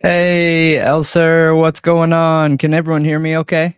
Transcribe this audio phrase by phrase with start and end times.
[0.00, 2.58] Hey, Elser, what's going on?
[2.58, 3.76] Can everyone hear me okay?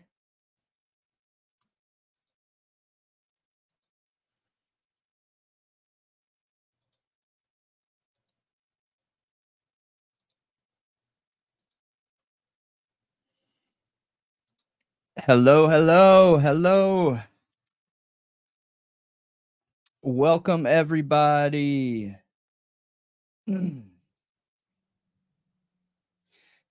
[15.18, 17.20] Hello, hello, hello.
[20.02, 22.16] Welcome, everybody.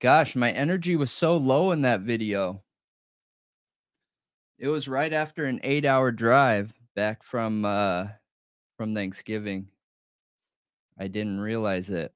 [0.01, 2.63] Gosh, my energy was so low in that video.
[4.57, 8.07] It was right after an eight hour drive back from uh
[8.77, 9.69] from Thanksgiving.
[10.99, 12.13] I didn't realize it.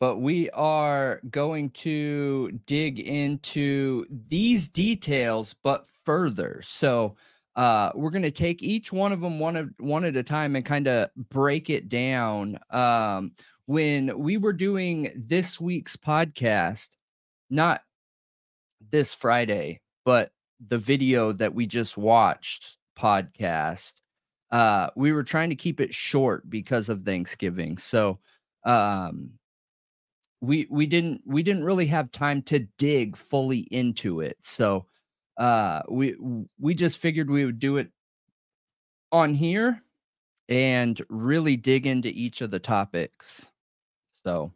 [0.00, 6.62] But we are going to dig into these details, but further.
[6.62, 7.16] So
[7.56, 10.56] uh we're going to take each one of them one of one at a time
[10.56, 13.32] and kind of break it down um
[13.66, 16.90] when we were doing this week's podcast
[17.50, 17.80] not
[18.90, 20.30] this friday but
[20.68, 23.94] the video that we just watched podcast
[24.50, 27.76] uh we were trying to keep it short because of thanksgiving.
[27.76, 28.20] So
[28.64, 29.32] um
[30.40, 34.36] we we didn't we didn't really have time to dig fully into it.
[34.42, 34.86] So
[35.38, 36.14] uh we
[36.60, 37.90] we just figured we would do it
[39.10, 39.82] on here
[40.48, 43.50] and really dig into each of the topics
[44.24, 44.52] so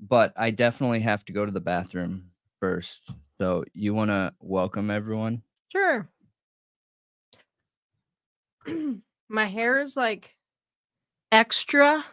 [0.00, 4.90] but i definitely have to go to the bathroom first so you want to welcome
[4.90, 6.08] everyone Sure.
[9.28, 10.36] My hair is like
[11.32, 12.04] extra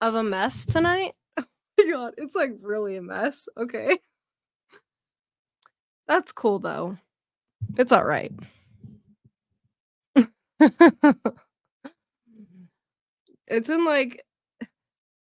[0.00, 1.12] of a mess tonight.
[1.80, 3.48] Oh my god, it's like really a mess.
[3.56, 3.98] Okay.
[6.06, 6.98] That's cool though.
[7.78, 8.32] It's all right.
[13.46, 14.24] it's in like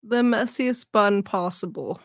[0.03, 1.99] the messiest bun possible.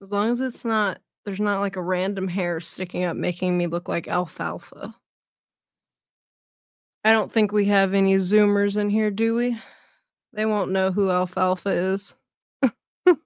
[0.00, 3.66] As long as it's not there's not like a random hair sticking up making me
[3.68, 4.94] look like alfalfa.
[7.04, 9.58] I don't think we have any zoomers in here, do we?
[10.32, 12.14] They won't know who alfalfa is.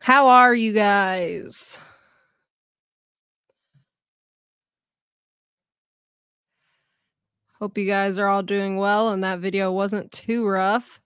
[0.00, 1.78] How are you guys?
[7.58, 11.00] Hope you guys are all doing well and that video wasn't too rough.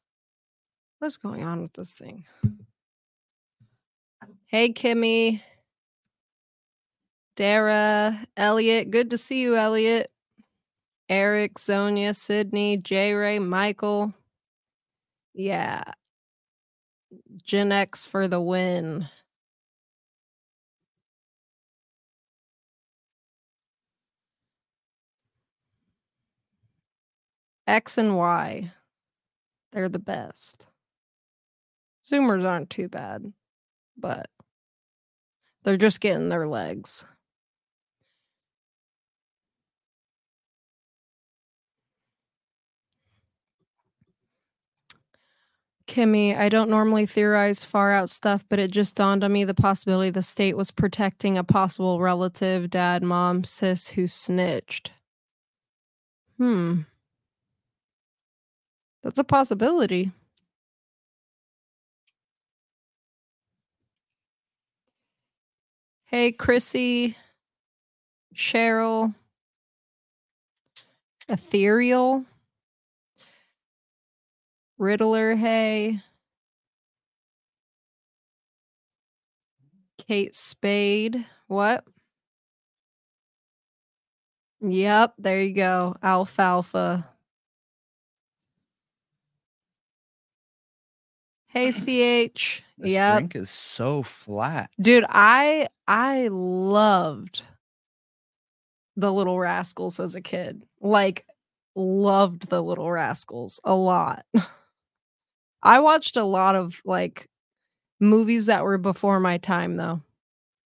[0.98, 2.24] What's going on with this thing?
[4.46, 5.40] Hey, Kimmy.
[7.36, 8.90] Dara, Elliot.
[8.90, 10.10] Good to see you, Elliot.
[11.08, 14.12] Eric, Sonia, Sydney, J Ray, Michael.
[15.32, 15.84] Yeah.
[17.44, 19.08] Gen X for the win.
[27.70, 28.72] X and Y.
[29.70, 30.66] They're the best.
[32.04, 33.32] Zoomers aren't too bad,
[33.96, 34.28] but
[35.62, 37.06] they're just getting their legs.
[45.86, 49.54] Kimmy, I don't normally theorize far out stuff, but it just dawned on me the
[49.54, 54.90] possibility the state was protecting a possible relative, dad, mom, sis who snitched.
[56.36, 56.80] Hmm.
[59.02, 60.12] That's a possibility.
[66.06, 67.16] Hey, Chrissy,
[68.34, 69.14] Cheryl,
[71.28, 72.24] Ethereal,
[74.78, 76.00] Riddler, hey,
[79.98, 81.84] Kate Spade, what?
[84.62, 85.96] Yep, there you go.
[86.02, 87.09] Alfalfa.
[91.50, 92.62] Hey, CH.
[92.78, 92.82] Yeah.
[92.82, 93.14] This Yep.
[93.18, 97.42] drink is so flat Dude, I I loved
[98.96, 100.62] the Little Rascals as a kid.
[100.80, 101.26] Like
[101.76, 104.24] loved the Little Rascals a lot.
[105.62, 107.28] I watched a lot of like
[108.00, 110.00] movies that were before my time though.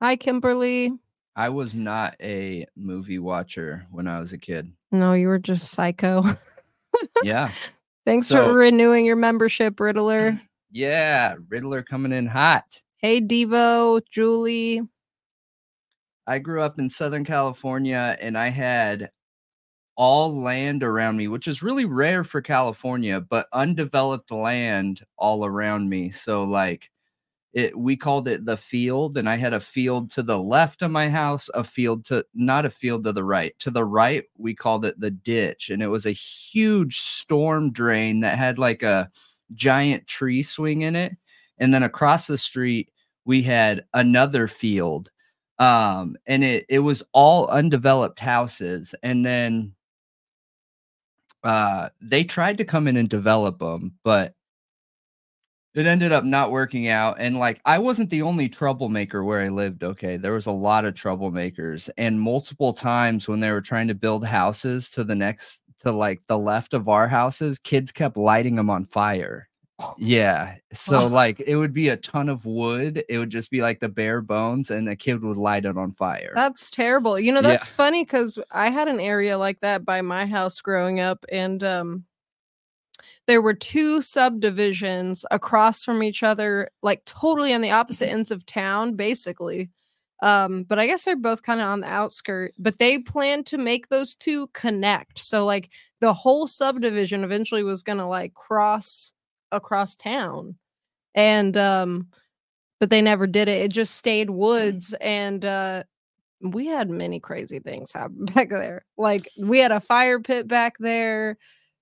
[0.02, 0.94] Hi Kimberly.
[1.36, 5.72] i was not a movie watcher when i was a kid No, you were just
[5.72, 6.24] psycho.
[7.24, 7.52] yeah
[8.06, 10.40] Thanks So- for renewing your membership, Riddler.
[10.72, 14.82] yeah riddler coming in hot Hey Devo, Julie.
[16.26, 19.12] I grew up in Southern California and I had
[19.96, 25.90] all land around me, which is really rare for California, but undeveloped land all around
[25.90, 26.10] me.
[26.10, 26.90] So, like,
[27.54, 30.92] it we called it the field and i had a field to the left of
[30.92, 34.54] my house a field to not a field to the right to the right we
[34.54, 39.10] called it the ditch and it was a huge storm drain that had like a
[39.54, 41.16] giant tree swing in it
[41.58, 42.90] and then across the street
[43.26, 45.10] we had another field
[45.60, 49.74] um and it it was all undeveloped houses and then
[51.44, 54.34] uh they tried to come in and develop them but
[55.74, 59.48] it ended up not working out and like i wasn't the only troublemaker where i
[59.48, 60.18] lived okay?
[60.18, 64.26] There was a lot of troublemakers and multiple times when they were trying to build
[64.26, 68.70] houses to the next to like the left of our houses kids kept lighting them
[68.70, 69.48] on fire
[70.00, 73.80] yeah so like it would be a ton of wood it would just be like
[73.80, 77.20] the bare bones and a kid would light it on fire That's terrible.
[77.20, 77.50] You know, Yeah.
[77.50, 81.64] that's funny because I had an area like that by my house growing up, and
[81.64, 82.06] um,
[83.28, 88.46] there were two subdivisions across from each other, like totally on the opposite ends of
[88.48, 89.70] town, basically.
[90.22, 92.54] Um, but I guess they're both kind of on the outskirt.
[92.58, 95.20] But they planned to make those two connect.
[95.20, 95.70] So like
[96.02, 99.14] the whole subdivision eventually was gonna like cross
[99.52, 100.56] across town.
[101.16, 102.08] And um,
[102.80, 103.62] but they never did it.
[103.62, 105.84] It just stayed woods and uh
[106.42, 108.86] we had many crazy things happen back there.
[108.98, 111.38] Like we had a fire pit back there.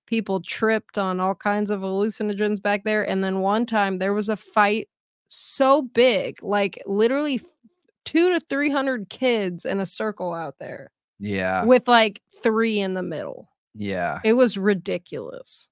[0.06, 3.08] People tripped on all kinds of hallucinogens back there.
[3.08, 4.88] And then one time there was a fight
[5.28, 7.40] so big, like literally
[8.06, 13.02] two to 300 kids in a circle out there yeah with like three in the
[13.02, 13.48] middle.
[13.74, 15.68] yeah It was ridiculous.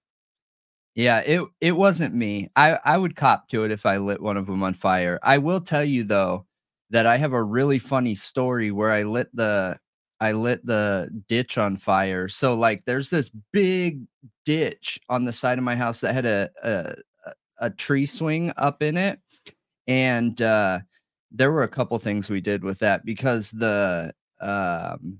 [0.96, 2.48] Yeah, it it wasn't me.
[2.54, 5.18] I I would cop to it if I lit one of them on fire.
[5.24, 6.46] I will tell you though
[6.90, 9.76] that I have a really funny story where I lit the
[10.20, 12.28] I lit the ditch on fire.
[12.28, 14.02] So like there's this big
[14.44, 16.70] ditch on the side of my house that had a a,
[17.26, 17.32] a-
[17.66, 19.18] a tree swing up in it
[19.88, 20.78] and uh
[21.34, 25.18] there were a couple things we did with that because the um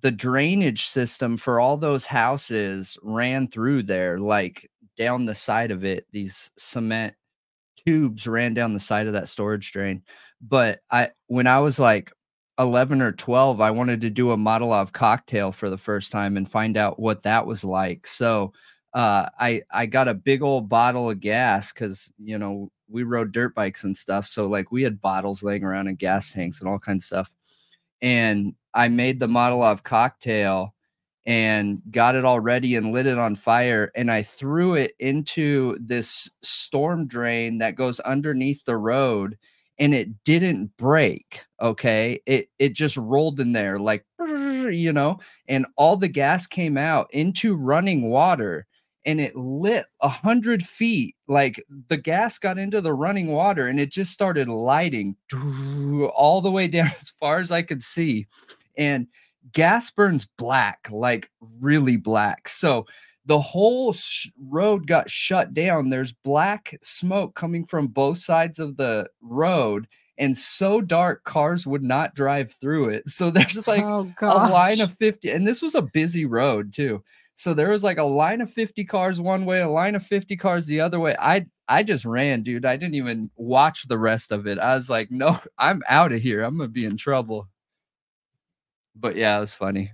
[0.00, 5.84] the drainage system for all those houses ran through there like down the side of
[5.84, 7.14] it these cement
[7.86, 10.02] tubes ran down the side of that storage drain.
[10.40, 12.12] But i when i was like
[12.58, 16.48] 11 or 12 i wanted to do a Molotov cocktail for the first time and
[16.48, 18.06] find out what that was like.
[18.06, 18.52] So
[18.94, 23.32] uh i i got a big old bottle of gas because you know we rode
[23.32, 26.68] dirt bikes and stuff so like we had bottles laying around in gas tanks and
[26.68, 27.32] all kinds of stuff
[28.00, 30.74] and I made the Molotov cocktail
[31.24, 33.90] and got it all ready and lit it on fire.
[33.94, 39.38] And I threw it into this storm drain that goes underneath the road
[39.78, 41.42] and it didn't break.
[41.60, 42.20] Okay.
[42.26, 45.18] It it just rolled in there like you know,
[45.48, 48.66] and all the gas came out into running water
[49.06, 51.16] and it lit a hundred feet.
[51.28, 55.16] Like the gas got into the running water and it just started lighting
[56.14, 58.26] all the way down as far as I could see.
[58.76, 59.06] And
[59.52, 61.30] gas burns black, like
[61.60, 62.48] really black.
[62.48, 62.86] So
[63.26, 65.90] the whole sh- road got shut down.
[65.90, 69.86] There's black smoke coming from both sides of the road.
[70.16, 73.04] And so dark, cars would not drive through it.
[73.08, 77.02] So there's like oh a line of 50 and this was a busy road too
[77.34, 80.36] so there was like a line of 50 cars one way a line of 50
[80.36, 84.30] cars the other way i i just ran dude i didn't even watch the rest
[84.32, 87.48] of it i was like no i'm out of here i'm gonna be in trouble
[88.96, 89.90] but yeah it was funny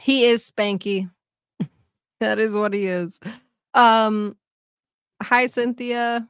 [0.00, 1.10] He is Spanky.
[2.20, 3.18] that is what he is.
[3.72, 4.36] Um
[5.22, 6.28] hi Cynthia.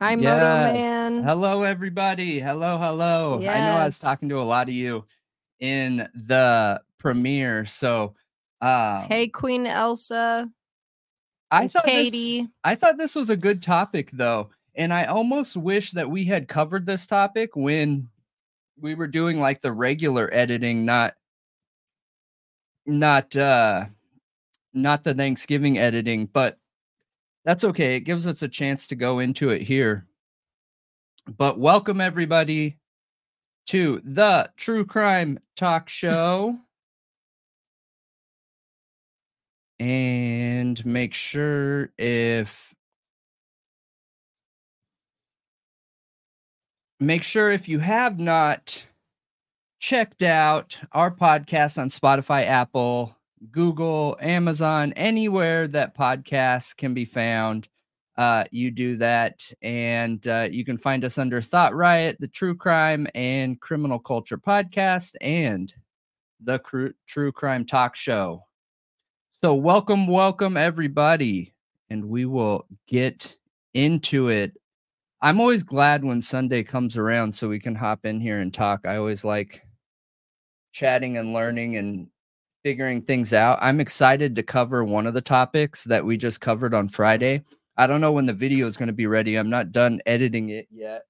[0.00, 0.72] Hi Moto Yes.
[0.74, 1.22] Man.
[1.22, 5.04] hello everybody hello hello i know i was talking to a lot of you
[5.58, 8.14] in the premiere so
[8.60, 10.48] uh Hey Queen Elsa.
[11.50, 14.50] i thought This, I thought this was a good topic though.
[14.74, 18.08] And I almost wish that we had covered this topic when
[18.80, 21.14] we were doing like the regular editing, not
[22.86, 23.86] not uh
[24.72, 26.58] not the Thanksgiving editing, but
[27.44, 27.96] that's okay.
[27.96, 30.06] It gives us a chance to go into it here.
[31.36, 32.78] But welcome everybody
[33.66, 36.58] to the True Crime Talk Show.
[39.80, 42.74] And make sure if
[47.00, 48.86] make sure if you have not
[49.78, 53.16] checked out our podcast on Spotify, Apple,
[53.50, 57.66] Google, Amazon, anywhere that podcasts can be found,
[58.18, 59.50] uh, you do that.
[59.62, 64.36] And uh, you can find us under Thought Riot, the True Crime and Criminal Culture
[64.36, 65.72] Podcast, and
[66.38, 66.60] the
[67.06, 68.44] True Crime Talk Show.
[69.42, 71.54] So, welcome, welcome, everybody.
[71.88, 73.36] And we will get
[73.74, 74.52] into it
[75.22, 78.86] I'm always glad when Sunday comes around so we can hop in here and talk.
[78.86, 79.66] I always like
[80.72, 82.08] chatting and learning and
[82.64, 83.58] figuring things out.
[83.60, 87.42] I'm excited to cover one of the topics that we just covered on Friday.
[87.76, 89.36] I don't know when the video is going to be ready.
[89.36, 91.02] I'm not done editing it yet.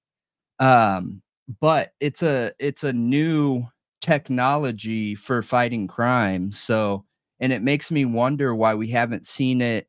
[0.59, 1.21] Um,
[1.61, 3.65] but it's a it's a new
[4.01, 6.51] technology for fighting crime.
[6.51, 7.05] So,
[7.41, 9.87] and it makes me wonder why we haven't seen it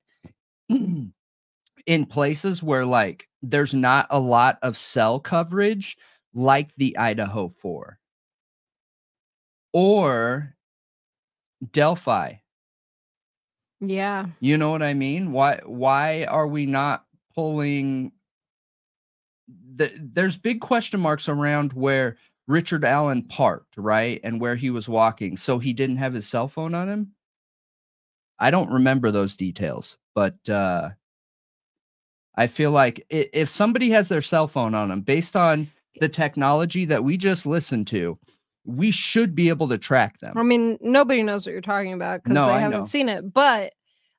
[1.87, 5.97] in places where like there's not a lot of cell coverage
[6.35, 7.99] like the Idaho 4
[9.75, 10.57] or
[11.71, 12.35] Delphi.
[13.81, 14.27] Yeah.
[14.41, 15.33] You know what I mean?
[15.33, 17.05] Why why are we not
[17.35, 18.13] pulling
[19.75, 22.17] the, there's big question marks around where
[22.47, 24.21] Richard Allen parked, right?
[24.23, 25.37] And where he was walking.
[25.37, 27.13] So he didn't have his cell phone on him.
[28.43, 30.91] I don't remember those details, but uh
[32.35, 35.71] I feel like if somebody has their cell phone on them based on
[36.01, 38.19] the technology that we just listened to,
[38.65, 40.33] we should be able to track them.
[40.39, 42.87] I mean, nobody knows what you're talking about because No, they I haven't know.
[42.87, 43.33] seen it.
[43.33, 43.75] But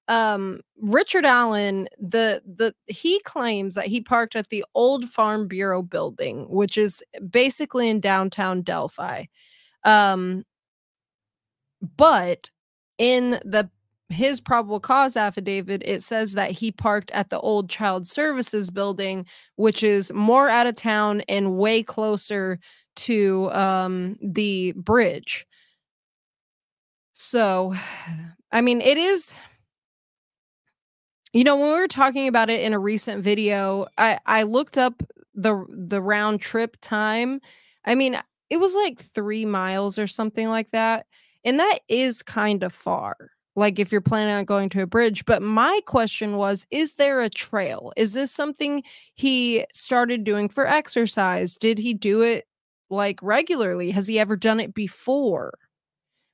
[0.07, 5.81] um Richard Allen, the the he claims that he parked at the old Farm Bureau
[5.81, 9.25] building, which is basically in downtown Delphi.
[9.83, 10.43] Um
[11.97, 12.49] but
[12.97, 13.69] in the
[14.09, 19.25] his probable cause affidavit it says that he parked at the old child services building
[19.55, 22.59] which is more out of town and way closer
[22.95, 25.45] to um the bridge.
[27.15, 27.73] So
[28.51, 29.33] i mean it is
[31.33, 34.77] you know when we were talking about it in a recent video i i looked
[34.77, 35.01] up
[35.35, 37.39] the the round trip time.
[37.85, 38.17] I mean
[38.49, 41.07] it was like 3 miles or something like that
[41.43, 43.15] and that is kind of far
[43.55, 47.21] like if you're planning on going to a bridge but my question was is there
[47.21, 47.91] a trail?
[47.97, 48.83] Is this something
[49.13, 51.57] he started doing for exercise?
[51.57, 52.45] Did he do it
[52.89, 53.91] like regularly?
[53.91, 55.57] Has he ever done it before?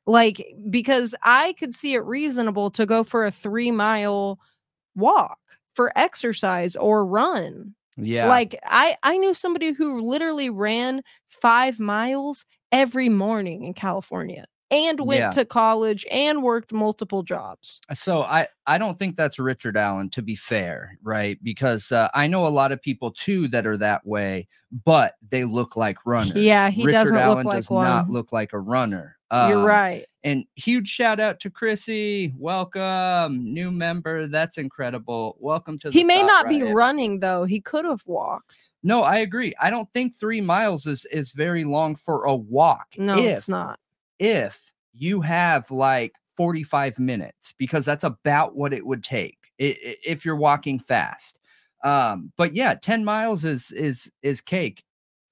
[0.05, 4.39] Like because i could see it reasonable to go for a 3 mile
[4.95, 5.39] walk
[5.75, 7.75] for exercise or run.
[8.01, 8.27] Yeah.
[8.27, 14.99] like i i knew somebody who literally ran 5 miles every morning in california and
[14.99, 15.29] went Yeah.
[15.31, 20.21] to college and worked multiple jobs so I I don't think that's Richard Allen to
[20.21, 21.38] be fair, right?
[21.43, 24.47] Because uh, I know a lot of people too that are that way,
[24.85, 26.35] but they look like runners.
[26.35, 28.13] Yeah, he Richard doesn't look Allen like does not one.
[28.13, 29.17] look like a runner.
[29.31, 32.31] you're Um, right And huge shout out to Chrissy.
[32.38, 34.27] Welcome, new member.
[34.27, 35.35] That's incredible.
[35.39, 39.17] Welcome to the he may not be running though he could have walked No, I
[39.17, 39.53] agree.
[39.59, 42.88] I don't think three miles is is very long for a walk.
[42.97, 43.79] no it's not
[44.19, 50.35] If you have like 45 minutes, because that's about what it would take if you're
[50.35, 51.39] walking fast.
[51.83, 54.83] Um, but yeah, 10 miles is is is cake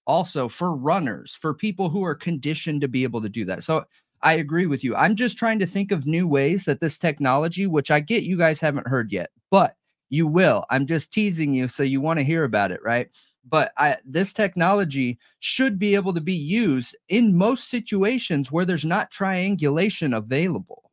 [0.05, 3.63] also for runners, for people who are conditioned to be able to do that.
[3.63, 3.85] So
[4.21, 4.95] I agree with you.
[4.95, 8.37] I'm just trying to think of new ways that this technology, which I get you
[8.37, 9.75] guys haven't heard yet, but
[10.09, 10.65] you will.
[10.69, 13.09] I'm just teasing you so you want to hear about it, right?
[13.49, 18.85] But I, this technology should be able to be used in most situations where there's
[18.85, 20.91] not triangulation available.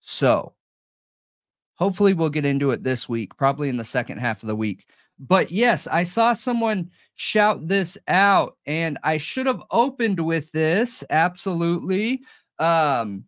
[0.00, 0.54] So,
[1.74, 4.86] hopefully, we'll get into it this week, probably in the second half of the week.
[5.18, 11.04] But yes, I saw someone shout this out, and I should have opened with this.
[11.10, 12.22] Absolutely.
[12.58, 13.24] Um,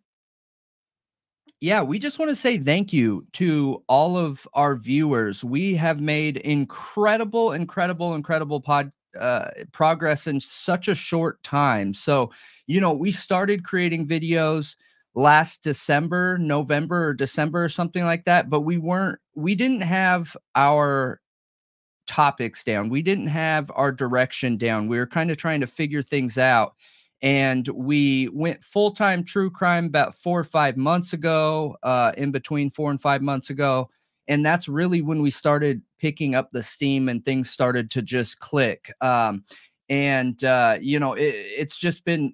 [1.61, 5.43] yeah, we just want to say thank you to all of our viewers.
[5.43, 11.93] We have made incredible, incredible, incredible pod uh, progress in such a short time.
[11.93, 12.31] So,
[12.67, 14.75] you know, we started creating videos
[15.15, 20.35] last December, November or December or something like that, but we weren't, we didn't have
[20.55, 21.21] our
[22.07, 22.89] topics down.
[22.89, 24.87] We didn't have our direction down.
[24.87, 26.73] We were kind of trying to figure things out.
[27.21, 32.31] And we went full time true crime about four or five months ago, uh, in
[32.31, 33.89] between four and five months ago.
[34.27, 38.39] And that's really when we started picking up the steam and things started to just
[38.39, 38.91] click.
[39.01, 39.43] Um,
[39.87, 42.33] and, uh, you know, it, it's just been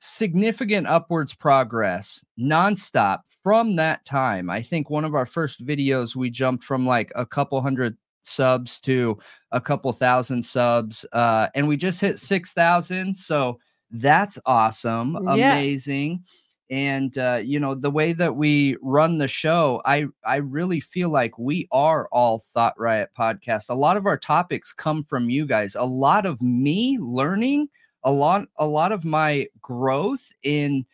[0.00, 4.50] significant upwards progress nonstop from that time.
[4.50, 8.80] I think one of our first videos, we jumped from like a couple hundred subs
[8.80, 9.18] to
[9.52, 13.14] a couple thousand subs, uh, and we just hit 6,000.
[13.14, 13.58] So
[13.90, 15.54] that's awesome, Yeah.
[15.54, 16.24] amazing.
[16.68, 21.10] And uh, you know the way that we run the show, I I really feel
[21.10, 23.70] like we are all Thought Riot podcast.
[23.70, 25.76] A lot of our topics come from you guys.
[25.76, 27.68] A lot of me learning,
[28.02, 30.84] a lot a lot of my growth in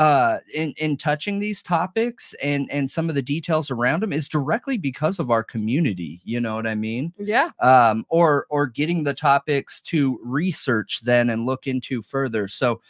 [0.00, 4.26] uh in in touching these topics and and some of the details around them is
[4.28, 7.50] directly because of our community you know what i mean Yeah.
[7.60, 12.80] um or or getting the topics to research then and look into further so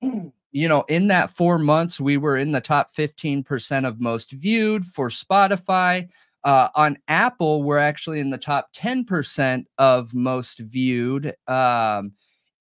[0.00, 4.86] you know in that 4 months we were in the top 15% of most viewed
[4.86, 6.08] for spotify
[6.44, 11.28] uh, on Apple, we're actually in the top 10% of most viewed.
[11.48, 12.12] Um,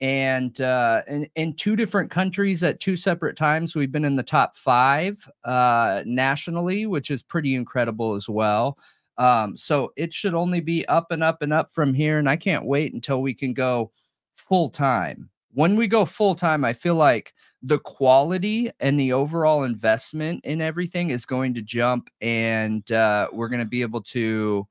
[0.04, 4.22] and uh, in, in two different countries at two separate times, we've been in the
[4.22, 8.78] top five uh, nationally, which is pretty incredible as well.
[9.18, 12.20] Um, so it should only be up and up and up from here.
[12.20, 13.94] And I can't wait until we can go
[14.36, 15.30] full time.
[15.54, 20.60] When we go full time, I feel like the quality and the overall investment in
[20.60, 24.68] everything is going to jump and uh, we're going to be able to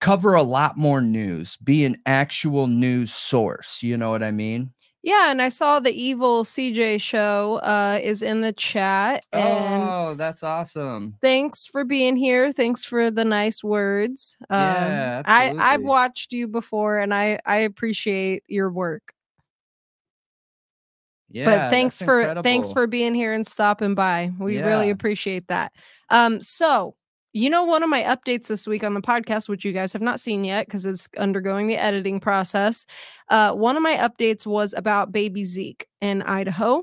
[0.00, 4.72] cover a lot more news be an actual news source you know what i mean
[5.02, 10.14] Yeah, and I saw the evil CJ show uh is in the chat and oh
[10.14, 12.52] that's awesome thanks for being here.
[12.52, 14.36] Thanks for the nice words.
[14.50, 19.12] Um Yeah, I I've watched you before and I I appreciate your work.
[21.30, 24.32] yeah but thanks for thanks for being here and stopping by.
[24.38, 25.72] We really appreciate that.
[26.10, 26.94] Um so
[27.32, 30.02] you know one of my updates this week on the podcast which you guys have
[30.02, 32.86] not seen yet because it's undergoing the editing process.
[33.28, 36.82] Uh one of my updates was about baby Zeke in Idaho.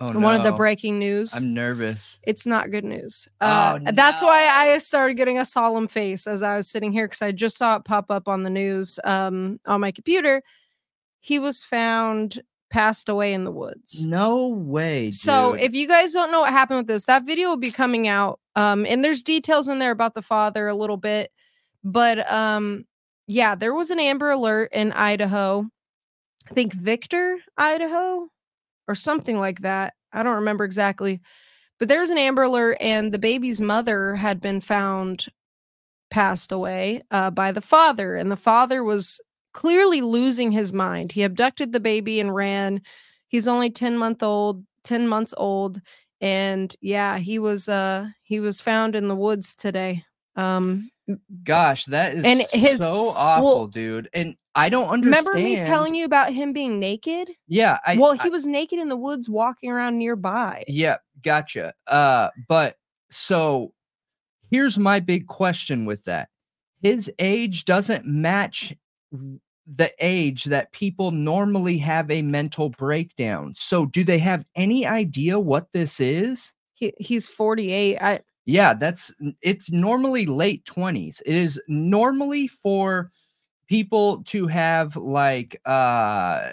[0.00, 1.34] oh, One of the breaking news.
[1.34, 3.28] i'm nervous it's not good news.
[3.40, 4.46] Oh, Uh, That's why.
[4.48, 7.76] I started getting a solemn face as I was sitting here because I just saw
[7.76, 10.42] it pop up on the news um, on my computer.
[11.20, 14.04] He was found passed away in the woods.
[14.04, 17.56] no way So if you guys don't know what happened with this, that video will
[17.56, 18.40] be coming out.
[18.58, 21.30] Um, and there's details in there about the father a little bit.
[21.84, 22.86] But um,
[23.28, 25.64] yeah, there was an Amber Alert in Idaho.
[26.50, 28.26] I think Victor, Idaho,
[28.88, 29.94] or something like that.
[30.12, 31.20] I don't remember exactly.
[31.78, 35.26] But there was an Amber Alert, and the baby's mother had been found
[36.10, 38.16] passed away uh, by the father.
[38.16, 39.20] And the father was
[39.54, 41.12] clearly losing his mind.
[41.12, 42.80] He abducted the baby and ran.
[43.28, 45.80] He's only 10 month old, 10 months old.
[46.20, 50.04] And yeah, he was uh he was found in the woods today.
[50.36, 50.90] Um
[51.42, 55.94] gosh that is and his- so awful dude and i don't understand remember me telling
[55.94, 57.30] you about him being naked?
[57.46, 60.64] yeah I, well, I- he was naked in the woods walking around nearby.
[60.68, 61.72] Yeah, gotcha.
[61.86, 62.76] Uh, but
[63.08, 63.72] so
[64.50, 66.28] here's my big question with that.
[66.82, 68.74] His age doesn't match
[69.76, 73.52] the age that people normally have a mental breakdown.
[73.56, 76.54] So do they have any idea what this is?
[76.74, 77.98] He, he's 48.
[78.00, 81.20] I Yeah, that's it's normally late 20s.
[81.26, 83.10] It is normally for
[83.68, 86.50] people to have like uh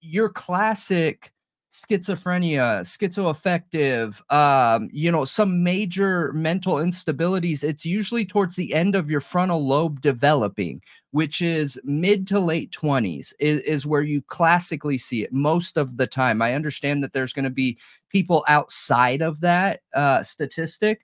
[0.00, 1.32] your classic
[1.74, 7.64] schizophrenia, schizoaffective, um, you know, some major mental instabilities.
[7.64, 12.70] It's usually towards the end of your frontal lobe developing, which is mid to late
[12.70, 16.40] 20s, is, is where you classically see it most of the time.
[16.40, 17.76] I understand that there's going to be
[18.08, 21.02] people outside of that uh, statistic,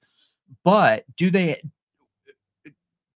[0.62, 1.60] but do they?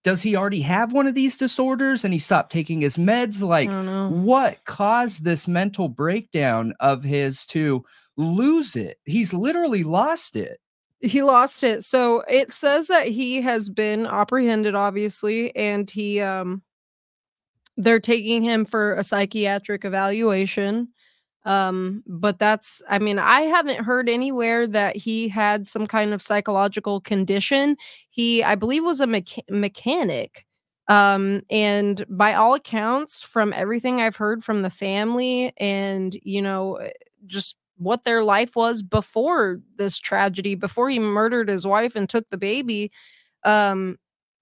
[0.05, 3.43] Does he already have one of these disorders and he stopped taking his meds?
[3.43, 4.11] Like, I don't know.
[4.11, 7.85] what caused this mental breakdown of his to
[8.17, 8.99] lose it?
[9.05, 10.61] He's literally lost it.
[11.01, 11.83] He lost it.
[11.83, 16.63] So it says that he has been apprehended, obviously, and he um
[17.77, 20.89] they're taking him for a psychiatric evaluation.
[21.45, 26.23] Um, but that's I mean, I haven't heard anywhere that he had some kind of
[26.23, 27.77] psychological condition.
[28.09, 30.47] He, I believe, was a mecha- mechanic.
[30.89, 36.77] Um, and by all accounts, from everything I've heard from the family and you know,
[36.77, 36.91] eh,
[37.27, 42.29] just what their life was before this tragedy, before he murdered his wife and took
[42.31, 42.91] the baby,
[43.45, 43.97] um,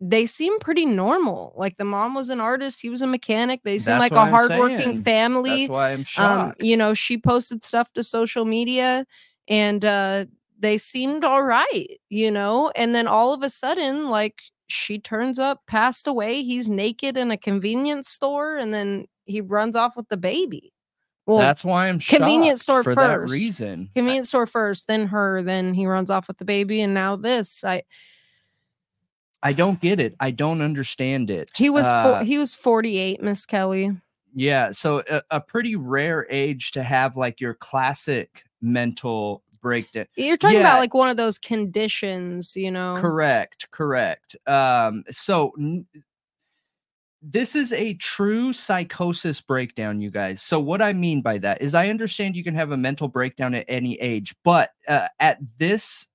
[0.04, 1.52] they seem pretty normal.
[1.56, 3.60] Like the mom was an artist, he was a mechanic.
[3.62, 5.04] They seem That's like a I'm hardworking saying.
[5.04, 5.60] family.
[5.66, 6.62] That's why I'm Um, shocked.
[6.64, 9.06] you know, she posted stuff to social media
[9.48, 10.24] and uh
[10.58, 15.38] they seemed all right, you know, and then all of a sudden, like she turns
[15.38, 16.42] up, passed away.
[16.42, 20.72] He's naked in a convenience store, and then he runs off with the baby.
[21.26, 23.06] Well, That's why I'm shocked convenience store for first.
[23.08, 23.88] that reason.
[23.90, 27.16] I- convenience store first, then her, then he runs off with the baby, and now
[27.16, 27.62] this.
[27.64, 27.82] I
[29.42, 30.14] I don't get it.
[30.20, 31.50] I don't understand it.
[31.56, 33.90] he was Uh, four, he was forty eight, Miss Kelly.
[34.34, 40.06] Yeah, so a, a pretty rare age to have like your classic mental breakdown.
[40.16, 40.62] You're talking Yeah.
[40.62, 42.96] about like one of those conditions, you know.
[42.98, 44.36] Correct, correct.
[44.46, 45.86] Um, so n-
[47.20, 50.42] this is a true psychosis breakdown, you guys.
[50.42, 53.54] So, what I mean by that is, I understand you can have a mental breakdown
[53.54, 56.08] at any age, but uh, at this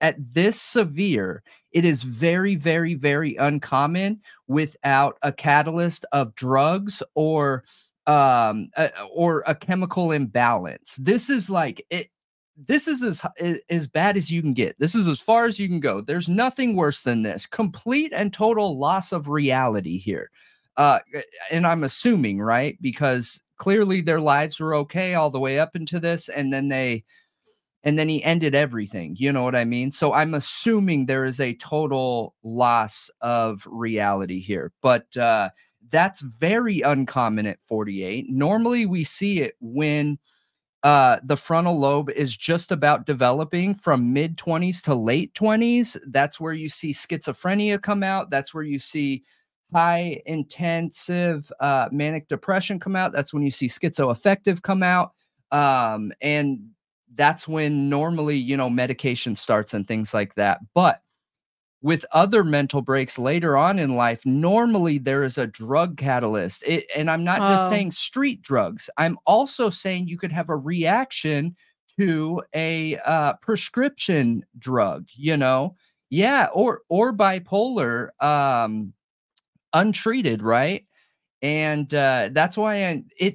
[0.00, 7.64] at this severe, it is very, very, very uncommon without a catalyst of drugs or
[8.06, 8.70] um
[9.12, 10.96] or a chemical imbalance.
[10.96, 12.10] This is like it
[12.56, 13.22] this is as
[13.68, 14.78] as bad as you can get.
[14.78, 16.00] This is as far as you can go.
[16.00, 17.46] There's nothing worse than this.
[17.46, 20.30] Complete and total loss of reality here.
[20.76, 21.00] Uh
[21.50, 22.78] and I'm assuming, right?
[22.80, 27.04] Because clearly their lives were okay all the way up into this and then they
[27.86, 29.16] and then he ended everything.
[29.18, 29.90] You know what I mean?
[29.90, 34.72] So I'm assuming there is a total loss of reality here.
[34.82, 35.48] But uh
[35.90, 38.26] that's very uncommon at 48.
[38.28, 40.18] Normally, we see it when
[40.82, 45.96] uh, the frontal lobe is just about developing from mid 20s to late 20s.
[46.08, 48.30] That's where you see schizophrenia come out.
[48.30, 49.24] That's where you see
[49.72, 53.12] high intensive uh, manic depression come out.
[53.12, 55.12] That's when you see schizoaffective come out.
[55.50, 56.60] Um, and
[57.16, 60.60] that's when normally, you know, medication starts and things like that.
[60.74, 61.00] But
[61.82, 66.62] with other mental breaks later on in life, normally there is a drug catalyst.
[66.66, 67.70] It, and I'm not just oh.
[67.70, 71.56] saying street drugs, I'm also saying you could have a reaction
[71.98, 75.76] to a uh, prescription drug, you know?
[76.08, 78.92] Yeah, or or bipolar um
[79.72, 80.86] untreated, right?
[81.42, 83.34] And uh that's why I, it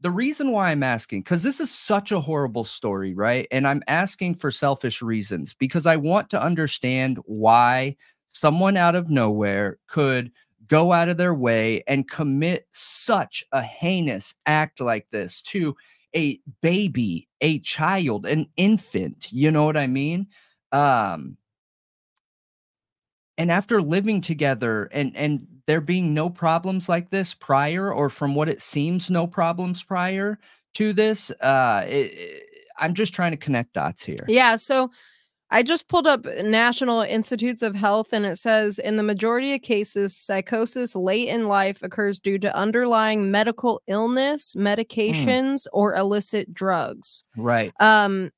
[0.00, 3.48] the reason why I'm asking, because this is such a horrible story, right?
[3.50, 7.96] And I'm asking for selfish reasons because I want to understand why
[8.28, 10.30] someone out of nowhere could
[10.68, 15.74] go out of their way and commit such a heinous act like this to
[16.14, 19.32] a baby, a child, an infant.
[19.32, 20.28] You know what I mean?
[20.70, 21.36] Um,
[23.36, 28.34] and after living together and and there being no problems like this prior or from
[28.34, 30.38] what it seems no problems prior
[30.74, 32.42] to this uh it, it,
[32.78, 34.90] i'm just trying to connect dots here yeah so
[35.50, 39.60] i just pulled up national institutes of health and it says in the majority of
[39.60, 44.66] cases psychosis late in life occurs due to underlying medical illness hmm.
[44.66, 45.66] medications mm.
[45.74, 48.30] or illicit drugs right um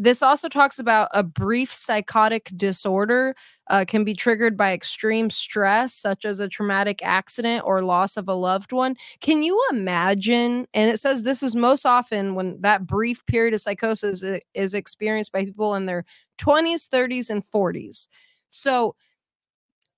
[0.00, 3.34] this also talks about a brief psychotic disorder
[3.68, 8.26] uh, can be triggered by extreme stress, such as a traumatic accident or loss of
[8.26, 8.96] a loved one.
[9.20, 10.66] Can you imagine?
[10.72, 15.32] And it says this is most often when that brief period of psychosis is experienced
[15.32, 16.04] by people in their
[16.38, 18.08] 20s, 30s, and 40s.
[18.48, 18.96] So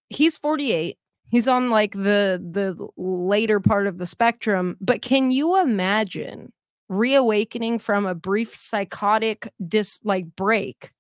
[0.09, 0.99] he's 48
[1.31, 6.53] he's on like the the later part of the spectrum but can you imagine
[6.93, 10.93] reawakening from a brief psychotic dis like break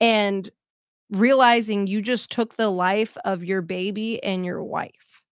[0.00, 0.48] and
[1.10, 5.22] realizing you just took the life of your baby and your wife.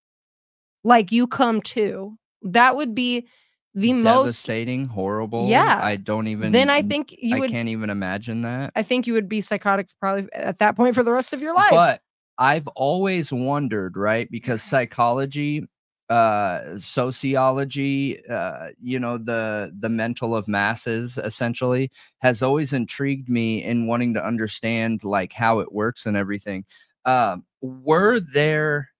[0.82, 3.26] Like you come to that would be
[3.74, 5.48] the devastating, most devastating horrible.
[5.48, 5.80] Yeah.
[5.82, 8.72] I don't even then i think you I would can't even imagine that.
[8.76, 11.54] I think you would be psychotic probably at that point for the rest of your
[11.54, 11.70] life.
[11.70, 12.00] But
[12.36, 14.70] i've always wondered right because mm-hmm.
[14.70, 15.66] psychology
[16.10, 23.62] uh sociology uh you know the the mental of masses essentially has always intrigued me
[23.64, 26.64] in wanting to understand like how it works and everything.
[27.06, 28.90] Um were there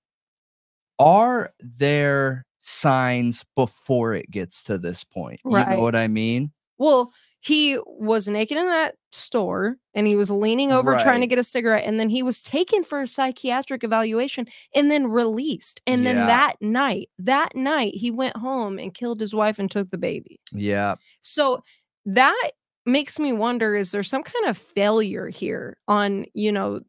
[0.98, 5.40] are there signs before it gets to this point?
[5.44, 5.68] Right.
[5.68, 6.52] you know what i mean?
[6.78, 7.12] Well
[7.44, 11.00] he was naked in that store and he was leaning over right.
[11.00, 14.90] trying to get a cigarette and then he was taken for a psychiatric evaluation and
[14.90, 16.12] then released and yeah.
[16.12, 19.98] then that night that night he went home and killed his wife and took the
[19.98, 21.62] baby yeah so
[22.06, 22.50] that
[22.86, 26.80] makes me wonder is there some kind of failure here on you know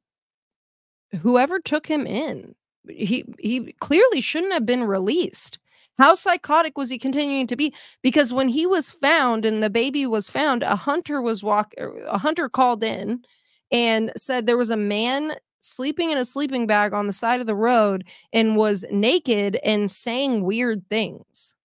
[1.22, 2.56] whoever took him in
[2.88, 5.60] he he clearly shouldn't have been released
[5.98, 7.74] how psychotic was he continuing to be?
[8.02, 11.96] Because when he was found and the baby was found, a hunter was walk er,
[12.08, 13.24] a hunter called in
[13.72, 17.48] and said there was a man sleeping in a sleeping bag on the side of
[17.48, 21.56] the road and was naked and saying weird things.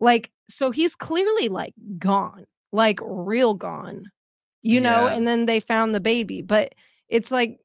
[0.00, 4.04] Like so he's clearly like gone, like real gone.
[4.62, 6.74] You know, and then they found the baby, but
[7.08, 7.60] it's like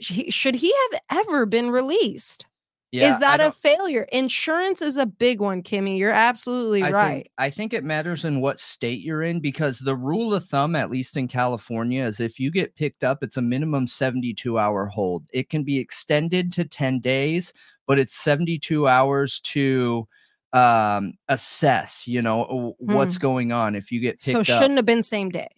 [0.00, 2.46] should he have ever been released?
[2.94, 4.06] Yeah, is that a failure?
[4.12, 5.98] Insurance is a big one, Kimmy.
[5.98, 7.12] You're absolutely I right.
[7.14, 10.76] Think, I think it matters in what state you're in because the rule of thumb,
[10.76, 14.86] at least in California, is if you get picked up, it's a minimum 72 hour
[14.86, 15.24] hold.
[15.32, 17.52] It can be extended to 10 days,
[17.88, 20.06] but it's 72 hours to
[20.52, 23.22] um assess you know what's hmm.
[23.22, 25.48] going on if you get picked so shouldn't have been same day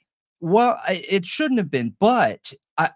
[0.41, 2.89] well it shouldn't have been but i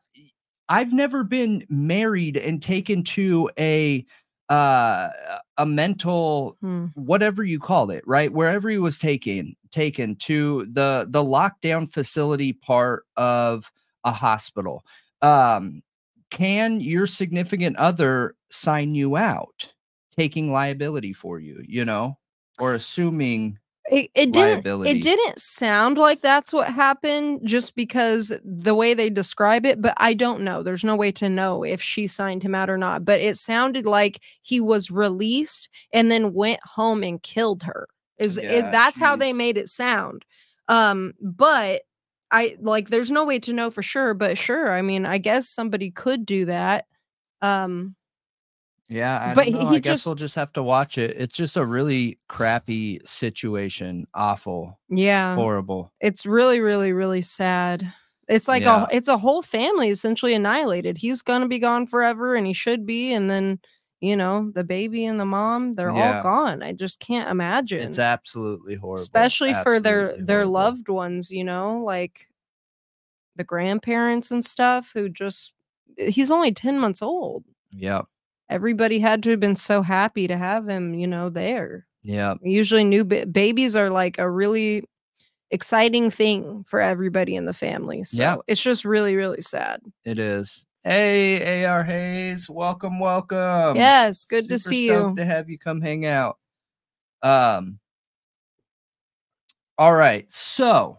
[0.71, 4.03] i've never been married and taken to a
[4.51, 5.11] uh
[5.59, 6.87] a mental Hmm.
[6.95, 8.33] whatever you call it, right?
[8.33, 13.73] Wherever he was taken taken to the the lockdown facility part of
[14.05, 14.85] a hospital.
[15.23, 15.83] Um
[16.31, 19.71] can your significant other sign you out
[20.17, 22.19] taking liability for you, you know,
[22.59, 23.59] or assuming
[23.91, 24.91] It, it didn't liability.
[24.91, 29.95] it didn't sound like that's what happened just because the way they describe it, but
[29.97, 30.63] I don't know.
[30.63, 33.05] There's no way to know if she signed him out or not.
[33.05, 37.89] But it sounded like he was released and then went home and killed her.
[38.19, 40.25] Is it, Yeah, that's how they made it sound.
[40.69, 41.83] Um, but
[42.31, 45.49] I like there's no way to know for sure, but sure, I mean, I guess
[45.49, 46.85] somebody could do that.
[47.43, 47.97] Um,
[48.91, 51.15] Yeah, I But he I guess just- we'll just have to watch it.
[51.17, 54.07] It's just a really crappy situation.
[54.15, 55.35] Awful, yeah.
[55.37, 55.93] horrible.
[56.01, 57.93] it's really really really sad
[58.29, 58.87] it's like Yeah.
[58.91, 62.85] a it's a whole family essentially annihilated he's gonna be gone forever and he should
[62.87, 63.59] be and then
[64.01, 66.17] you know the baby and the mom they're Yeah.
[66.19, 69.01] all gone i just can't imagine It's absolutely horrible.
[69.03, 72.29] especially for their absolutely their loved ones you know like
[73.37, 75.53] the grandparents and stuff who just
[75.97, 78.07] he's only 10 months old Yep,
[78.51, 82.35] everybody had to have been so happy to have him you know there Yeah.
[82.43, 84.85] usually new ba- babies are like a really
[85.51, 88.37] exciting thing for everybody in the family so Yeah.
[88.47, 90.67] it's just really really sad It is.
[90.85, 93.77] Hey, AR Hayes, welcome, welcome.
[93.77, 96.37] yes good to Super see stoked you To have you come hang out.
[97.23, 97.79] Um.
[99.79, 100.99] All right, so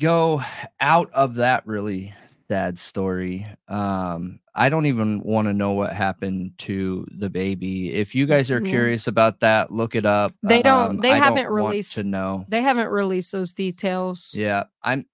[0.00, 0.42] go
[0.80, 2.14] out of that really
[2.52, 3.46] sad story.
[3.68, 7.94] Um, I don't even want to know what happened to the baby.
[7.94, 8.68] If you guys are Yeah.
[8.68, 10.34] curious about that, look it up.
[10.42, 12.44] They don't- Um, they I haven't don't released- to know.
[12.50, 15.06] they haven't released those details Yeah, I'm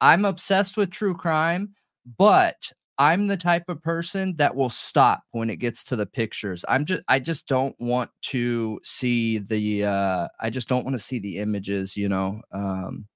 [0.00, 1.74] I'm obsessed with true crime,
[2.18, 6.64] but I'm the type of person that will stop when it gets to the pictures.
[6.68, 11.02] I'm just I just don't want to see the uh I just don't want to
[11.02, 12.40] see the images, you know.
[12.52, 13.08] Um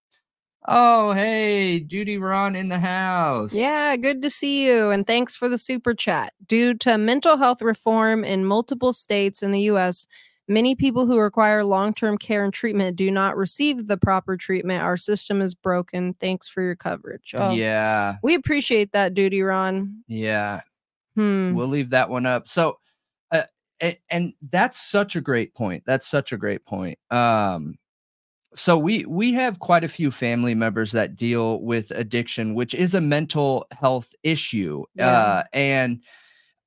[0.70, 3.54] Oh, hey, Duty Ron in the house.
[3.54, 7.62] yeah good to see you and thanks for the super chat due to mental health
[7.62, 10.07] reform in multiple states in the us
[10.50, 14.96] many people who require long-term care and treatment do not receive the proper treatment our
[14.96, 18.16] system is broken thanks for your coverage oh, Yeah.
[18.22, 20.61] we appreciate that duty ron Yeah.
[21.16, 21.54] hmm.
[21.54, 22.78] we'll leave that one up so
[23.31, 23.42] uh,
[23.81, 27.76] and, and that's such a great point that's such a great point um
[28.55, 32.95] so we we have quite a few family members that deal with addiction which is
[32.95, 35.07] a mental health issue Yeah.
[35.07, 36.03] uh and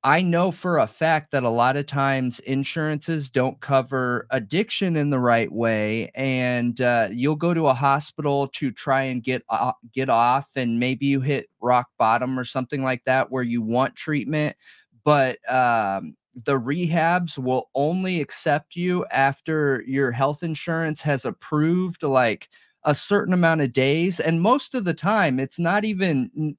[0.03, 5.11] I know for a fact that a lot of times insurances don't cover addiction in
[5.11, 9.73] the right way, and uh, you'll go to a hospital to try and get o-
[9.93, 13.95] get off, and maybe you hit rock bottom or something like that, where you want
[13.95, 14.55] treatment,
[15.03, 22.49] but um, the rehabs will only accept you after your health insurance has approved like
[22.83, 26.57] a certain amount of days, and most of the time it's not even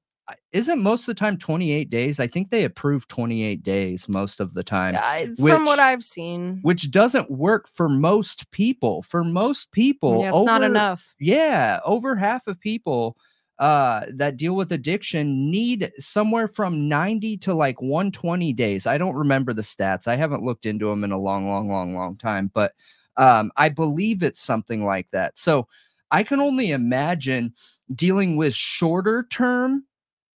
[0.53, 2.19] isn't most of the time 28 days?
[2.19, 6.59] I think they approve 28 days most of the time Yeah, from what I've seen,
[6.61, 9.01] which doesn't work for most people.
[9.03, 11.13] For most people yeah, it's not enough.
[11.19, 13.17] yeah over half of people
[13.59, 18.87] uh that deal with addiction need somewhere from 90 to like 120 days.
[18.87, 20.07] I don't remember the stats.
[20.07, 22.73] I haven't looked into them in a long long long long time but
[23.17, 25.37] um i believe it's something like that.
[25.37, 25.67] So
[26.11, 27.53] i can only imagine
[27.93, 29.85] dealing with shorter term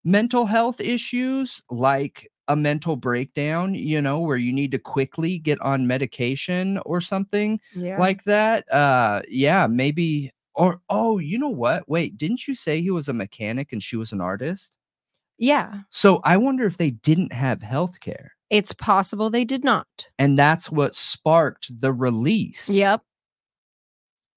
[0.04, 5.60] mental health issues like a mental breakdown you know where you need to quickly get
[5.62, 8.72] on medication or something Yeah, like that.
[8.72, 13.14] Uh yeah maybe or oh you know what wait didn't you say he was a
[13.14, 14.74] mechanic and she was an artist
[15.40, 19.88] yeah, so i wonder if they didn't have health care it's possible they did not.
[20.18, 23.02] and that's what sparked the release Yep,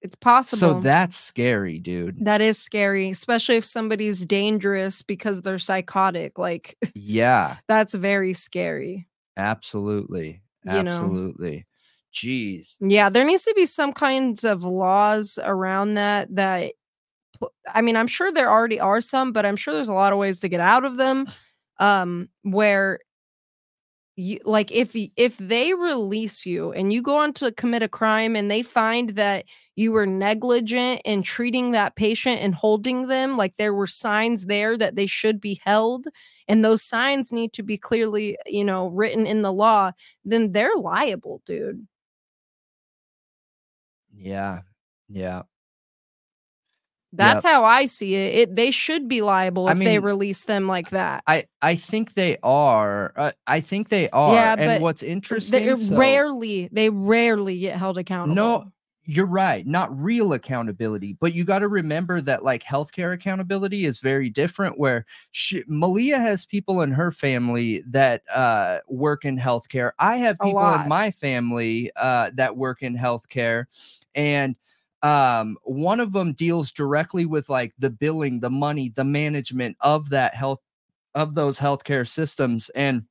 [0.01, 0.75] it's possible.
[0.75, 6.37] so that's scary dude That is scary, especially if somebody's dangerous because they're psychotic.
[6.37, 9.07] Like yeah that's very scary.
[9.37, 11.33] absolutely You know.
[12.13, 12.75] Jeez.
[12.81, 16.73] Yeah, there needs to be some kinds of laws around that that
[17.73, 20.19] I mean, I'm sure there already are some, but I'm sure there's a lot of
[20.19, 21.27] ways to get out of them
[21.79, 22.99] um where
[24.17, 28.35] you like if if they release you and you go on to commit a crime
[28.35, 29.45] and they find that
[29.77, 34.77] you were negligent in treating that patient and holding them like there were signs there
[34.77, 36.07] that they should be held
[36.49, 39.91] and those signs need to be clearly you know written in the law
[40.25, 41.87] then they're liable dude
[44.21, 44.61] yeah
[45.09, 45.41] yeah
[47.13, 48.35] That's how I see it.
[48.35, 48.55] it.
[48.55, 51.23] They should be liable I if they release them like that.
[51.27, 53.11] I I think they are.
[53.15, 54.33] Uh, I think they are.
[54.33, 55.65] Yeah, but and what's interesting?
[55.65, 58.35] They so- rarely, they rarely get held accountable.
[58.35, 58.71] No,
[59.03, 59.65] you're right.
[59.67, 64.77] Not real accountability, but you got to remember that like healthcare accountability is very different.
[64.77, 69.91] Where she, Malia has people in her family that uh, work in healthcare.
[69.99, 73.65] I have people in my family uh, that work in healthcare,
[74.15, 74.55] and
[75.03, 80.09] um one of them deals directly with like the billing the money the management of
[80.09, 80.59] that health
[81.15, 83.03] of those healthcare systems and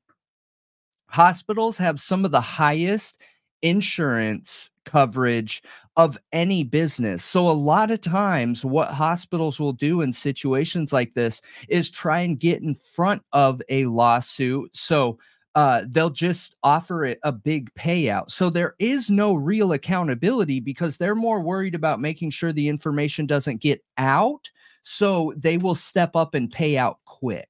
[1.09, 3.21] hospitals have some of the highest
[3.63, 5.63] insurance coverage
[5.97, 7.23] of any business.
[7.23, 12.21] So a lot of times what hospitals will do in situations like this is try
[12.21, 14.75] and get in front of a lawsuit.
[14.75, 15.19] So
[15.55, 18.31] uh, they'll just offer it a big payout.
[18.31, 23.27] So there is no real accountability because they're more worried about making sure the information
[23.27, 24.49] doesn't get out.
[24.83, 27.49] So they will step up and pay out quick.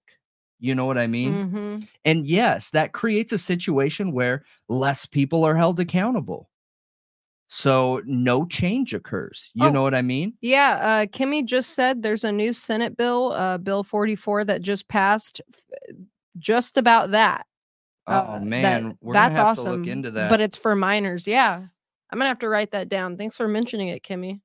[0.58, 1.50] You know what I mean?
[1.50, 1.88] Mhm.
[2.04, 6.50] And yes, that creates a situation where less people are held accountable.
[7.48, 9.50] So no change occurs.
[9.54, 10.34] You Oh, know what I mean?
[10.40, 14.86] Yeah, uh, Kimmy just said there's a new Senate bill, uh, Bill 44, that just
[14.88, 15.96] passed f-
[16.38, 17.46] just about that.
[18.10, 19.64] Oh Uh, that- man, we're that's awesome.
[19.72, 20.28] to look into that.
[20.30, 21.26] But it's for minors.
[21.28, 21.62] Yeah.
[22.12, 23.16] I'm gonna have to write that down.
[23.16, 24.40] Thanks for mentioning it, Kimmy.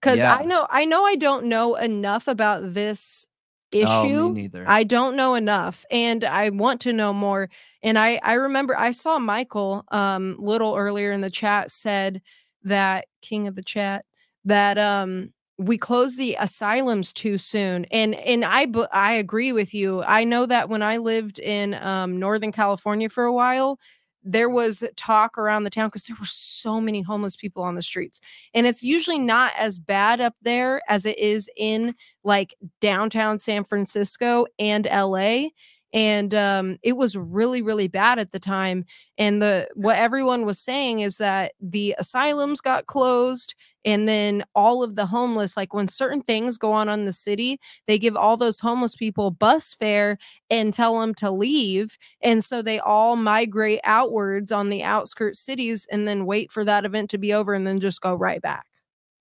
[0.00, 0.34] Because Yeah.
[0.34, 3.26] I know I know I don't know enough about this
[3.74, 4.28] oh, issue.
[4.32, 4.64] me neither.
[4.66, 7.48] I don't know enough and I want to know more.
[7.82, 12.22] And I I remember I saw Michael um little earlier in the chat said
[12.64, 14.04] that king of the chat
[14.44, 15.32] that um
[15.62, 20.02] we close the asylums too soon and and I I agree with you.
[20.04, 23.78] I know that when I lived in um northern California for a while
[24.24, 27.82] there was talk around the town because there were so many homeless people on the
[27.82, 28.20] streets
[28.54, 33.64] and it's usually not as bad up there as it is in like downtown San
[33.64, 35.48] Francisco and LA
[35.92, 38.84] and um it was really really bad at the time
[39.18, 44.82] and the what everyone was saying is that the asylums got closed and then all
[44.82, 48.36] of the homeless like when certain things go on in the city they give all
[48.36, 50.18] those homeless people bus fare
[50.50, 55.86] and tell them to leave and so they all migrate outwards on the outskirts cities
[55.90, 58.66] and then wait for that event to be over and then just go right back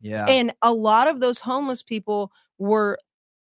[0.02, 0.26] yeah.
[0.26, 2.98] and a lot of those homeless people were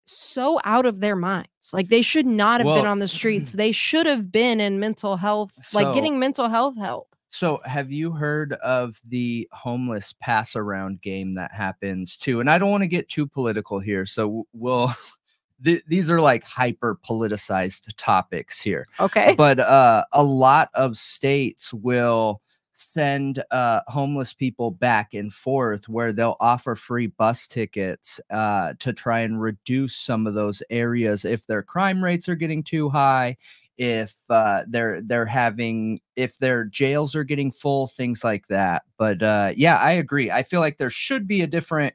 [0.05, 1.71] so out of their minds.
[1.71, 3.53] Like they should not have been on the streets.
[3.63, 7.12] They should have been in mental health, like getting mental health help.
[7.33, 12.39] So, have you heard of the homeless pass around game that happens too?
[12.39, 14.91] And I don't want to get too political here, so we'll.
[15.65, 19.33] th- these are like hyper politicized topics here, Okay.
[19.35, 22.39] but uh, a lot of states will
[22.73, 28.93] send uh, homeless people back and forth where they'll offer free bus tickets uh, to
[28.93, 33.35] try and reduce some of those areas if their crime rates are getting too high
[33.77, 38.83] if uh, they're they're having if their jails are getting full things like that.
[38.97, 40.31] But uh, yeah i agree.
[40.31, 41.93] I feel like there should be a different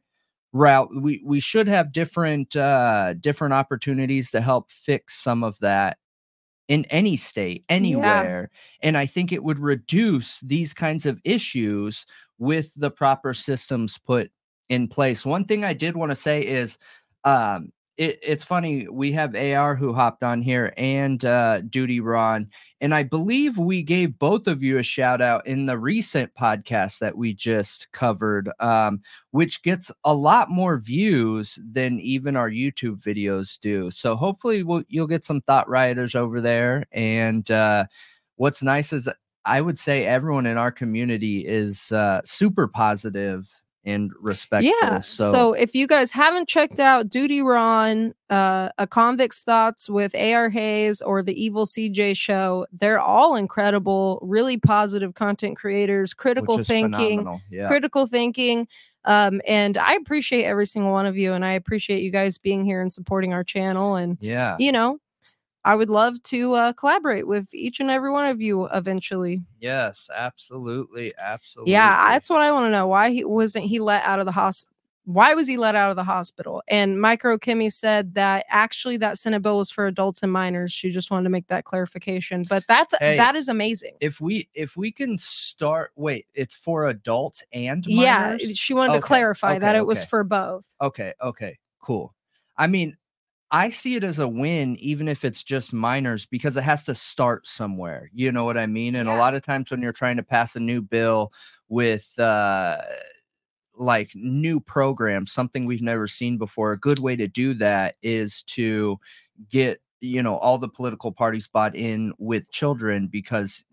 [0.53, 0.88] route.
[1.01, 5.99] We we should have different uh different opportunities to help fix some of that
[6.69, 8.51] in any state anywhere.
[8.83, 12.07] And i think it would reduce these kinds of issues
[12.38, 14.31] with the proper systems put
[14.69, 15.25] in place.
[15.27, 16.79] One thing i did want to say is
[17.25, 22.49] um it, it's funny we have ar who hopped on here and uh duty ron
[22.81, 27.01] and i believe we gave both of you a shout out in the recent podcast
[27.01, 29.01] that we just covered um
[29.33, 33.91] which gets a lot more views than even our youtube videos do.
[33.91, 37.87] So hopefully we'll, you'll get some thought rioters over there and uh
[38.37, 39.09] what's nice is
[39.45, 43.51] i would say everyone in our community is uh super positive
[43.85, 45.01] and respectful Yeah.
[45.01, 50.49] So, if you guys haven't checked out Duty Ron, uh, A Convict's Thoughts with AR
[50.49, 57.27] Hayes or the Evil CJ show, they're all incredible, really positive content creators, critical thinking,
[57.51, 58.67] yeah critical thinking.
[59.05, 62.65] Um, and I appreciate every single one of you, and I appreciate you guys being
[62.65, 63.94] here and supporting our channel.
[63.96, 64.98] And yeah you know,
[65.65, 69.42] I would love to uh, collaborate with each and every one of you eventually.
[69.61, 72.87] yes absolutely absolutely Yeah, that's what I want to know.
[72.87, 74.75] Why he wasn't he let out of the hospital?
[75.04, 76.63] Why was he let out of the hospital?
[76.69, 80.71] And Micro Kimmy said that actually that Senate bill was for adults and minors.
[80.71, 82.44] She just wanted to make that clarification.
[82.48, 83.94] But that's Hey, that is amazing.
[84.00, 88.98] if we if we can start wait it's for adults and Yeah, she wanted to
[88.98, 90.67] Okay, clarify that okay, it was for both.
[90.81, 92.15] Okay, okay, cool.
[92.56, 92.96] I mean,
[93.51, 96.94] I see it as a win, even if it's just minors, because it has to
[96.94, 98.11] start somewhere.
[98.13, 98.94] You know what I mean?
[98.94, 101.33] And a lot of times when you're trying to pass a new bill
[101.69, 102.77] with uh
[103.77, 108.42] like new programs, something we've never seen before, a good way to do that is
[108.44, 108.99] to
[109.51, 113.65] get you know all the political parties bought in with children because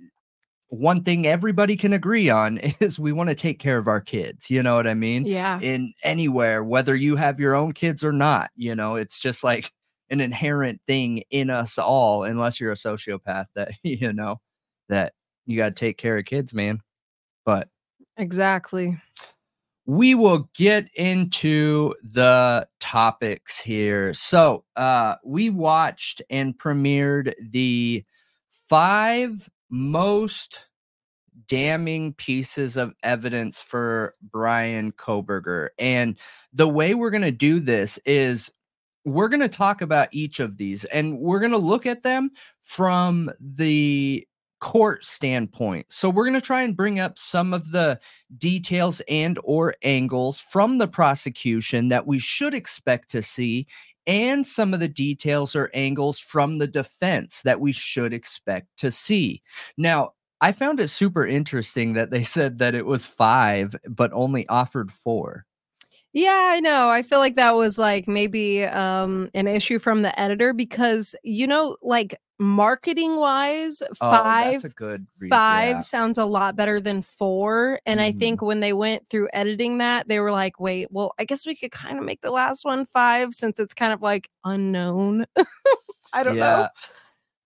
[0.70, 4.49] one thing everybody can agree on is we want to take care of our kids.
[4.49, 5.26] You know what I mean?
[5.26, 5.59] Yeah.
[5.61, 9.72] In anywhere, whether you have your own kids or not, you know, it's just like
[10.09, 14.39] an inherent thing in us all, unless you're a sociopath that, you know,
[14.89, 15.13] that
[15.45, 16.80] you got to take care of kids, man.
[17.45, 17.70] But
[18.18, 18.99] exactly.
[19.88, 24.16] We will get into the topics here.
[24.16, 28.03] So, uh, we watched and premiered the
[28.49, 30.70] five most
[31.47, 35.70] damning pieces of evidence for Bryan Kohberger.
[35.78, 36.18] And
[36.53, 38.51] the way we're going to do this is
[39.03, 42.32] we're going to talk about each of these and we're going to look at them
[42.61, 44.28] from the
[44.61, 45.86] court standpoint.
[45.89, 47.99] So we're going to try and bring up some of the
[48.36, 53.68] details and or angles from the prosecution that we should expect to see
[54.07, 58.91] and some of the details or angles from the defense that we should expect to
[58.91, 59.41] see.
[59.77, 64.47] Now, I found it super interesting that they said that it was 5 but only
[64.47, 65.45] offered 4.
[66.16, 66.89] Yeah, I know.
[66.89, 71.45] I feel like that was like maybe um an issue from the editor because you
[71.45, 75.30] know like marketing wise, Oh, five that's a good read.
[75.30, 75.80] five Yeah.
[75.82, 77.80] sounds a lot better than four.
[77.86, 78.20] And I Mhm.
[78.20, 81.55] think when they went through editing that, they were like, wait, well, I guess we
[81.55, 85.26] could kind of make the last one five since it's kind of like unknown.
[86.13, 86.70] I don't know.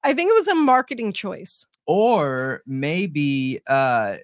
[0.03, 1.65] I think it was a marketing choice.
[1.87, 4.17] Or maybe uh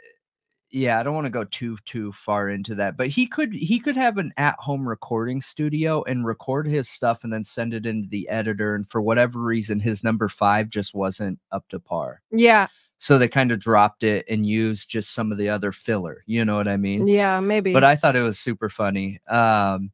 [0.76, 3.80] yeah, I don't want to go too too far into that, but he could he
[3.80, 8.10] could have an at-home recording studio and record his stuff and then send it into
[8.10, 12.22] the editor and for whatever reason his number 5 just wasn't up to par.
[12.30, 12.68] Yeah.
[12.98, 16.44] So they kind of dropped it and used just some of the other filler, you
[16.44, 17.08] know what I mean?
[17.08, 17.72] Yeah, maybe.
[17.72, 19.22] But I thought it was super funny.
[19.30, 19.92] Um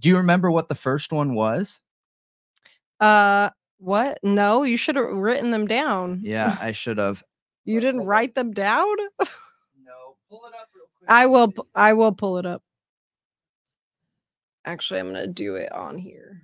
[0.00, 1.80] do you remember what the first one was?
[2.98, 4.18] uh what?
[4.24, 6.22] No, you should have written them down.
[6.24, 7.22] Yeah, I should have.
[7.64, 8.96] You didn't write them down?
[10.30, 11.10] No, pull it up real quick.
[11.10, 12.62] I will I will pull it up.
[14.64, 16.42] Actually, I'm going to do it on here.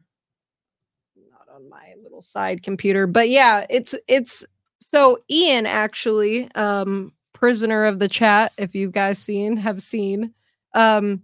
[1.31, 3.07] Not on my little side computer.
[3.07, 4.45] But yeah, it's it's
[4.81, 10.33] so Ian actually um prisoner of the chat if you guys seen have seen
[10.75, 11.23] um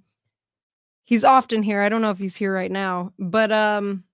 [1.04, 1.80] he's often here.
[1.80, 4.04] I don't know if he's here right now, but um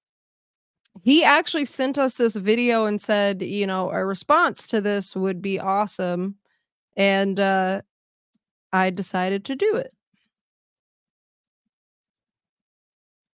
[1.03, 5.43] he actually sent us this video and said, you know, a response to this would
[5.43, 6.37] be awesome.
[6.97, 7.83] And uh
[8.73, 9.93] I decided to do it.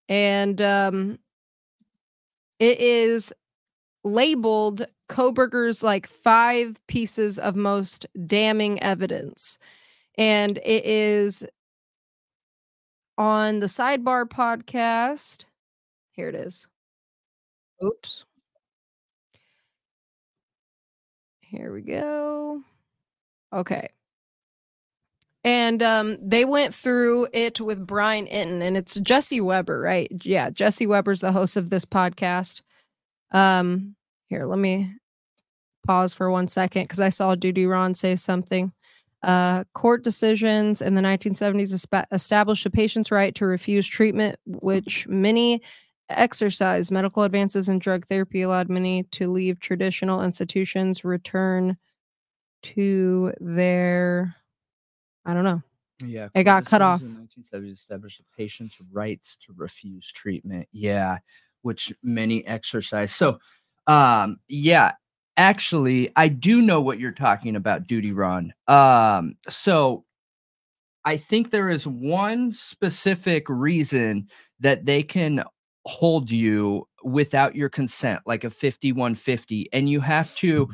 [0.09, 1.19] And um
[2.59, 3.33] it is
[4.05, 9.59] labeled Kohberger's like five pieces of most damning evidence.
[10.19, 11.45] And it is
[13.19, 15.45] on the sidebar podcast.
[16.13, 16.69] Here it is.
[17.85, 18.25] Oops.
[21.43, 22.63] Here we go.
[23.53, 23.91] Okay.
[25.45, 30.11] And um, they went through it with Brian Entin, and it's Jesse Weber, right?
[30.23, 32.63] Yeah, Jesse Weber's the host of this podcast.
[33.33, 33.97] Um,
[34.29, 34.95] here, let me
[35.85, 38.73] pause for one second because I saw Duty Ron say something.
[39.23, 45.07] Uh, court decisions in the 1970s espa- established a patient's right to refuse treatment, which
[45.07, 45.63] many
[46.09, 46.91] exercise.
[46.91, 51.77] Medical advances in drug therapy allowed many to leave traditional institutions, return
[52.63, 54.35] to their,
[55.25, 55.63] I don't know.
[56.05, 57.01] Yeah, It got cut off.
[57.01, 60.69] In 1970s, established a patient's rights to refuse treatment.
[60.73, 61.19] Yeah,
[61.63, 63.13] which many exercise.
[63.13, 63.39] So,
[63.87, 64.93] um, yeah,
[65.37, 68.53] actually, I do know what you're talking about, Duty Ron.
[68.67, 70.05] Um, so
[71.05, 74.29] I think there is one specific reason
[74.61, 75.45] that they can
[75.85, 80.69] hold you without your consent, like a 5150, and you have to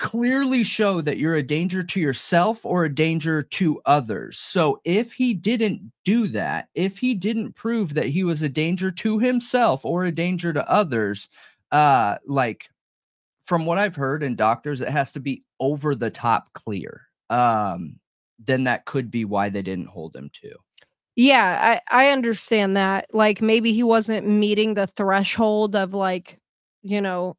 [0.00, 4.38] clearly show that you're a danger to yourself or a danger to others.
[4.38, 8.90] So if he didn't do that, if he didn't prove that he was a danger
[8.90, 11.28] to himself or a danger to others,
[11.70, 12.68] uh like
[13.44, 17.02] from what I've heard in doctors it has to be over the top clear.
[17.30, 18.00] Um
[18.38, 20.52] then that could be why they didn't hold him to.
[21.16, 23.06] Yeah, I, I understand that.
[23.12, 26.38] Like maybe he wasn't meeting the threshold of like,
[26.82, 27.36] you know,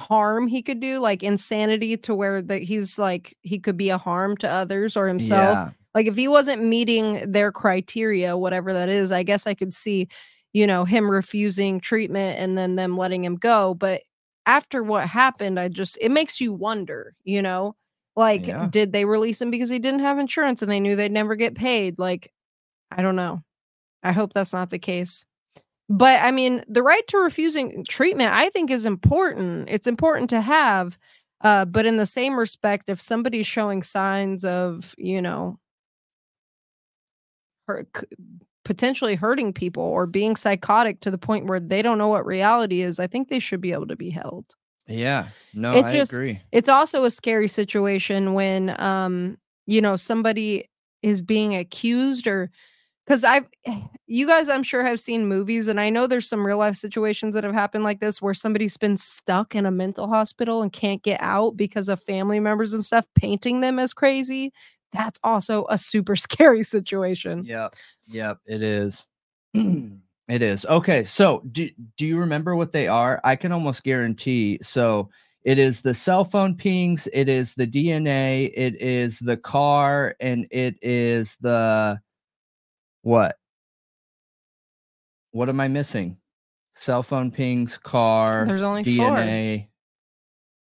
[0.00, 3.98] harm he could do, like insanity to where that he's like he could be a
[3.98, 5.54] harm to others or himself.
[5.54, 5.70] Yeah.
[5.94, 10.08] Like if he wasn't meeting their criteria, whatever that is, I guess I could see,
[10.52, 13.74] you know, him refusing treatment and then them letting him go.
[13.74, 14.02] But
[14.46, 17.76] after what happened, I just it makes you wonder, you know,
[18.16, 18.66] Like, Yeah.
[18.70, 21.54] did they release him because he didn't have insurance and they knew they'd never get
[21.54, 21.98] paid?
[21.98, 22.32] Like,
[22.90, 23.42] I don't know.
[24.02, 25.24] I hope that's not the case.
[25.92, 29.68] But I mean, the right to refusing treatment, I think, is important.
[29.68, 30.96] It's important to have.
[31.42, 35.58] Uh, but in the same respect, if somebody's showing signs of, you know,
[37.70, 38.06] c-
[38.64, 42.82] potentially hurting people or being psychotic to the point where they don't know what reality
[42.82, 44.44] is, I think they should be able to be held.
[44.86, 45.28] Yeah.
[45.54, 46.40] No, It I just- agree.
[46.52, 50.68] It's also a scary situation when um you know somebody
[51.02, 52.50] is being accused or
[53.10, 53.46] cuz I've
[54.06, 57.34] you guys I'm sure have seen movies and I know there's some real life situations
[57.34, 61.02] that have happened like this where somebody's been stuck in a mental hospital and can't
[61.02, 64.52] get out because of family members and stuff painting them as crazy.
[64.92, 67.44] That's also a super scary situation.
[67.44, 67.76] Yep.
[68.08, 68.38] Yep.
[68.46, 69.06] It is.
[69.54, 70.66] it is.
[70.66, 71.04] Okay.
[71.04, 73.20] So do, do you remember what they are?
[73.24, 74.58] I can almost guarantee.
[74.62, 75.08] So
[75.44, 80.46] it is the cell phone pings, it is the DNA, it is the car, and
[80.50, 81.98] it is the
[83.02, 83.36] what?
[85.32, 86.16] What am I missing?
[86.74, 88.92] Cell phone pings, car, There's only four.
[89.16, 89.68] DNA.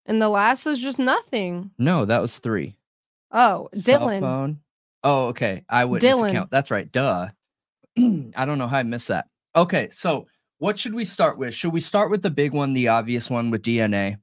[0.06, 1.72] And the last is just nothing.
[1.78, 2.76] No, that was three.
[3.32, 4.20] Oh, Cell Dylan.
[4.20, 4.60] phone.
[5.04, 5.64] Oh, okay.
[5.70, 6.30] Eyewitness Dylan.
[6.30, 6.52] account.
[6.52, 6.90] That's right.
[6.92, 7.28] Duh.
[7.98, 9.28] I don't know how I missed that.
[9.56, 10.28] Okay, so
[10.60, 11.54] what should we start with?
[11.54, 14.18] Should we start with the big one, the obvious one with DNA?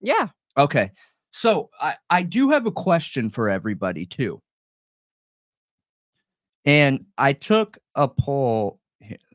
[0.00, 0.28] Yeah.
[0.56, 0.90] Okay.
[1.30, 4.40] So I, I do have a question for everybody too.
[6.64, 8.80] And I took a poll.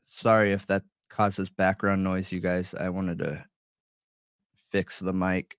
[0.05, 2.73] Sorry if that causes background noise, you guys.
[2.75, 3.45] I wanted to
[4.71, 5.57] fix the mic.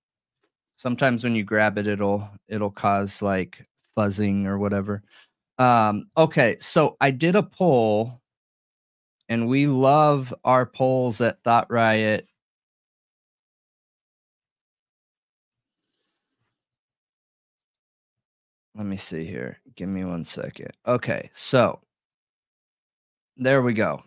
[0.77, 5.03] Sometimes when you grab it, it'll it'll cause like fuzzing or whatever.
[5.59, 8.21] Um, okay, so I did a poll,
[9.29, 12.29] and we love our polls at Thought Riot.
[18.75, 19.59] Let me see here.
[19.77, 20.71] Give me one second.
[20.87, 21.81] Okay, so
[23.37, 24.03] there we go.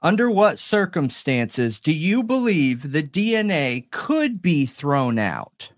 [0.00, 5.72] Under what circumstances do you believe the DNA could be thrown out?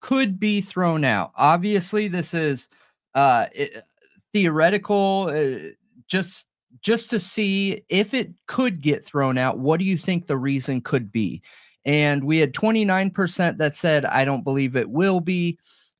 [0.00, 1.32] Could be thrown out.
[1.36, 2.68] Obviously, this is
[3.14, 3.82] uh, it,
[4.32, 5.30] theoretical.
[5.30, 5.72] Uh,
[6.06, 6.46] just
[6.80, 9.58] just to see if it could get thrown out.
[9.58, 11.42] What do you think the reason could be?
[11.84, 15.58] And we had 29% that said, I don't believe it will be.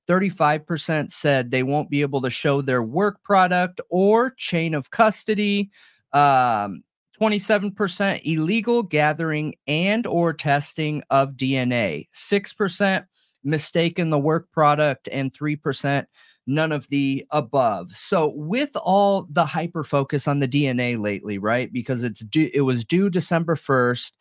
[0.09, 5.71] 35% said they won't be able to show their work product or chain of custody.
[6.13, 6.83] Um,
[7.21, 12.09] 27% illegal gathering and or testing of DNA.
[12.13, 13.05] 6%
[13.45, 16.07] mistaken the work product and 3%
[16.47, 17.93] none of the above.
[17.93, 21.73] So with all the hyper focus on the DNA lately, right?
[21.73, 24.13] Because it's due it was due December 1st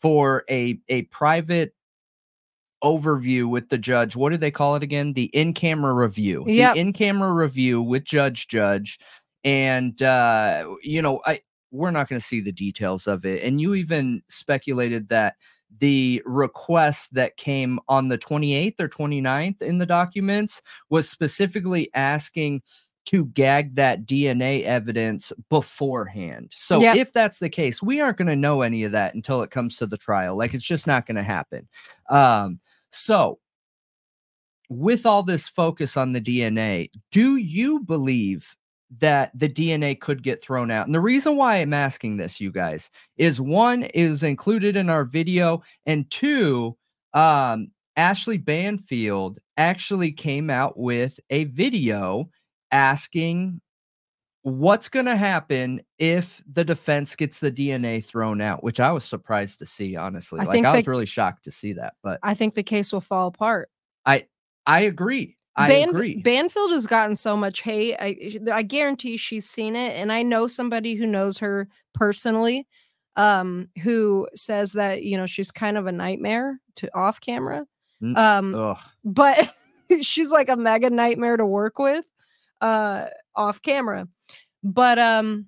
[0.00, 1.74] for a a private
[2.82, 4.16] overview with the judge.
[4.16, 5.12] What do they call it again?
[5.12, 6.44] The in-camera review.
[6.46, 6.74] Yep.
[6.74, 8.98] The in-camera review with Judge Judge.
[9.44, 11.40] And uh, you know, I
[11.70, 13.42] we're not going to see the details of it.
[13.42, 15.34] And you even speculated that
[15.80, 22.62] the request that came on the 28th or 29th in the documents was specifically asking
[23.08, 26.52] to gag that DNA evidence beforehand.
[26.54, 26.96] So Yep.
[26.96, 29.76] if that's the case, we aren't going to know any of that until it comes
[29.78, 30.36] to the trial.
[30.36, 31.66] Like it's just not going to happen.
[32.10, 33.38] Um, so
[34.68, 38.54] with all this focus on the DNA, do you believe
[38.98, 40.84] that the DNA could get thrown out?
[40.84, 45.04] And the reason why I'm asking this, you guys, is one is included in our
[45.04, 46.76] video, and two,
[47.14, 52.28] um, Ashley Banfield actually came out with a video
[52.72, 53.60] asking
[54.42, 59.04] what's going to happen if the defense gets the DNA thrown out, which I was
[59.04, 60.40] surprised to see, honestly.
[60.40, 62.92] I like I was they- really shocked to see that, but I think the case
[62.92, 63.68] will fall apart.
[64.06, 64.26] I
[64.66, 65.36] I agree.
[65.56, 66.22] I Ban- agree.
[66.22, 67.96] Banfield has gotten so much hate.
[67.98, 72.66] I I guarantee she's seen it, and I know somebody who knows her personally,
[73.16, 77.66] um, who says that you know she's kind of a nightmare to off camera.
[78.14, 78.78] Um, Ugh.
[79.04, 79.52] but
[80.00, 82.06] she's like a mega nightmare to work with,
[82.60, 84.08] uh, off camera.
[84.62, 85.46] But um,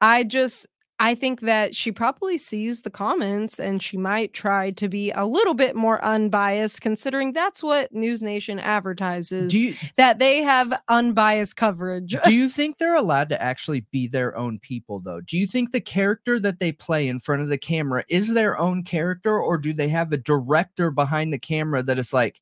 [0.00, 0.66] I just
[1.00, 5.24] I think that she probably sees the comments and she might try to be a
[5.24, 11.56] little bit more unbiased, considering that's what News Nation advertises you that they have unbiased
[11.56, 12.16] coverage.
[12.24, 15.20] do you think they're allowed to actually be their own people though?
[15.20, 18.58] Do you think the character that they play in front of the camera is their
[18.58, 22.40] own character or do they have a director behind the camera that is like,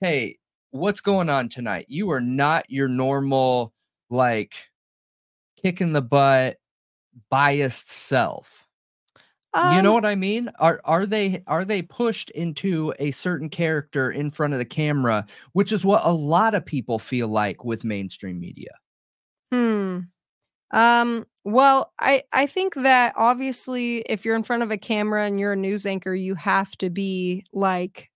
[0.00, 0.38] "Hey,
[0.74, 1.86] what's going on tonight?
[1.88, 3.72] You are not your normal
[4.10, 4.54] like
[5.62, 6.58] kicking the butt
[7.30, 8.68] biased self."
[9.62, 10.50] you know Um, what I mean?
[10.58, 15.26] Are are they are they pushed into a certain character in front of the camera,
[15.52, 18.70] which is what a lot of people feel like with mainstream media.
[19.52, 20.00] Hmm.
[20.72, 25.40] Um, well, I I think that obviously if you're in front of a camera and
[25.40, 28.10] you're a news anchor, you have to be like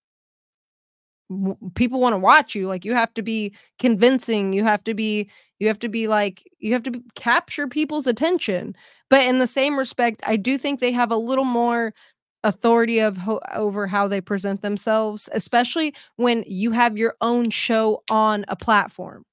[1.29, 2.67] w- people want to watch you.
[2.67, 4.53] Like you have to be convincing.
[4.53, 8.07] You have to be you have to be like you have to be, capture people's
[8.07, 8.75] attention.
[9.09, 11.93] But in the same respect, I do think they have a little more
[12.43, 18.01] authority of ho- over how they present themselves, especially when you have your own show
[18.09, 19.25] on a platform.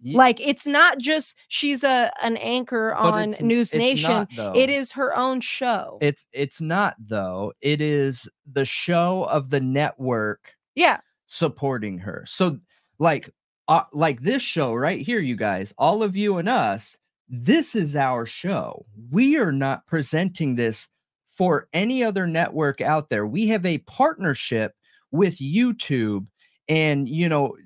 [0.00, 4.26] Ye- Like it's not just she's a an anchor but on News Nation.
[4.36, 4.56] not.
[4.56, 5.98] It is her own show.
[6.00, 7.52] It's it's not though.
[7.60, 10.98] It is the show of the network yeah.
[11.26, 12.24] Supporting her.
[12.26, 12.58] So
[12.98, 13.30] like
[13.68, 16.96] uh, like this show right here you guys, all of you and us,
[17.28, 18.86] this is our show.
[19.10, 20.88] We are not presenting this
[21.26, 23.26] for any other network out there.
[23.26, 24.72] We have a partnership
[25.10, 26.26] with YouTube
[26.68, 27.56] and you know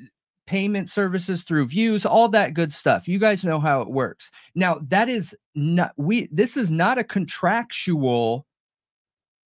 [0.46, 4.78] payment services through views all that good stuff you guys know how it works now
[4.82, 8.44] that is not we this is not a contractual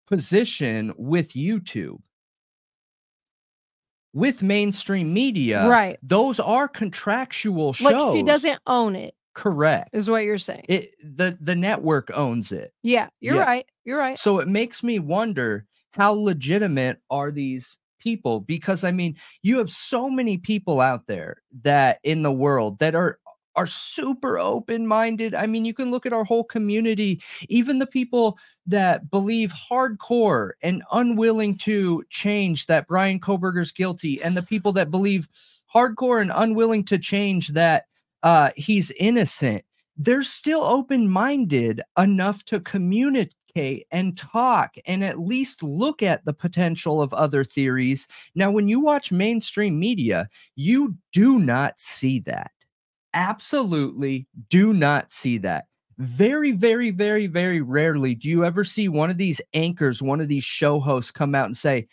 [0.07, 1.99] position with youtube
[4.15, 5.99] with mainstream media Right.
[6.01, 10.65] those are contractual shows Like she doesn't own it, correct is what you're saying.
[10.69, 13.43] it the the network owns it yeah, you're yeah.
[13.43, 13.65] right.
[13.83, 14.17] You're right.
[14.17, 19.69] so it makes me wonder how legitimate are these people because I mean, you have
[19.71, 23.17] so many people out there that in the world that are
[23.55, 25.33] are super open-minded.
[25.35, 28.37] I mean, you can look at our whole community, even the people
[28.67, 34.91] that believe hardcore and unwilling to change that Bryan Kohberger's guilty and the people that
[34.91, 35.27] believe
[35.73, 37.85] hardcore and unwilling to change that
[38.23, 39.63] uh he's innocent.
[39.97, 47.01] They're still open-minded enough to communicate and talk and at least look at the potential
[47.01, 48.07] of other theories.
[48.35, 52.51] Now, when you watch mainstream media, you do not see that.
[53.15, 55.65] Absolutely do not see that.
[55.97, 60.27] Very, very, very, very rarely do you ever see one of these anchors, one of
[60.27, 61.87] these show hosts come out and say,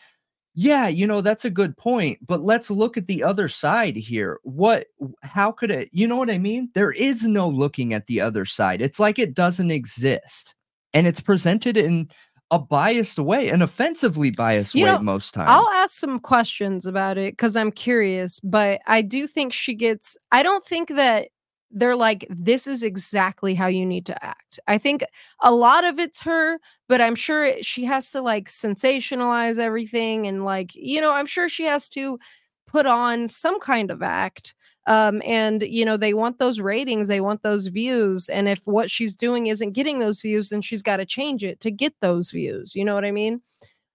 [0.55, 4.39] yeah, you know, that's a good point, but let's look at the other side here.
[4.43, 4.87] What,
[5.23, 6.69] how could it, you know what I mean?
[6.75, 8.83] There is no looking at the other side.
[8.83, 10.55] It's like it doesn't exist
[10.93, 12.11] and it's presented in
[12.53, 15.49] a biased way, an offensively biased You way know, most times.
[15.51, 20.17] I'll ask some questions about it because I'm curious, but I do think she gets.
[20.31, 21.29] I don't think that
[21.73, 24.61] they're like, this is exactly how you need to act.
[24.69, 25.03] I think
[25.41, 30.27] a lot of it's her, but I'm sure it- she has to like sensationalize everything
[30.27, 32.19] and like, you know, I'm sure she has to
[32.67, 34.55] put on some kind of act.
[34.87, 38.29] Um, and you know, they want those ratings, they want those views.
[38.29, 41.61] And if what she's doing isn't getting those views, then she's got to change it
[41.61, 42.75] to get those views.
[42.75, 43.41] You know what I mean?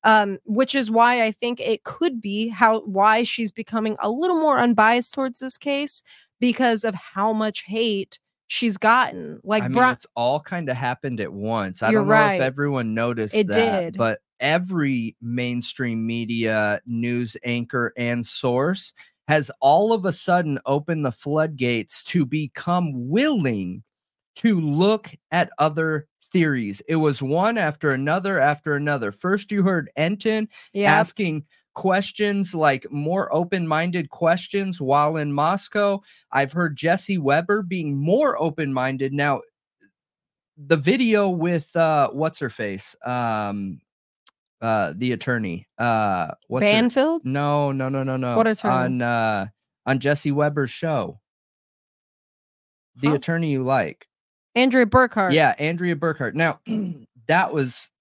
[0.03, 4.39] um, which is why I think it could be how why she's becoming a little
[4.39, 6.01] more unbiased towards this case
[6.39, 9.41] because of how much hate she's gotten.
[9.43, 11.83] Like, I mean, Bri- it's all kind of happened at once.
[11.83, 12.35] I You're don't know right.
[12.35, 13.97] if everyone noticed It that, did.
[13.97, 18.93] but every mainstream media news anchor and source
[19.27, 23.83] has all of a sudden opened the floodgates to become willing
[24.35, 26.81] to look at other theories.
[26.87, 29.11] It was one after another after another.
[29.11, 36.01] First, you heard Entin asking questions like more open-minded questions while in Moscow.
[36.31, 39.13] I've heard Jesse Weber being more open-minded.
[39.13, 39.41] Now,
[40.57, 42.95] the video with uh what's her face?
[43.05, 43.79] Um
[44.61, 45.67] uh the attorney.
[45.77, 47.23] Uh what's her- Banfield.
[47.25, 48.35] No, no, no, no, no.
[48.37, 48.73] What attorney?
[48.75, 49.47] On uh
[49.85, 51.19] on Jesse Weber's show.
[52.95, 53.13] The Huh?
[53.15, 54.07] attorney you like.
[54.55, 55.33] Andrea Burkhart.
[55.33, 56.33] Yeah, Andrea Burkhart.
[56.33, 56.59] Now,
[57.27, 57.91] that was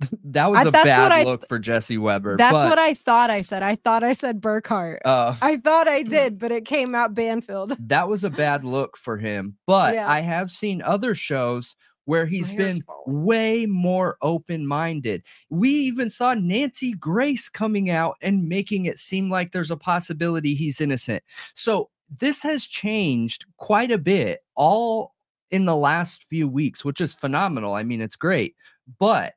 [0.24, 2.38] that was I- a bad I- look for Jesse Weber.
[2.38, 3.62] that's but, what I thought I said.
[3.62, 5.00] I thought I said Burkhart.
[5.04, 7.76] uh I thought I did, but it came out Banfield.
[7.88, 9.58] that was a bad look for him.
[9.66, 10.08] But Yeah.
[10.10, 11.76] I have seen other shows
[12.10, 13.24] where he's been falling.
[13.24, 15.22] way more open-minded.
[15.48, 20.56] We even saw Nancy Grace coming out and making it seem like there's a possibility
[20.56, 21.22] he's innocent.
[21.54, 21.88] So
[22.18, 25.14] this has changed quite a bit all
[25.52, 27.74] in the last few weeks, which is phenomenal.
[27.74, 28.56] I mean, it's great.
[28.98, 29.34] But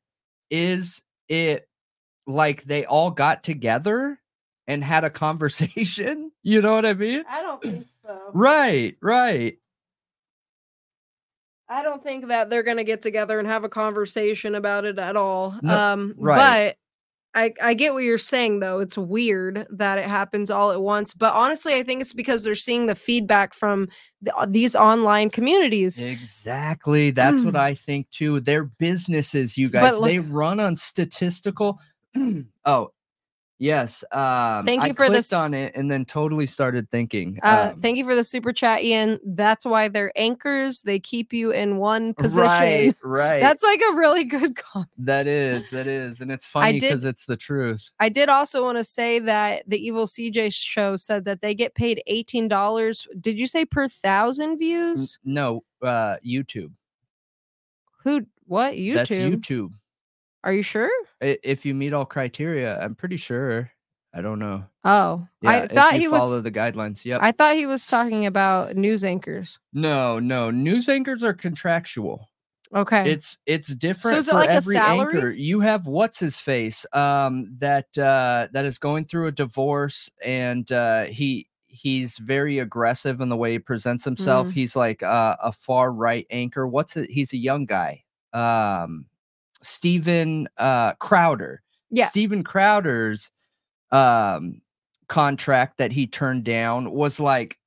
[0.50, 1.70] is it
[2.26, 4.20] like they all got together
[4.66, 6.32] and had a conversation?
[6.42, 7.24] You know what I mean?
[7.30, 8.20] I don't think so.
[8.34, 9.60] Right, right.
[11.74, 15.16] I don't think that they're gonna get together and have a conversation about it at
[15.16, 15.56] all.
[15.64, 16.76] No, um, right.
[16.76, 16.78] but
[17.36, 18.80] I, I get what you're saying though.
[18.80, 22.54] It's weird that it happens all at once, but honestly, I think it's because they're
[22.54, 23.88] seeing the feedback from
[24.22, 26.00] the, uh, these online communities.
[26.04, 27.10] Exactly.
[27.10, 27.60] That's what Mm.
[27.60, 28.40] I think too.
[28.40, 29.98] They're businesses, you guys.
[29.98, 31.80] look- they run on statistical.
[32.66, 32.92] oh,
[33.60, 34.04] yes.
[34.12, 37.40] Um, Thank I you for clicked this- on it and then totally started thinking.
[37.44, 39.20] Uh, um, thank you for the super chat, Ian.
[39.26, 40.82] That's why they're anchors.
[40.82, 42.44] They keep you in one position.
[42.44, 43.40] Right, right.
[43.42, 44.90] That's like a really good comment.
[44.98, 47.92] that is, that is, and it's funny because it's the truth.
[48.00, 51.76] I did also want to say that the Evil CJ show said that they get
[51.76, 53.08] paid eighteen dollars.
[53.20, 55.20] Did you say per thousand N- views?
[55.24, 56.72] No, uh, YouTube.
[58.04, 58.26] Who?
[58.46, 58.74] What?
[58.74, 58.94] YouTube?
[58.96, 59.70] That's YouTube.
[60.44, 60.92] Are you sure?
[61.22, 63.72] I- If you meet all criteria, I'm pretty sure.
[64.16, 64.64] I don't know.
[64.84, 66.20] Oh, I if thought you he was.
[66.22, 67.04] follow the guidelines.
[67.04, 67.20] Yep.
[67.24, 69.58] I thought he was talking about news anchors.
[69.74, 70.52] no, no.
[70.52, 72.30] News anchors are contractual.
[72.76, 73.10] Okay.
[73.12, 75.16] It's it's different is it for like a every salary?
[75.16, 75.30] anchor.
[75.32, 80.72] You have what's his face um that uh that is going through a divorce and
[80.72, 84.48] uh he he's very aggressive in the way he presents himself.
[84.50, 84.54] Mm.
[84.54, 86.68] He's like uh, a far right anchor.
[86.68, 87.10] What's it?
[87.12, 88.04] He's a young guy.
[88.34, 89.06] Um
[89.64, 91.62] Steven uh Crowder.
[91.90, 92.08] Yeah.
[92.08, 93.32] Steven Crowder's
[93.92, 94.62] um
[95.08, 97.58] contract that he turned down was like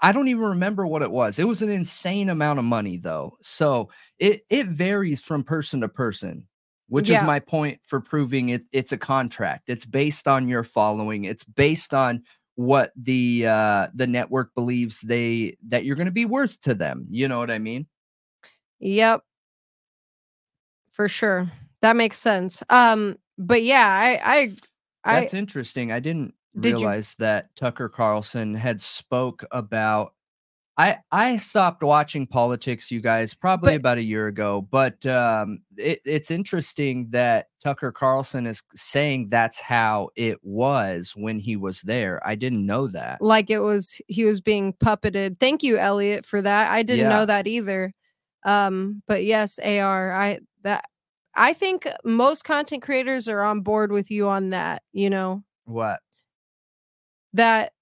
[0.00, 1.38] I don't even remember what it was.
[1.38, 3.36] It was an insane amount of money though.
[3.40, 6.48] So it it varies from person to person,
[6.88, 7.18] which Yeah.
[7.18, 9.68] is my point for proving it it's a contract.
[9.70, 11.24] It's based on your following.
[11.24, 12.24] It's based on
[12.56, 17.06] what the uh the network believes they that you're going to be worth to them.
[17.08, 17.86] You know what I mean?
[18.80, 19.22] Yep.
[20.90, 21.50] For sure.
[21.82, 22.62] That makes sense.
[22.68, 24.54] Um, but yeah, I I
[25.04, 25.92] I That's interesting.
[25.92, 30.12] I didn't Did you- realize that Tucker Carlson had spoke about
[30.76, 34.66] I I stopped watching politics, you guys, probably But- about a year ago.
[34.70, 41.38] But um, it, it's interesting that Tucker Carlson is saying that's how it was when
[41.38, 42.20] he was there.
[42.26, 43.20] I didn't know that.
[43.20, 45.38] like it was he was being puppeted.
[45.38, 46.70] Thank you, Elliot, for that.
[46.70, 47.16] I didn't Yeah.
[47.16, 47.92] know that either.
[48.44, 50.84] Um, but yes, AR, I that
[51.34, 56.00] I think most content creators are on board with you on that, you know, What?
[57.32, 57.72] that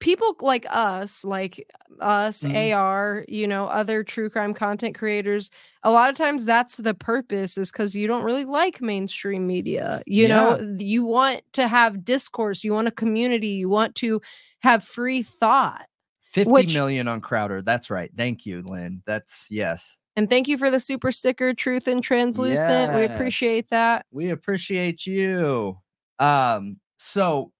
[0.00, 1.64] people like us, like
[2.00, 2.72] us, Mhm.
[2.72, 5.50] AR, you know, other true crime content creators,
[5.84, 10.02] a lot of times that's the purpose is because you don't really like mainstream media.
[10.06, 14.20] You know, you want to have discourse, you want a community, you want to
[14.60, 15.86] have free thought.
[16.32, 17.62] Fifty Which- million on Crowder.
[17.62, 18.10] That's right.
[18.16, 19.02] Thank you, Lynn.
[19.06, 19.98] That's yes.
[20.16, 22.94] And thank you for the super sticker, Truth and Translucent.
[22.94, 24.04] We appreciate that.
[24.10, 25.78] We appreciate you.
[26.18, 27.52] Um, so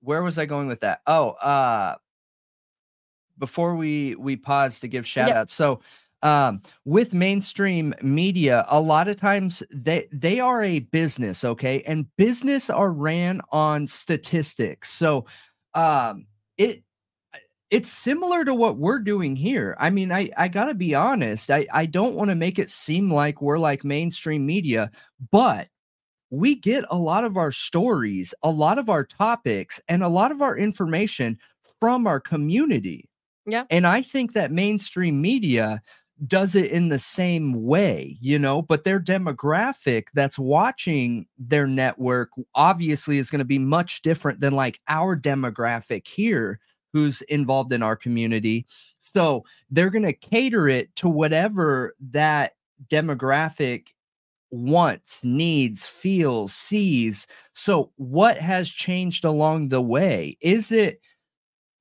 [0.00, 1.00] where was I going with that?
[1.06, 1.96] Oh, uh
[3.38, 5.36] before we we pause to give shout Yep.
[5.36, 5.54] outs.
[5.54, 5.80] So
[6.22, 11.82] um with mainstream media, a lot of times they they are a business, okay?
[11.82, 14.90] And business are ran on statistics.
[14.92, 15.26] So
[15.74, 16.26] um
[16.56, 16.82] it
[17.70, 19.76] it's similar to what we're doing here.
[19.78, 21.50] I mean, I I got to be honest.
[21.50, 24.90] I I don't want to make it seem like we're like mainstream media,
[25.30, 25.68] but
[26.30, 30.32] we get a lot of our stories, a lot of our topics, and a lot
[30.32, 31.38] of our information
[31.80, 33.08] from our community.
[33.46, 33.64] Yeah.
[33.70, 35.82] And I think that mainstream media
[36.26, 42.30] does it in the same way, you know, but their demographic that's watching their network
[42.54, 46.58] obviously is going to be much different than like our demographic here
[46.96, 48.64] who's involved in our community.
[48.98, 52.54] So they're going to cater it to whatever that
[52.88, 53.88] demographic
[54.50, 57.26] wants, needs, feels, sees.
[57.52, 60.38] So, what has changed along the way?
[60.40, 61.02] Is it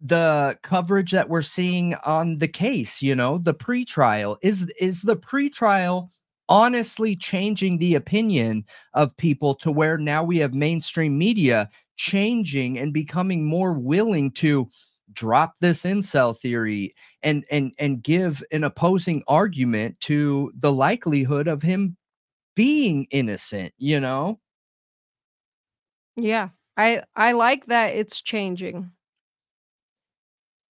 [0.02, 4.36] the coverage that we're seeing on the case, you know, the pretrial?
[4.42, 6.10] Is is the pretrial
[6.50, 12.94] honestly changing the opinion of people to where now we have mainstream media changing and
[12.94, 14.70] becoming more willing to
[15.16, 16.94] drop this incel theory
[17.24, 21.98] and and and give an opposing argument to the likelihood of him
[22.56, 24.40] being innocent, you know?
[26.16, 26.50] Yeah.
[26.78, 28.92] I I like that it's changing.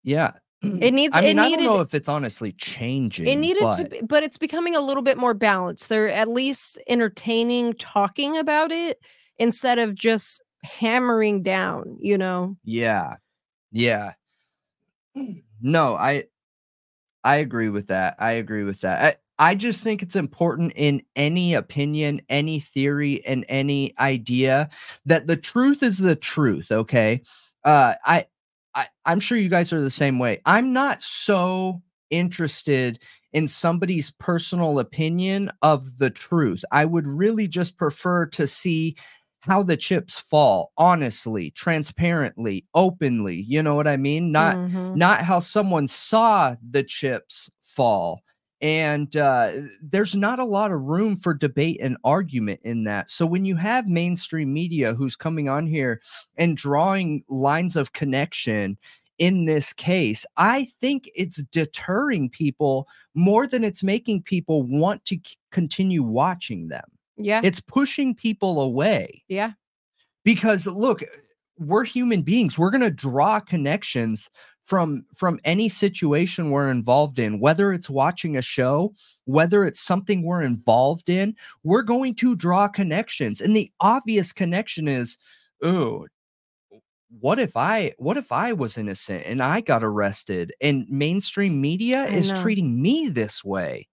[0.05, 0.33] Yeah.
[0.63, 3.27] It needs I mean, it I needed don't know if it's honestly changing.
[3.27, 5.89] it needed to be, but it's becoming a little bit more balanced.
[5.89, 8.99] They're at least entertaining talking about it
[9.39, 12.57] instead of just hammering down, you know.
[12.65, 13.17] Yeah.
[13.71, 14.13] Yeah.
[15.61, 16.25] No, I
[17.25, 18.17] I agree with that.
[18.19, 19.19] I agree with that.
[19.39, 24.71] I, I just think it's important in any opinion, any theory, and any idea
[25.07, 26.71] that the truth is the truth.
[26.71, 27.23] Okay.
[27.65, 28.27] Uh I
[28.75, 30.41] I I'm sure you guys are the same way.
[30.47, 33.01] I'm not so interested
[33.33, 36.65] in somebody's personal opinion of the truth.
[36.73, 38.97] I would really just prefer to see
[39.49, 44.31] how the chips fall honestly transparently openly you know what i mean?
[44.31, 44.95] Not mm-hmm.
[44.95, 48.23] not how someone saw the chips fall.
[48.61, 53.09] And uh, there's not a lot of room for debate and argument in that.
[53.09, 56.01] So when you have mainstream media who's coming on here
[56.37, 58.77] and drawing lines of connection
[59.19, 62.87] in this case i think it's deterring people
[63.17, 66.85] more than it's making people want to c- continue watching them
[67.19, 67.41] yeah.
[67.43, 69.25] It's pushing people away.
[69.29, 69.53] Yeah.
[70.25, 71.03] Because look,
[71.59, 72.59] we're human beings.
[72.59, 74.31] We're going to draw connections
[74.69, 78.93] from from any situation we're involved in whether it's watching a show
[79.25, 84.87] whether it's something we're involved in we're going to draw connections and the obvious connection
[84.87, 85.17] is
[85.63, 86.07] oh
[87.19, 92.03] what if i what if i was innocent and i got arrested and mainstream media
[92.03, 92.43] I is know.
[92.43, 93.89] treating me this way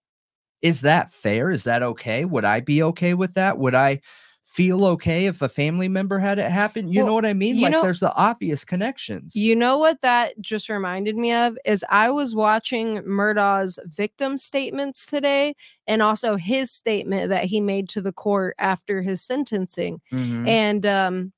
[0.66, 1.50] is that fair?
[1.50, 2.24] Is that okay?
[2.24, 3.58] Would I be okay with that?
[3.58, 4.00] Would I
[4.42, 6.88] feel okay if a family member had it happen?
[6.88, 7.60] You well, know what I mean?
[7.60, 9.36] Like know, there's the obvious connections.
[9.36, 15.06] You know what that just reminded me of is I was watching Murdaugh's victim statements
[15.06, 15.54] today
[15.86, 20.00] and also his statement that he made to the court after his sentencing.
[20.12, 20.48] Mm-hmm.
[20.48, 21.32] And um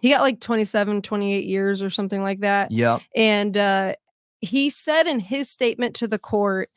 [0.00, 2.70] he got like 27 28 years or something like that.
[2.70, 3.00] Yeah.
[3.14, 3.94] And uh
[4.40, 6.70] he said in his statement to the court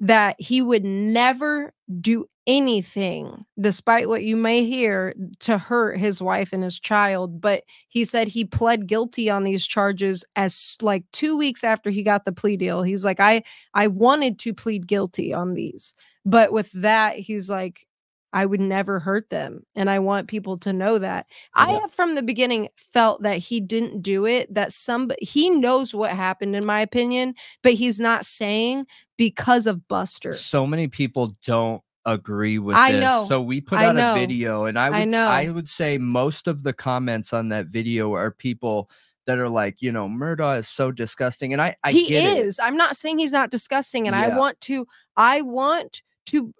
[0.00, 6.52] that he would never do anything, despite what you may hear, to hurt his wife
[6.52, 7.40] and his child.
[7.40, 12.02] But he said he pled guilty on these charges as like two weeks after he
[12.02, 12.82] got the plea deal.
[12.82, 13.42] He's like, I
[13.74, 15.94] I wanted to plead guilty on these.
[16.24, 17.86] But with that, he's like,
[18.32, 19.64] I would never hurt them.
[19.74, 21.26] And I want people to know that.
[21.56, 21.64] Yeah.
[21.64, 25.94] I have from the beginning felt that he didn't do it, that some he knows
[25.94, 28.86] what happened, in my opinion, but he's not saying
[29.20, 30.32] because of Buster.
[30.32, 33.02] So many people don't agree with I this.
[33.02, 33.26] Know.
[33.28, 35.26] So we put out a video and I would I, know.
[35.26, 38.88] I would say most of the comments on that video are people
[39.26, 41.52] that are like, you know, Murdaugh is so disgusting.
[41.52, 42.58] And I, I he is.
[42.58, 42.62] It.
[42.62, 44.06] I'm not saying he's not disgusting.
[44.06, 44.34] And yeah.
[44.34, 44.86] I want to,
[45.18, 46.54] I want to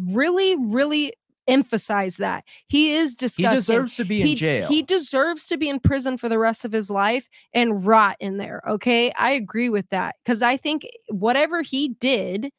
[0.00, 1.12] really, really
[1.48, 3.50] emphasize that he is disgusting.
[3.50, 4.68] He deserves to be in he, jail.
[4.68, 8.38] He deserves to be in prison for the rest of his life and rot in
[8.38, 8.62] there.
[8.68, 12.50] Okay, I agree with that because I think whatever he did,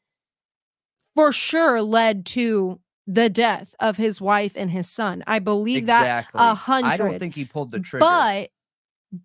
[1.14, 5.24] for sure, led to the death of his wife and his son.
[5.26, 6.38] I believe exactly.
[6.38, 6.88] that a hundred.
[6.88, 8.50] I don't think he pulled the trigger, but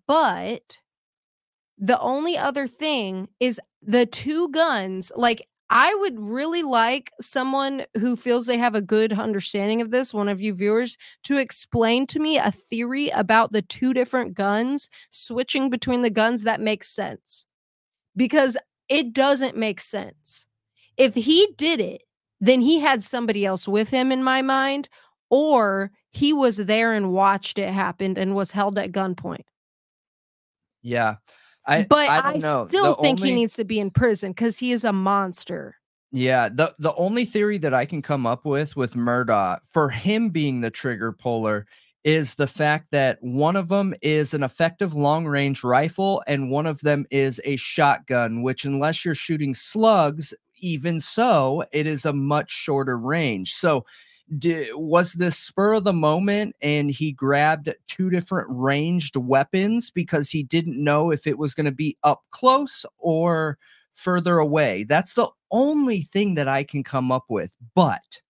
[0.06, 0.78] but
[1.78, 5.46] the only other thing is the two guns like
[5.76, 10.28] I would really like someone who feels they have a good understanding of this, one
[10.28, 15.70] of you viewers, to explain to me a theory about the two different guns, switching
[15.70, 17.46] between the guns that makes sense.
[18.16, 18.56] Because
[18.88, 20.46] it doesn't make sense.
[20.96, 22.02] If he did it,
[22.40, 24.88] then he had somebody else with him in my mind,
[25.28, 29.42] or he was there and watched it happen and was held at gunpoint.
[30.82, 31.16] Yeah.
[31.66, 34.58] I but I, I still the think only, he needs to be in prison because
[34.58, 35.76] he is a monster.
[36.12, 40.30] Yeah, the the only theory that I can come up with with Murdaugh for him
[40.30, 41.66] being the trigger puller
[42.04, 46.66] is the fact that one of them is an effective long range rifle and one
[46.66, 52.12] of them is a shotgun, which unless you're shooting slugs, even so, it is a
[52.12, 53.54] much shorter range.
[53.54, 53.86] So
[54.38, 60.30] did, was this spur of the moment and he grabbed two different ranged weapons because
[60.30, 63.58] he didn't know if it was going to be up close or
[63.92, 64.84] further away.
[64.84, 67.54] That's the only thing that I can come up with.
[67.74, 68.20] But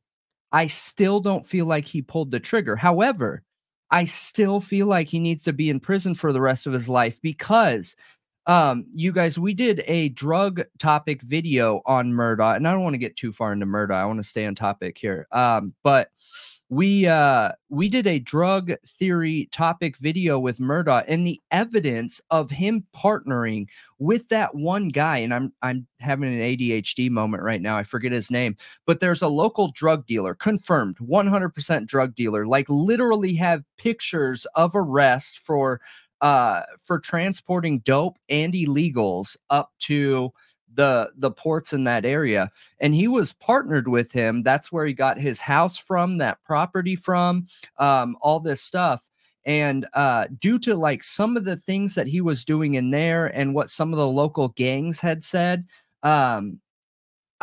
[0.53, 2.77] I still don't feel like he pulled the trigger.
[2.77, 3.43] However,
[3.91, 6.89] I still feel like he needs to be in prison for the rest of his
[6.89, 7.97] life because
[8.47, 12.95] um you guys we did a drug topic video on Murdaugh and I don't want
[12.95, 15.27] to get too far into Murdaugh I want to stay on topic here.
[15.33, 16.11] Um but
[16.71, 22.51] we uh we did a drug theory topic video with Murdaugh and the evidence of
[22.51, 23.67] him partnering
[23.99, 28.13] with that one guy and I'm I'm having an ADHD moment right now I forget
[28.13, 33.63] his name but there's a local drug dealer confirmed 100% drug dealer like literally have
[33.77, 35.81] pictures of arrest for
[36.25, 40.33] uh, for transporting dope and illegals up to
[40.75, 42.51] the the ports in that area
[42.81, 44.43] and he was partnered with him.
[44.43, 47.47] That's where he got his house from that property from
[47.79, 49.05] um all this stuff
[49.45, 53.27] and uh due to like some of the things that he was doing in there
[53.27, 55.67] and what some of the local gangs had said
[56.03, 56.59] um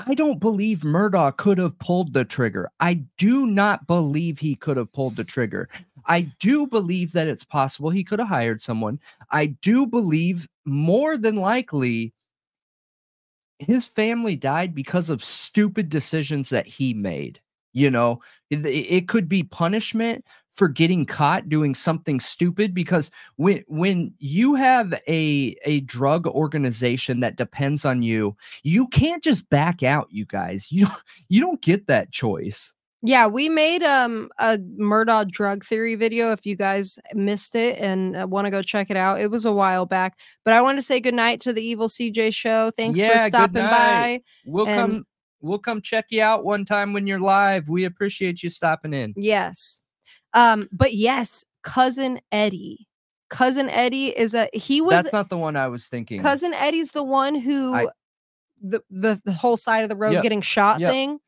[0.07, 2.69] I don't believe Murdaugh could have pulled the trigger.
[2.79, 5.69] I do not believe he could have pulled the trigger.
[6.05, 8.99] I do believe that it's possible he could have hired someone.
[9.29, 12.13] I do believe more than likely
[13.59, 17.39] his family died because of stupid decisions that he made.
[17.73, 23.63] You know, it, it could be punishment for getting caught doing something stupid because when
[23.67, 29.81] when you have a a drug organization that depends on you, you can't just back
[29.83, 30.71] out, you guys.
[30.71, 30.87] You
[31.29, 32.75] you don't get that choice.
[33.03, 38.15] Yeah, we made um a Murdaugh drug theory video if you guys missed it and
[38.15, 39.19] uh, want to go check it out.
[39.19, 42.33] It was a while back, but I want to say goodnight to the Evil CJ
[42.35, 42.71] show.
[42.77, 44.21] Thanks Yeah, for stopping by.
[44.45, 45.05] We'll And- come
[45.39, 47.69] we'll come check you out one time when you're live.
[47.69, 49.13] We appreciate you stopping in.
[49.17, 49.81] Yes.
[50.33, 52.87] Um but yes, cousin Eddie.
[53.29, 56.21] Cousin Eddie is a he was That's not the one I was thinking.
[56.21, 57.87] cousin Eddie's the one who I-
[58.61, 60.91] the, the the whole side of the road Yep, getting shot yep.
[60.91, 61.19] thing.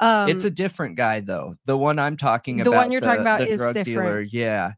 [0.00, 1.54] Um it's a different guy though.
[1.66, 2.70] The one I'm talking The about.
[2.70, 3.86] The one you're talking about the is drug different.
[3.86, 4.20] Dealer.
[4.22, 4.72] Yeah.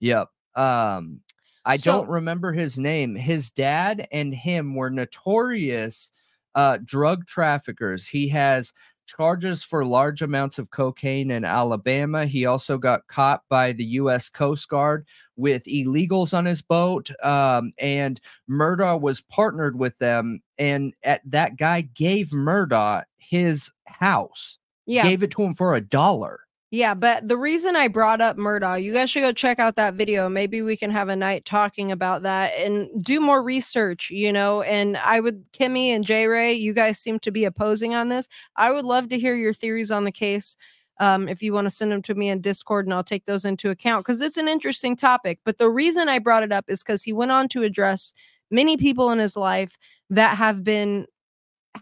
[0.00, 0.28] Yep.
[0.56, 1.20] Um
[1.64, 3.14] I So- don't remember his name.
[3.14, 6.10] His dad and him were notorious
[6.54, 8.08] uh drug traffickers.
[8.08, 8.72] He has
[9.16, 12.26] charges for large amounts of cocaine in Alabama.
[12.26, 15.06] He also got caught by the US Coast Guard
[15.36, 17.10] with illegals on his boat.
[17.22, 20.40] Um, and Murdaugh was partnered with them.
[20.58, 24.58] And at, that guy gave Murdaugh his house
[24.90, 25.04] yeah.
[25.04, 26.40] gave it to him for a dollar.
[26.72, 29.94] Yeah, but the reason I brought up Murdaugh, you guys should go check out that
[29.94, 30.28] video.
[30.28, 34.62] Maybe we can have a night talking about that and do more research, you know.
[34.62, 38.28] And I would, Kimmy and J Ray, you guys seem to be opposing on this.
[38.54, 40.56] I would love to hear your theories on the case.
[41.00, 43.44] Um, if you want to send them to me in Discord, and I'll take those
[43.44, 45.40] into account because it's an interesting topic.
[45.44, 48.12] But the reason I brought it up is because he went on to address
[48.50, 49.76] many people in his life
[50.10, 51.06] that have been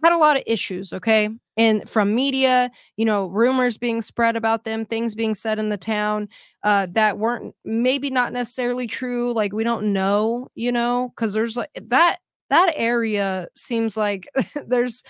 [0.03, 1.31] had a lot of issues, okay?
[1.59, 5.77] And from media, you know, rumors being spread about them, things being said in the
[5.77, 6.29] town
[6.63, 9.35] uh, that weren't maybe not necessarily true.
[9.35, 14.29] Like we don't know, you know, because there's like that that area seems like
[14.67, 15.03] there's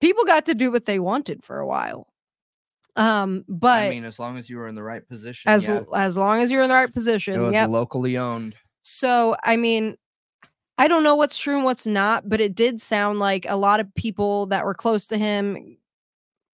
[0.00, 2.06] people got to do what they wanted for a while.
[2.94, 5.82] Um, but I mean, as long as you were in the right position, as yeah,
[5.94, 7.70] as long as you're in the right it position, was yep.
[7.70, 8.54] locally owned.
[8.82, 9.96] So, I mean,
[10.82, 13.78] I don't know what's true and what's not, but it did sound like a lot
[13.78, 15.76] of people that were close to him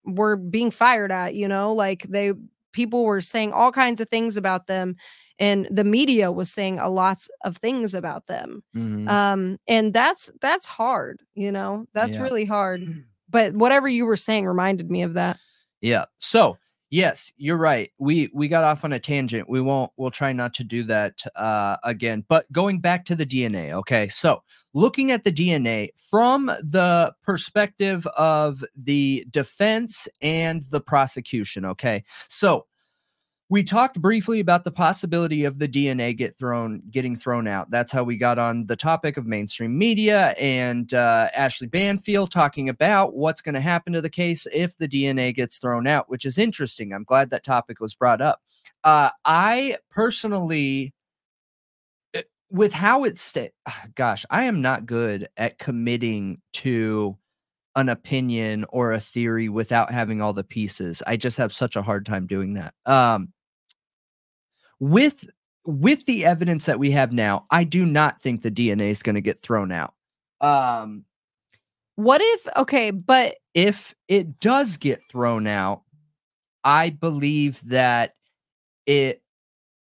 [0.05, 2.33] were being fired at, you know, like they
[2.73, 4.97] people were saying all kinds of things about them
[5.39, 8.65] and the media was saying a lots of things about them.
[8.75, 9.09] Mhm.
[9.09, 11.87] Um and that's that's hard, you know.
[11.95, 12.23] That's Yeah.
[12.23, 12.81] really hard.
[13.31, 15.39] But whatever you were saying reminded me of that.
[15.81, 16.07] Yeah.
[16.19, 16.59] So
[16.91, 17.91] yes, you're right.
[17.99, 19.49] We we got off on a tangent.
[19.49, 19.93] We won't.
[19.97, 22.25] We'll try not to do that uh, again.
[22.29, 23.73] But going back to the DNA.
[23.73, 24.09] Okay.
[24.09, 24.43] So
[24.75, 31.65] looking at the DNA from the perspective of the defense and the prosecution.
[31.65, 32.05] Okay.
[32.29, 32.67] So
[33.49, 37.71] we talked briefly about the possibility of the DNA get thrown getting thrown out.
[37.71, 42.69] That's how we got on the topic of mainstream media and uh, Ashley Banfield talking
[42.69, 46.25] about what's going to happen to the case if the DNA gets thrown out, which
[46.25, 46.93] is interesting.
[46.93, 48.41] I'm glad that topic was brought up.
[48.83, 50.93] Uh, I personally,
[52.15, 53.55] eh, with how it's sta-
[53.95, 57.17] gosh, I am not good at committing to
[57.77, 61.03] an opinion or a theory without having all the pieces.
[61.07, 62.75] I just have such a hard time doing that.
[62.87, 63.35] Um,
[64.81, 65.29] with
[65.65, 69.17] with the evidence that we have now, I do not think the DNA is going
[69.17, 69.95] to get thrown out.
[70.41, 71.05] Um,
[71.97, 75.83] What if okay, but if it does get thrown out,
[76.63, 78.15] I believe that
[78.87, 79.23] it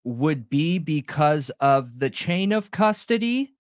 [0.05, 3.55] would be because of the chain of custody.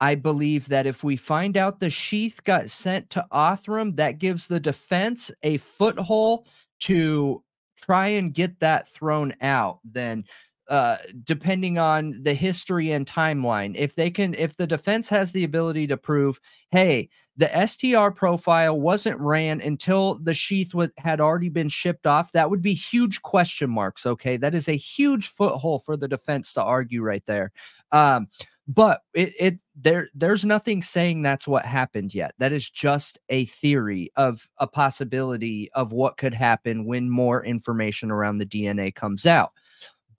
[0.00, 4.48] I believe that if we find out the sheath got sent to Othram, that gives
[4.48, 6.48] the defense a foothold
[6.80, 7.44] to
[7.76, 9.78] try and get that thrown out.
[9.84, 10.24] Then,
[10.68, 15.44] uh, depending on the history and timeline, if they can, if the defense has the
[15.44, 16.40] ability to prove,
[16.70, 22.32] hey, the STR profile wasn't ran until the sheath wa- had already been shipped off,
[22.32, 24.06] that would be huge question marks.
[24.06, 24.36] Okay.
[24.36, 27.52] That is a huge foothold for the defense to argue right there.
[27.90, 28.28] Um,
[28.68, 32.32] but it, it there there's nothing saying that's what happened yet.
[32.38, 38.10] That is just a theory of a possibility of what could happen when more information
[38.10, 39.50] around the DNA comes out.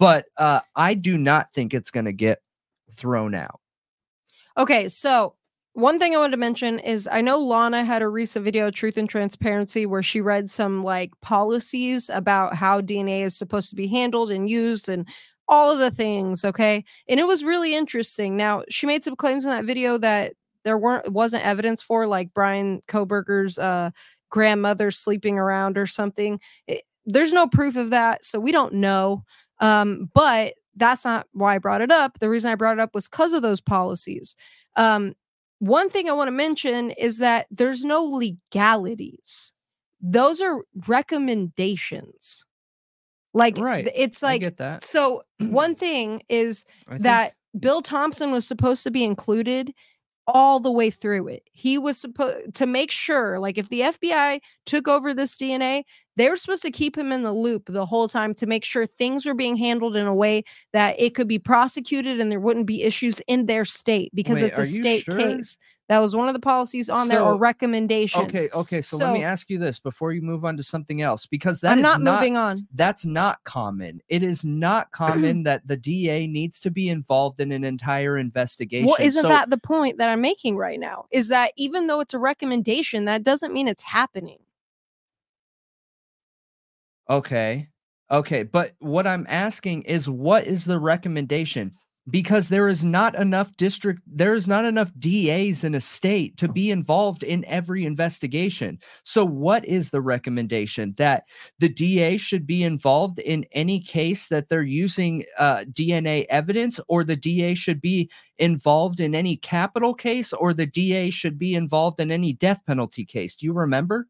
[0.04, 2.40] But uh, I do not think it's going to get
[2.92, 3.60] thrown out.
[4.58, 5.36] Okay, so
[5.74, 8.98] one thing I wanted to mention is I know Lana had a recent video, Truth
[8.98, 13.88] and Transparency, where she read some like policies about how DNA is supposed to be
[13.88, 15.08] handled and used and
[15.48, 16.46] all of the things.
[16.46, 16.84] Okay.
[17.10, 18.38] And it was really interesting.
[18.38, 20.34] Now, she made some claims in that video that
[20.64, 23.90] there weren't wasn't evidence for, like Bryan Kohberger's uh
[24.30, 26.40] grandmother sleeping around or something.
[26.68, 29.26] It- there's no proof of that, so we don't know.
[29.60, 32.20] Um, but that's not why I brought it up.
[32.20, 34.36] The reason I brought it up was because of those policies.
[34.76, 35.14] Um,
[35.60, 39.54] one thing I want to mention is that there's no legalities.
[40.02, 42.46] Those are recommendations.
[43.34, 43.90] Like Right.
[43.96, 44.84] it's like get that.
[44.84, 49.74] so one thing is I think- that Bill Thompson was supposed to be included
[50.28, 51.44] all the way through it.
[51.52, 55.84] He was supposed to make sure, like, if the FBI took over this DNA,
[56.16, 58.86] they were supposed to keep him in the loop the whole time to make sure
[58.86, 62.68] things were being handled in a way that it could be prosecuted and there wouldn't
[62.68, 65.18] be issues in their state because Wait, it's a state sure?
[65.18, 65.58] case.
[65.90, 68.30] That was one of the policies on there or So- recommendations.
[68.30, 68.80] Okay, okay.
[68.80, 71.74] So, let me ask you this before you move on to something else, because that
[71.74, 72.68] I'm is not moving on.
[72.74, 74.00] That's not common.
[74.08, 78.88] It is not common that the DA needs to be involved in an entire investigation.
[78.88, 81.06] Well, isn't So- that the point that I'm making right now?
[81.12, 84.40] Is that even though it's a recommendation, that doesn't mean it's happening.
[87.10, 87.68] Okay.
[88.10, 88.44] Okay.
[88.44, 91.74] But what I'm asking is what is the recommendation?
[92.10, 96.50] Because there is not enough district, there is not enough DAs in a state to
[96.50, 98.78] be involved in every investigation.
[99.04, 100.96] So, what is the recommendation?
[100.98, 101.24] That
[101.60, 107.06] the DA should be involved in any case that they're using uh, DNA evidence, or
[107.06, 112.02] the DA should be involved in any capital case, or the DA should be involved
[112.02, 113.38] in any death penalty case?
[113.38, 114.08] Do you remember?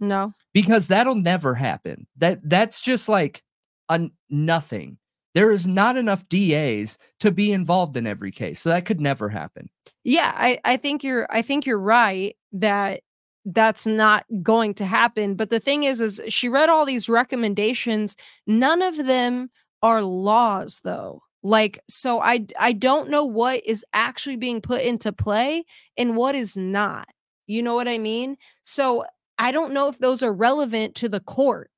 [0.00, 0.32] No.
[0.52, 2.06] because that'll never happen.
[2.16, 3.42] That that's just like
[3.88, 4.98] a nothing.
[5.34, 8.60] There is not enough DAs to be involved in every case.
[8.60, 9.70] So that could never happen.
[10.04, 13.02] Yeah, I, I think you're I think you're right that
[13.44, 15.34] that's not going to happen.
[15.34, 18.16] But the thing is, is she read all these recommendations.
[18.46, 19.50] None of them
[19.82, 21.22] are laws though.
[21.42, 25.64] Like, so I I don't know what is actually being put into play
[25.96, 27.08] and what is not.
[27.46, 28.36] You know what I mean?
[28.62, 29.04] So
[29.38, 31.71] I don't know if those are relevant to the court.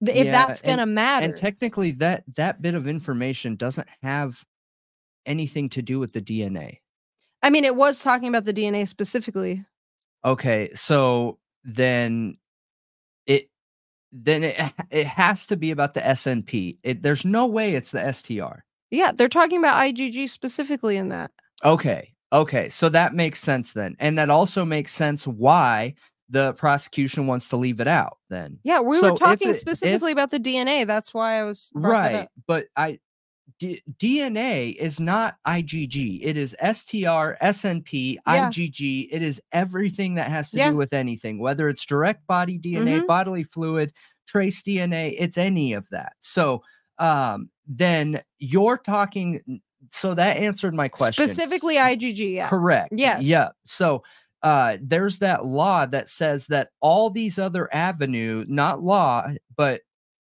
[0.00, 1.26] If Yeah, that's gonna matter.
[1.26, 4.44] And technically that that bit of information doesn't have
[5.24, 6.78] anything to do with the DNA.
[7.42, 9.64] I mean, it was talking about the DNA specifically.
[10.24, 12.36] Okay, so then
[13.26, 13.48] it
[14.12, 16.78] then it it has to be about the SNP.
[16.82, 18.64] It, there's no way it's the STR.
[18.90, 21.30] Yeah, they're talking about IGG specifically in that.
[21.64, 22.12] Okay.
[22.32, 22.68] Okay.
[22.68, 23.96] So that makes sense then.
[23.98, 25.94] And that also makes sense why
[26.28, 28.58] the prosecution wants to leave it out then.
[28.64, 30.84] Yeah, we So were talking it- if- specifically about the DNA.
[30.86, 32.28] That's why I was Right.
[32.46, 32.98] But I
[33.60, 36.20] D- DNA is not IGG.
[36.22, 38.48] It is STR, SNP, Yeah.
[38.50, 39.08] IGG.
[39.10, 40.70] It is everything that has to Yeah.
[40.70, 43.06] do with anything, whether it's direct body DNA, Mhm.
[43.06, 43.92] bodily fluid,
[44.26, 46.14] trace DNA, it's any of that.
[46.18, 46.62] So
[46.98, 49.60] um then you're talking
[49.92, 51.24] so that answered my question.
[51.28, 52.34] Specifically IGG.
[52.34, 52.48] Yeah.
[52.48, 52.88] Correct.
[52.96, 53.22] Yes.
[53.22, 53.50] Yeah.
[53.64, 54.02] So
[54.46, 59.26] uh there's that law that says that all these other avenue, not law,
[59.56, 59.80] but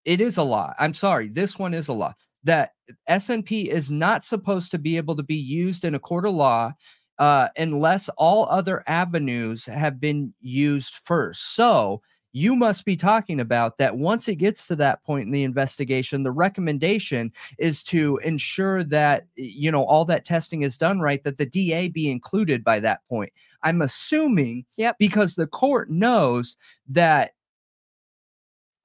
[0.06, 0.72] it is a law.
[0.78, 2.70] I'm sorry, this one is a law that
[3.10, 6.72] SNP is not supposed to be able to be used in a court of law
[7.18, 11.54] uh, unless all other avenues have been used first.
[11.54, 12.00] So
[12.32, 16.22] you must be talking about that once it gets to that point in the investigation,
[16.22, 21.38] the recommendation is to ensure that you know all that testing is done right, that
[21.38, 23.32] the DA be included by that point.
[23.62, 24.96] I'm assuming Yep.
[24.98, 26.56] because the court knows
[26.88, 27.32] that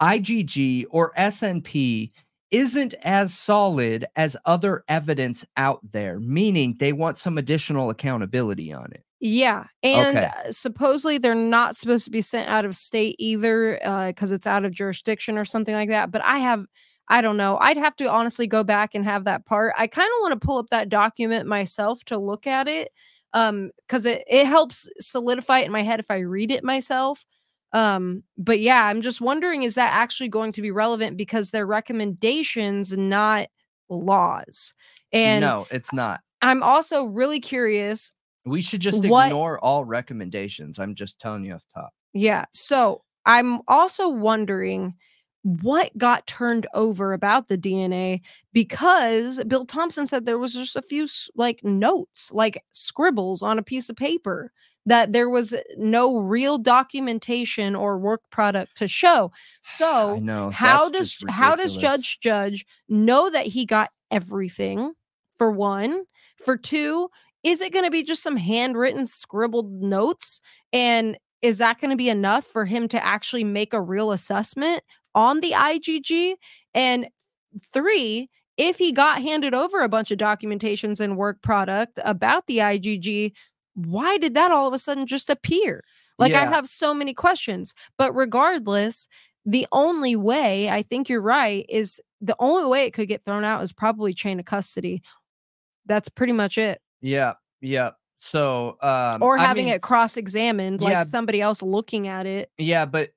[0.02, 2.12] IGG or SNP
[2.52, 8.86] isn't as solid as other evidence out there, meaning they want some additional accountability on
[8.91, 9.04] it.
[9.26, 9.68] Yeah.
[9.84, 10.26] And Okay.
[10.26, 14.66] uh, supposedly they're not supposed to be sent out of state either because it's out
[14.66, 16.12] of jurisdiction or something like that.
[16.12, 16.66] But I have,
[17.08, 17.58] I don't know.
[17.62, 19.76] I'd have to honestly go back and have that part.
[19.78, 22.90] I kind of want to pull up that document myself to look at it
[23.34, 27.26] um because it, it helps solidify it in my head if i read it myself
[27.74, 31.66] um but yeah i'm just wondering is that actually going to be relevant because they're
[31.66, 33.48] recommendations not
[33.90, 34.76] laws
[35.12, 36.22] and no, it's not.
[36.44, 38.12] i'm also really curious
[38.45, 40.80] We should just What- ignore all recommendations.
[40.80, 41.94] I'm just telling you off top.
[42.14, 42.45] Yeah.
[42.52, 44.95] So I'm also wondering
[45.44, 48.22] what got turned over about the DNA
[48.53, 51.06] because Bill Thompson said there was just a few
[51.36, 54.52] like notes, like scribbles on a piece of paper
[54.86, 59.32] that there was no real documentation or work product to show.
[59.61, 60.49] So know.
[60.49, 61.76] how does how does.
[61.76, 64.94] Judge Judge know that he got everything?
[65.38, 66.03] For one,
[66.38, 67.10] for two,
[67.44, 70.40] is it going to be just some handwritten scribbled notes
[70.72, 74.82] and is that going to be enough for him to actually make a real assessment
[75.14, 76.36] on the IGG?
[76.74, 77.10] And
[77.61, 82.60] three, if he got handed over a bunch of documentations and work product about the
[82.60, 83.34] IGG,
[83.76, 85.84] why did that all of a sudden just appear?
[86.20, 87.74] Like I have so many questions.
[87.98, 89.07] But regardless,
[89.45, 93.44] the only way I think you're right is the only way it could get thrown
[93.44, 95.02] out is probably chain of custody.
[95.86, 96.80] That's pretty much it.
[97.04, 97.92] Yeah, yeah.
[98.18, 101.04] So, um, or I having mean- it cross-examined, like Yeah.
[101.04, 102.50] somebody else looking at it.
[102.58, 103.12] Yeah, but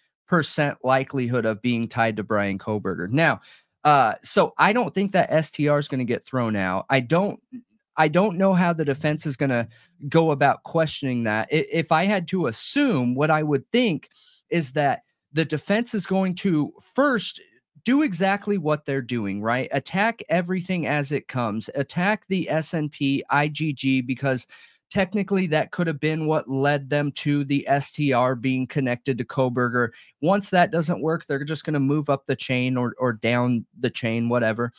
[0.83, 3.11] likelihood of being tied to Bryan Kohberger.
[3.11, 3.41] Now,
[3.85, 6.87] uh, so I don't think that STR is going to get thrown out.
[6.91, 7.41] I don't
[7.97, 9.69] I don't know how the defense is going to
[10.09, 11.49] go about questioning that.
[11.51, 14.09] If I had to assume, what I would think
[14.49, 15.03] is that
[15.33, 17.41] the defense is going to first
[17.85, 19.69] do exactly what they're doing, right?
[19.73, 21.69] Attack everything as it comes.
[21.75, 24.47] Attack the SNP IGG because
[24.91, 29.91] technically that could have been what led them to the STR being connected to Kohberger.
[30.21, 33.65] Once that doesn't work, they're just going to move up the chain or or down
[33.79, 34.73] the chain, whatever.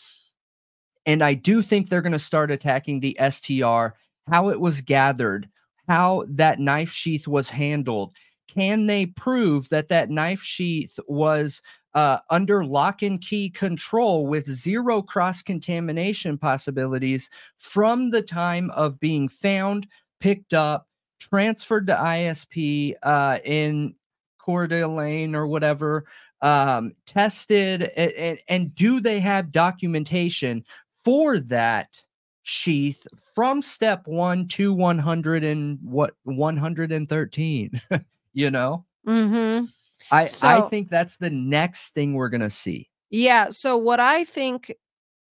[1.05, 3.95] And I do think they're going to start attacking the STR,
[4.29, 5.49] how it was gathered,
[5.87, 8.13] how that knife sheath was handled.
[8.47, 11.61] Can they prove that that knife sheath was
[11.93, 18.99] uh, under lock and key control with zero cross contamination possibilities from the time of
[18.99, 19.87] being found,
[20.19, 20.87] picked up,
[21.19, 23.93] transferred to ISP uh, in
[24.39, 26.05] Coeur d'Alene or whatever,
[26.41, 30.63] um, tested, and, and do they have documentation
[31.03, 32.03] for that
[32.43, 33.05] sheath
[33.35, 37.81] from step one to 100 and what 113
[38.33, 39.65] you know Mm-hmm.
[40.11, 42.89] I, I think that's the next thing we're gonna see.
[43.09, 43.49] Yeah.
[43.49, 44.73] So what I think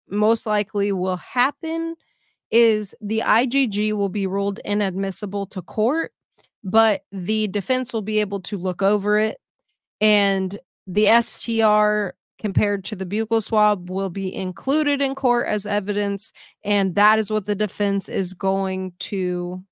[0.10, 1.96] most likely will happen
[2.52, 6.12] is the IGG will be ruled inadmissible to court,
[6.64, 9.38] but the defense will be able to look over it,
[10.02, 10.58] and
[10.88, 16.32] the STR compared to the buccal swab will be included in court as evidence,
[16.64, 19.64] and that is what the defense is going to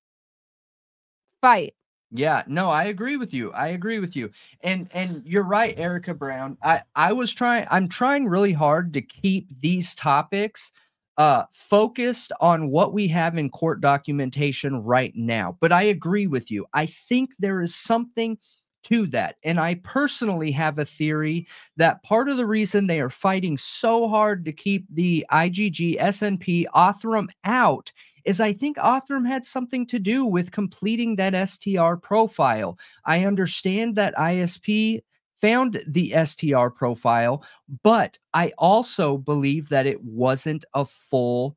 [1.40, 1.74] fight.
[2.10, 3.52] Yeah, no, I agree with you.
[3.52, 4.30] I agree with you.
[4.62, 6.56] And and you're right, Erica Brown.
[6.62, 10.72] I I was trying I'm trying really hard to keep these topics
[11.18, 15.58] uh focused on what we have in court documentation right now.
[15.60, 16.64] But I agree with you.
[16.72, 18.38] I think there is something
[18.84, 19.36] to that.
[19.44, 24.08] And I personally have a theory that part of the reason they are fighting so
[24.08, 27.92] hard to keep the IGG SNP Othram out
[28.28, 32.78] is I think Othram had something to do with completing that STR profile.
[33.06, 35.00] I understand that ISP
[35.40, 37.42] found the STR profile,
[37.82, 41.56] but I also believe that it wasn't a full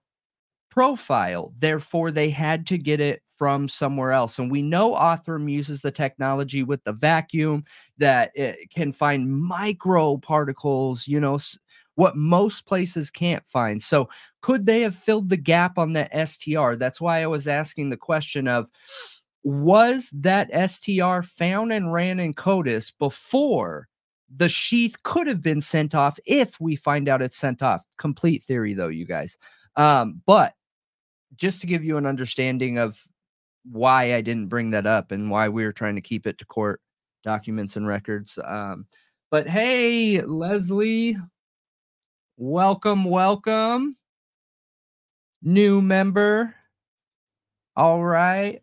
[0.69, 1.53] profile.
[1.59, 4.39] Therefore, they had to get it from somewhere else.
[4.39, 7.65] And we know Othram uses the technology with the vacuum
[7.97, 11.39] that it can find micro particles, you know,
[12.01, 13.83] what most places can't find.
[13.83, 14.09] So,
[14.41, 16.73] could they have filled the gap on that STR?
[16.73, 18.71] That's why I was asking the question of
[19.43, 23.87] was that STR found and ran in CODIS before
[24.35, 27.85] the sheath could have been sent off if we find out it's sent off?
[27.99, 29.37] Complete theory, though, you guys.
[29.75, 30.55] Um, but
[31.35, 32.99] just to give you an understanding of
[33.71, 36.45] why I didn't bring that up and why we were trying to keep it to
[36.47, 36.81] court
[37.23, 38.39] documents and records.
[38.43, 38.87] Um,
[39.29, 41.15] but hey, Leslie,
[42.37, 43.97] welcome, welcome.
[45.41, 46.55] New member.
[47.75, 48.61] All right.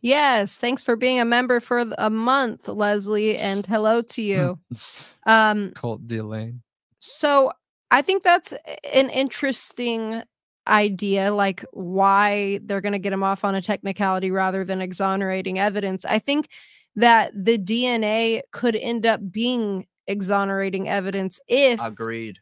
[0.00, 4.58] Yes, thanks for being a member for a month, Leslie, and hello to you.
[5.26, 6.60] um, Colt Delane.
[6.98, 7.50] so
[7.90, 8.52] I think that's
[8.92, 10.22] an interesting
[10.68, 15.58] idea, like why they're going to get him off on a technicality rather than exonerating
[15.58, 16.04] evidence.
[16.04, 16.48] I think
[16.96, 22.38] that the DNA could end up being exonerating evidence if Agreed.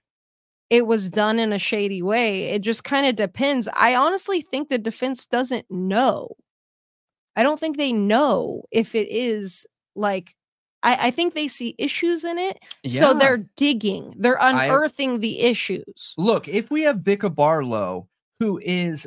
[0.71, 2.45] it was done in a shady way.
[2.51, 3.69] It just kind of depends.
[3.75, 6.37] I honestly think the defense doesn't know.
[7.37, 10.35] I don't think they know if it is like
[10.83, 12.59] I, I think they see issues in it.
[12.83, 13.01] Yeah.
[13.03, 16.15] So they're digging, they're I- unearthing the issues.
[16.19, 18.09] Look, if we have Bicka Barlow,
[18.41, 19.07] who is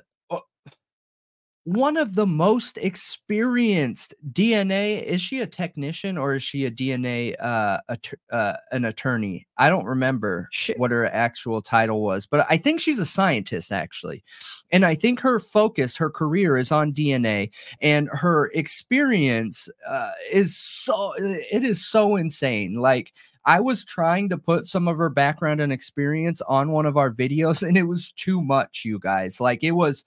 [1.66, 7.36] one of the most experienced DNA, is she a technician or is she a DNA
[7.40, 9.48] uh, att- uh an attorney?
[9.58, 10.48] I don't remember
[10.78, 14.24] what her actual title was, but I think she's a scientist actually.
[14.72, 17.50] And I think her focus, her career is on DNA
[17.82, 22.76] and her experience uh, is so it is so insane.
[22.76, 23.12] Like
[23.46, 27.12] I was trying to put some of her background and experience on one of our
[27.12, 29.42] videos, and it was too much, you guys.
[29.42, 30.04] Like it was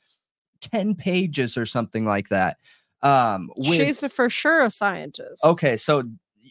[0.60, 2.56] 10 pages or something like that.
[3.02, 5.44] Um, with, She's a, for sure a scientist.
[5.44, 6.02] okay, so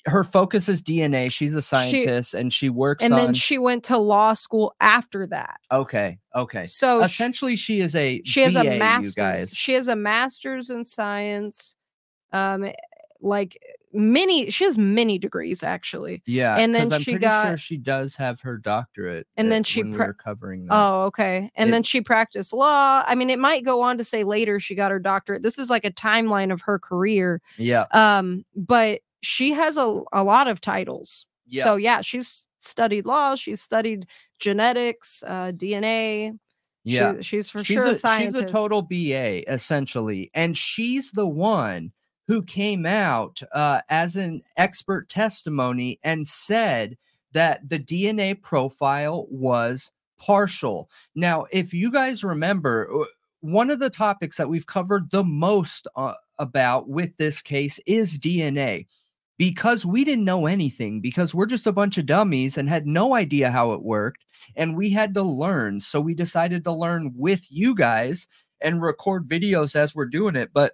[0.05, 1.29] her focus is DNA.
[1.29, 3.19] She's a scientist and she works And on.
[3.19, 5.59] then she went to law school after that.
[5.71, 6.65] okay, okay.
[6.67, 9.15] So Essentially, she is a she has BA, a you master's.
[9.15, 9.53] guys.
[9.53, 11.75] She has a master's in science.
[12.31, 12.71] Um,
[13.19, 13.57] like
[13.93, 16.21] many, she has many degrees actually.
[16.25, 19.27] Yeah, and then I'm she pretty sure got- she does have her doctorate.
[19.37, 20.73] And then she when we were covering that.
[20.73, 21.49] Oh, okay.
[21.55, 23.03] And It- then she practiced law.
[23.05, 25.41] I mean, it might go on to say later she got her doctorate.
[25.43, 27.41] This is like a timeline of her career.
[27.57, 31.25] yeah, Um, but she has a, a lot of titles.
[31.47, 31.63] yeah.
[31.63, 34.05] So yeah, she's studied law, she's studied
[34.39, 36.37] genetics, uh, DNA.
[36.83, 37.15] yeah.
[37.17, 38.43] She, she's for she's sure a, a scientist.
[38.43, 41.91] She's a total BA essentially, and she's the one
[42.27, 46.97] who came out uh, as an expert testimony and said
[47.31, 50.89] that the DNA profile was partial.
[51.15, 52.89] Now, if you guys remember,
[53.41, 58.19] one of the topics that we've covered the most uh, about with this case is
[58.19, 58.87] DNA.
[59.37, 63.13] Because we didn't know anything, because we're just a bunch of dummies and had no
[63.13, 64.25] idea how it worked
[64.55, 65.79] and we had to learn.
[65.79, 68.27] So we decided to learn with you guys
[68.61, 70.49] and record videos as we're doing it.
[70.55, 70.73] But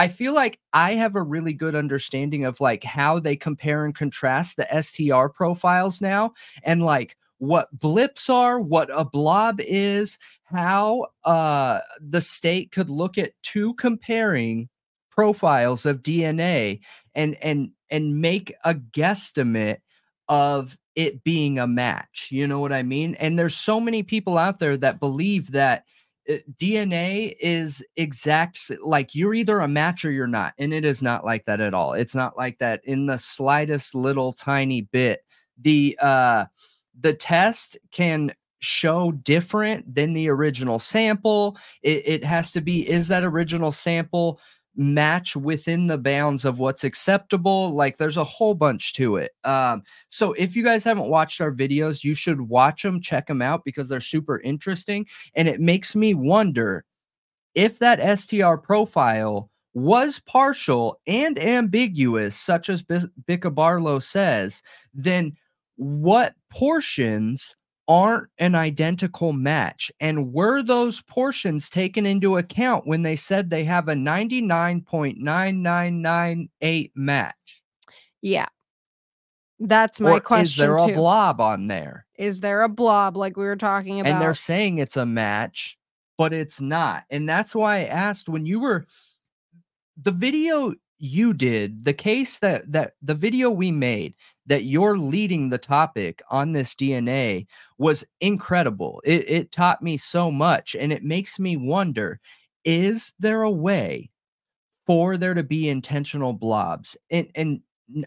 [0.00, 3.94] I feel like I have a really good understanding of like how they compare and
[3.94, 6.32] contrast the STR profiles now
[6.62, 13.18] and like what blips are, what a blob is, how uh the state could look
[13.18, 14.70] at two comparing
[15.10, 16.80] profiles of DNA
[17.14, 19.80] and and and make a guesstimate
[20.30, 22.28] of it being a match.
[22.30, 23.16] You know what I mean?
[23.16, 25.84] And there's so many people out there that believe that
[26.56, 30.54] DNA is exact like you're either a match or you're not.
[30.58, 31.92] And it is not like that at all.
[31.94, 35.24] It's not like that in the slightest little tiny bit.
[35.60, 36.46] The uh
[36.98, 41.56] the test can show different than the original sample.
[41.82, 44.40] It, it has to be is that original sample
[44.76, 49.32] match within the bounds of what's acceptable like there's a whole bunch to it.
[49.44, 53.42] Um so if you guys haven't watched our videos you should watch them check them
[53.42, 56.84] out because they're super interesting and it makes me wonder
[57.54, 64.62] if that str profile was partial and ambiguous such as Bis- Bicka Barlow says
[64.94, 65.36] then
[65.76, 67.56] what portions
[67.90, 69.90] aren't an identical match.
[69.98, 77.62] And were those portions taken into account when they said they have a 99.9998 match?
[78.22, 78.46] Yeah.
[79.58, 80.44] That's my or question.
[80.44, 80.94] is there a too.
[80.94, 82.06] blob on there?
[82.16, 84.12] Is there a blob like we were talking about?
[84.12, 85.76] And they're saying it's a match,
[86.16, 87.02] but it's not.
[87.10, 88.86] And that's why I asked when you were
[90.00, 94.14] the video you did, the case that that the video we made
[94.46, 97.46] that you're leading the topic on this DNA
[97.78, 99.00] was incredible.
[99.04, 102.20] It, it taught me so much, and it makes me wonder:
[102.64, 104.10] Is there a way
[104.86, 106.96] for there to be intentional blobs?
[107.10, 107.60] And and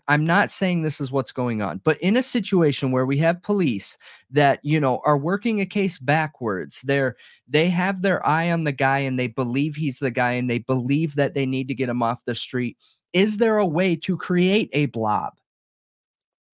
[0.08, 3.42] I'm not saying this is what's going on, but in a situation where we have
[3.42, 3.98] police
[4.32, 7.16] that you know are working a case backwards, they're
[7.48, 10.60] they have their eye on the guy and they believe he's the guy and they
[10.60, 12.78] believe that they need to get him off the street.
[13.14, 15.34] Is there a way to create a blob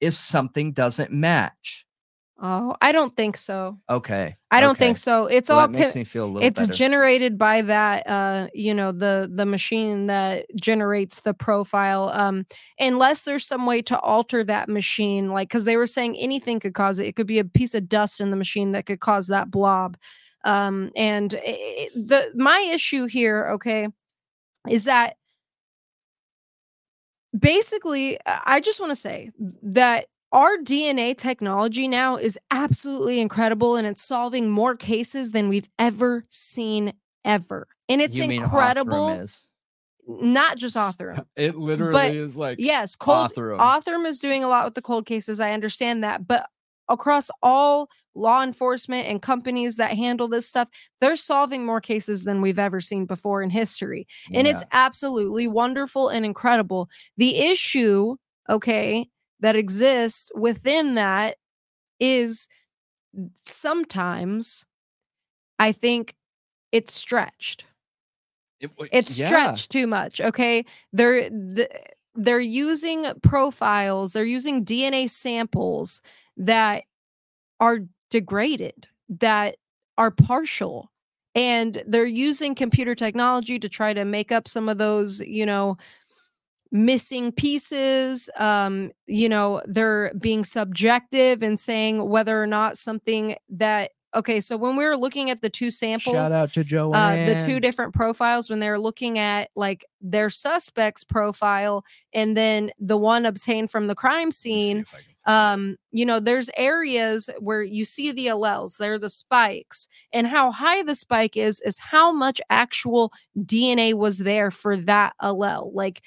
[0.02, 1.86] if something doesn't match?
[2.42, 3.80] Oh, I don't think so.
[3.90, 4.36] Okay.
[4.52, 4.86] I don't okay.
[4.86, 5.26] think so.
[5.28, 6.74] It's Well, all makes me feel a little it's better.
[6.74, 12.46] generated by that uh you know the the machine that generates the profile um
[12.80, 16.74] unless there's some way to alter that machine like because they were saying anything could
[16.74, 19.28] cause it it could be a piece of dust in the machine that could cause
[19.28, 19.98] that blob
[20.46, 21.50] um and i-
[21.86, 23.88] i- the my issue here okay
[24.68, 25.16] is that
[27.38, 29.30] basically i just want to say
[29.62, 35.70] that our DNA technology now is absolutely incredible and it's solving more cases than we've
[35.80, 36.94] ever seen
[37.26, 37.68] ever.
[37.88, 39.26] And it's incredible.
[40.08, 41.26] Not just Othram.
[41.36, 43.32] It literally is like Yes, cold.
[43.36, 45.40] Othram is doing a lot with the cold cases.
[45.40, 46.48] I understand that, but
[46.90, 50.68] across all law enforcement and companies that handle this stuff,
[51.00, 56.10] they're solving more cases than we've ever seen before in history and it's absolutely wonderful
[56.10, 56.90] and incredible.
[57.18, 58.16] The issue
[58.50, 59.08] okay,
[59.40, 61.38] that exists within that
[62.00, 62.48] is
[63.44, 64.66] sometimes
[65.60, 66.16] I think
[66.72, 67.66] it's stretched.
[68.60, 69.28] It, It's yeah.
[69.28, 70.22] stretched too much.
[70.22, 70.66] Okay.
[70.94, 71.70] They're th-
[72.16, 76.02] they're using profiles, they're using DNA samples
[76.36, 76.84] that
[77.60, 77.80] are
[78.10, 79.56] degraded, that
[79.98, 80.92] are partial.
[81.36, 85.78] And they're using computer technology to try to make up some of those, you know,
[86.72, 88.30] missing pieces.
[88.38, 94.58] Um, you know, they're being subjective and saying whether or not something that okay, so
[94.58, 96.64] when we were looking at the two samples, Shout out to
[96.94, 101.84] uh, the two different profiles when they're looking at like their suspect's profile
[102.14, 104.86] and then the one obtained from the crime scene
[105.26, 110.50] um you know there's areas where you see the alleles they're the spikes and how
[110.50, 116.02] high the spike is is how much actual dna was there for that allele like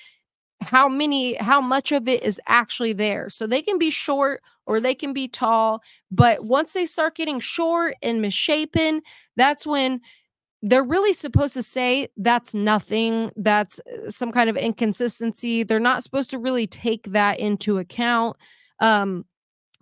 [0.63, 3.29] how many how much of it is actually there.
[3.29, 7.41] So they can be short or they can be tall but once they start getting
[7.41, 9.03] short and misshapen
[9.37, 10.01] that's when
[10.63, 15.65] they're really supposed to say that's nothing that's uh, some kind of inconsistency.
[15.65, 18.37] They're not supposed to really take that into account
[18.81, 19.25] um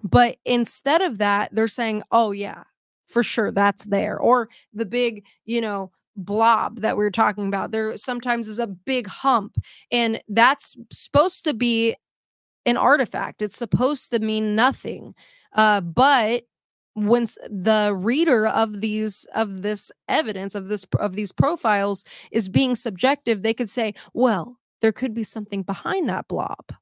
[0.03, 2.65] but instead of that they're saying oh yeah
[3.07, 7.71] for sure that's there or the big you know blob that we are talking about
[7.71, 9.57] there sometimes is a big hump
[9.91, 11.95] and that's supposed to be
[12.67, 15.15] an artifact it's supposed to mean nothing
[15.55, 16.45] uh but
[16.95, 22.75] when the reader of these of this evidence of this of these profiles is being
[22.75, 26.73] subjective they could say well there could be something behind that blob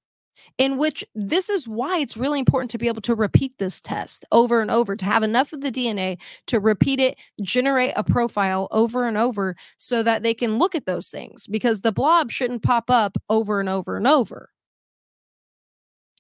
[0.58, 4.24] in which this is why it's really important to be able to repeat this test
[4.32, 8.68] over and over to have enough of the DNA to repeat it, generate a profile
[8.70, 12.62] over and over so that they can look at those things because the blob shouldn't
[12.62, 14.50] pop up over and over and over.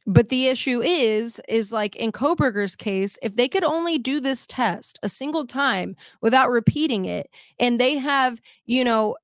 [0.06, 4.46] But the issue is, is like in Kohberger's case, if they could only do this
[4.46, 7.28] test a single time without repeating it,
[7.60, 9.16] and they have, you know,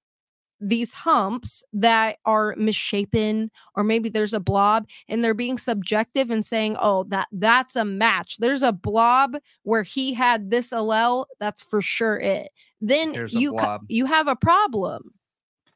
[0.69, 6.45] these humps that are misshapen or maybe there's a blob and they're being subjective and
[6.45, 8.39] saying oh that that's a match.
[8.39, 12.51] There's a blob where he had this allele that's for sure it.
[12.81, 13.59] Then There's you
[13.89, 15.11] you have a problem.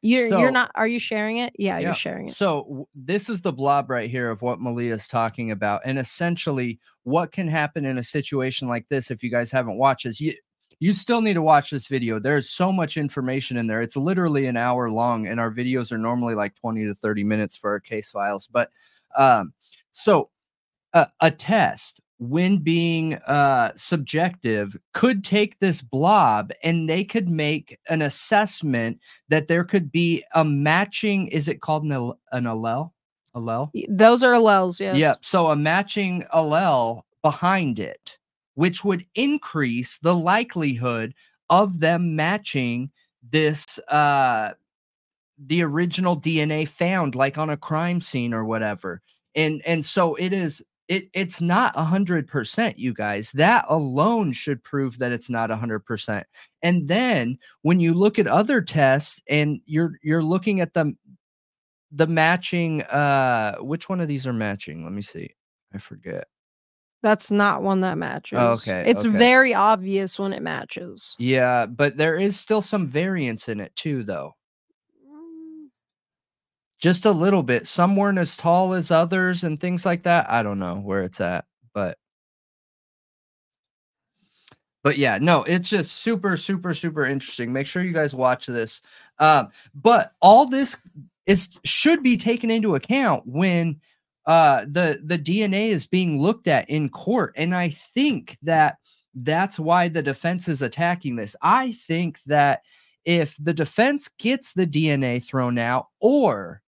[0.01, 1.53] You're So- you're not are you sharing it?
[1.59, 1.87] Yeah, Yeah.
[1.87, 2.33] you're sharing it.
[2.33, 6.79] So this is the blob right here of what Malia is talking about, and essentially
[7.03, 9.11] what can happen in a situation like this.
[9.11, 10.33] If you guys haven't watched this, you
[10.79, 12.19] you still need to watch this video.
[12.19, 13.81] There's so much information in there.
[13.81, 17.57] It's literally an hour long, and our videos are normally like 20 to 30 minutes
[17.57, 18.47] for our case files.
[18.47, 18.69] But
[19.17, 19.53] um,
[19.91, 20.29] so
[20.93, 27.79] uh, a test when being uh subjective could take this blob and they could make
[27.87, 28.99] an assessment
[29.29, 32.91] that there could be a matching is it called an, al- an allele
[33.33, 35.23] allele those are alleles yes Yep.
[35.23, 38.18] So a matching allele behind it,
[38.59, 41.13] which would increase the likelihood
[41.49, 42.91] of them matching
[43.31, 44.51] this uh
[45.47, 49.01] the original DNA found like on a crime scene or whatever.
[49.33, 53.31] And and so it is it it's not a hundred percent, you guys.
[53.31, 56.27] That alone should prove that it's not a hundred percent.
[56.61, 60.93] And then when you look at other tests and you're you're looking at the
[61.93, 65.33] the matching uh which one of these are matching let me see
[65.73, 66.27] i forget
[67.01, 68.39] that's not one that matches.
[68.39, 69.17] Okay, it's okay.
[69.17, 71.15] very obvious when it matches.
[71.19, 74.35] Yeah but there is still some variance in it too though.
[75.07, 75.67] Mm,
[76.79, 77.67] just a little bit.
[77.67, 80.29] Some weren't as tall as others and things like that.
[80.29, 81.97] I don't know where it's at but
[84.81, 87.53] but yeah no it's just super super super interesting.
[87.53, 88.81] Make sure you guys watch this.
[89.19, 90.77] Um but all this
[91.25, 93.79] is should be taken into account when
[94.29, 98.77] uh the the dna is being looked at in court and i think that
[99.15, 102.61] that's why the defense is attacking this i think that
[103.05, 106.61] if the defense gets the dna thrown out or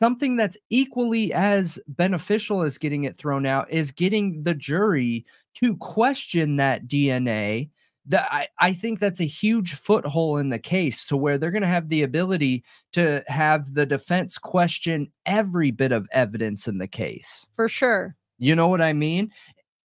[0.00, 5.24] something that's equally as beneficial as getting it thrown out is getting the jury
[5.54, 7.70] to question that DNA.
[8.10, 11.62] That I, I think that's a huge foothold in the case to where they're going
[11.62, 16.88] to have the ability to have the defense question every bit of evidence in the
[16.88, 17.48] case.
[17.54, 19.30] for sure You know what I mean?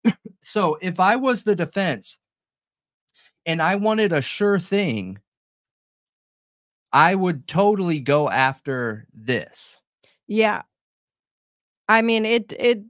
[0.41, 2.19] so if I was the defense
[3.45, 5.19] and I wanted a sure thing,
[6.91, 9.81] I would totally go after this.
[10.25, 10.63] Yeah.
[11.87, 12.81] I mean it it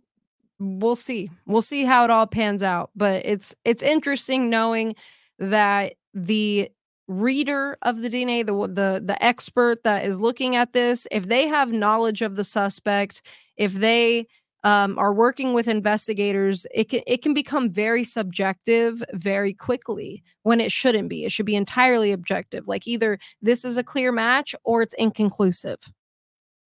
[0.60, 1.30] we'll see.
[1.46, 4.96] We'll see how it all pans out, but it's it's interesting knowing
[5.40, 6.70] that the
[7.08, 11.48] reader of the DNA, the the the expert that is looking at this, if they
[11.48, 13.22] have knowledge of the suspect,
[13.58, 14.28] if they
[14.64, 20.60] um, are working with investigators, it can it can become very subjective very quickly when
[20.60, 21.24] it shouldn't be.
[21.24, 22.68] It should be entirely objective.
[22.68, 25.80] Like either this is a clear match or it's inconclusive.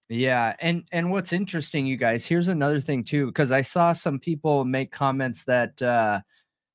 [0.07, 4.17] Yeah, and and what's interesting, you guys, here's another thing too, because I saw some
[4.17, 6.21] people make comments that uh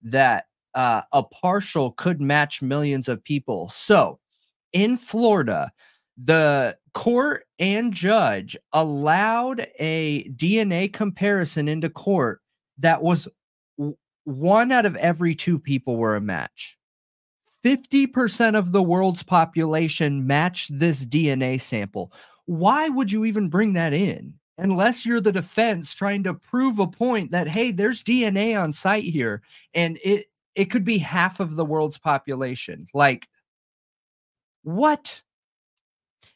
[0.03, 0.45] that
[0.75, 3.69] uh a partial could match millions of people.
[3.69, 4.19] So
[4.73, 5.73] in Florida,
[6.23, 12.41] the court and judge allowed a DNA comparison into court
[12.79, 13.29] that was
[14.25, 16.79] one out of every two people were a match.
[17.65, 22.13] 50% of the world's population matched this DNA sample.
[22.47, 24.35] Why would you even bring that in?
[24.59, 29.05] Unless you're the defense trying to prove a point that hey, there's DNA on site
[29.05, 29.43] here
[29.73, 32.87] and it it could be half of the world's population.
[32.95, 33.29] Like
[34.63, 35.23] what?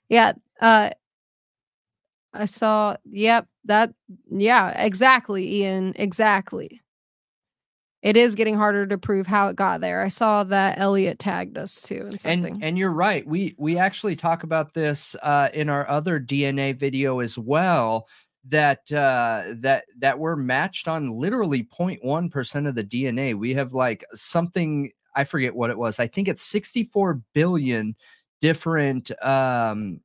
[0.09, 0.33] Yeah.
[0.61, 0.91] Uh,
[2.33, 2.97] I saw.
[3.07, 3.47] Yep.
[3.65, 3.93] That.
[4.31, 4.71] Yeah.
[4.83, 5.95] Exactly, Ian.
[5.97, 6.83] Exactly.
[8.01, 10.01] It is getting harder to prove how it got there.
[10.01, 12.55] I saw that Elliot tagged us too and something.
[12.55, 13.27] And and you're right.
[13.27, 18.07] We we actually talk about this uh, in our other DNA video as well.
[18.47, 23.39] That uh, that that we're matched on literally 0.1 percent of the DNA.
[23.39, 24.91] We have like something.
[25.15, 25.99] I forget what it was.
[25.99, 27.97] I think it's 64 billion
[28.41, 30.01] different um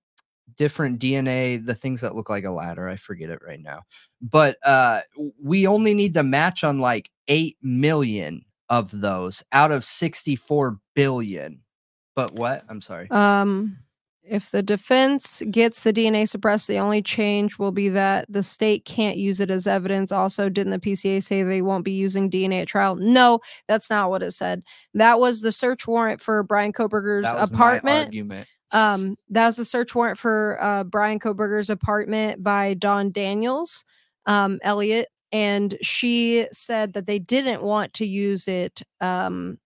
[0.55, 2.87] different DNA, the things that look like a ladder.
[2.87, 3.81] I forget it right now.
[4.21, 5.01] But uh
[5.41, 11.61] we only need to match on like 8 million of those out of 64 billion.
[12.15, 12.63] But what?
[12.69, 13.09] I'm sorry.
[13.11, 13.77] Um
[14.23, 18.85] if the defense gets the DNA suppressed, the only change will be that the state
[18.85, 20.11] can't use it as evidence.
[20.11, 22.95] Also, didn't the PCA say they won't be using DNA at trial?
[22.95, 24.63] No, that's not what it said.
[24.93, 28.07] That was the search warrant for Bryan Kohberger's apartment.
[28.07, 28.47] argument.
[28.71, 33.85] Um, that was the search warrant for uh, Bryan Kohberger's apartment by Dawn Daniels,
[34.25, 39.57] um, Elliot, and she said that they didn't want to use it um,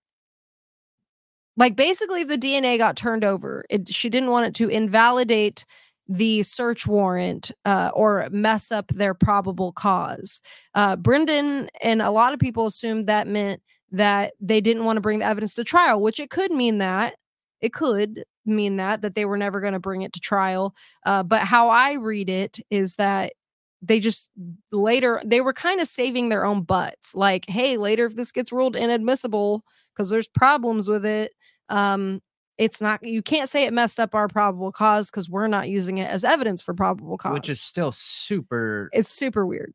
[1.57, 5.65] like basically if the dna got turned over it, she didn't want it to invalidate
[6.07, 10.39] the search warrant uh, or mess up their probable cause.
[10.73, 13.61] Uh, brendan and a lot of people assumed that meant
[13.91, 17.15] that they didn't want to bring the evidence to trial which it could mean that.
[17.59, 20.75] It could mean that that they were never going to bring it to trial.
[21.05, 23.33] Uh, but how i read it is that
[23.81, 24.31] they just
[24.71, 27.15] later they were kind of saving their own butts.
[27.15, 29.63] Like hey later if this gets ruled inadmissible
[29.93, 31.31] because there's problems with it
[31.69, 32.21] um
[32.57, 35.97] it's not you can't say it messed up our probable cause because we're not using
[35.99, 39.73] it as evidence for probable cause Which is still super it's super weird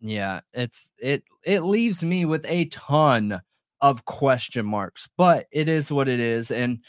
[0.00, 3.40] yeah, it's it it leaves me with a ton
[3.80, 6.80] of question marks, but it is what it is and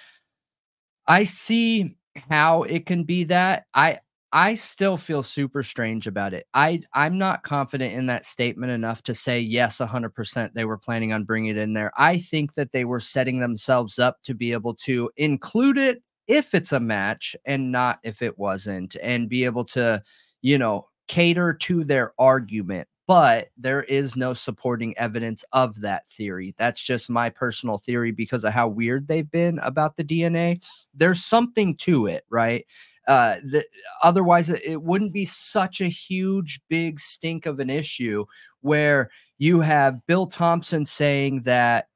[1.07, 1.97] I see
[2.29, 3.65] how it can be that.
[3.73, 3.99] I
[4.33, 6.47] I still feel super strange about it.
[6.53, 11.11] I I'm not confident in that statement enough to say yes 100% they were planning
[11.11, 11.91] on bringing it in there.
[11.97, 16.53] I think that they were setting themselves up to be able to include it if
[16.53, 20.01] it's a match and not if it wasn't and be able to,
[20.41, 22.87] you know, cater to their argument.
[23.07, 26.55] But there is no supporting evidence of that theory.
[26.57, 30.61] That's just my personal theory because of how weird they've been about the DNA.
[30.93, 32.65] There's something to it, right?
[33.07, 33.65] Uh the,
[34.03, 38.25] otherwise it, wouldn't be such a huge big stink of an issue
[38.61, 41.87] where you have bill thompson saying that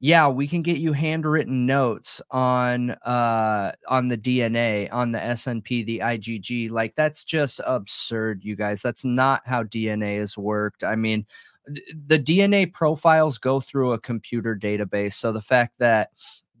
[0.00, 5.86] yeah we can get you handwritten notes on uh on the dna on the snp
[5.86, 8.82] the igg like that's just absurd you guys.
[8.82, 10.84] That's not how dna is worked.
[10.84, 11.26] I mean
[11.66, 16.10] the dna profiles go through a computer database so the fact that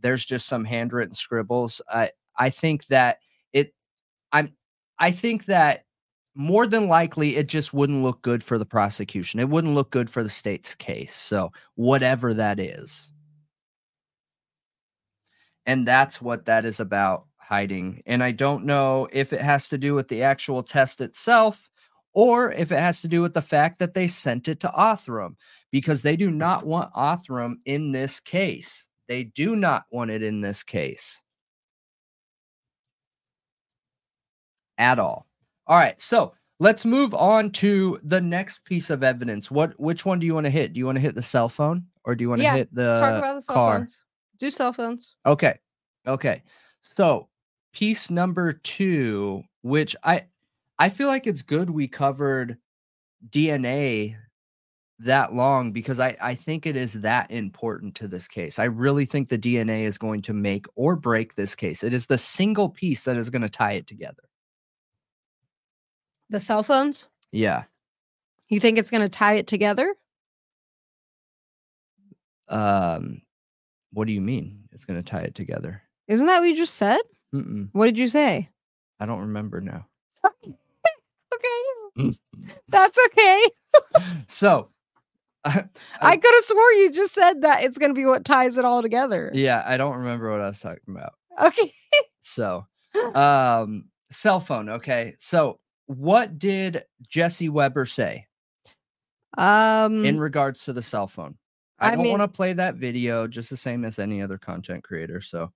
[0.00, 3.18] there's just some handwritten scribbles i i think that
[4.34, 4.52] I'm
[4.98, 5.84] I think that
[6.34, 9.40] more than likely it just wouldn't look good for the prosecution.
[9.40, 11.14] It wouldn't look good for the state's case.
[11.14, 13.12] So, whatever that is.
[15.66, 18.02] And that's what that is about hiding.
[18.06, 21.70] And I don't know if it has to do with the actual test itself
[22.12, 25.36] or if it has to do with the fact that they sent it to Othram
[25.70, 28.88] because they do not want Othram in this case.
[29.08, 31.23] They do not want it in this case.
[34.78, 35.26] At all.
[35.66, 39.50] All right, so let's move on to the next piece of evidence.
[39.50, 40.72] What which one do you want to hit?
[40.72, 42.74] Do you want to hit the cell phone or do you want to yeah, hit
[42.74, 43.78] the, the cell car?
[43.78, 44.04] Phones.
[44.38, 45.16] Do cell phones.
[45.24, 45.58] Okay.
[46.06, 46.42] Okay.
[46.80, 47.28] So,
[47.72, 50.24] piece number 2, which I
[50.78, 52.58] I feel like it's good we covered
[53.28, 54.16] DNA
[55.00, 58.58] that long because I, I think it is that important to this case.
[58.58, 61.82] I really think the DNA is going to make or break this case.
[61.82, 64.22] It is the single piece that is going to tie it together.
[66.30, 67.06] The cell phones?
[67.32, 67.64] Yeah.
[68.48, 69.94] You think it's going to tie it together?
[72.48, 73.22] Um,
[73.92, 74.64] what do you mean?
[74.72, 75.82] It's going to tie it together?
[76.08, 77.00] Isn't that what you just said?
[77.34, 78.50] Mm-mm, What did you say?
[79.00, 79.86] I don't remember now.
[81.96, 82.12] Okay.
[82.68, 83.44] That's okay.
[84.28, 84.68] So,
[85.44, 85.64] I,
[86.00, 88.64] I could have swore you just said that it's going to be what ties it
[88.64, 89.30] all together.
[89.34, 91.14] yeah, I don't remember what I was talking about.
[91.40, 91.72] Okay.
[92.20, 92.66] So,
[93.14, 94.68] um, cell phone.
[94.70, 95.14] Okay.
[95.18, 98.26] So, what did Jesse Weber say
[99.36, 101.36] Um in regards to the cell phone?
[101.78, 104.84] I, I don't want to play that video just the same as any other content
[104.84, 105.20] creator.
[105.20, 105.50] So,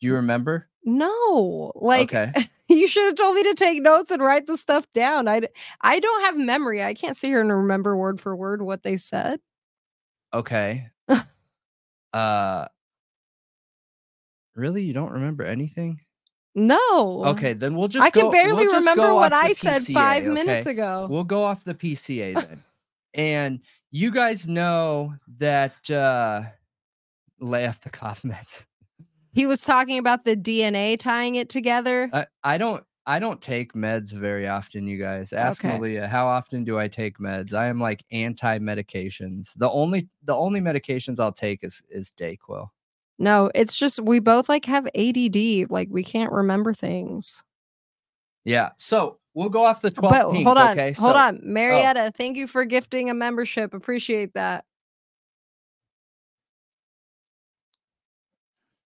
[0.00, 0.68] do you remember?
[0.88, 1.72] no.
[1.74, 2.32] Like okay.
[2.68, 5.28] you should have told me to take notes and write the stuff down.
[5.28, 5.42] I
[5.80, 6.82] I don't have memory.
[6.82, 9.40] I can't sit here and remember word for word what they said.
[10.32, 10.88] Okay.
[12.12, 12.66] uh,
[14.54, 14.82] really?
[14.82, 16.00] You don't remember anything?
[16.66, 17.24] No.
[17.26, 18.04] Okay, then we'll just.
[18.04, 20.28] I can barely we'll remember what I said 5 okay?
[20.28, 21.06] minutes ago.
[21.10, 22.62] We'll go off the PCA then.
[23.14, 23.60] and
[23.90, 26.42] you guys know that uh
[27.40, 28.66] lay off the cough meds.
[29.32, 32.10] He was talking about the DNA tying it together.
[32.12, 35.32] I, I don't I don't take meds very often, you guys.
[35.32, 35.78] Ask Okay.
[35.78, 37.54] Malia, how often do I take meds?
[37.54, 39.52] I am like anti-medications.
[39.56, 42.68] The only the only medications I'll take is is Dayquil.
[43.18, 45.70] No, it's just we both like have ADD.
[45.70, 47.42] Like we can't remember things.
[48.44, 48.70] Yeah.
[48.76, 50.92] So we'll go off the 12 but pings, hold on, okay?
[50.92, 51.16] hold so, oh.
[51.16, 52.12] on, Marietta.
[52.16, 53.74] Thank you for gifting a membership.
[53.74, 54.64] Appreciate that.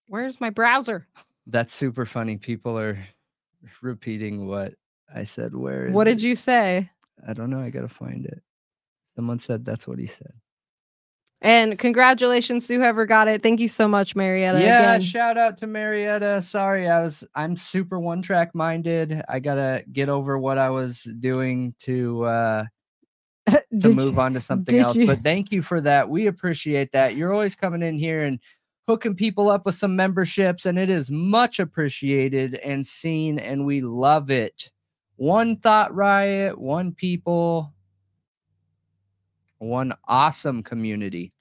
[0.07, 1.07] Where's my browser?
[1.47, 2.37] That's super funny.
[2.37, 2.97] People are
[3.81, 4.73] repeating what
[5.13, 5.55] I said.
[5.55, 6.15] Where is What it?
[6.15, 6.89] did you say?
[7.27, 7.59] I don't know.
[7.59, 8.41] I gotta find it.
[9.15, 10.33] Someone said that's what he said.
[11.43, 13.43] And congratulations to whoever got it.
[13.43, 14.61] Thank you so much, Marietta.
[14.61, 15.01] yeah, again.
[15.01, 16.41] shout out to Marietta.
[16.41, 19.21] Sorry, I was I'm super one track minded.
[19.27, 22.63] I gotta get over what I was doing to uh
[23.49, 24.95] to move you- on to something else.
[24.95, 26.09] you- But thank you for that.
[26.09, 27.17] We appreciate that.
[27.17, 28.39] You're always coming in here and
[28.87, 33.81] hooking people up with some memberships, and it is much appreciated and seen, and we
[33.81, 34.71] love it.
[35.17, 37.73] One thought riot, one people,
[39.63, 41.33] one awesome community.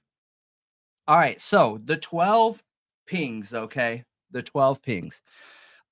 [1.08, 2.62] All right, so the 12
[3.06, 4.04] pings, okay?
[4.30, 5.22] The 12 pings.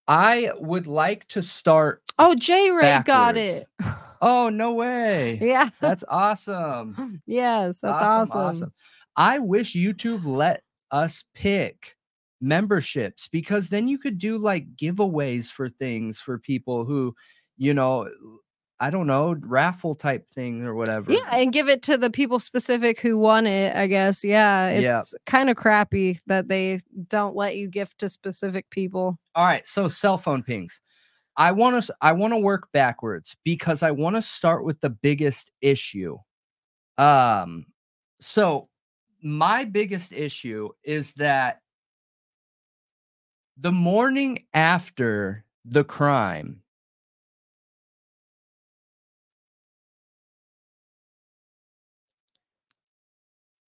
[0.07, 2.03] I would like to start.
[2.19, 3.67] Oh, J Ray got it.
[4.23, 5.39] Oh, no way.
[5.41, 5.71] yeah.
[5.81, 7.23] That's awesome.
[7.27, 8.71] Yes, that's awesome.
[9.17, 11.97] I wish YouTube let us pick
[12.41, 17.15] memberships because then you could do like giveaways for things for people who,
[17.57, 18.11] you know,
[18.81, 21.13] I don't know, raffle type thing or whatever.
[21.13, 24.25] Yeah, and give it to the people specific who won it, I guess.
[24.25, 25.03] Yeah, it's Yeah.
[25.27, 29.19] kind of crappy that they don't let you gift to specific people.
[29.35, 30.81] All right, so cell phone pings.
[31.37, 34.91] I want to I want to work backwards because I want to start with the
[34.91, 36.19] biggest issue.
[36.99, 37.67] Um
[38.21, 38.69] so
[39.23, 41.61] my biggest issue is that
[43.57, 46.63] the morning after the crime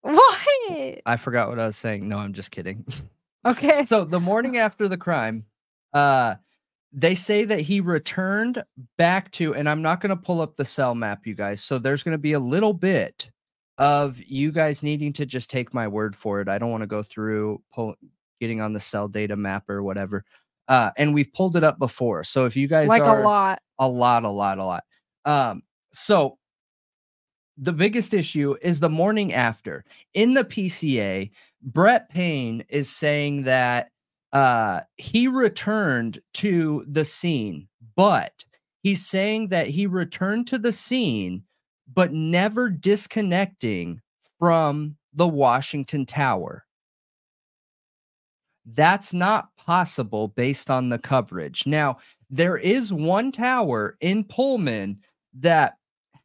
[0.03, 1.01] What?
[1.07, 2.09] I forgot what I was saying.
[2.09, 2.85] No, I'm just kidding.
[3.45, 3.85] Okay.
[3.87, 5.45] so the morning after the crime,
[5.93, 6.37] uh,
[6.93, 8.62] they say that he returned
[8.97, 11.61] back to, and I'm not going to pull up the cell map, you guys.
[11.61, 13.33] So there's going to be a little bit
[13.79, 16.49] of you guys needing to just take my word for it.
[16.49, 17.97] I don't want to go through pull,
[18.41, 20.24] getting on the cell data map or whatever.
[20.69, 22.23] Uh, and we've pulled it up before.
[22.23, 23.61] So if you guys Like are a lot.
[23.81, 24.85] a lot, a lot, a lot.
[25.24, 25.62] Um,
[25.93, 26.39] so
[27.57, 29.85] the biggest issue is the morning after
[30.15, 31.31] in the PCA,
[31.62, 33.91] Brett Payne is saying that
[34.33, 38.45] uh he returned to the scene, but
[38.83, 41.45] he's saying that he returned to the scene,
[41.93, 44.01] but never disconnecting
[44.39, 46.65] from the Washington Tower.
[48.65, 51.66] That's not possible based on the coverage.
[51.66, 51.99] Now,
[52.31, 55.01] there is one tower in Pullman
[55.35, 55.77] that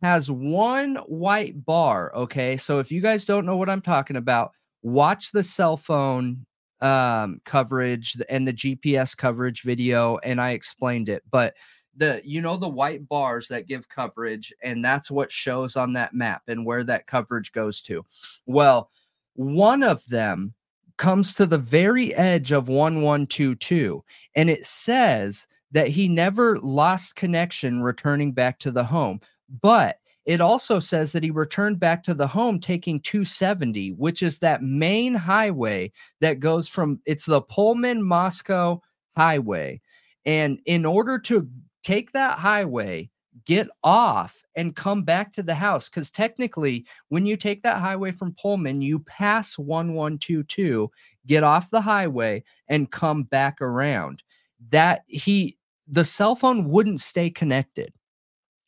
[0.01, 2.13] has one white bar.
[2.15, 2.57] Okay.
[2.57, 4.51] So if you guys don't know what I'm talking about,
[4.83, 6.45] watch the cell phone
[6.81, 11.55] um coverage and the GPS coverage video and I explained it but
[11.95, 16.13] the you know the white bars that give coverage and that's what shows on that
[16.13, 18.05] map and where that coverage goes to
[18.45, 18.91] well
[19.33, 20.53] one of them
[20.97, 24.03] comes to the very edge of 1122
[24.35, 29.19] and it says that he never lost connection returning back to the home
[29.61, 34.39] but it also says that he returned back to the home taking 270 which is
[34.39, 35.91] that main highway
[36.21, 38.81] that goes from it's the Pullman Moscow
[39.15, 39.81] highway.
[40.25, 41.47] And in order to
[41.83, 43.09] take that highway
[43.45, 48.11] get off and come back to the house because technically when you take that highway
[48.11, 50.89] from pullman you pass 1122
[51.27, 54.23] get off the highway and come back around.
[54.69, 55.57] That he
[55.87, 57.93] the cell phone wouldn't stay connected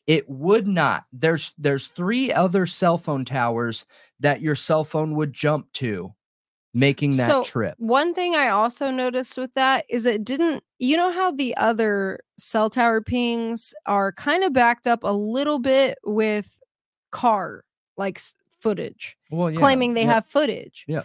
[0.09, 3.85] it would not there's there's three other cell phone towers
[4.19, 6.11] that your cell phone would jump to
[6.73, 10.97] making that So, trip One thing I also noticed with that is it didn't, you
[10.97, 15.99] know, how the other cell tower pings are kind of backed up a little bit
[16.03, 16.59] with
[17.11, 17.63] car
[17.95, 18.19] like
[18.59, 20.85] footage, well yeah claiming they yeah, have footage.
[20.87, 21.03] Yeah.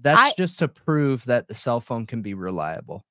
[0.00, 3.04] That's I- just to prove that the cell phone can be reliable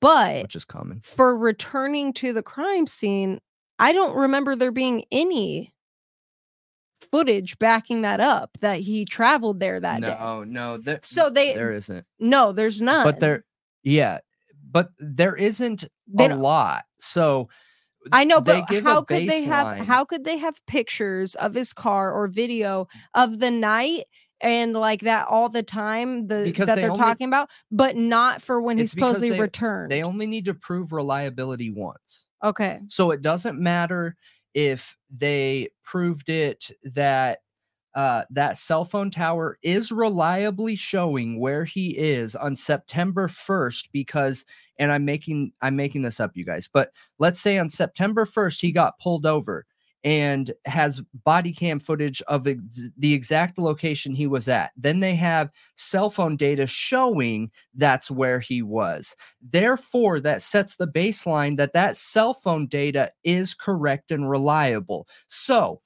[0.00, 3.40] But which is common for returning to the crime scene,
[3.78, 5.74] I don't remember there being any
[7.10, 10.06] footage backing that up that he traveled there that day.
[10.18, 13.04] no no there, So they there isn't no, there's none.
[13.04, 13.44] but there
[13.82, 14.18] yeah
[14.70, 17.48] but there isn't They a lot so
[18.10, 22.12] I know, but how could they have how could they have pictures of his car
[22.12, 24.04] or video of the night
[24.40, 28.42] and like that all the time the Because that they are talking about, but not
[28.42, 29.90] for when he supposedly they- returned.
[29.92, 32.80] they only need to prove reliability once okay.
[32.88, 34.16] so it doesn't matter
[34.54, 37.40] if they proved it that
[37.94, 44.46] uh, that cell phone tower is reliably showing where he is on September 1st because
[44.78, 48.60] and I'm making I'm making this up you guys but let's say on September 1st
[48.62, 49.66] he got pulled over
[50.04, 54.72] and has body cam footage of ex- the exact location he was at.
[54.76, 59.16] Then they have cell phone data showing that's where he was.
[59.40, 65.06] Therefore that sets the baseline that that cell phone data is correct and reliable.
[65.28, 65.80] So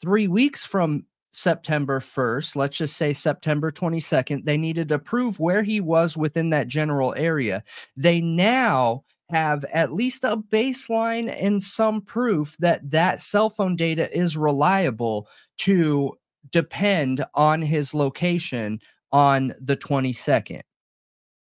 [0.00, 5.62] 3 weeks from September 1st, let's just say September 22nd, they needed to prove where
[5.62, 7.64] he was within that general area.
[7.96, 14.14] They now have at least a baseline and some proof that that cell phone data
[14.16, 15.28] is reliable
[15.58, 16.16] to
[16.50, 18.80] depend on his location
[19.10, 20.62] on the 22nd.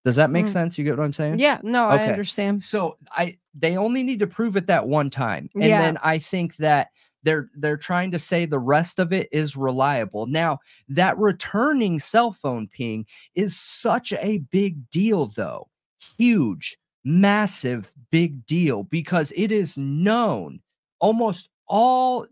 [0.04, 0.52] Does that make Mm.
[0.52, 0.78] sense?
[0.78, 1.38] You get what I'm saying?
[1.38, 2.62] Yeah, no, I understand.
[2.62, 5.50] So I they only need to prove it that one time.
[5.54, 5.80] And Yeah.
[5.80, 6.88] then I think that
[7.24, 10.26] they're they're trying to say the rest of it is reliable.
[10.26, 10.58] Now,
[10.88, 15.68] that returning cell phone ping is such a big deal though.
[16.18, 20.60] Huge, massive big deal because it is known
[21.00, 22.26] almost all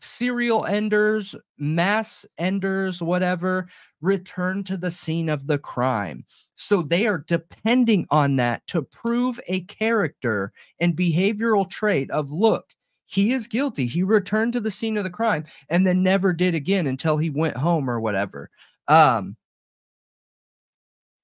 [0.00, 3.68] serial enders, mass enders, whatever,
[4.00, 6.24] return to the scene of the crime.
[6.54, 12.66] So they are depending on that to prove a character and behavioral trait of look,
[13.06, 13.86] he is guilty.
[13.86, 17.30] He returned to the scene of the crime and then never did again until he
[17.30, 18.50] went home or whatever.
[18.86, 19.36] Um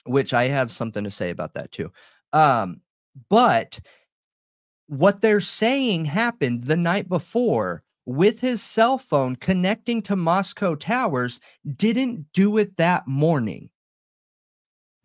[0.06, 1.93] which I have something to say about that too.
[2.32, 2.81] Um
[3.28, 3.81] but
[4.86, 11.41] what they're saying happened the night before with his cell phone connecting to Moscow Towers
[11.77, 13.70] didn't do it that morning.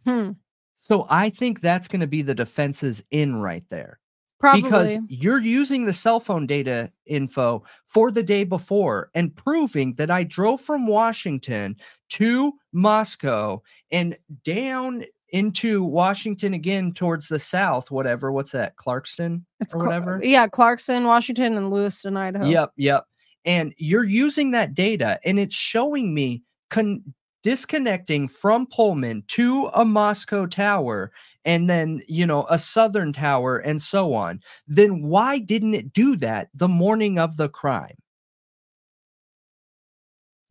[0.05, 0.31] Hmm.
[0.77, 3.99] So I think that's going to be the defense's in right there.
[4.39, 4.61] Probably.
[4.61, 10.09] Because you're using the cell phone data info for the day before and proving that
[10.09, 11.75] I drove from Washington
[12.11, 13.61] to Moscow
[13.91, 18.31] and down into Washington again towards the south, whatever.
[18.31, 18.75] What's that?
[18.75, 20.19] Clarkston It's or whatever?
[20.23, 22.45] yeah, Clarkston, Washington, and Lewiston, Idaho.
[22.45, 23.05] Yep, yep.
[23.45, 27.03] And you're using that data and it's showing me con-
[27.43, 31.11] disconnecting from Pullman to a Moscow tower
[31.45, 34.41] and then, you know, a southern tower and so on.
[34.67, 37.95] Then why didn't it do that the morning of the crime?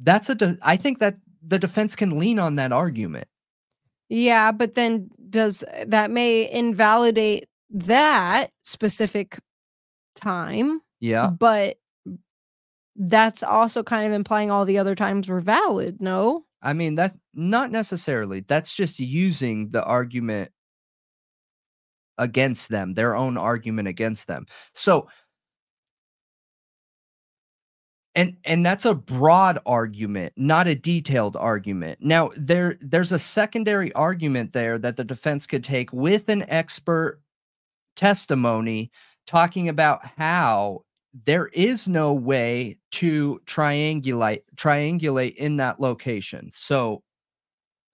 [0.00, 3.28] That's a de- I think that the defense can lean on that argument.
[4.08, 9.38] Yeah, but then does uh, that may invalidate that specific
[10.14, 11.28] time, Yeah.
[11.28, 11.76] but
[12.96, 16.44] that's also kind of implying all the other times were valid, no?
[16.62, 18.40] I mean that not necessarily.
[18.40, 20.50] That's just using the argument
[22.16, 24.46] against them, their own argument against them.
[24.74, 25.08] So
[28.18, 32.00] and and that's a broad argument, not a detailed argument.
[32.02, 37.20] Now there there's a secondary argument there that the defense could take with an expert
[37.94, 38.90] testimony
[39.24, 40.82] talking about how
[41.26, 46.50] there is no way to triangulate triangulate in that location.
[46.52, 47.04] So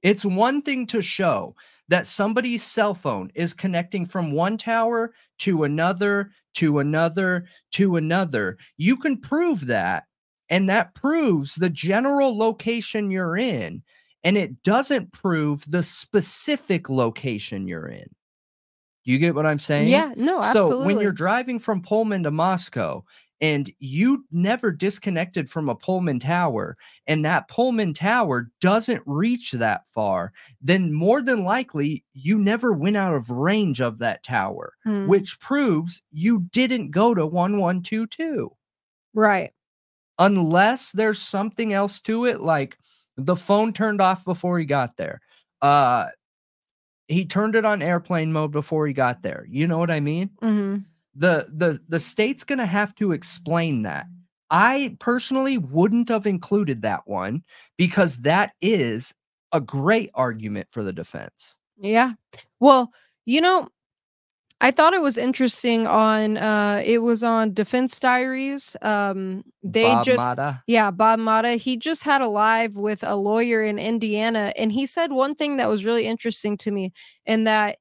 [0.03, 1.55] it's one thing to show
[1.89, 8.57] that somebody's cell phone is connecting from one tower to another to another to another.
[8.79, 10.05] You can prove that
[10.49, 13.83] and that proves the general location you're in
[14.23, 18.09] and it doesn't prove the specific location you're in.
[19.05, 19.89] Do you get what I'm saying?
[19.89, 20.83] Yeah, no, absolutely.
[20.83, 23.05] So when you're driving from Pullman to Moscow
[23.41, 29.87] and you never disconnected from a Pullman tower, and that Pullman tower doesn't reach that
[29.89, 35.09] far, then more than likely you never went out of range of that tower, Mm,
[35.09, 38.57] which proves you didn't go to 1122
[39.15, 39.53] right.
[40.19, 42.77] Unless there's something else to it like
[43.17, 45.21] the phone turned off before he got there.
[45.63, 46.07] Uh
[47.07, 50.31] he turned it on airplane mode before he got there you know what i mean?
[50.41, 50.79] Hmm
[51.15, 54.07] the the the state's to have to explain that.
[54.51, 57.45] I personally wouldn't have included that one
[57.77, 59.15] because that is
[59.53, 61.59] a great argument for the defense.
[61.79, 62.13] Yeah.
[62.61, 62.93] Well,
[63.25, 63.69] you know,
[64.61, 68.77] I thought it was interesting on uh it was on Defense Diaries.
[68.83, 70.63] Um they Bob just Motta.
[70.67, 74.87] yeah, Bob Motta, he just had a live with a lawyer in Indiana and he
[74.87, 76.93] said one thing that was really interesting to me
[77.27, 77.79] and that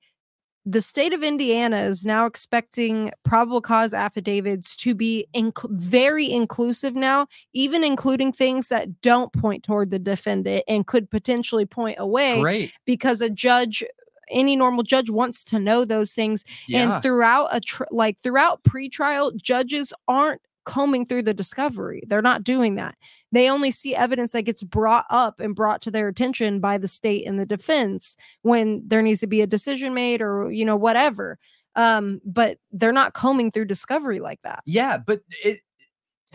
[0.66, 6.96] the state of Indiana is now expecting probable cause affidavits to be inc- very inclusive
[6.96, 12.42] now, even including things that don't point toward the defendant and could potentially point away
[12.42, 13.84] great because a judge
[14.30, 16.44] any normal judge wants to know those things.
[16.68, 16.96] Yeah.
[16.96, 22.04] and throughout a tr- like throughout pretrial judges aren't combing through the discovery.
[22.08, 22.96] They're not doing that.
[23.32, 26.88] They only see evidence that gets brought up and brought to their attention by the
[26.88, 30.78] state and the defense when there needs to be a decision made or you know
[30.78, 31.38] whatever.
[31.76, 34.62] Um but they're not combing through discovery like that.
[34.66, 35.60] Yeah but it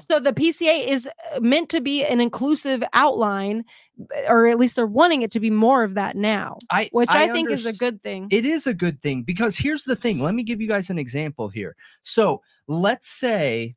[0.00, 3.64] so the PCA is uh, meant to be an inclusive outline
[4.28, 7.28] or at least they're wanting it to be more of that now i which I,
[7.28, 8.28] think is a good thing.
[8.30, 10.20] It is a good thing because here's the thing.
[10.20, 11.74] Let me give you guys an example here.
[12.02, 13.76] So let's say,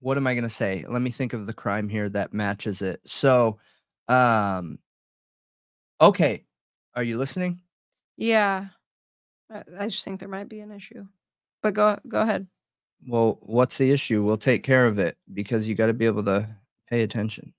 [0.00, 0.84] what am I going to say?
[0.88, 3.00] Let me think of the crime here that matches it.
[3.04, 3.58] So,
[4.08, 4.78] um,
[6.00, 6.44] okay.
[6.94, 7.60] Are you listening?
[8.16, 8.66] yeah,
[9.50, 11.06] I, I just think there might be an issue.
[11.62, 12.46] But go go ahead.
[13.06, 14.22] Well, what's the issue?
[14.22, 16.48] We'll take care of it because you got to be able to
[16.88, 17.52] pay attention.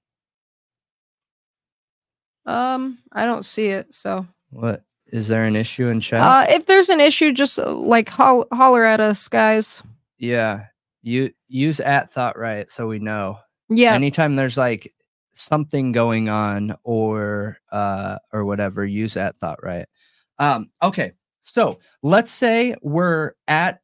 [2.45, 3.93] Um, I don't see it.
[3.93, 6.21] So, What is there an issue in chat?
[6.21, 9.81] uh, if there's an issue, just uh, like hol- holler at us, guys.
[10.17, 10.65] yeah.
[11.05, 13.37] You use at Thought Riot so we know.
[13.67, 14.93] Yeah, anytime there's like
[15.33, 19.89] something going on or uh or whatever use at Thought Riot
[20.39, 21.11] um okay
[21.41, 23.81] so let's say we're at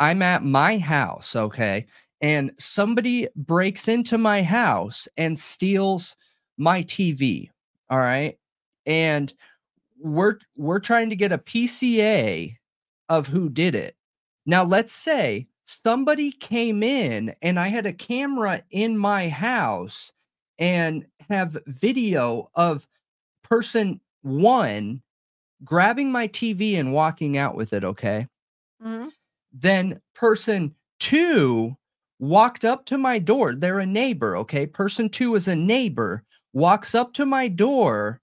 [0.00, 1.86] i'm at my house okay
[2.22, 6.16] and somebody breaks into my house and steals
[6.58, 7.50] my tv
[7.90, 8.38] all right
[8.86, 9.34] and
[10.00, 12.56] we're we're trying to get a pca
[13.08, 13.96] of who did it
[14.46, 20.12] now let's say somebody came in and i had a camera in my house
[20.58, 22.86] and have video of
[23.42, 25.02] person one
[25.64, 28.26] grabbing my TV and walking out with it, okay?
[28.84, 29.10] Mhm.
[29.52, 31.76] Then person two
[32.18, 33.54] walked up to my door.
[33.54, 34.66] They're a neighbor, okay?
[34.66, 38.20] Person two is a neighbor, walks up to my door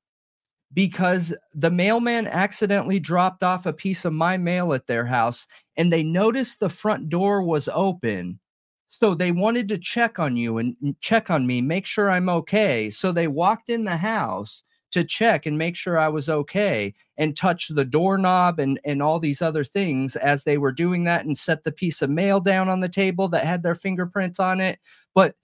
[0.73, 5.47] because the mailman accidentally dropped off a piece of my mail at their house
[5.77, 8.39] and they noticed the front door was open.
[8.87, 12.89] So they wanted to check on you and check on me, make sure I'm okay.
[12.89, 14.63] So they walked in the house
[14.97, 19.19] to check and make sure I was okay and touch the doorknob and, and all
[19.19, 22.67] these other things as they were doing that and set the piece of mail down
[22.67, 24.79] on the table that had their fingerprints on it.
[25.13, 25.35] But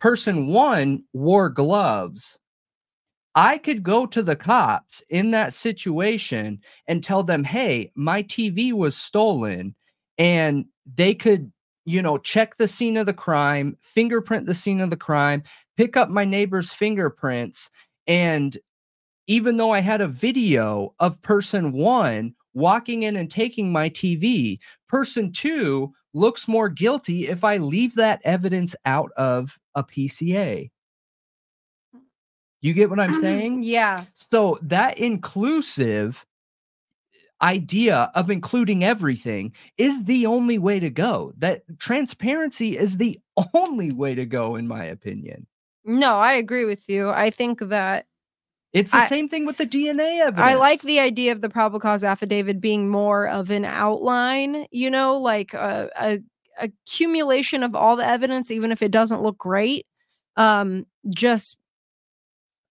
[0.00, 2.38] person one wore gloves.
[3.34, 8.72] I could go to the cops in that situation and tell them, hey, my TV
[8.72, 9.74] was stolen.
[10.18, 11.50] And they could,
[11.86, 15.42] you know, check the scene of the crime, fingerprint the scene of the crime,
[15.78, 17.70] pick up my neighbor's fingerprints.
[18.06, 18.56] And
[19.26, 24.58] even though I had a video of person one walking in and taking my TV,
[24.88, 30.70] person two looks more guilty if I leave that evidence out of a PCA.
[32.60, 33.62] You get what I'm um, saying?
[33.62, 36.24] yeah, So that inclusive
[37.42, 41.32] idea of including everything is the only way to go.
[41.38, 43.18] That transparency is the
[43.54, 45.46] only way to go, in my opinion.
[45.84, 47.10] No, I agree with you.
[47.10, 48.06] I think that
[48.72, 50.38] It's the I- same thing with the DNA evidence.
[50.48, 54.90] I like the idea of the probable cause affidavit being more of an outline, you
[54.90, 56.18] know, like a, a
[56.58, 59.86] accumulation of all the evidence, even if it doesn't look great.
[60.36, 61.58] Um, just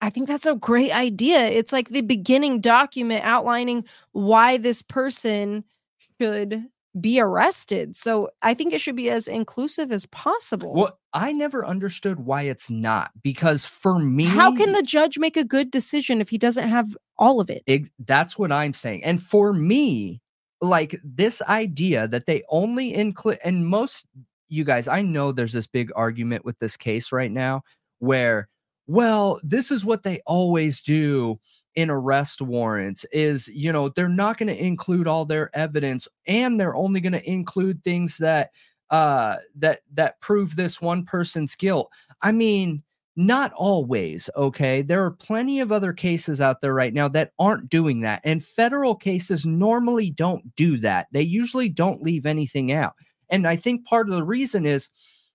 [0.02, 1.46] I think that's a great idea.
[1.46, 5.64] It's like the beginning document outlining why this person
[6.20, 6.66] should
[7.00, 7.96] be arrested.
[7.96, 10.74] So I think it should be as inclusive as possible.
[10.74, 15.38] Well, I never understood why it's not because for me, How can the judge make
[15.38, 17.64] a good decision if he doesn't have all of it?
[17.68, 19.04] ex- that's what I'm saying.
[19.04, 20.22] And for me,
[20.62, 24.06] like this idea that they only include and most
[24.48, 27.64] you guys i know there's this big argument with this case right now
[28.00, 28.48] where
[28.86, 31.40] well this is what they always do
[31.76, 36.60] in arrest warrants is you know they're not going to include all their evidence and
[36.60, 38.52] they're only going to include things that
[38.90, 41.90] uh that that prove this one person's guilt.
[42.22, 42.84] I mean
[43.18, 44.82] not always okay?
[44.82, 48.44] There are plenty of other cases out there right now that aren't doing that and
[48.44, 51.08] federal cases normally don't do that.
[51.12, 52.96] They usually don't leave anything out
[53.32, 54.92] and i think part of the reason is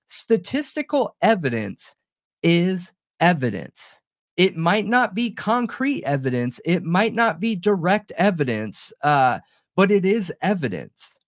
[0.07, 1.97] statistical evidence
[2.43, 4.03] is evidence
[4.37, 9.39] it might not be concrete evidence it might not be direct evidence uh,
[9.77, 11.19] but it is evidence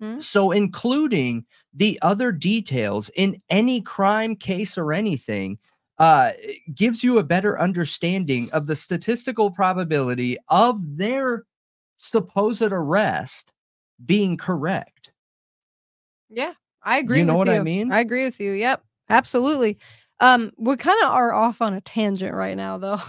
[0.00, 0.18] Hmm.
[0.18, 5.58] so including the other details in any crime case or anything
[5.98, 6.32] uh,
[6.74, 11.44] gives you a better understanding of the statistical probability of their
[11.96, 13.52] supposed arrest
[14.04, 15.12] being correct
[16.28, 17.20] Yeah, I agree.
[17.20, 17.92] You know with what I mean?
[17.92, 18.52] I agree with you.
[18.52, 19.78] Yep, absolutely.
[20.22, 23.00] Um, we kind of are off on a tangent right now, though,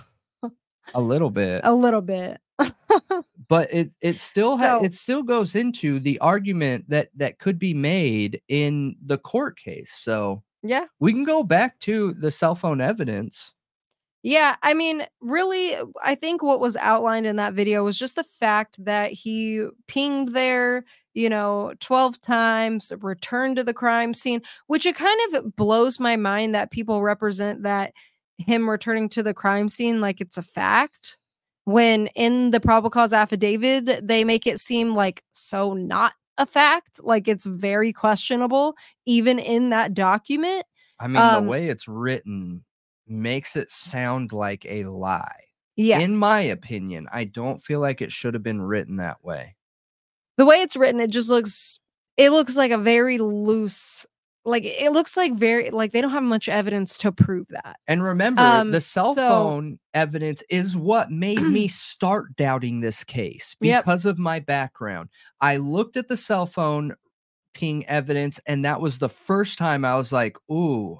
[0.93, 2.39] a little bit a little bit.
[3.47, 7.59] but it it still ha- So- it still goes into the argument that that could
[7.59, 12.55] be made in the court case so yeah, we can go back to the cell
[12.55, 13.53] phone evidence
[14.25, 14.55] yeah.
[14.63, 18.83] I mean, really, I think what was outlined in that video was just the fact
[18.85, 24.95] that he pinged there, you know, twelve times, return to the crime scene, which it
[24.95, 27.93] kind of blows my mind that people represent that
[28.37, 31.17] him returning to the crime scene like it's a fact
[31.65, 36.99] when in the probable cause affidavit they make it seem like so not a fact
[37.03, 38.75] like it's very questionable
[39.05, 40.65] even in that document
[40.99, 42.65] i mean Um, the way it's written
[43.07, 45.43] makes it sound like a lie.
[45.75, 45.99] Yeah.
[45.99, 49.55] In my opinion i don't feel like it should have been written that way
[50.37, 51.79] the way it's written it just looks
[52.17, 54.05] it looks like a very loose
[54.45, 57.77] like it looks like very like they don't have much evidence to prove that.
[57.87, 63.03] And remember Um, the cell so- phone evidence is what made me start doubting this
[63.05, 63.85] case Yep.
[63.85, 65.09] because of my background.
[65.39, 66.95] I looked at the cell phone
[67.53, 70.99] ping evidence and that was the first time i was like ooh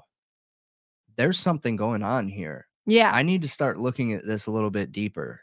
[1.16, 2.66] there's something going on here.
[2.86, 3.10] Yeah.
[3.12, 5.40] I need to start looking at this a little bit deeper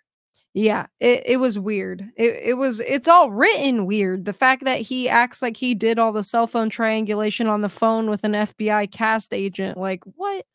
[0.53, 2.01] Yeah, it, it was weird.
[2.17, 4.25] It it was it's all written weird.
[4.25, 7.69] The fact that he acts like he did all the cell phone triangulation on the
[7.69, 10.45] phone with an FBI CAST agent, like what?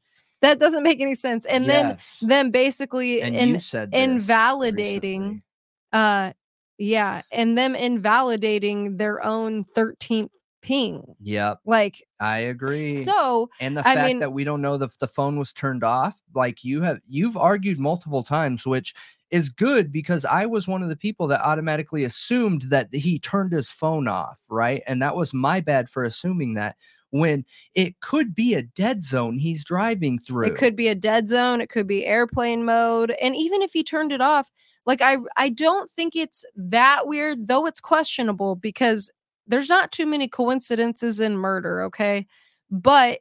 [0.43, 1.47] That doesn't make any sense.
[1.47, 2.19] And Yes.
[2.21, 5.43] then then basically and in you said invalidating recently.
[5.93, 6.33] uh
[6.79, 10.29] yeah, and them invalidating their own 13th
[10.61, 11.15] ping.
[11.21, 14.99] yep Like i agree so and the I fact mean- that we don't know if
[14.99, 18.93] the phone was turned off like you have you've argued multiple times which
[19.31, 23.53] is good because i was one of the people that automatically assumed that he turned
[23.53, 26.77] his phone off right and that was my bad for assuming that
[27.11, 27.45] when
[27.75, 31.61] it could be a dead zone he's driving through It could be a dead zone,
[31.61, 34.51] it could be airplane mode, and even if he turned it off,
[34.87, 39.11] like I I don't think it's that weird, though it's questionable because
[39.47, 42.27] there's not too many coincidences in murder, okay?
[42.71, 43.21] But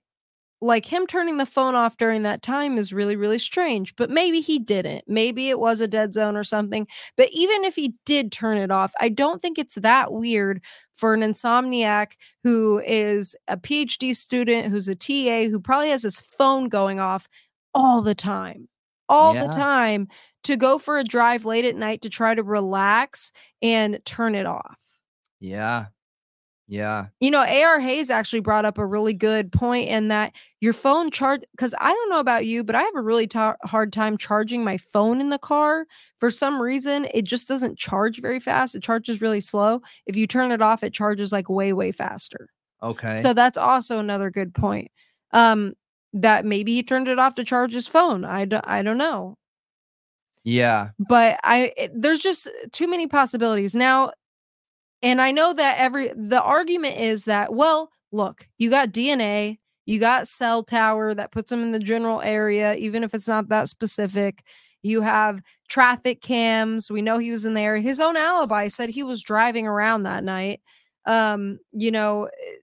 [0.62, 4.42] like him turning the phone off during that time is really really strange, but maybe
[4.42, 5.04] he didn't.
[5.08, 6.88] Maybe it was a dead zone or something.
[7.18, 10.62] But even if he did turn it off, I don't think it's that weird
[10.94, 12.14] for an insomniac
[12.44, 17.28] who is a PhD student, who's a TA, who probably has his phone going off
[17.74, 18.70] all the time,
[19.10, 20.08] all the time
[20.44, 24.46] to go for a drive late at night to try to relax and turn it
[24.46, 24.78] off.
[25.40, 25.88] yeah
[26.68, 30.74] yeah You know, AR Hayes actually brought up a really good point in that your
[30.74, 33.94] phone charge, because I don't know about you, but I have a really tar- hard
[33.94, 35.86] time charging my phone in the car.
[36.18, 38.74] For some reason, it just doesn't charge very fast.
[38.76, 39.82] It charges really slow.
[40.08, 42.50] If you turn it off, it charges like way, way faster.
[42.82, 44.90] okay So that's also another good point.
[45.32, 45.74] Um,
[46.14, 48.26] that maybe he turned it off to charge his phone.
[48.26, 49.38] I don't, I don't know,
[50.44, 54.12] yeah but I it- there's just too many possibilities now.
[55.06, 60.00] And I know that every the argument is that well, look, you got DNA, you
[60.00, 63.70] got cell tower that puts them in the general area, even if it's not that
[63.70, 64.44] specific.
[64.82, 66.90] You have traffic cams.
[66.90, 67.78] We know he was in there.
[67.78, 70.62] His own alibi said he was driving around that night.
[71.06, 72.56] Um, you know, eh,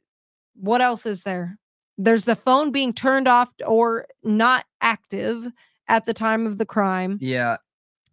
[0.56, 1.60] what else is there?
[1.96, 5.46] There's the phone being turned off or not active
[5.86, 7.18] at the time of the crime.
[7.20, 7.58] yeah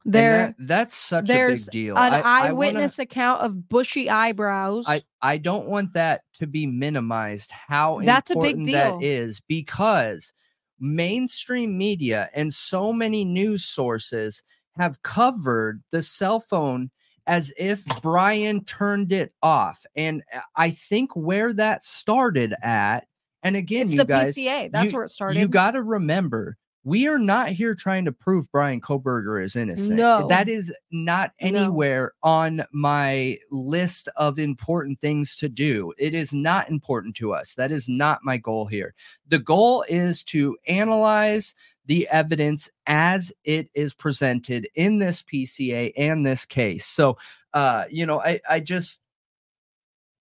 [0.06, 3.68] There, that- that's such a there's big deal an I- I wanna- eyewitness account of
[3.70, 4.86] bushy eyebrows.
[4.88, 9.00] I, I don't want that to be minimized how That's a big deal.
[9.00, 10.34] that is because
[10.80, 14.42] mainstream media and so many news sources
[14.78, 16.90] have covered the cell phone
[17.28, 19.86] as if Bryan turned it off.
[19.96, 23.06] And uh, I think where that started at,
[23.44, 24.72] and again, It's you the guys, PCA.
[24.72, 25.40] That's you- where it started.
[25.40, 26.58] you got to remember,
[26.90, 29.95] we are not here trying to prove Bryan Kohberger is innocent.
[29.95, 30.28] No.
[30.28, 31.48] That is not No.
[31.48, 35.94] anywhere on my list of important things to do.
[35.99, 37.53] It is not important to us.
[37.53, 38.95] That is not my goal here.
[39.28, 41.53] The goal is to analyze
[41.86, 46.86] the evidence as it is presented in this PCA and this case.
[46.86, 47.18] So,
[47.53, 48.99] uh, you know, I, I just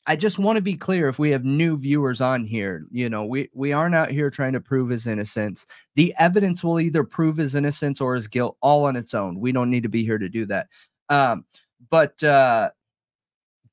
[0.09, 3.26] I just want to be clear if we have new viewers on here, you know,
[3.26, 5.66] we we aren't out here trying to prove his innocence.
[5.97, 9.39] The evidence will either prove his innocence or his guilt all on its own.
[9.39, 10.68] We don't need to be here to do that.
[11.10, 11.44] Um,
[11.90, 12.70] but uh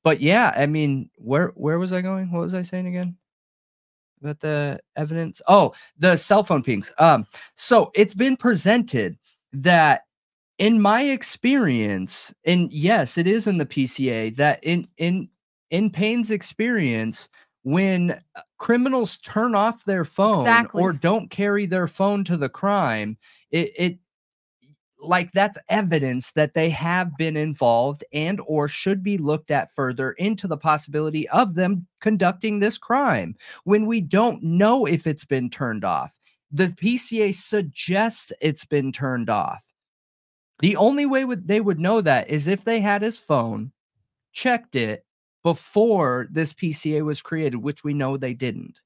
[0.04, 2.30] but yeah, I mean, where where was I going?
[2.30, 3.16] What was I saying again?
[4.20, 5.40] About the evidence?
[5.48, 6.92] Oh, the cell phone pings.
[6.98, 9.16] Um, so it's been presented
[9.54, 10.02] that
[10.58, 15.30] in my experience, and yes, it is in the PCA that in in
[15.70, 17.28] in Payne's experience,
[17.62, 20.82] when uh, criminals turn off their phone Exactly.
[20.82, 23.18] or don't carry their phone to the crime,
[23.50, 23.98] it, it
[24.98, 30.12] like that's evidence that they have been involved and or should be looked at further
[30.12, 33.34] into the possibility of them conducting this crime
[33.64, 36.18] when we don't know if it's been turned off
[36.50, 39.72] the pca suggests it's been turned off
[40.60, 43.72] the only way would they would know that is if they had his phone
[44.32, 45.04] checked it
[45.46, 48.80] before this pca was created which we know they didn't.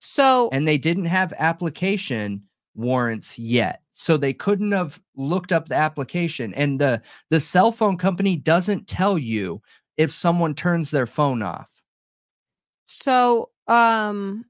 [0.00, 2.42] So and they didn't have application
[2.74, 3.80] warrants yet.
[3.90, 6.52] So they couldn't have looked up the application.
[6.52, 9.62] And the the cell phone company doesn't tell you
[9.96, 11.82] if someone turns their phone off.
[12.84, 14.44] So um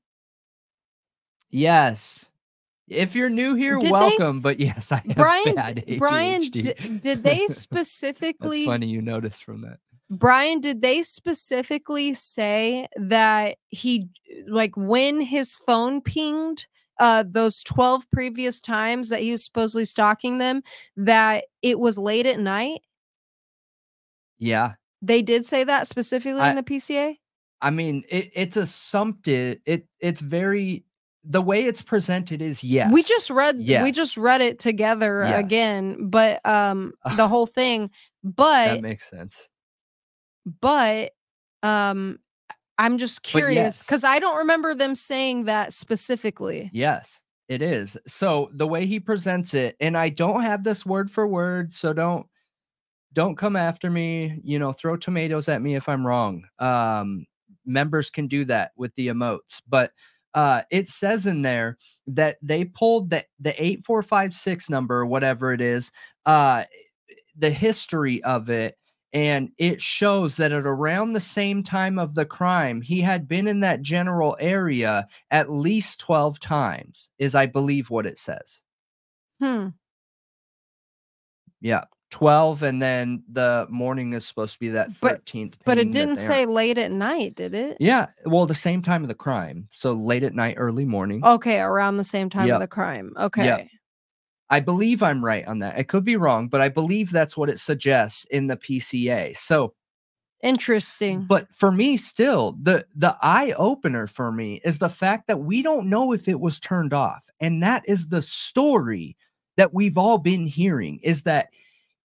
[1.51, 2.32] yes.
[2.89, 4.40] If you're new here Did they- welcome.
[4.40, 9.60] But yes i have Brian bad Brian d- did they specifically funny you noticed from
[9.60, 9.78] that
[10.10, 14.09] Brian, did they specifically say that he
[14.48, 16.66] like when his phone pinged
[16.98, 20.62] uh those 12 previous times that he was supposedly stalking them
[20.97, 22.80] that it was late at night?
[24.39, 27.16] yeah They did say that specifically I- in the PCA?
[27.60, 30.85] i mean it, it's assumptive it it's very
[31.24, 35.40] the way it's presented is yes We just read we just read it together Yes.
[35.44, 37.90] again, but um the whole thing.
[38.24, 39.51] But that makes sense
[40.60, 41.12] but
[41.62, 42.18] um
[42.78, 43.86] I'm just curious yes.
[43.86, 46.70] because I don't remember them saying that specifically.
[46.72, 47.98] Yes, it is.
[48.06, 51.92] So the way he presents it, and I don't have this word for word, so
[51.92, 52.26] don't
[53.12, 56.44] don't come after me, you know, throw tomatoes at me if I'm wrong.
[56.58, 57.26] Um
[57.66, 59.92] members can do that with the emotes, but
[60.34, 65.90] uh it says in there that they pulled the the 8456 number, whatever it is,
[66.26, 66.64] uh
[67.36, 68.77] the history of it
[69.12, 73.47] and it shows that at around the same time of the crime he had been
[73.48, 78.62] in that general area at least 12 times is i believe what it says
[79.40, 79.68] Hmm.
[81.60, 85.90] yeah 12 and then the morning is supposed to be that 13th But- But it
[85.93, 87.76] didn't say late at night, did it?
[87.80, 91.60] yeah well the same time of the crime so late at night early morning Okay,
[91.60, 92.55] around the same time Yep.
[92.56, 93.12] of the crime.
[93.18, 93.68] Okay.
[94.50, 97.48] I believe i'm right on that it could be wrong but i believe that's what
[97.48, 99.74] it suggests in the pca so
[100.42, 101.24] Interesting.
[101.24, 105.62] But for me, still, the the eye opener for me is the fact that we
[105.62, 109.16] don't know if it was turned off, and that is the story
[109.56, 111.00] that we've all been hearing.
[111.02, 111.48] Is that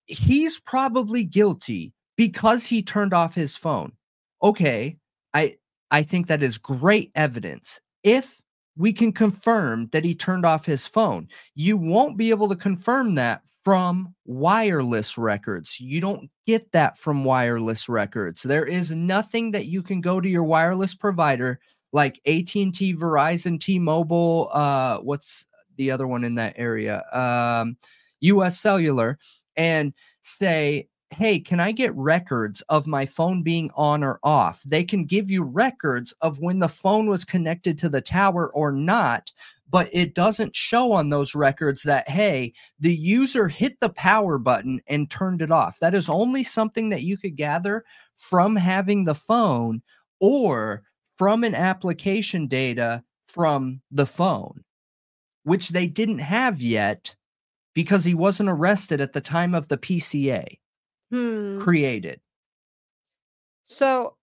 [0.07, 3.93] he's probably guilty because he turned off his phone.
[4.41, 4.97] Okay,
[5.35, 5.57] I
[5.91, 7.81] I think that is great evidence.
[8.01, 8.41] If
[8.75, 13.15] we can confirm that he turned off his phone, you won't be able to confirm
[13.15, 15.79] that from wireless records.
[15.79, 18.43] You don't get that from wireless records.
[18.43, 21.59] There is nothing that you can go to your wireless provider
[21.93, 25.45] like AT&T, Verizon, T-Mobile, uh what's
[25.77, 27.03] the other one in that area?
[27.13, 27.77] Um
[28.21, 29.17] US Cellular
[29.55, 34.63] and say Hey, can I get records of my phone being on or off?
[34.63, 38.71] They can give you records of when the phone was connected to the tower or
[38.71, 39.31] not,
[39.69, 44.81] but it doesn't show on those records that, hey, the user hit the power button
[44.87, 45.77] and turned it off.
[45.79, 47.85] That is only something that you could gather
[48.15, 49.83] from having the phone
[50.19, 50.81] or
[51.15, 54.63] from an application data from the phone,
[55.43, 57.15] which they didn't have yet
[57.75, 60.57] because he wasn't arrested at the time of the PCA
[61.13, 61.59] Hmm.
[61.59, 62.19] created.
[63.61, 64.15] So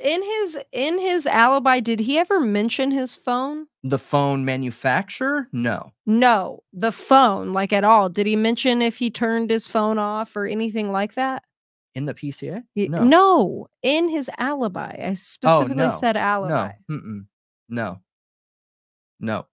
[0.00, 3.68] in his in his alibi, did he ever mention his phone?
[3.84, 5.46] The phone manufacturer?
[5.52, 5.92] No.
[6.06, 8.08] No, the phone, like at all.
[8.08, 11.44] Did he mention if he turned his phone off or anything like that?
[11.94, 12.64] In the PCA?
[12.74, 13.04] No.
[13.04, 14.96] No, in his alibi.
[15.00, 16.72] I specifically no, said alibi.
[16.88, 16.96] No.
[16.96, 17.26] Mm-mm.
[17.68, 18.00] No.
[19.20, 19.46] No.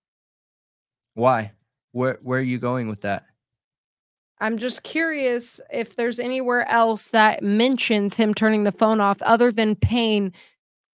[1.13, 1.51] Why?
[1.91, 3.25] Where where are you going with that?
[4.39, 9.51] I'm just curious if there's anywhere else that mentions him turning the phone off other
[9.51, 10.33] than Payne.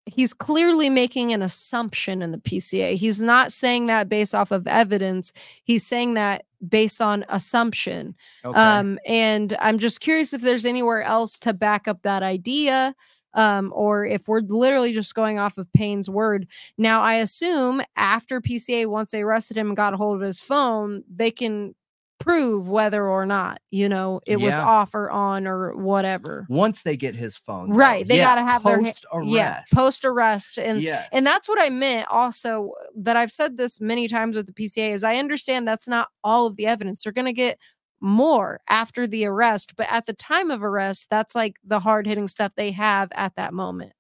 [0.07, 2.95] He's clearly making an assumption in the PCA.
[2.95, 5.33] He's not saying that based off of evidence.
[5.65, 8.15] He's saying that based on assumption.
[8.45, 8.59] Okay.
[8.59, 12.95] Um, and I'm just curious if there's anywhere else to back up that idea.
[13.35, 16.49] Um, or if we're literally just going off of Payne's word.
[16.79, 20.41] Now, I assume after PCA, once they arrested him and got a hold of his
[20.41, 21.75] phone, they can
[22.19, 24.65] prove whether or not, you know, it was Yeah.
[24.65, 26.47] off or on or whatever.
[26.49, 27.71] Once they get his phone.
[27.71, 27.77] though.
[27.77, 28.07] Right.
[28.09, 29.29] They Yeah, gotta have their post arrest.
[29.31, 30.59] Yeah, post arrest.
[30.59, 31.09] And yes.
[31.13, 34.93] and that's what I meant also that I've said this many times with the PCA
[34.93, 37.03] is I understand that's not all of the evidence.
[37.03, 37.59] They're going to get
[38.01, 42.29] more after the arrest, but at the time of arrest, that's like the hard hitting
[42.29, 43.93] stuff they have at that moment.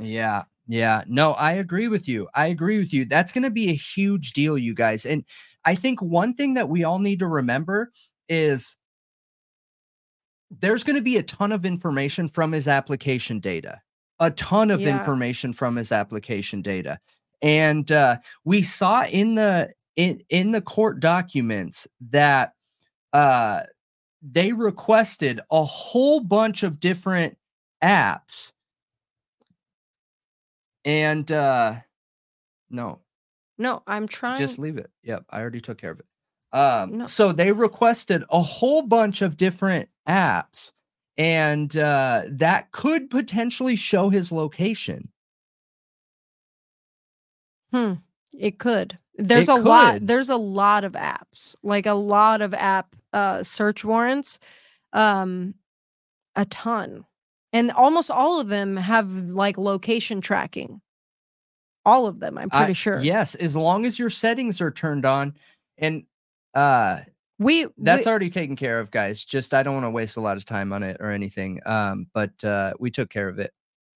[0.00, 0.44] Yeah.
[0.68, 1.02] Yeah.
[1.06, 2.28] No, I agree with you.
[2.34, 3.04] I agree with you.
[3.04, 5.04] That's going to be a huge deal, you guys.
[5.04, 5.24] And
[5.64, 7.90] I think one thing that we all need to remember
[8.28, 8.76] is
[10.50, 13.80] there's going to be a ton of information from his application data,
[14.20, 14.98] a ton of Yeah.
[14.98, 16.98] information from his application data.
[17.40, 22.52] And uh, we saw in the in in the court documents that
[23.12, 23.62] uh,
[24.22, 27.36] they requested a whole bunch of different
[27.82, 28.52] apps
[30.84, 31.74] and uh
[32.70, 33.00] no
[33.58, 34.36] No, I'm trying.
[34.38, 36.06] just leave it yep i already took care of it
[36.56, 37.06] um No.
[37.06, 40.72] so they requested a whole bunch of different apps
[41.16, 45.08] and uh that could potentially show his location
[47.70, 47.94] Hmm.
[48.38, 48.98] It could.
[49.16, 49.98] There's It a lot.
[50.02, 54.38] There's a lot of apps, like a lot of app uh, search warrants,
[54.92, 55.54] um,
[56.34, 57.04] a ton,
[57.52, 60.80] and almost all of them have like location tracking.
[61.84, 63.00] All of them, I'm I- pretty sure.
[63.00, 65.34] yes as long as your settings are turned on
[65.78, 66.04] and
[66.54, 67.00] uh
[67.38, 70.20] we that's we, already taken care of guys just i don't want to waste a
[70.20, 73.52] lot of time on it or anything um but uh we took care of it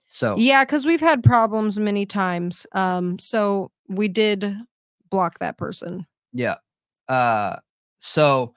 [0.08, 2.66] so yeah, because we've had problems many times.
[2.72, 4.56] Um, so we did
[5.10, 6.06] block that person.
[6.32, 6.56] Yeah.
[7.08, 7.56] Uh
[7.98, 8.54] so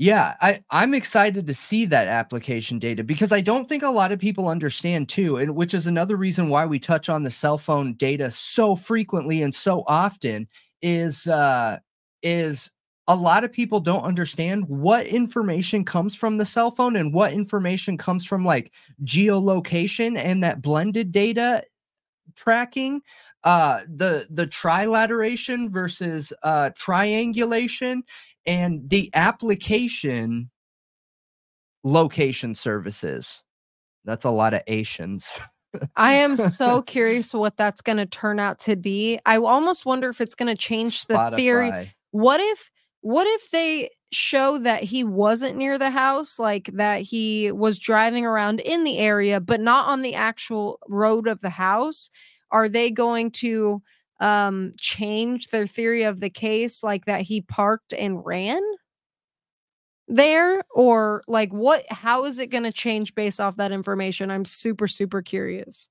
[0.00, 4.12] yeah, I I'm excited to see that application data because I don't think a lot
[4.12, 7.58] of people understand too, and which is another reason why we touch on the cell
[7.58, 10.46] phone data so frequently and so often
[10.82, 11.78] is uh
[12.22, 12.70] is
[13.08, 17.32] a lot of people don't understand what information comes from the cell phone and what
[17.32, 18.72] information comes from like
[19.04, 21.64] geolocation and that blended data
[22.36, 23.00] tracking.
[23.44, 28.02] Uh the the trilateration versus uh triangulation
[28.46, 30.50] and the application
[31.84, 33.42] location services
[34.04, 35.40] that's a lot of asians
[35.96, 39.18] I am so curious what that's going to turn out to be.
[39.26, 41.92] I almost wonder if it's going to change the theory.
[42.10, 42.70] What if
[43.00, 48.26] what if they show that he wasn't near the house like that he was driving
[48.26, 52.10] around in the area but not on the actual road of the house?
[52.50, 53.82] Are they going to
[54.20, 58.62] um change their theory of the case like that he parked and ran?
[60.08, 60.62] there?
[60.70, 64.30] Or like what how is it going to change based off that information?
[64.30, 65.88] I'm super super curious.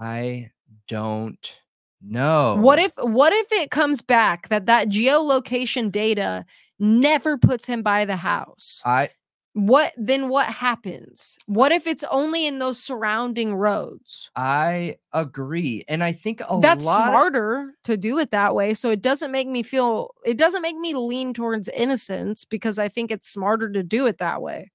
[0.00, 0.50] I
[0.88, 1.58] don't
[2.00, 2.56] know.
[2.56, 6.44] what if what if it comes back that that geolocation data
[6.78, 8.82] never puts him by the house?
[8.84, 9.10] I
[9.54, 16.02] what then what happens what if it's only in those surrounding roads i agree and
[16.02, 19.48] i think a that's lot smarter to do it that way so it doesn't make
[19.48, 23.82] me feel it doesn't make me lean towards innocence because i think it's smarter to
[23.82, 24.70] do it that way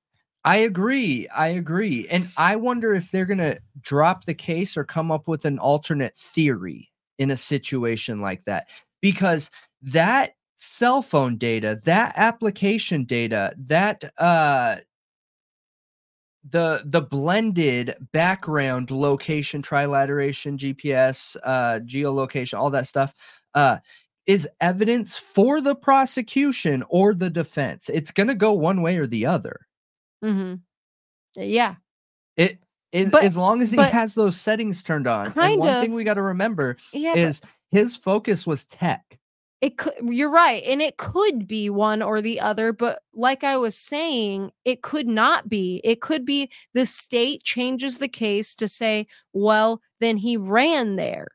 [0.45, 1.27] I agree.
[1.27, 2.07] I agree.
[2.09, 6.15] And I wonder if they're to drop the case or come up with an alternate
[6.15, 8.69] theory in a situation like that.
[9.01, 9.51] Because
[9.81, 14.77] that cell phone data, that application data, that uh
[16.49, 23.13] the the blended background location trilateration GPS uh geolocation all that stuff
[23.53, 23.77] uh
[24.25, 27.89] is evidence for the prosecution or the defense.
[27.93, 29.61] It's going to go one way or the other.
[30.23, 30.55] mm-hmm.
[31.41, 31.75] yeah
[32.35, 32.59] It
[32.91, 35.27] is But- as long as he has those settings turned on.
[35.27, 39.17] and one kind thing we got to remember yeah but- is his focus was tech.
[39.59, 43.57] It could you're right, and it could be one or the other, but like I
[43.57, 45.81] was saying, it could not be.
[45.83, 51.29] It could be the state changes the case to say, well, then he ran there.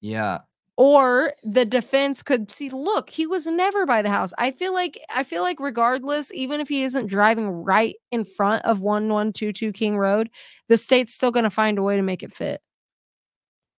[0.00, 0.40] Yeah.
[0.78, 4.32] Or the defense could see, look, he was never by the house.
[4.38, 8.64] I feel like I feel like regardless, even if he isn't driving right in front
[8.64, 10.30] of 1122 King Road,
[10.68, 12.60] the state's still going to find a way to make it fit.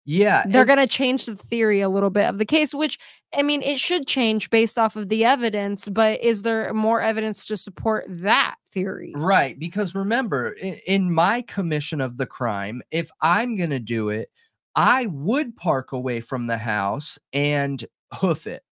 [0.07, 0.45] Yeah.
[0.47, 2.97] They're going to change the theory a little bit of the case, which
[3.37, 7.45] I mean, it should change based off of the evidence, but is there more evidence
[7.47, 9.11] to support that theory?
[9.17, 9.59] Right.
[9.59, 14.29] Because remember, in, in my commission of the crime, if I'm going to do it,
[14.75, 18.63] I would park away from the house and hoof it.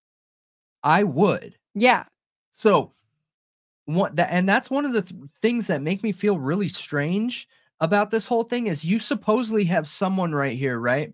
[0.83, 1.57] I would.
[1.73, 2.05] Yeah.
[2.51, 2.93] So,
[3.87, 7.47] what that and that's one of the th- things that make me feel really strange
[7.81, 11.13] about this whole thing is you supposedly have someone right here, right?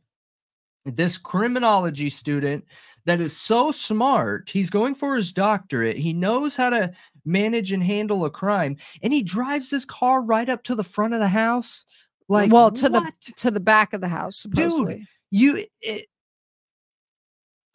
[0.85, 2.65] This criminology student
[3.05, 4.49] that is so smart.
[4.49, 5.97] He's going for his doctorate.
[5.97, 6.91] He knows how to
[7.25, 11.13] manage and handle a crime, and he drives his car right up to the front
[11.13, 11.85] of the house.
[12.27, 13.13] Like, well, to what?
[13.25, 15.05] the to the back of the house, supposedly.
[15.29, 16.07] you it,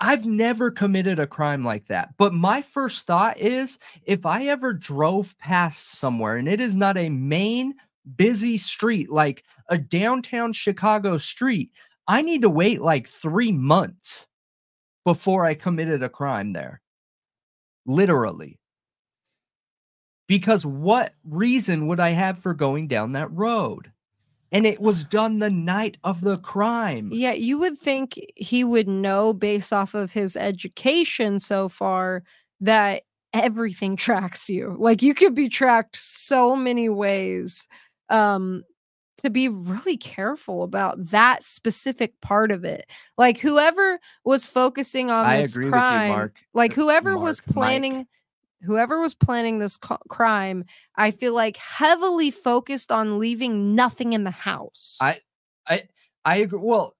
[0.01, 2.15] I've never committed a crime like that.
[2.19, 6.99] But my first thought is if I ever drove past somewhere and it is not
[6.99, 7.75] a main
[8.17, 11.71] busy street like a downtown Chicago street,
[12.09, 14.27] I need to wait like 3 months
[15.05, 16.81] before I committed a crime there.
[17.87, 18.59] Literally.
[20.29, 23.93] Because what reason would I have for going down that road?
[24.53, 27.11] And it was done the night of the crime.
[27.13, 32.25] Yeah, you would think he would know based off of his education so far
[32.61, 33.03] that
[33.33, 34.77] everything tracks you.
[34.79, 37.69] Like you could be tracked so many ways.
[38.09, 38.65] Um
[39.19, 42.87] to be really careful about that specific part of it.
[43.17, 46.39] Like whoever was focusing on I this agree crime, with you, Mark.
[46.55, 47.55] like Uh, whoever was Mark, Mike.
[47.55, 48.07] planning
[48.63, 50.65] whoever was planning this co- crime,
[50.97, 54.99] I feel like heavily focused on leaving nothing in the house.
[55.01, 55.21] I
[55.69, 55.83] I
[56.25, 56.61] I agree.
[56.63, 56.97] Well,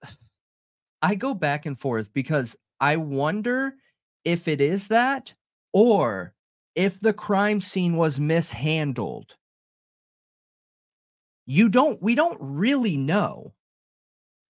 [1.03, 3.75] I go back and forth because I wonder
[4.25, 5.35] if it is that
[5.73, 6.35] or
[6.75, 9.37] if the crime scene was mishandled.
[11.47, 13.53] You don't we don't really know.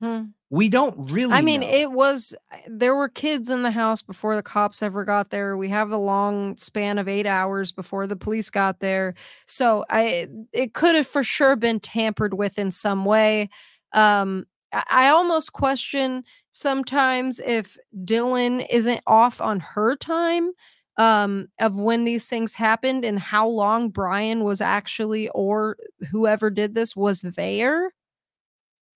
[0.01, 0.25] Hmm.
[0.51, 1.69] We don't really I mean, know.
[1.69, 2.35] it was
[2.69, 5.57] there were kids in the house before the cops ever got there.
[5.57, 9.15] We have a long span of 8 hours before the police got there.
[9.47, 13.49] So, I it could have for sure been tampered with in some way.
[13.93, 14.47] Um
[14.91, 20.53] I almost question sometimes if Dylan isn't off on her time
[20.99, 25.77] um of when these things happened and how long Bryan was actually or
[26.11, 27.93] whoever did this was there.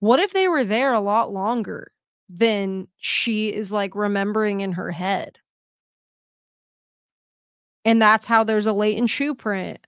[0.01, 1.93] What if they were there a lot longer
[2.29, 5.39] than she is like remembering in her head?
[7.85, 9.81] And that's how there's a latent shoe print.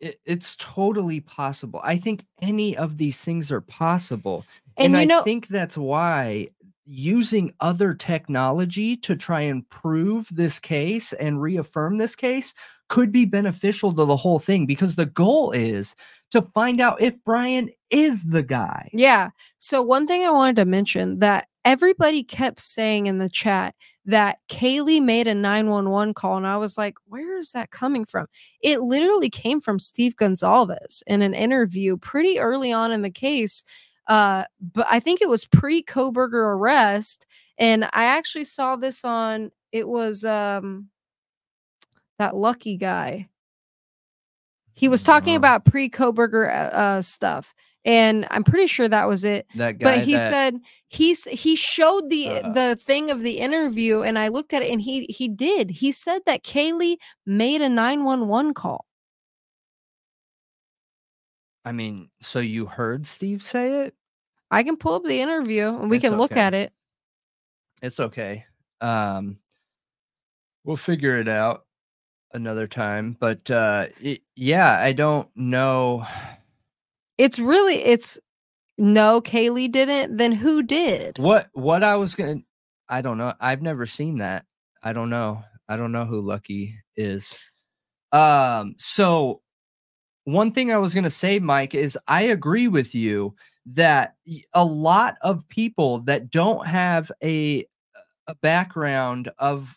[0.00, 1.80] it, it's totally possible.
[1.84, 4.44] I think any of these things are possible.
[4.76, 6.48] And, you I know, think that's why
[6.86, 12.54] using other technology to try and prove this case and reaffirm this case
[12.88, 15.94] could be beneficial to the whole thing because the goal is
[16.32, 18.90] to find out if Bryan is the guy.
[18.92, 19.30] yeah.
[19.58, 23.74] So, one thing I wanted to mention that everybody kept saying in the chat
[24.06, 26.36] that Kaylee made a 911 call.
[26.36, 28.26] And I was like, where is that coming from?
[28.60, 33.62] It literally came from Steve Goncalves in an interview pretty early on in the case.
[34.06, 37.26] Uh, but I think it was pre Kohberger arrest.
[37.58, 40.88] And I actually saw this on, it was um
[42.18, 43.28] that lucky guy.
[44.74, 47.54] He was talking Uh, about pre Kohberger uh, uh, stuff.
[47.84, 49.96] And I'm pretty sure that was it That guy.
[49.98, 50.56] but he that- said
[50.88, 52.52] he's he showed the Uh.
[52.52, 55.90] the thing of the interview and i looked at it and he he did he
[55.90, 58.84] said that kaylee made a 911 call
[61.64, 63.94] I mean, so you heard Steve say it?
[64.52, 66.40] i can pull up the interview and we It's can look okay.
[66.40, 66.72] at it
[67.82, 68.44] It's okay.
[68.80, 69.38] Um,
[70.64, 71.66] we'll figure it out
[72.32, 73.16] another time.
[73.20, 76.04] But uh, it, yeah, I don't know.
[77.16, 78.18] it's really it's
[78.78, 82.36] no kaylee didn't then who did What what I was gonna
[82.88, 83.32] I don't know.
[83.40, 84.46] I've never seen that.
[84.82, 85.44] I don't know.
[85.68, 87.38] I don't know who Lucky is.
[88.12, 89.42] Um so
[90.24, 93.34] one thing I was gonna say, Mike, is I agree with you
[93.66, 94.14] that
[94.54, 97.66] a lot of people that don't have a
[98.26, 99.76] a background of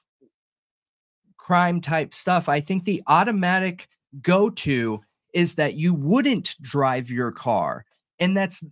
[1.37, 3.87] crime type stuff, I think the automatic
[4.21, 5.01] go to
[5.33, 7.85] is that you wouldn't drive your car.
[8.19, 8.63] And that's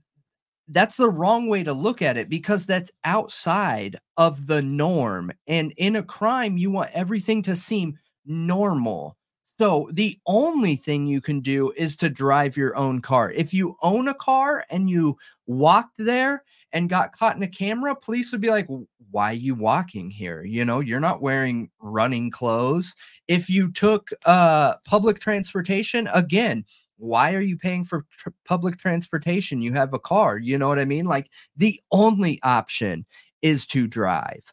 [0.69, 5.31] that's the wrong way to look at it because that's outside of the norm.
[5.47, 9.17] And in a crime, you want everything to seem normal.
[9.61, 13.29] So the only thing you can do is to drive your own car.
[13.31, 16.43] If you own a car and you walked there
[16.73, 18.65] and got caught in a camera, police would be like,
[19.11, 20.43] why are you walking here?
[20.43, 22.95] You know, you're not wearing running clothes.
[23.27, 26.65] If you took uh public transportation, again,
[26.97, 29.61] why are you paying for tr- public transportation?
[29.61, 31.05] You have a car, you know what I mean?
[31.05, 33.05] Like the only option
[33.43, 34.51] is to drive.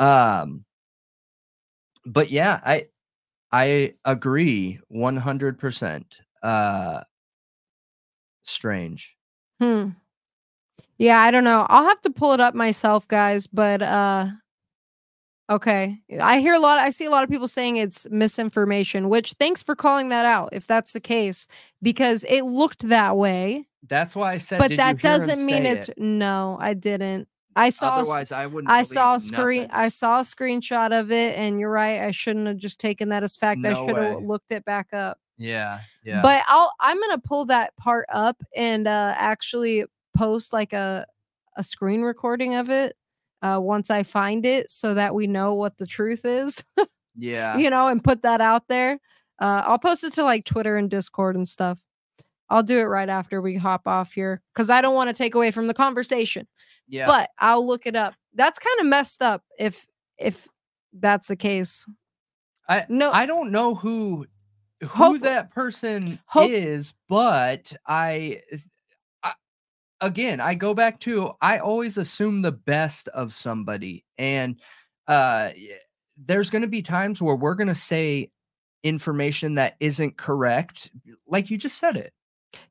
[0.00, 0.64] Um
[2.04, 2.86] but yeah, I
[3.52, 6.20] I agree 100%.
[6.42, 7.00] Uh
[8.44, 9.16] strange.
[9.60, 9.90] Hmm.
[10.98, 11.66] Yeah, I don't know.
[11.68, 14.26] I'll have to pull it up myself, guys, but uh
[15.50, 15.98] okay.
[16.20, 19.62] I hear a lot I see a lot of people saying it's misinformation, which thanks
[19.62, 21.46] for calling that out if that's the case
[21.82, 23.66] because it looked that way.
[23.86, 25.98] That's why I said But did that doesn't mean it's it?
[25.98, 27.28] no, I didn't.
[27.58, 28.70] I saw Otherwise, I wouldn't.
[28.70, 29.76] I saw a screen nothing.
[29.76, 32.00] I saw a screenshot of it and you're right.
[32.00, 33.64] I shouldn't have just taken that as fact.
[33.64, 35.18] I should have looked it back up.
[35.36, 36.22] Yeah, yeah.
[36.22, 39.84] But I'll I'm gonna pull that part up and uh actually
[40.16, 41.06] post like a
[41.56, 42.96] a screen recording of it
[43.42, 46.64] uh once I find it so that we know what the truth is,
[47.16, 48.98] yeah, you know, and put that out there.
[49.40, 51.80] Uh I'll post it to like Twitter and Discord and stuff.
[52.50, 55.34] I'll do it right after we hop off here because I don't want to take
[55.34, 56.46] away from the conversation.
[56.88, 57.06] yeah.
[57.06, 58.14] But I'll look it up.
[58.34, 59.86] That's kind of messed up if
[60.18, 60.48] if
[60.92, 61.86] that's the case.
[62.68, 64.26] I No, I don't know who
[64.80, 68.42] who Hope- that person hope- is, but I,
[69.22, 69.32] I
[70.00, 74.60] again I go back to I always assume the best of somebody, and
[75.06, 75.50] uh,
[76.16, 78.30] there's going to be times where we're going to say
[78.84, 80.90] information that isn't correct,
[81.26, 82.12] like you just said it.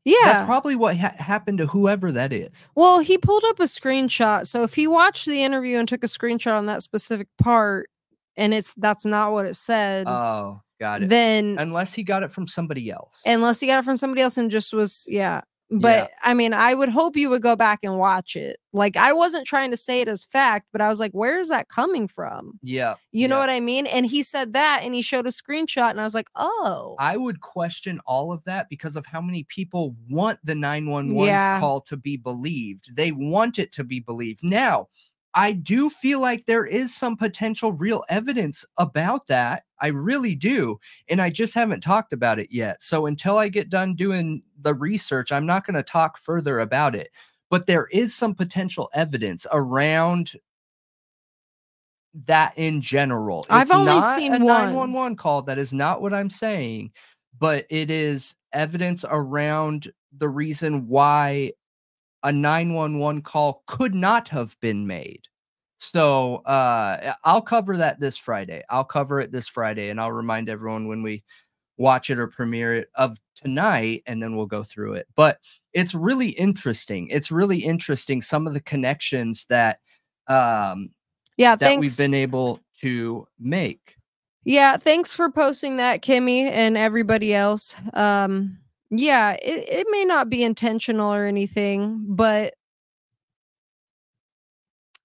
[0.06, 0.16] Yeah.
[0.26, 2.68] That's probably what ha- happened to whoever that is.
[2.76, 4.48] Well, he pulled up a screenshot.
[4.48, 7.90] So if he watched the interview and took a screenshot on that specific part
[8.36, 11.10] and it's that's not what it said, Oh, got it.
[11.10, 13.22] then Unless he got it from somebody else.
[13.26, 15.42] unless he got it from somebody else and just was yeah.
[15.70, 18.58] But I mean, I would hope you would go back and watch it.
[18.72, 21.50] Like I wasn't trying to say it as fact, but I was like, where is
[21.50, 22.58] that coming from?
[22.62, 23.86] yeah, You know what I mean?
[23.86, 27.18] And he said that and he showed a screenshot and I was like, "Oh." I
[27.18, 31.60] would question all of that because of how many people want the 911 Yeah.
[31.60, 32.96] call to be believed.
[32.96, 34.44] They want it to be believed.
[34.44, 34.88] Now,
[35.38, 39.66] I do feel like there is some potential real evidence about that.
[39.80, 40.80] I really do.
[41.10, 42.82] And I just haven't talked about it yet.
[42.82, 46.96] So until I get done doing the research, I'm not going to talk further about
[46.96, 47.12] it.
[47.52, 50.32] But there is some potential evidence around
[52.26, 53.46] that in general.
[53.48, 54.74] I've It's only not seen a one.
[54.74, 55.44] 911 call.
[55.44, 56.94] That is not what I'm saying,
[57.38, 61.52] but it is evidence around the reason why
[62.24, 65.22] a 911 call could not have been made.
[65.78, 68.64] So uh I'll cover that this Friday.
[68.70, 71.24] I'll cover it this Friday and I'll remind everyone when we
[71.78, 75.08] watch it or premiere it of tonight and then we'll go through it.
[75.16, 75.38] But
[75.74, 77.08] it's really interesting.
[77.10, 79.80] It's really interesting some of the connections that
[80.28, 80.90] um
[81.38, 81.80] Yeah, that thanks.
[81.80, 83.96] we've been able to make.
[84.44, 87.76] Yeah, thanks for posting that, Kimmy, and everybody else.
[87.94, 92.54] Um, yeah, it, it may not be intentional or anything, but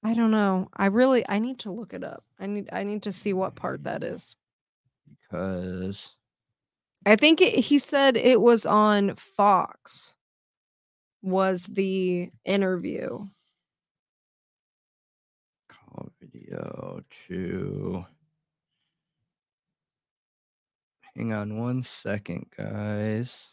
[0.05, 0.69] I don't know.
[0.77, 2.25] I really I need to look it up.
[2.39, 4.15] I need I need to see what part that mm.
[4.15, 4.37] is.
[5.31, 6.17] Because
[7.07, 10.15] I think it, he said it was on Fox.
[11.23, 13.27] Was the interview?
[15.93, 18.05] call video to
[21.15, 23.49] hang on one second, guys.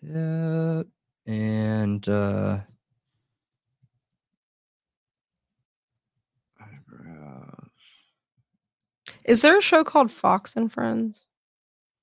[0.00, 0.88] Tip
[1.26, 2.58] and uh
[6.60, 7.70] eyebrows.
[9.24, 11.24] Is there a show called Fox and Friends?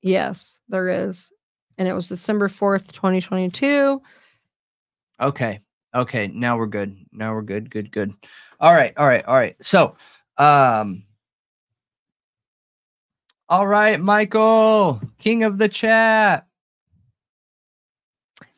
[0.02, 1.32] Yes, there is.
[1.78, 4.02] And it was December 4th, 2022.
[5.20, 5.60] Okay.
[5.94, 6.28] Okay.
[6.28, 6.96] Now we're good.
[7.12, 7.70] Now we're good.
[7.70, 7.92] Good.
[7.92, 8.14] Good.
[8.60, 8.94] All right.
[8.98, 9.26] All right.
[9.26, 9.56] All right.
[9.62, 9.96] So,
[10.38, 11.04] um,
[13.48, 16.48] all right, Michael, king of the chat.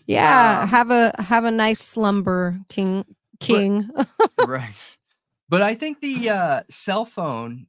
[0.08, 3.06] Yeah, have a have a nice slumber, King
[3.40, 3.90] King.
[4.48, 4.98] right.
[5.50, 7.68] But I think the uh, cell phone,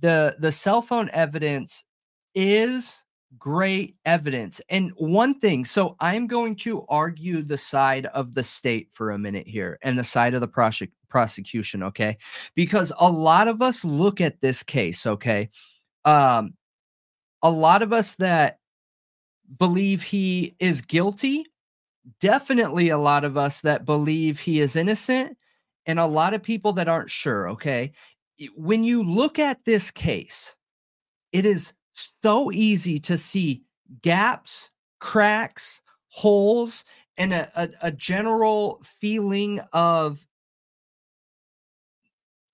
[0.00, 1.84] the the cell phone evidence
[2.34, 3.04] is
[3.38, 4.60] great evidence.
[4.68, 9.18] And one thing, so I'm going to argue the side of the state for a
[9.18, 12.16] minute here and the side of the prosec- prosecution, okay?
[12.54, 15.50] Because a lot of us look at this case, okay?
[16.04, 16.54] Um
[17.42, 18.58] a lot of us that
[19.58, 21.44] believe he is guilty.
[22.20, 25.38] Definitely a lot of us that believe he is innocent,
[25.86, 27.48] and a lot of people that aren't sure.
[27.50, 27.92] Okay.
[28.56, 30.56] When you look at this case,
[31.32, 33.62] it is so easy to see
[34.02, 34.70] gaps,
[35.00, 36.84] cracks, holes,
[37.16, 40.26] and a, a, a general feeling of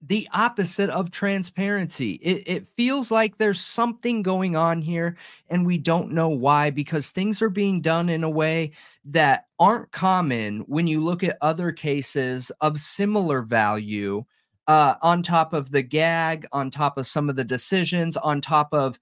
[0.02, 2.12] the opposite of transparency.
[2.22, 5.16] It, it, feels like there's something going on here,
[5.48, 8.72] and we don't know why because things are being done in a way
[9.04, 14.24] that aren't common when you look at other cases of similar value.
[14.66, 18.72] Uh, on top of the gag, on top of some of the decisions, on top
[18.72, 19.00] of,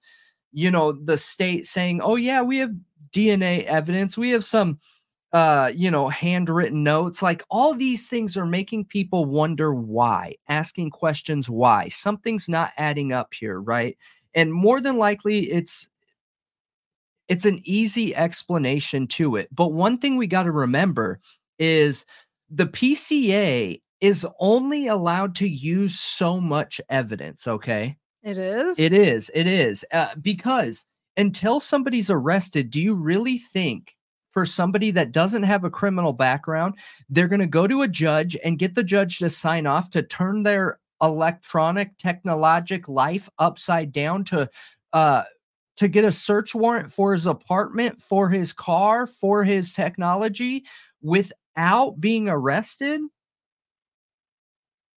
[0.51, 2.73] you know, the state saying, oh, yeah, we have
[3.11, 4.79] DNA evidence, we have some
[5.31, 10.89] uh you know handwritten notes like all these things are making people wonder why asking
[10.89, 13.97] questions why something's not adding up here right?
[14.33, 15.89] And more than likely it's
[17.27, 19.47] it's an easy explanation to it.
[19.51, 21.19] But one thing we got to remember
[21.59, 22.05] is
[22.49, 27.97] the PCA is only allowed to use so much evidence okay?
[28.23, 28.79] It is?
[28.79, 30.85] It is it is uh, because
[31.17, 33.95] until somebody's arrested do you really think
[34.31, 36.75] for somebody that doesn't have a criminal background,
[37.09, 40.03] they're going to go to a judge and get the judge to sign off to
[40.03, 44.49] turn their electronic technologic life upside down to
[44.91, 45.23] uh
[45.77, 50.65] to get a search warrant for his apartment, for his car, for his technology
[51.01, 52.99] without being arrested?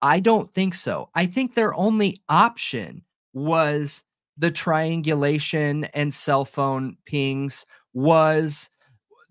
[0.02, 1.08] I don't think so.
[1.14, 4.02] I think their only option was
[4.36, 8.68] the triangulation and cell phone pings was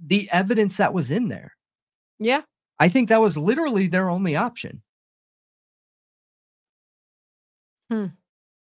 [0.05, 1.55] the evidence that was in there.
[2.19, 2.41] Yeah.
[2.79, 4.81] I think that was literally their only option.
[7.89, 8.07] Hmm.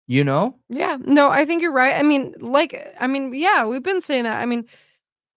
[0.07, 0.60] You know?
[0.70, 0.98] Yeah.
[1.02, 1.95] No, I think you're right.
[1.95, 4.41] I mean, like, I mean, yeah, we've been saying that.
[4.41, 4.66] I mean,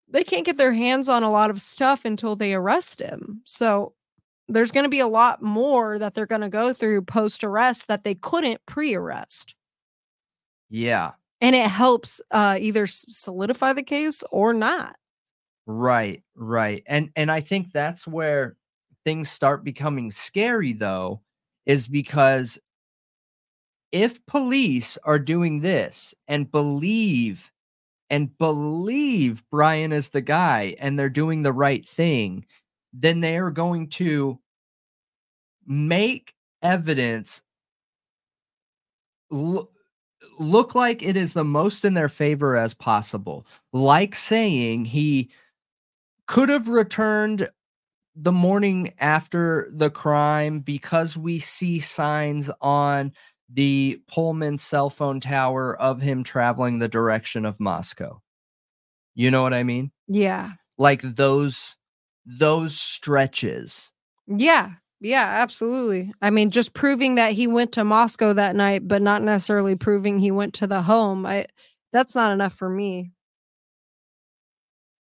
[0.08, 3.40] they can't get their hands on a lot of stuff until they arrest him.
[3.44, 3.94] So
[4.48, 7.88] there's going to be a lot more that they're going to go through post arrest
[7.88, 9.54] that they couldn't pre arrest.
[10.70, 11.12] Yeah.
[11.40, 14.96] And it helps uh, either solidify the case or not.
[15.70, 16.82] Right, right.
[16.86, 18.56] And and I think that's where
[19.04, 21.20] things start becoming scary though
[21.66, 22.58] is because
[23.92, 27.52] if police are doing this and believe
[28.10, 32.46] and believe Bryan is the guy and they're doing the right thing,
[32.92, 34.38] then they are going to
[35.66, 37.42] make evidence
[39.30, 39.70] look
[40.38, 43.46] look like it is the most in their favor as possible.
[43.72, 45.30] Like saying he
[46.28, 47.48] could have returned
[48.14, 53.12] the morning after the crime because we see signs on
[53.48, 58.20] the Pullman cell phone tower of him traveling the direction of Moscow.
[59.14, 59.90] You know what I mean?
[60.06, 60.52] Yeah.
[60.76, 61.76] Like those
[62.26, 63.92] those stretches.
[64.26, 64.72] Yeah.
[65.00, 66.12] Yeah, absolutely.
[66.20, 70.18] I mean, just proving that he went to Moscow that night but not necessarily proving
[70.18, 71.24] he went to the home.
[71.24, 71.46] I
[71.92, 73.12] that's not enough for me.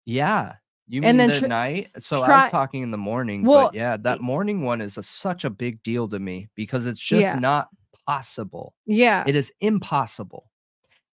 [0.06, 0.54] Yeah.
[0.88, 1.90] You mean and then the tr- night?
[2.00, 4.98] So try- I was talking in the morning, well, but yeah, that morning one is
[4.98, 7.38] a, such a big deal to me because it's just yeah.
[7.38, 7.68] not
[8.08, 8.74] possible.
[8.86, 9.24] Yeah.
[9.28, 10.50] It is impossible.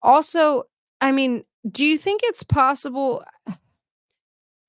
[0.02, 0.64] Also,
[1.00, 3.24] I mean, do you think it's possible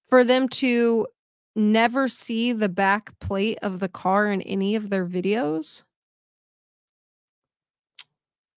[0.07, 1.07] for them to
[1.55, 5.83] never see the back plate of the car in any of their videos?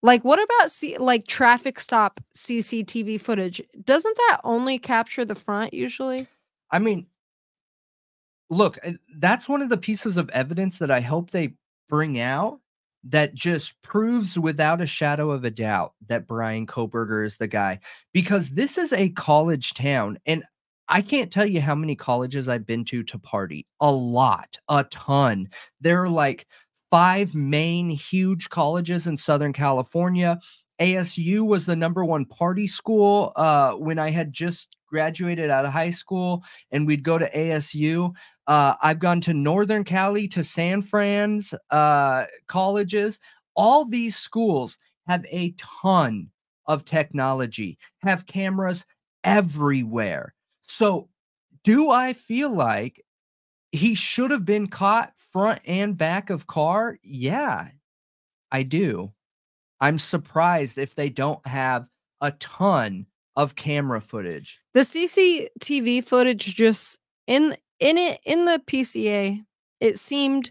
[0.02, 3.60] Like, what about see like traffic stop CCTV footage?
[3.84, 6.28] Doesn't that only capture the front usually?
[6.70, 7.06] I mean,
[8.50, 11.54] look, eh, that's one of the pieces of evidence that I hope they
[11.88, 12.60] bring out
[13.04, 17.78] that just proves without a shadow of a doubt that Bryan Kohberger is the guy
[18.12, 20.42] because this is a college town and
[20.88, 23.66] I can't tell you how many colleges I've been to to party.
[23.80, 25.48] A lot, a ton.
[25.80, 26.46] There are like
[26.90, 30.38] five main huge colleges in Southern California.
[30.80, 35.72] ASU was the number one party school uh, when I had just graduated out of
[35.72, 38.12] high school and we'd go to ASU.
[38.46, 43.20] Uh, I've gone to Northern Cali, to San Fran's uh, colleges.
[43.54, 46.30] All these schools have a ton
[46.66, 48.84] of technology, have cameras
[49.24, 50.34] everywhere.
[50.62, 51.08] So,
[51.64, 53.02] do I feel like
[53.72, 56.98] he should have been caught front and back of car?
[57.02, 57.68] Yeah,
[58.52, 59.12] I do.
[59.80, 61.86] I'm surprised if they don't have
[62.20, 64.60] a ton of camera footage.
[64.74, 69.44] The CCTV footage just in in it in the PCA,
[69.80, 70.50] it seemed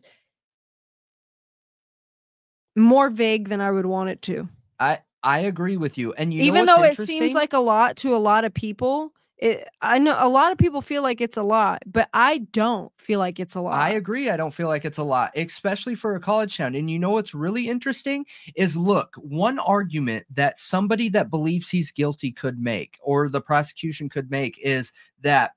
[2.76, 4.47] more vague than I would want it to.
[4.80, 6.14] I I agree with you.
[6.14, 9.68] And you even though it seems like a lot to a lot of people, It,
[9.82, 13.20] I know a lot of people feel like it's a lot, but I don't feel
[13.20, 13.74] like it's a lot.
[13.74, 14.30] I agree.
[14.30, 16.74] I don't feel like it's a lot, especially for a college town.
[16.74, 18.26] And you know what's really interesting
[18.56, 24.07] is look, one argument that somebody that believes he's guilty could make, or the prosecution
[24.07, 25.52] could make, is that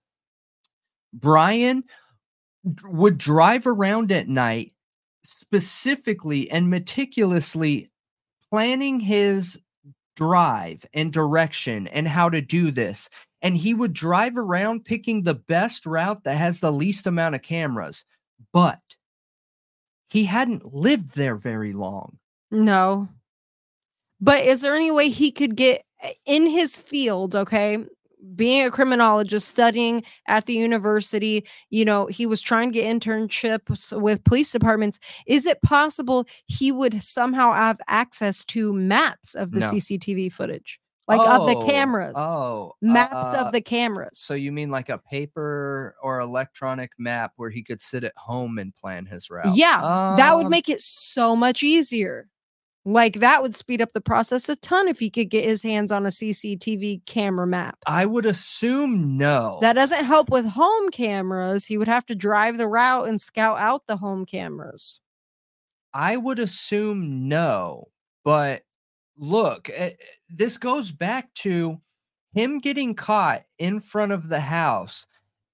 [1.12, 1.84] Bryan
[2.84, 4.72] would drive around at night
[5.22, 7.90] specifically and meticulously
[8.50, 9.60] planning his
[10.16, 13.08] drive and direction and how to do this.
[13.40, 17.42] And he would drive around picking the best route that has the least amount of
[17.42, 18.04] cameras.
[18.52, 18.80] But
[20.08, 22.18] he hadn't lived there very long.
[22.50, 23.08] No.
[24.20, 27.84] But is there any way he could get eh, in his field, okay?
[28.34, 34.00] being a criminologist, studying at the university, you know, he was trying to get internships
[34.00, 34.98] with police departments.
[35.26, 39.70] Is it possible he would somehow have access to maps of the no.
[39.70, 40.80] CCTV footage?
[41.08, 42.12] Like oh, of the oh, cameras.
[42.16, 44.18] Oh, maps uh, of the cameras.
[44.18, 48.58] So you mean like a paper or electronic map where he could sit at home
[48.58, 49.56] and plan his route?
[49.56, 52.28] Yeah, um, that would um make it so much easier.
[52.84, 55.92] Like that would speed up the process a ton if he could get his hands
[55.92, 57.78] on a CCTV camera map.
[57.86, 59.58] I would assume no.
[59.60, 61.66] That doesn't help with home cameras.
[61.66, 65.00] He would have to drive the route and scout out the home cameras.
[65.92, 67.88] I would assume no.
[68.24, 68.62] But
[69.18, 69.92] look, eh,
[70.28, 71.80] this goes back to
[72.32, 75.06] him getting caught in front of the house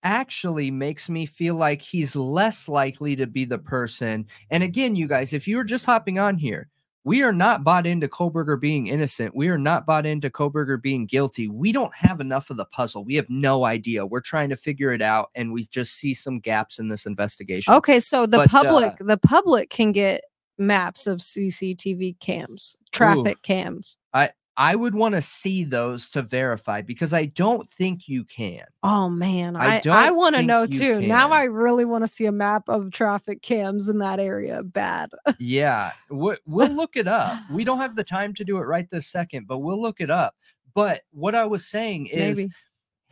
[0.02, 4.26] actually makes me feel like he's less likely to be the person.
[4.50, 6.68] And again, you guys, if you were just hopping on here,
[7.04, 9.36] we are not bought into Kohberger being innocent.
[9.36, 11.48] We are not bought into Kohberger being guilty.
[11.48, 13.04] We don't have enough of the puzzle.
[13.04, 14.06] We have no idea.
[14.06, 17.74] We're trying to figure it out, and we just see some gaps in this investigation.
[17.74, 20.24] Okay, so the but, public, uh, the public can get
[20.58, 23.96] maps of CCTV cams, traffic ooh, cams.
[24.12, 28.64] I I would want to see those to verify because I don't think you can.
[28.82, 31.00] Oh man, I I, I want to know too.
[31.00, 31.08] Can.
[31.08, 34.62] Now I really want to see a map of traffic cams in that area.
[34.62, 35.10] Bad.
[35.38, 37.38] yeah, we'll, we'll look it up.
[37.50, 40.10] We don't have the time to do it right this second, but we'll look it
[40.10, 40.36] up.
[40.74, 42.38] But what I was saying is.
[42.38, 42.52] Maybe.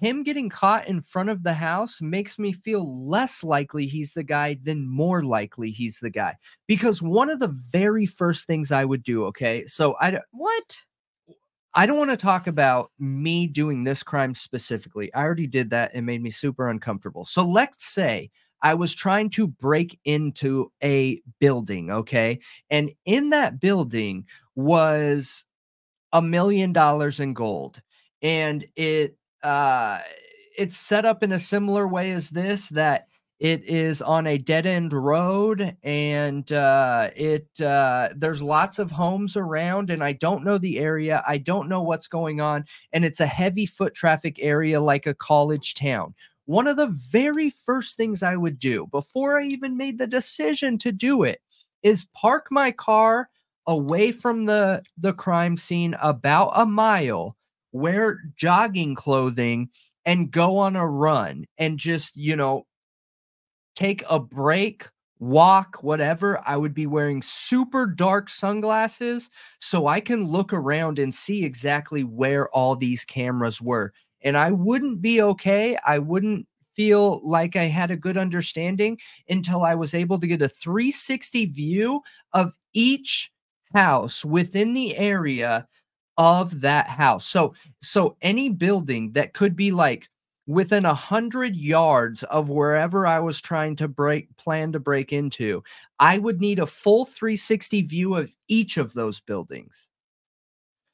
[0.03, 4.24] Him getting caught in front of the house makes me feel less likely he's the
[4.24, 6.35] guy than more likely he's the guy.
[6.66, 10.83] Because one of the very first things I would do, okay, so I what
[11.74, 15.15] I don't want to talk about me doing this crime specifically.
[15.15, 17.24] I already did that and made me super uncomfortable.
[17.24, 22.41] So let's say I was trying to break into a building, okay?
[22.70, 24.27] And in that building
[24.57, 25.45] was
[26.12, 27.81] a million dollars in gold.
[28.20, 29.98] And it uh
[30.56, 33.09] it's set up in a similar way as this that
[33.40, 39.37] it is on a dead end road, and uh, it uh, there's lots of homes
[39.37, 41.24] around, and I don't know the area.
[41.27, 45.14] I don't know what's going on, and it's a heavy foot traffic area like a
[45.14, 46.14] college town.
[46.45, 50.79] One of the very first things I would do before I even made the decision
[50.79, 51.40] to do it
[51.82, 53.29] is park my car
[53.66, 57.37] away from the the crime scene about a mile,
[57.73, 59.71] wear jogging clothing
[60.05, 62.67] and go on a run and just, you know,
[63.75, 70.27] take a break, walk, whatever, I would be wearing super dark sunglasses so I can
[70.29, 73.93] look around and see exactly where all these cameras were.
[74.23, 75.77] And I wouldn't be okay.
[75.87, 80.43] I wouldn't feel like I had a good understanding until I was able to get
[80.43, 82.01] a 360 view
[82.33, 83.31] of each
[83.75, 85.67] house within the area
[86.19, 87.27] of that house.
[87.27, 90.09] So so any building that could be like
[90.47, 95.63] within a hundred yards of wherever I was trying to break plan to break into,
[95.99, 99.89] I would need a full 360 view of each of those buildings.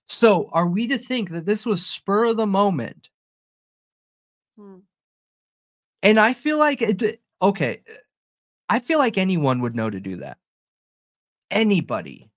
[0.07, 3.11] So are we to think that this was spur of the moment?
[4.57, 4.79] Hmm.
[6.03, 7.83] And I feel like it okay.
[8.69, 10.39] I feel like anyone would know to do that.
[11.51, 12.31] Anybody.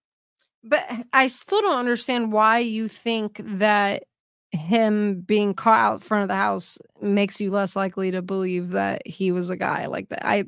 [0.64, 4.04] But I still don't understand why you think that
[4.52, 9.06] him being caught out front of the house makes you less likely to believe that
[9.08, 10.26] he was a guy like that.
[10.26, 10.46] I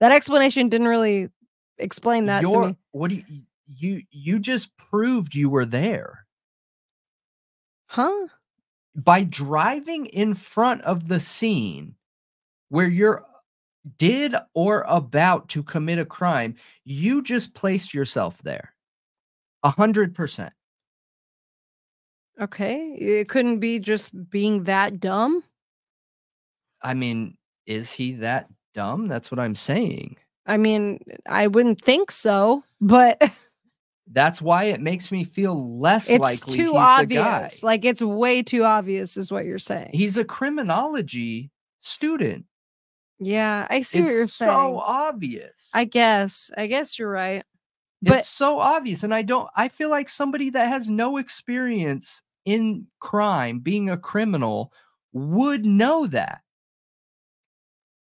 [0.00, 1.28] that explanation didn't really
[1.78, 2.76] explain that to me.
[2.92, 6.26] What do you you you just proved you were there?
[7.86, 8.28] Huh?
[8.94, 11.94] By driving in front of the scene
[12.68, 13.24] where you're
[13.96, 18.74] did or about to commit a crime, you just placed yourself there.
[19.62, 20.52] A hundred percent.
[22.40, 22.92] Okay.
[22.94, 25.42] It couldn't be just being that dumb.
[26.82, 29.06] I mean, is he that dumb?
[29.08, 30.16] That's what I'm saying.
[30.46, 33.22] I mean, I wouldn't think so, but
[34.12, 37.00] That's why it makes me feel less It's likely too he's the guy.
[37.02, 37.62] obvious.
[37.62, 39.90] Like it's way too obvious, is what you're saying.
[39.92, 42.46] He's a criminology student.
[43.20, 45.68] yeah, I see it's what you're so obvious.
[45.74, 46.50] I guess.
[46.56, 47.44] I guess you're right.
[48.02, 52.22] But it's so obvious and i don't i feel like somebody that has no experience
[52.44, 54.72] in crime being a criminal
[55.12, 56.40] would know that.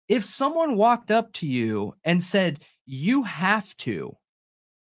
[0.08, 4.16] If someone walked up to you and said you have to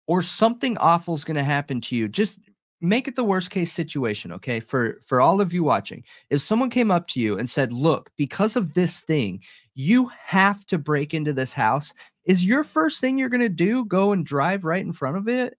[0.07, 2.39] or something awful is going to happen to you just
[2.83, 6.05] make it the worst case situation okay for for all of you watching.
[6.29, 9.43] If someone came up to you and said look because of this thing
[9.75, 11.95] you have to break into this house
[12.27, 15.29] is your first thing you're going to do go and drive right in front of
[15.29, 15.57] it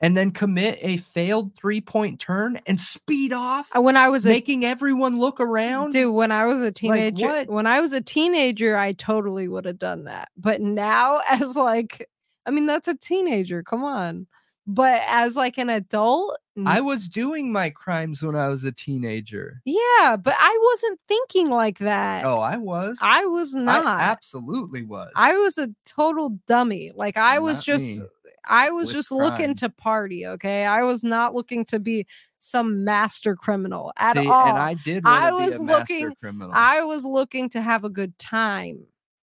[0.00, 4.24] and then commit a failed three point turn and speed off uh, when I was
[4.26, 7.48] a making everyone look around dude, when I was a teenager, what?
[7.48, 10.28] when I was a teenager, I totally would have done that.
[10.36, 12.08] But now, as like,
[12.46, 13.62] I mean, that's a teenager.
[13.62, 14.26] Come on.
[14.70, 19.62] But as like an adult, i was doing my crimes when i was a teenager
[19.64, 22.24] yeah, but I wasn't thinking like that.
[22.24, 24.00] oh i was I was I not.
[24.00, 26.90] absolutely was I was a total dummy.
[26.96, 28.06] Like I was just me.
[28.50, 30.64] I was With just looking to party, okay?
[30.64, 32.06] I was not looking to be
[32.38, 34.48] some master criminal at See, all.
[34.48, 38.18] and i did I was a looking- criminal I was looking to have a good
[38.18, 38.80] time.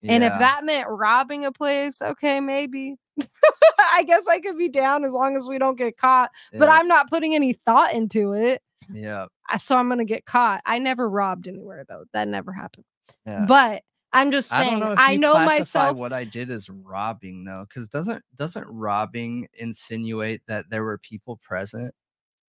[0.08, 2.96] And if that meant robbing a place, okay, maybe.
[3.94, 6.88] I guess I could be down as long as we don't get caught, but I'm
[6.88, 8.62] not putting any thought into it.
[8.94, 9.26] yeah
[9.58, 10.62] So I'm going to get caught.
[10.66, 12.04] I never robbed anywhere though.
[12.14, 12.86] That never happened.
[13.26, 15.98] yeah But I'm just I saying, know if I know myself.
[15.98, 21.38] what I did is robbing though, because doesn't doesn't robbing insinuate that there were people
[21.44, 21.94] present?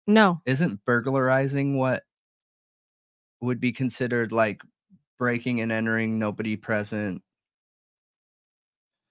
[0.06, 2.04] No, Isn't burglarizing what
[3.40, 4.60] would be considered like
[5.18, 7.22] breaking and entering, nobody present,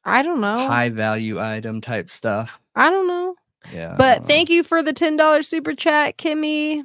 [0.06, 0.68] I don't know.
[0.68, 2.60] high value item type stuff?
[2.76, 3.36] I don't know.
[3.74, 3.96] Yeah.
[3.98, 6.84] But thank you for the $10 super chat, Kimmy.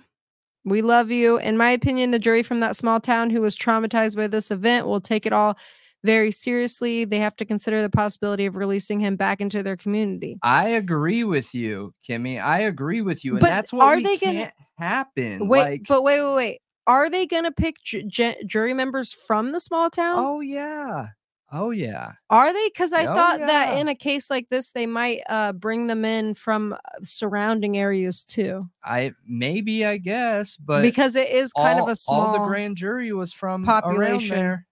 [0.65, 1.39] We love you.
[1.39, 4.86] In my opinion, the jury from that small town who was traumatized by this event
[4.86, 5.58] will take it all
[6.02, 7.05] very seriously.
[7.05, 10.39] They have to consider the possibility of releasing him back into their community.
[10.42, 12.42] I agree with you, Kimmy.
[12.42, 15.47] I agree with you, and But that's what are they gonna- happen.
[15.49, 16.58] Wait, like, but wait, wait, wait.
[16.86, 20.16] Are they going to pick ju- ju- jury members from the small town?
[20.18, 21.08] oh yeah,
[21.53, 22.12] oh yeah.
[22.31, 22.69] Are they?
[22.69, 26.05] Because I Oh, thought that in a case like this, they might uh, bring them
[26.05, 31.79] in from uh, surrounding areas too, I maybe I guess, but because it is kind
[31.81, 32.27] of a small.
[32.27, 34.37] All the grand jury was from population.
[34.37, 34.67] there.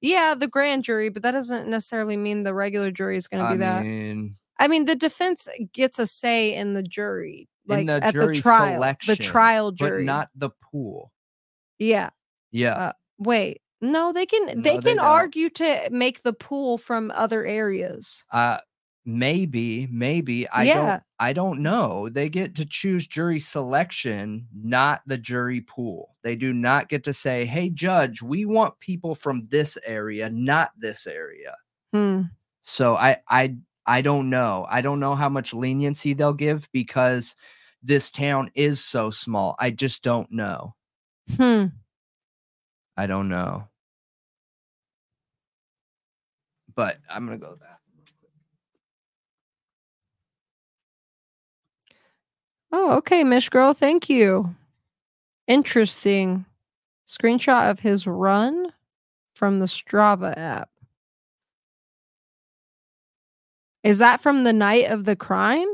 [0.00, 3.48] Yeah, the grand jury, but that doesn't necessarily mean the regular jury is going to
[3.48, 3.82] I do that.
[3.82, 8.12] mean, I mean, the defense gets a say in the jury, In like the at
[8.12, 11.12] jury the trial, selection, the trial jury, but not the pool.
[11.78, 12.10] yeah.
[12.50, 14.46] Yeah, Uh, Wait, no, they can.
[14.46, 15.00] No, they they can don't.
[15.00, 18.24] argue to make the pool from other areas.
[18.32, 18.58] uh,
[19.04, 20.74] maybe, maybe I Yeah.
[20.74, 21.02] don't.
[21.20, 22.08] I don't know.
[22.08, 26.16] They get to choose jury selection, not the jury pool.
[26.22, 30.70] They do not get to say, "Hey, judge, we want people from this area, not
[30.78, 31.56] this area."
[31.92, 32.22] Hmm.
[32.62, 34.66] So I I I don't know.
[34.68, 37.34] I don't know how much leniency they'll give because
[37.82, 39.56] this town is so small.
[39.58, 40.74] I just don't know.
[41.36, 41.66] Hmm.
[42.96, 43.67] I don't know.
[46.78, 48.30] But I'm gonna go bathroom real quick.
[52.70, 53.74] Oh, okay, Mish Girl.
[53.74, 54.54] Thank you.
[55.48, 56.46] Interesting.
[57.04, 58.72] Screenshot of his run
[59.34, 60.70] from the Strava app.
[63.82, 65.66] Is that from the night of the crime?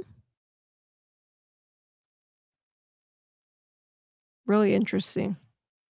[4.47, 5.37] Really interesting.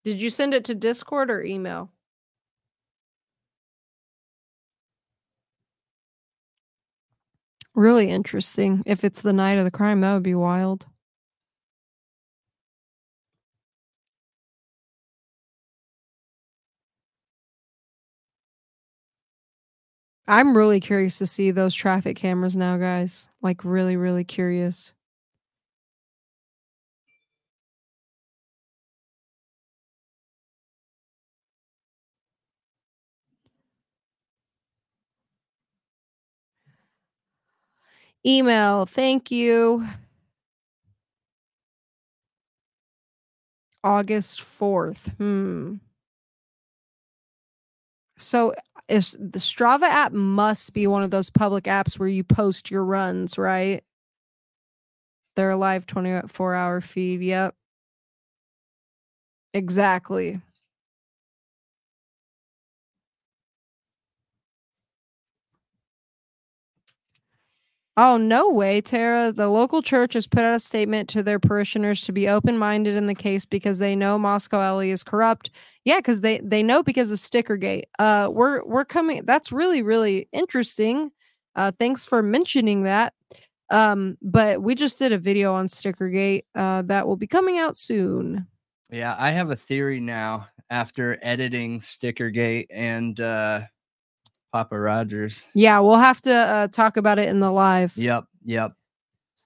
[0.04, 1.94] Did you send it to Discord or email?
[7.78, 8.84] Really interesting.
[8.86, 10.86] If it's the night of the crime, that would be wild.
[20.28, 23.30] I'm really curious to see those traffic cameras now, guys.
[23.42, 24.94] Like, really, really curious.
[38.28, 39.88] Email, thank you.
[43.84, 45.16] August 4th.
[45.18, 45.76] Hmm.
[48.18, 48.54] So
[48.90, 52.84] is the Strava app must be one of those public apps where you post your
[52.84, 53.84] runs, right?
[55.36, 57.22] They're a live 24 hour feed.
[57.22, 57.56] Yep.
[59.54, 60.42] Exactly.
[68.00, 69.32] Oh, no way, Tara.
[69.32, 73.08] The local church has put out a statement to their parishioners to be open-minded in
[73.08, 75.50] the case because they know Moscow Ellie is corrupt.
[75.84, 77.86] Yeah, because they they know because of Stickergate.
[77.98, 81.10] Uh we're we're coming that's really, really interesting.
[81.56, 83.14] Uh thanks for mentioning that.
[83.70, 87.76] Um, but we just did a video on Stickergate uh that will be coming out
[87.76, 88.46] soon.
[88.92, 93.62] Yeah, I have a theory now after editing Stickergate and uh
[94.52, 95.48] Papa Rogers.
[95.54, 97.94] Yeah, we'll have to uh, talk about it in the live.
[97.96, 98.74] Yep, yep.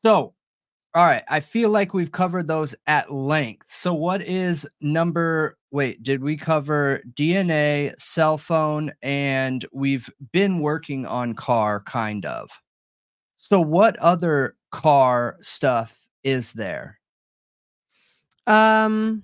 [0.04, 0.34] So,
[0.94, 3.72] all right, I feel like we've covered those at length.
[3.72, 5.58] So, what is number?
[5.72, 12.50] Wait, did we cover DNA, cell phone, and we've been working on car, kind of.
[13.38, 17.00] So, what other car stuff is there?
[18.48, 19.24] Um,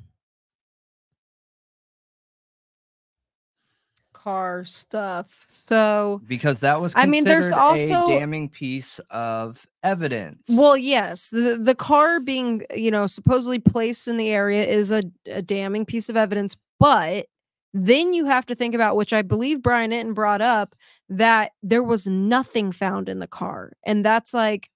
[4.27, 5.45] car stuff.
[5.47, 10.47] So because that was I mean, there's also a damning piece of evidence.
[10.49, 15.03] Well, yes, the the car being you know supposedly placed in the area is a,
[15.27, 17.27] a damning piece of evidence, but
[17.73, 20.75] then you have to think about which I believe Brian Entin brought up
[21.07, 24.69] that there was nothing found in the car, and that's like,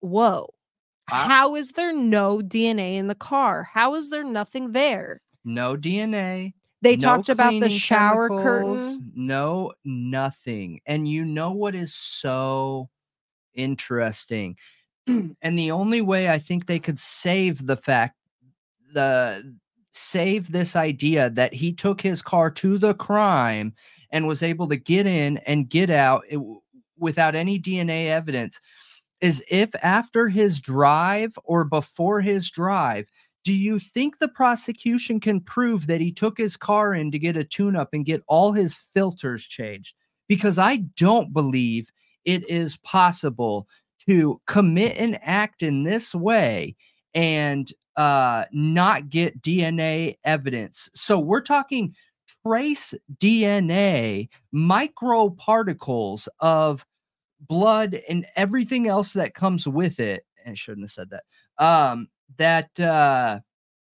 [0.00, 0.52] whoa.
[1.06, 3.64] How is there no DNA in the car?
[3.72, 5.20] How is there nothing there?
[5.44, 9.12] No DNA, they no talked about the shower chemicals, curtain.
[9.14, 10.80] No, nothing.
[10.86, 12.88] And you know what is so
[13.54, 14.56] interesting?
[15.06, 18.16] and the only way I think they could save the fact
[18.92, 19.56] the
[19.92, 23.74] save this idea that he took his car to the crime
[24.10, 26.40] and was able to get in and get out it,
[26.98, 28.60] without any DNA evidence
[29.20, 33.10] is if after his drive or before his drive
[33.42, 37.36] do you think the prosecution can prove that he took his car in to get
[37.36, 39.94] a tune up and get all his filters changed?
[40.28, 41.90] Because I don't believe
[42.24, 43.66] it is possible
[44.06, 46.76] to commit an act in this way
[47.14, 50.90] and uh, not get DNA evidence.
[50.94, 51.94] So we're talking
[52.44, 56.86] trace DNA, microparticles of
[57.40, 60.24] blood and everything else that comes with it.
[60.46, 61.24] I shouldn't have said that.
[61.62, 63.38] Um, that uh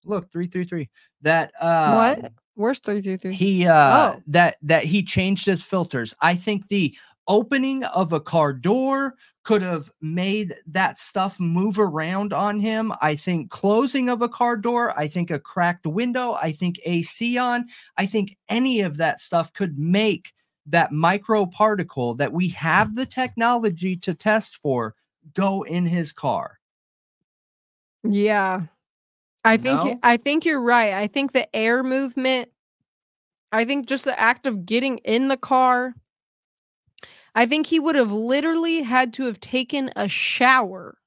[0.05, 0.89] look 333
[1.23, 2.33] that uh what?
[2.55, 3.33] Where's three three three?
[3.33, 4.23] he uh Oh.
[4.27, 6.95] that that he changed his filters i think the
[7.29, 13.15] opening of a car door could have made that stuff move around on him i
[13.15, 17.67] think closing of a car door i think a cracked window i think ac on
[17.97, 20.33] i think any of that stuff could make
[20.67, 24.95] that microparticle that we have the technology to test for
[25.35, 26.59] go in his car
[28.05, 28.63] Yeah.
[29.45, 29.99] I think No?
[30.03, 30.93] I think you're right.
[30.93, 32.51] I think the air movement
[33.53, 35.95] I think just the act of getting in the car
[37.35, 40.99] I think he would have literally had to have taken a shower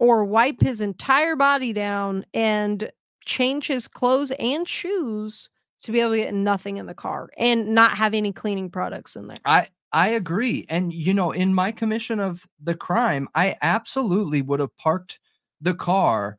[0.00, 2.90] or wipe his entire body down and
[3.24, 5.48] change his clothes and shoes
[5.82, 9.16] to be able to get nothing in the car and not have any cleaning products
[9.16, 9.36] in there.
[9.44, 10.66] I I agree.
[10.68, 15.20] And you know, in my commission of the crime, I absolutely would have parked
[15.64, 16.38] the car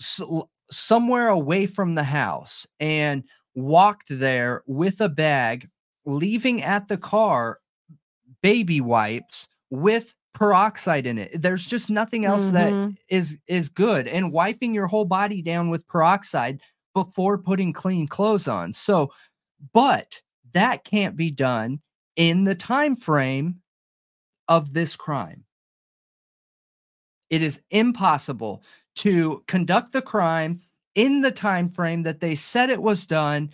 [0.00, 3.24] s- l- somewhere away from the house and
[3.56, 5.68] walked there with a bag,
[6.06, 7.60] leaving at the car
[8.42, 11.42] baby wipes with peroxide in it.
[11.42, 12.96] There's just nothing else that Mhm.
[13.08, 16.60] is is good and wiping your whole body down with peroxide
[16.94, 18.72] before putting clean clothes on.
[18.72, 19.12] So,
[19.72, 20.22] but
[20.54, 21.80] that can't be done
[22.16, 23.62] in the time frame
[24.48, 25.44] of this crime.
[27.30, 28.62] It is impossible
[28.96, 30.60] to conduct the crime
[30.94, 33.50] in the time frame that they said it was done,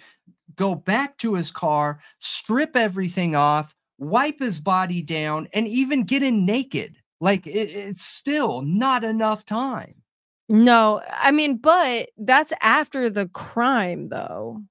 [0.57, 6.23] go back to his car, strip everything off, wipe his body down, and even get
[6.23, 6.97] in naked.
[7.21, 10.03] Like it- it's still not enough time.
[10.49, 14.63] No, I mean, but that's after the crime though.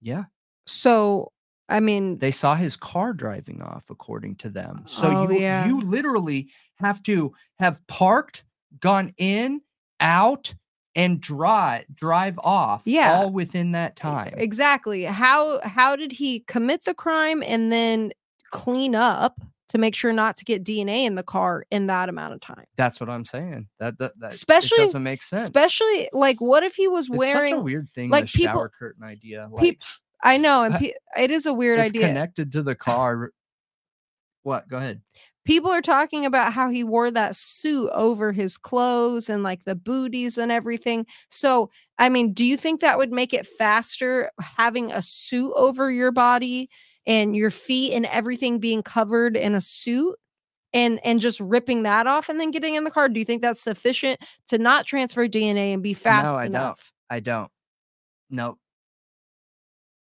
[0.00, 0.24] Yeah.
[0.66, 1.32] So,
[1.68, 4.82] I mean, They saw his car driving off, according to them.
[4.86, 5.66] So Oh, you yeah.
[5.66, 6.48] you literally
[6.78, 8.44] have to have parked,
[8.80, 9.60] gone in,
[10.00, 10.54] out,
[10.94, 13.12] and drive drive off Yeah.
[13.18, 14.32] all within that time.
[14.36, 15.04] exactly.
[15.04, 18.12] How how did he commit the crime and then
[18.50, 19.38] clean up
[19.68, 22.64] to make sure not to get DNA in the car in that amount of time?
[22.76, 23.68] That's what I'm saying.
[23.78, 25.42] That that, that Especially- it doesn't make sense.
[25.42, 29.04] Especially like what if he was it's wearing weird thing, like, the people- shower curtain
[29.04, 29.48] idea.
[29.50, 29.82] Like
[30.22, 32.06] I know and pe- it is a weird it's idea.
[32.06, 33.32] connected to the car.
[34.44, 34.68] What?
[34.68, 35.02] Go ahead.
[35.46, 39.76] People are talking about how he wore that suit over his clothes and like the
[39.76, 41.06] booties and everything.
[41.30, 45.90] So, I mean, do you think that would make it faster having a suit over
[45.90, 46.68] your body
[47.06, 50.16] and your feet and everything being covered in a suit?
[50.72, 53.08] and and just ripping that off and then getting in the car?
[53.08, 56.92] Do you think that's sufficient to not transfer DNA and be fast no, I enough?
[57.08, 57.16] don't.
[57.16, 57.50] I don't.
[58.30, 58.58] Nope.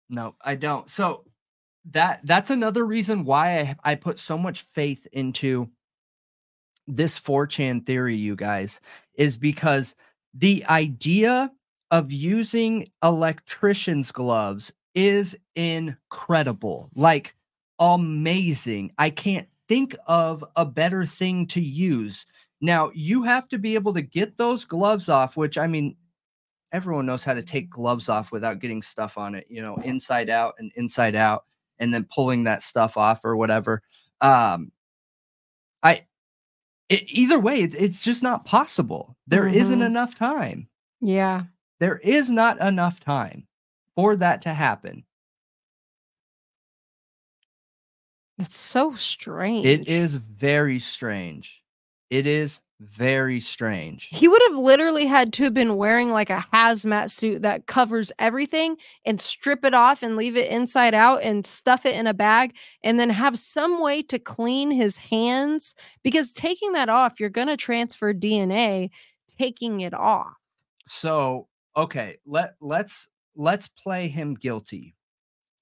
[0.09, 0.89] No, I don't.
[0.89, 1.25] So
[1.85, 5.69] that that's another reason why I, I put so much faith into
[6.87, 8.81] this 4chan theory, you guys,
[9.15, 9.95] is because
[10.33, 11.51] the idea
[11.89, 16.89] of using electrician's gloves is incredible.
[16.95, 17.35] Like
[17.79, 18.91] amazing.
[18.97, 22.25] I can't think of a better thing to use.
[22.61, 25.95] Now, you have to be able to get those gloves off, which I mean,
[26.71, 30.29] everyone knows how to take gloves off without getting stuff on it, you know, inside
[30.29, 31.45] out and inside out,
[31.81, 33.81] and then pulling that stuff off or whatever.
[34.21, 34.71] Um,
[35.83, 36.05] I,
[36.89, 39.17] it, either way, it, it's just not possible.
[39.27, 39.85] There not Mhm.
[39.87, 40.69] enough time.
[41.01, 41.45] Yeah.
[41.79, 43.47] There is not enough time
[43.95, 45.03] for that to happen.
[48.37, 49.65] It's so strange.
[49.65, 51.61] It is very strange.
[52.09, 54.07] It is very strange.
[54.11, 58.11] He would have literally had to have been wearing like a hazmat suit that covers
[58.17, 62.13] everything and strip it off and leave it inside out and stuff it in a
[62.13, 67.29] bag and then have some way to clean his hands because taking that off, you're
[67.29, 68.89] going to transfer DNA
[69.37, 70.33] taking it off.
[70.87, 74.95] So, okay, let let's let's play him guilty.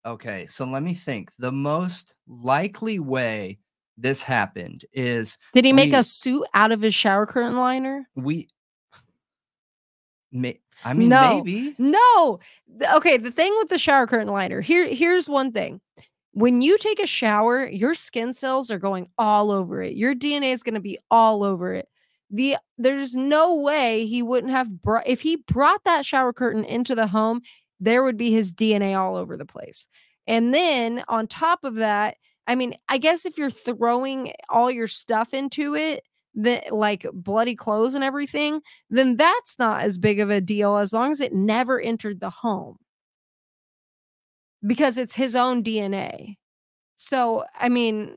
[0.05, 1.31] Okay, so let me think.
[1.37, 3.59] The most likely way
[4.01, 8.07] this happened is Did he make We- a suit out of his shower curtain liner?
[8.15, 8.47] we
[10.31, 11.35] may, I mean No.
[11.43, 12.39] maybe No.
[12.95, 14.61] Okay, the thing with the shower curtain liner.
[14.61, 15.81] Here here's one thing.
[16.33, 19.95] When you take a shower, your skin cells are going all over it.
[19.95, 21.89] Your DNA is going to be all over it.
[22.29, 26.93] The there's no way he wouldn't have brought if he brought that shower curtain into
[26.93, 27.41] the home,
[27.79, 29.87] there would be his DNA all over the place.
[30.27, 32.17] And then on top of that,
[32.49, 36.03] I mean, I guess if you're throwing all your stuff into it,
[36.35, 40.91] that like bloody clothes and everything, then that's not as big of a deal as
[40.91, 42.77] long as it never entered the home
[44.65, 46.35] because it's his own DNA.
[46.95, 48.15] So, I mean,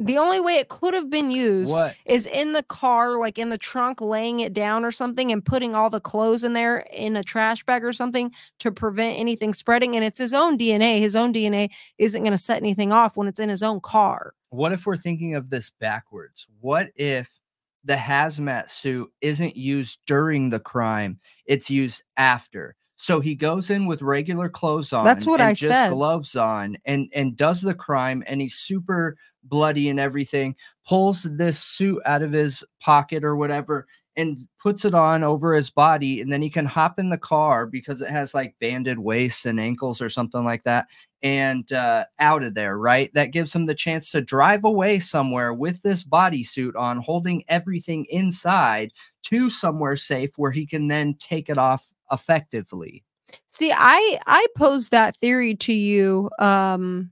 [0.00, 3.50] the only way it could have been used what is in the car, like in
[3.50, 7.16] the trunk, laying it down or something and putting all the clothes in there in
[7.16, 9.94] a trash bag or something to prevent anything spreading.
[9.94, 11.00] And it's his own DNA.
[11.00, 14.32] His own DNA isn't going to set anything off when it's in his own car.
[14.48, 16.48] what if we're thinking of this backwards?
[16.60, 17.38] What if
[17.84, 22.74] the hazmat suit isn't used during the crime, it's used after?
[23.00, 25.06] So he goes in with regular clothes on.
[25.06, 25.88] That's what and I just said.
[25.88, 30.54] gloves on and and does the crime and he's super bloody and everything,
[30.86, 35.70] pulls this suit out of his pocket or whatever and puts it on over his
[35.70, 39.46] body and then he can hop in the car because it has like banded waists
[39.46, 40.86] and ankles or something like that
[41.22, 43.10] and uh, out of there, right?
[43.14, 48.04] That gives him the chance to drive away somewhere with this bodysuit on, holding everything
[48.10, 53.04] inside to somewhere safe where he can then take it off effectively.
[53.46, 57.10] See, I I posed that theory to you um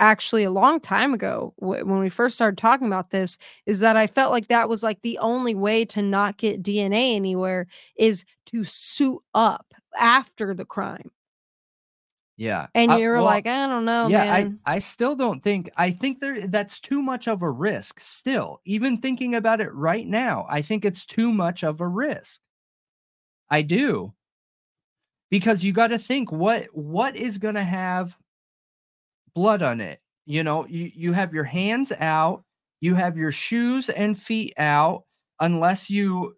[0.00, 3.96] actually a long time ago wh- when we first started talking about this is that
[3.98, 8.24] I felt like that was like the only way to not get DNA anywhere is
[8.46, 11.10] to suit up after the crime.
[12.38, 12.68] Yeah.
[12.74, 14.60] And I- you were well, like, I don't know, yeah, man.
[14.64, 18.62] I, I still don't think I think there that's too much of a risk still.
[18.64, 22.40] Even thinking about it right now, I think it's too much of a risk.
[23.50, 24.12] I do.
[25.30, 28.18] Because you got to think what what is going to have
[29.34, 30.00] blood on it?
[30.26, 32.42] You know, you you have your hands out,
[32.80, 35.04] you have your shoes and feet out
[35.40, 36.36] unless you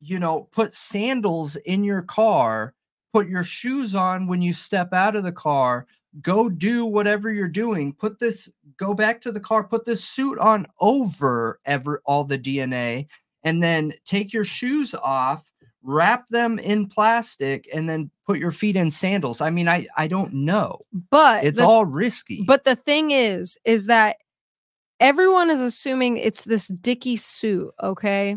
[0.00, 2.74] you know, put sandals in your car,
[3.12, 5.86] put your shoes on when you step out of the car,
[6.22, 7.92] go do whatever you're doing.
[7.92, 12.38] Put this, go back to the car, put this suit on over ever all the
[12.38, 13.06] DNA,
[13.42, 15.50] and then take your shoes off,
[15.82, 19.40] wrap them in plastic, and then put your feet in sandals.
[19.40, 20.78] I mean, I I don't know.
[21.10, 22.42] but It's the all risky.
[22.46, 24.16] But the thing is, is that
[25.00, 28.36] everyone is assuming it's this Dicky suit, okay?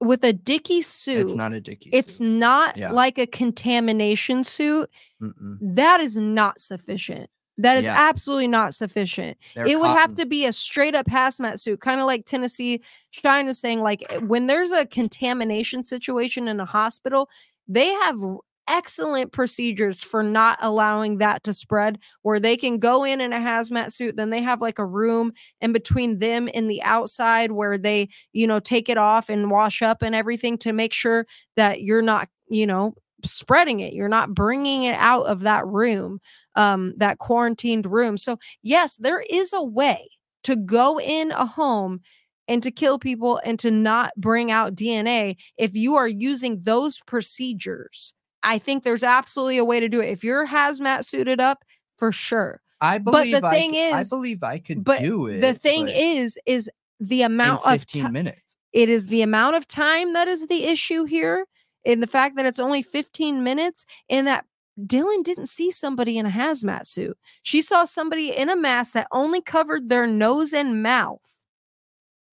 [0.00, 1.88] With a Dicky suit, it's not a dicky.
[1.92, 2.26] it's suit.
[2.26, 2.90] not Yeah.
[2.90, 4.90] like a contamination suit.
[5.22, 5.56] Mm-mm.
[5.62, 7.30] That is not sufficient.
[7.58, 7.94] That is Yeah.
[7.96, 9.38] absolutely not sufficient.
[9.54, 12.80] They're it would have to be a straight up hazmat suit, kind of like Tennessee
[13.10, 13.80] Shine was saying.
[13.80, 17.28] Like eh, when there's a contamination situation in a hospital,
[17.68, 18.18] they have
[18.66, 23.38] excellent procedures for not allowing that to spread, where they can go in in a
[23.38, 27.76] hazmat suit, then they have like a room in between them and the outside where
[27.78, 31.26] they, you know, take it off and wash up and everything to make sure
[31.56, 36.20] that you're not, you know, spreading it you're not bringing it out of that room
[36.56, 40.08] um that quarantined room so yes there is a way
[40.42, 42.00] to go in a home
[42.48, 47.00] and to kill people and to not bring out DNA if you are using those
[47.06, 48.12] procedures.
[48.42, 50.10] I think there's absolutely a way to do it.
[50.10, 51.64] If you're hazmat suited up,
[51.96, 52.60] for sure.
[52.82, 55.40] I believe But the I thing c- I is- believe I could but do it.
[55.40, 58.12] the thing is, is the amount of 15 time.
[58.12, 58.56] minutes.
[58.74, 61.46] It is the amount of time that is the issue here,
[61.86, 64.44] In the fact that it's only 15 minutes, and that
[64.80, 67.16] Dylan didn't see somebody in a hazmat suit.
[67.42, 71.42] She saw somebody in a mask that only covered their nose and mouth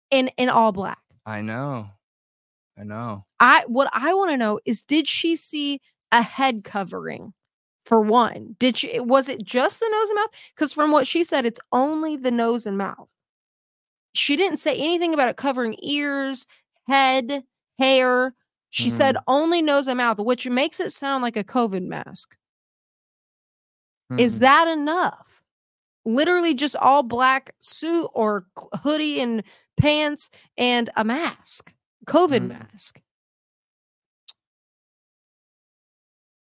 [0.10, 1.00] in in all black.
[1.26, 1.88] I know.
[2.78, 3.26] I know.
[3.40, 7.34] I what I want to know is did she see a head covering?
[7.86, 10.30] For one, did she was it just the nose and mouth?
[10.56, 13.14] Because from what she said, it's only the nose and mouth.
[14.14, 16.46] She didn't say anything about it covering ears,
[16.88, 17.44] head,
[17.80, 18.36] hair.
[18.72, 22.36] She said only nose and mouth, which makes it sound like a COVID mask.
[24.18, 24.40] Is Mhm.
[24.40, 25.44] that enough?
[26.06, 28.48] Literally just all black suit or
[28.82, 29.44] hoodie and
[29.78, 31.74] pants and a mask,
[32.08, 32.48] COVID Mm.
[32.50, 33.02] mask.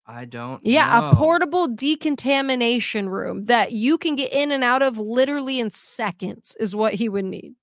[0.07, 1.11] I don't Yeah, know.
[1.11, 6.57] a portable decontamination room that you can get in and out of literally in seconds
[6.59, 7.55] is what he would need.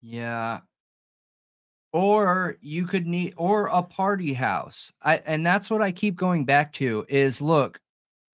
[0.00, 0.60] Yeah.
[1.92, 4.92] Or you could need or a party house.
[5.02, 7.80] I and that's what I keep going back to is look,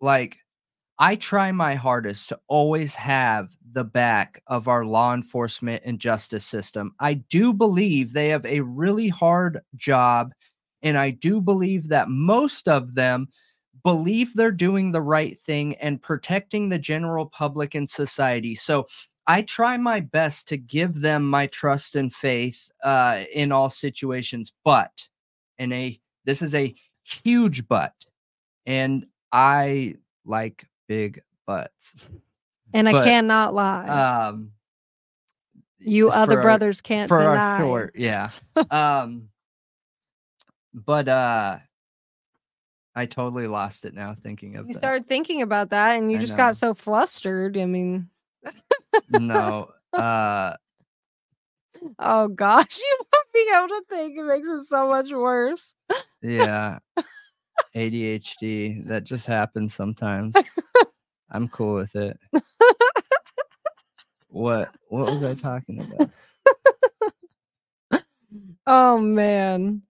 [0.01, 0.39] like
[0.99, 6.45] I try my hardest to always have the back of our law enforcement and justice
[6.47, 6.95] system.
[7.01, 10.33] I do believe they have a really hard job
[10.83, 13.29] and I do believe that most of them
[13.85, 18.55] believe they're doing the right thing and protecting the general public and society.
[18.55, 18.87] So
[19.27, 24.53] I try my best to give them my trust and faith uh, in all situations,
[24.65, 25.09] but
[25.59, 27.93] in a this is a huge but,
[28.67, 29.97] and I
[30.27, 32.11] like big butts.
[32.73, 33.87] And I cannot lie.
[33.89, 34.51] Um,
[35.79, 37.37] you other for our- brothers can't for deny.
[37.37, 38.31] our short, yeah.
[38.71, 39.29] um,
[40.75, 41.59] but uh,
[42.95, 44.79] I totally lost it now thinking of You that.
[44.79, 46.39] started thinking about that and you I just know.
[46.39, 47.57] got so flustered.
[47.57, 48.09] I mean,
[49.11, 50.55] no, uh,
[51.99, 55.75] oh gosh, you won't being able to think it makes it so much worse.
[56.23, 56.79] yeah,
[57.75, 60.35] ADHD that just happens sometimes.
[61.31, 62.19] I'm cool with it.
[64.29, 66.11] what what was I talking about?
[68.67, 69.83] Oh man.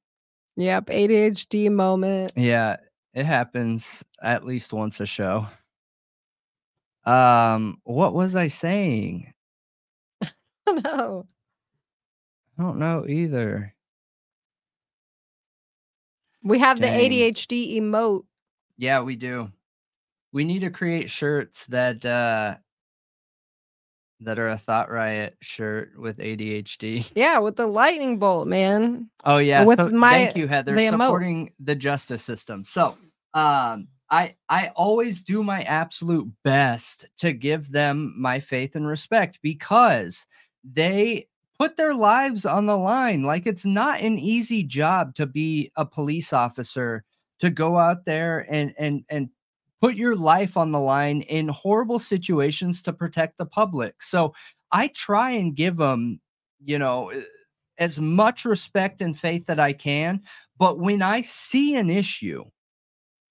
[0.56, 2.32] Yep, ADHD moment.
[2.36, 2.76] Yeah,
[3.12, 5.46] it happens at least once a show.
[7.06, 9.32] Um, what was I saying?
[10.68, 11.26] no.
[12.58, 13.74] I don't know either.
[16.42, 16.96] We have Dang.
[16.98, 18.24] the ADHD emote.
[18.76, 19.50] Yeah, we do.
[20.32, 22.56] We need to create shirts that uh
[24.20, 27.12] that are a thought riot shirt with ADHD.
[27.16, 29.10] Yeah, with the lightning bolt, man.
[29.24, 30.90] Oh yeah, With so my- thank you, Heather, the emote.
[31.02, 32.64] supporting the justice system.
[32.64, 32.96] So
[33.34, 39.38] um I I always do my absolute best to give them my faith and respect
[39.42, 40.26] because
[40.62, 43.22] they put their lives on the line.
[43.22, 47.04] Like it's not an easy job to be a police officer
[47.38, 49.30] to go out there and and and
[49.80, 54.02] put your life on the line in horrible situations to protect the public.
[54.02, 54.34] So
[54.72, 56.20] I try and give them,
[56.64, 57.20] you know, eh,
[57.78, 60.22] as much respect and faith that I can.
[60.58, 62.44] But when I see an issue,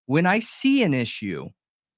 [0.05, 1.49] when I see an issue,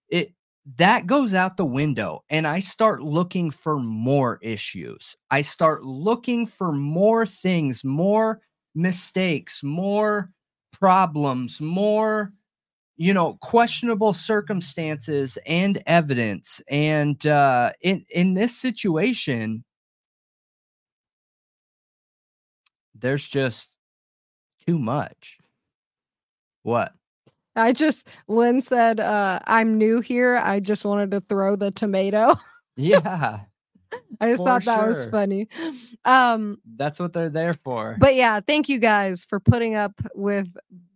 [0.09, 0.33] it
[0.77, 5.15] that goes out the window and I start looking for more issues.
[5.31, 8.41] I start looking for more things, more
[8.75, 10.31] mistakes, more
[10.73, 12.33] problems, more
[12.97, 19.63] you know questionable circumstances and evidence and uh in in this situation
[22.93, 23.75] there's just
[24.67, 25.39] too much
[26.63, 26.93] what
[27.55, 30.37] I just Lynn said, uh, I'm new here.
[30.37, 32.35] I just wanted to throw the tomato.
[32.75, 33.39] yeah
[34.19, 35.47] I just thought that was funny.
[36.03, 40.47] Um, that's what they're there for but yeah, thank you guys for putting up with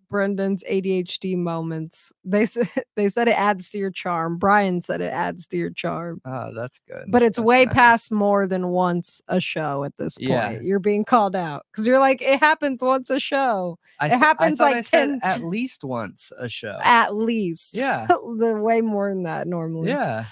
[0.10, 2.12] Brendan's ADHD moments.
[2.24, 4.38] They said they said it adds to your charm.
[4.38, 6.22] Brian said it adds to your charm.
[6.26, 7.74] oh that's good But it's That's way nice.
[7.74, 10.30] past more than once a show at this point.
[10.30, 10.60] Yeah.
[10.62, 14.60] You're being called out because you're like, it happens once a show, I, it happens
[14.60, 17.76] like 10 at least once a show at least.
[17.76, 18.06] Yeah.
[18.38, 19.90] the way more than that normally.
[19.90, 20.26] yeah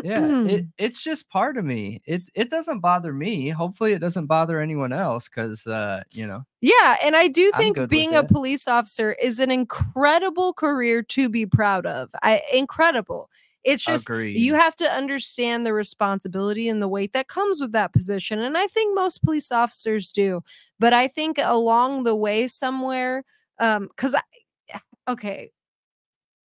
[0.00, 4.26] yeah it, it's just part of me it it doesn't bother me hopefully it doesn't
[4.26, 8.28] bother anyone else because uh you know Yeah, and I do think being a it.
[8.28, 12.08] police officer is an incredible career to be proud of.
[12.22, 13.30] I incredible.
[13.64, 14.36] It's just Agreed.
[14.38, 18.40] you have to understand the responsibility and the weight that comes with that position.
[18.40, 20.42] And I think most police officers do.
[20.80, 23.24] But I think along the way somewhere,
[23.58, 24.22] um, because I
[25.08, 25.52] okay.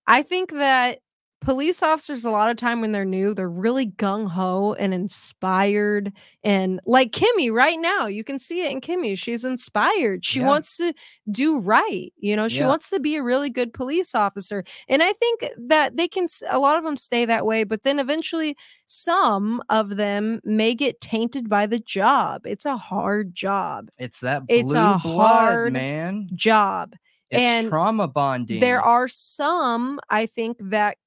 [0.08, 1.00] I think that
[1.48, 6.11] police officers a lot of time when they're new they're really gung-ho and inspired
[6.43, 10.48] and like kimmy right now you can see it in kimmy she's inspired she Yeah.
[10.48, 10.93] wants to
[11.32, 12.67] do right you know she Yeah.
[12.67, 16.59] wants to be a really good police officer and i think that they can a
[16.59, 21.48] lot of them stay that way but then eventually some of them may get tainted
[21.48, 26.27] by the job it's a hard job It's that blue It's a blood, hard man.
[26.35, 26.93] job
[27.32, 28.59] It's and trauma bonding.
[28.59, 30.98] there are some, I think, that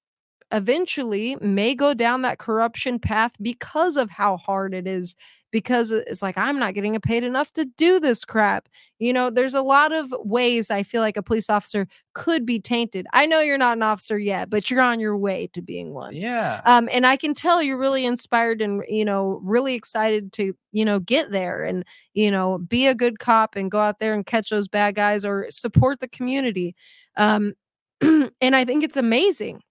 [0.53, 5.15] eventually may go down that corruption path because of how hard it is.
[5.53, 8.69] Because it's like, I'm not getting paid enough to do this crap.
[9.01, 12.61] You know, there's a lot of ways I feel like a police officer could be
[12.61, 13.09] tainted.
[13.13, 16.15] I know you're not an officer yet, but you're on your way to being one.
[16.15, 16.61] Yeah.
[16.65, 20.85] Um, and I can tell you're really inspired and you know really excited to you
[20.85, 24.25] know get there and you know be a good cop and go out there and
[24.25, 26.77] catch those bad guys or support the community.
[27.17, 27.55] Um,
[28.01, 29.63] and I think it's amazing,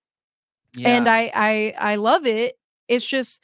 [0.78, 1.10] and.
[1.10, 2.58] I I I love it.
[2.88, 3.42] It's just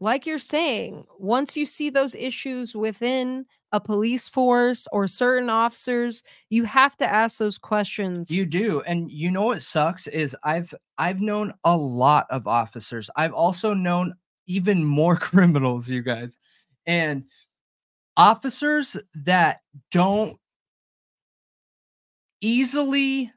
[0.00, 6.22] like you're saying, once you see those issues within a police force or certain officers,
[6.50, 8.30] you have to ask those questions.
[8.30, 8.82] You do.
[8.82, 13.08] And you know what sucks is I've I've known a lot of officers.
[13.16, 14.14] I've also known
[14.46, 16.38] even more criminals, you guys.
[16.84, 17.24] And
[18.16, 19.60] officers that
[19.90, 20.36] don't
[22.40, 23.32] easily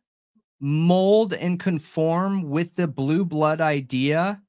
[0.66, 4.42] mold and conform with the blue blood idea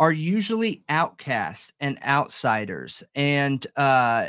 [0.00, 4.26] are usually outcasts and outsiders and uh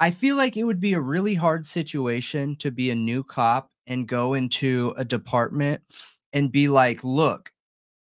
[0.00, 3.70] I feel like it would be a really hard situation to be a new cop
[3.86, 5.82] and go into a department
[6.32, 7.50] and be like, look,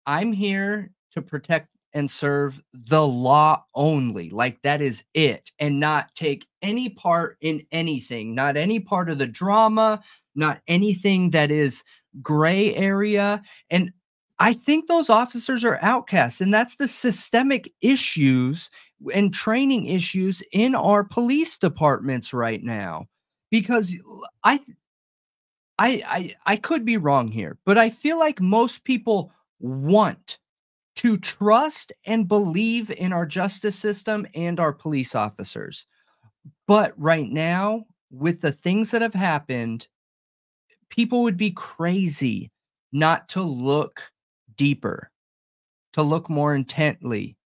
[0.06, 4.30] I'm here to protect and serve the law only.
[4.30, 5.52] Like that is it.
[5.60, 10.02] And not take any part in anything, not any part of the drama,
[10.36, 11.84] not anything that is
[12.22, 13.42] gray area.
[13.70, 13.92] And
[14.40, 16.42] I think those officers are outcasts.
[16.42, 18.70] And that's the systemic issues
[19.14, 23.08] and training issues in our police departments right now
[23.52, 23.98] because
[24.44, 24.60] I
[25.78, 30.40] I I I could be wrong here but I feel like most people want
[30.98, 35.88] to trust and believe in our justice system and our police officers
[36.68, 39.88] but right now with the things that have happened
[40.96, 42.52] people would be crazy
[42.92, 44.12] not to look
[44.56, 45.12] deeper
[45.94, 47.38] to look more intently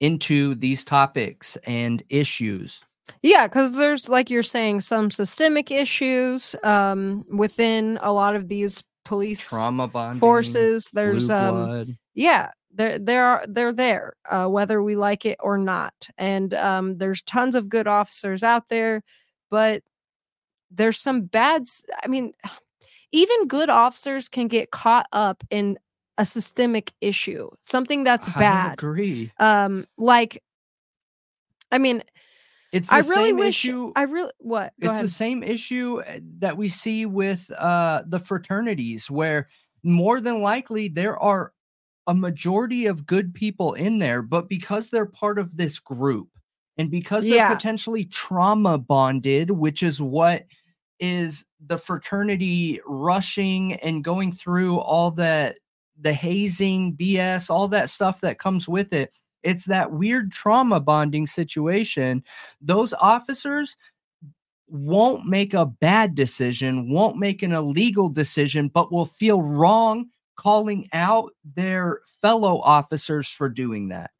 [0.00, 2.82] into these topics and issues.
[3.22, 8.82] Yeah, because there's like you're saying some systemic issues um, within a lot of these
[9.04, 10.90] police Trauma bonding, forces.
[10.92, 15.94] There's um, yeah, they're they are they're there uh, whether we like it or not,
[16.18, 19.02] and um, there's tons of good officers out there,
[19.50, 19.82] but
[20.70, 21.64] there's some bad.
[22.04, 22.32] I mean,
[23.12, 25.78] even good officers can get caught up in
[26.18, 28.74] a systemic issue, something that's I bad.
[28.74, 29.30] agree.
[29.38, 30.42] Um, like,
[31.70, 32.02] I mean,
[32.72, 33.92] It's the I really same wish issue.
[33.96, 35.04] I really what go it's ahead.
[35.04, 39.48] the same issue uh, that we see with uh, the fraternities, where
[39.84, 41.52] more than likely there are
[42.06, 46.28] a majority of good people in there, but because they're part of this group
[46.78, 47.54] and because they're Yeah.
[47.54, 50.44] potentially trauma bonded, which is what
[51.00, 55.58] is the fraternity rushing and going through all that
[56.00, 59.12] the hazing BS, all that stuff that comes with it.
[59.42, 62.22] It's that weird trauma bonding situation.
[62.60, 63.76] Those officers
[64.68, 70.88] won't make a bad decision, won't make an illegal decision, but will feel wrong calling
[70.92, 74.10] out their fellow officers for doing that.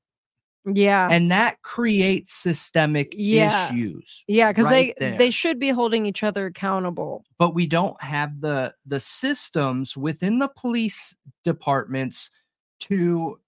[0.75, 1.09] Yeah.
[1.11, 3.73] And that creates systemic Yeah.
[3.73, 4.25] issues.
[4.29, 5.19] Yeah, because right they there.
[5.19, 7.25] they should be holding each other accountable.
[7.39, 11.15] But we don't have the the systems within the police
[11.45, 12.31] departments
[12.81, 13.39] to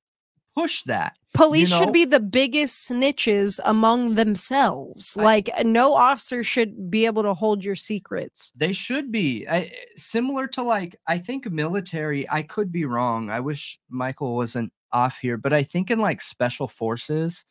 [0.55, 1.15] push that.
[1.33, 5.17] Police know- should be the biggest snitches among themselves.
[5.17, 8.53] I- like uh, no officer should be able to hold your secrets.
[8.57, 12.29] They should be I, similar to like I think military.
[12.29, 13.31] I could be wrong.
[13.31, 17.45] I wish Michael wasn't off here, but I think in like special forces,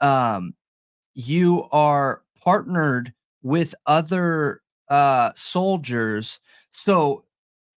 [0.00, 0.54] um,
[1.14, 7.24] you are partnered with other uh soldiers, so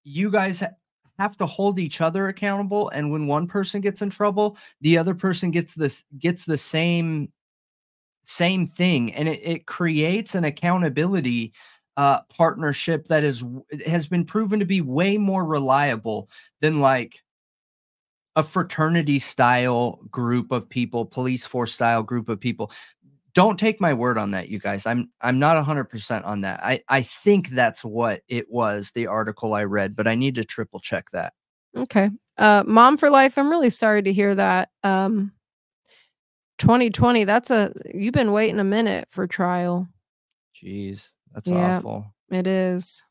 [0.04, 0.64] you guys
[1.20, 2.90] have to hold each other accountable.
[2.90, 7.32] And when one person gets in trouble, the other person gets this gets the same
[8.24, 11.54] same thing, and it, it creates an accountability
[11.98, 13.44] uh, partnership that is
[13.86, 16.30] has been proven to be way more reliable
[16.62, 17.22] than like
[18.40, 22.72] a fraternity style group of people, police force style group of people.
[23.34, 24.86] Don't take my word on that, you guys.
[24.86, 26.62] I'm I'm not 100% on that.
[26.64, 30.44] I I think that's what it was, the article I read, but I need to
[30.46, 31.34] triple check that.
[31.78, 32.10] Okay.
[32.38, 34.70] Uh mom for life, I'm really sorry to hear that.
[34.84, 35.34] Um
[36.60, 39.88] 2020, that's a you've been waiting a minute for trial.
[40.56, 41.78] Jeez, that's Yeah.
[41.78, 42.14] awful.
[42.32, 43.04] It is.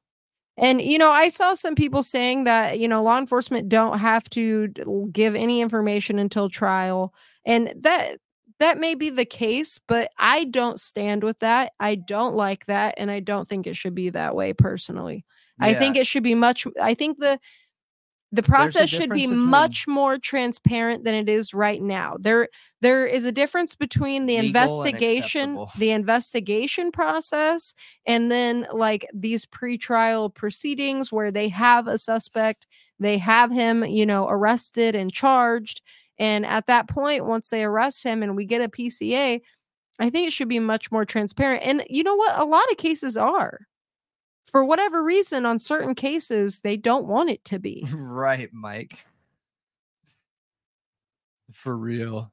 [0.59, 4.29] And you know, I saw some people saying that, you know, law enforcement don't have
[4.31, 4.69] to
[5.13, 7.15] give any information until trial.
[7.47, 8.19] And that
[8.59, 11.73] that may be the case, but I don't stand with that.
[11.79, 15.25] I don't like that and I don't think it should be that way personally.
[15.61, 17.39] I think it should be much I think the
[18.31, 22.17] the process should be between much more transparent than it is right now.
[22.21, 22.49] There
[22.83, 27.75] there is a difference between the legal investigation, the investigation process
[28.07, 32.67] and then like these pretrial proceedings where they have a suspect,
[33.01, 35.81] they have him, you know, arrested and charged
[36.19, 39.41] and at that point once they arrest him and we get a PCA,
[40.01, 41.65] I think it should be much more transparent.
[41.65, 42.39] And you know what?
[42.39, 43.61] A lot of cases are.
[44.51, 47.87] For whatever reason on certain cases they don't want it to be.
[47.93, 49.05] right, Mike.
[51.53, 52.33] For real.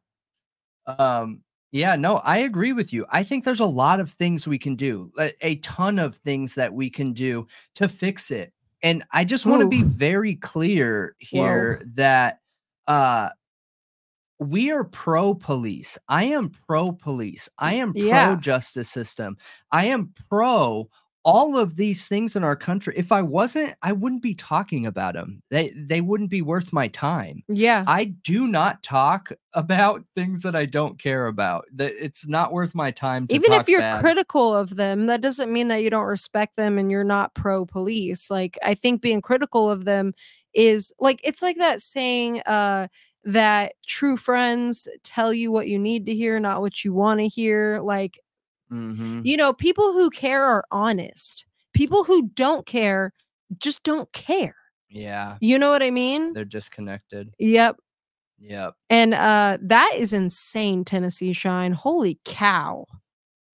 [0.87, 3.05] Um, yeah, no, I agree with you.
[3.09, 5.11] I think there's a lot of things we can do,
[5.41, 8.53] a, ton of things that we can do to fix it.
[8.83, 12.39] And I just want to be very clear here that
[12.87, 13.29] uh
[14.39, 15.97] we are pro police.
[16.07, 17.49] I am pro police.
[17.57, 18.35] I am pro Yeah.
[18.35, 19.37] justice system.
[19.71, 20.89] I am pro
[21.25, 22.93] all of these things in our country.
[22.95, 25.41] If I wasn't, I wouldn't be talking about them.
[25.49, 27.43] They they wouldn't be worth my time.
[27.49, 27.83] Yeah.
[27.87, 31.65] I do not talk about things that I don't care about.
[31.73, 34.01] That it's not worth my time to Even if you're bad.
[34.01, 37.65] critical of them, that doesn't mean that you don't respect them and you're not pro
[37.65, 38.29] police.
[38.29, 40.13] Like I think being critical of them
[40.53, 42.87] is like it's like that saying uh
[43.25, 47.27] that true friends tell you what you need to hear, not what you want to
[47.27, 47.79] hear.
[47.81, 48.19] Like,
[48.71, 49.21] Mhm.
[49.25, 51.45] you know, people who care are honest.
[51.73, 53.13] People who don't care
[53.57, 54.55] just don't care.
[54.89, 56.33] Yeah, You know what I mean?
[56.33, 57.33] they're disconnected.
[57.37, 57.77] Yep.
[58.39, 58.75] Yep.
[58.89, 61.71] And uh that is insane, Tennessee Shine.
[61.73, 62.85] Holy cow.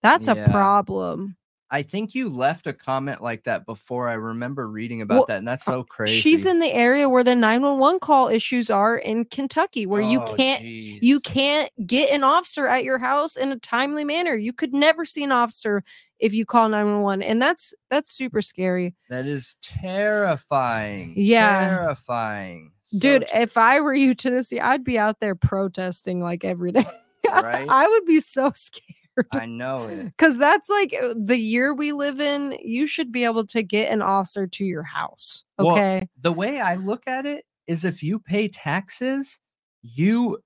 [0.02, 1.36] That's a problem.
[1.72, 4.08] I think you left a comment like that before.
[4.08, 6.20] I remember reading about Well, that, and that's uh, so crazy.
[6.20, 10.34] She's in the area where the 911 call issues are in Kentucky, where you Oh,
[10.34, 14.34] can't you can't get an officer at your house in a timely manner.
[14.34, 15.84] You could never see an officer
[16.18, 17.22] if you call 911.
[17.22, 18.94] And that's that's super scary.
[19.08, 21.14] That is terrifying.
[21.16, 21.68] Yeah.
[21.68, 22.72] Terrifying.
[22.82, 26.84] So Dude, if I were you, Tennessee, I'd be out there protesting like every day.
[27.32, 27.68] Right?
[27.68, 28.96] I would be so scared.
[29.32, 30.04] I know it.
[30.04, 32.56] Because that's like uh, the year we live in.
[32.62, 35.44] You should be able to get an officer to your house.
[35.58, 36.08] Well, Okay.
[36.20, 39.40] The way I look at it is if you pay taxes,
[39.82, 40.38] you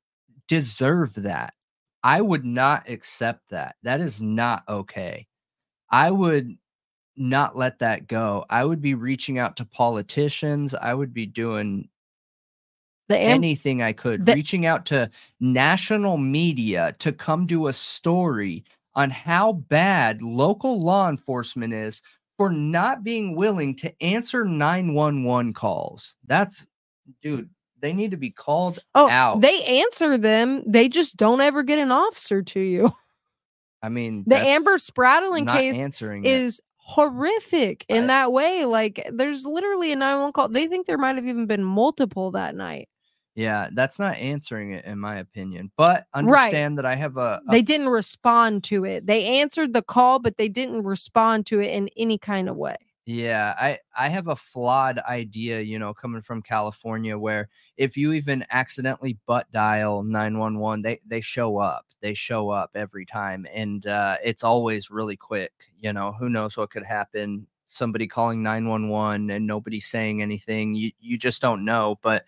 [0.49, 1.55] deserve that.
[2.03, 3.77] I would not accept that.
[3.83, 5.27] That is not okay.
[5.91, 6.57] I would
[7.17, 8.45] not let that go.
[8.51, 10.75] I would be reaching out to politicians.
[10.75, 11.89] I would be doing
[13.09, 15.11] the am- anything I could, the- reaching out to
[15.41, 22.01] national media to come do a story on how bad local law enforcement is
[22.37, 26.17] for not being willing to answer 911 calls.
[26.27, 26.67] That's,
[27.23, 27.51] dude,
[27.81, 29.41] they need to be called oh, out.
[29.41, 30.63] they answer them.
[30.67, 32.91] They just don't ever get an officer to you.
[33.83, 36.31] I mean, The Amber Spradlin case answering it.
[36.31, 38.65] is horrific in that way.
[38.65, 40.49] Like, there's literally a 911 call.
[40.49, 42.89] They think there might have even been multiple that night.
[43.35, 45.73] Yeah, that's not answering it, in my opinion.
[45.77, 46.55] But Right.
[46.55, 49.07] understand that I have a, a They didn't respond to it.
[49.07, 52.77] They answered the call, but they didn't respond to it in any kind of way.
[53.07, 58.13] Yeah, I I have a flawed idea, you know, coming from California where if you
[58.15, 61.85] even accidentally butt dial 911, they they show up.
[62.01, 66.13] They show up every time and uh it's always really quick, you know.
[66.13, 67.47] Who knows what could happen?
[67.67, 70.75] Somebody calling 911 and nobody saying anything.
[70.75, 72.25] You you just don't know, but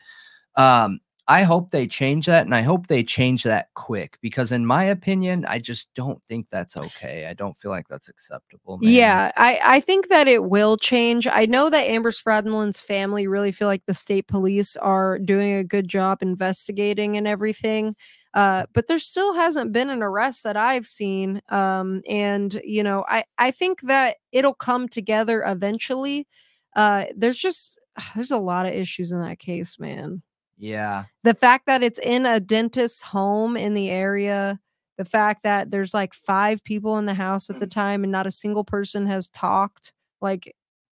[0.56, 4.64] um I hope they change that and I hope they change that quick because in
[4.64, 7.26] my opinion, I just don't think that's okay.
[7.28, 8.92] I don't feel like that's acceptable, man.
[8.92, 11.26] Yeah, I, I think that it will change.
[11.26, 15.64] I know that Amber Spradlin's family really feel like the state police are doing a
[15.64, 17.96] good job investigating and everything.
[18.32, 21.42] Uh, but there still hasn't been an arrest that I've seen.
[21.48, 26.28] Um, and you know, I, I think that it'll come together eventually.
[26.76, 27.80] Uh, there's just
[28.14, 30.22] there's a lot of issues in that case, man.
[30.58, 31.04] Yeah.
[31.24, 34.58] the fact that it's in a dentist's home in the area
[34.98, 38.26] the fact that there's like five people in the house at the time and not
[38.26, 40.54] a single person has talked Like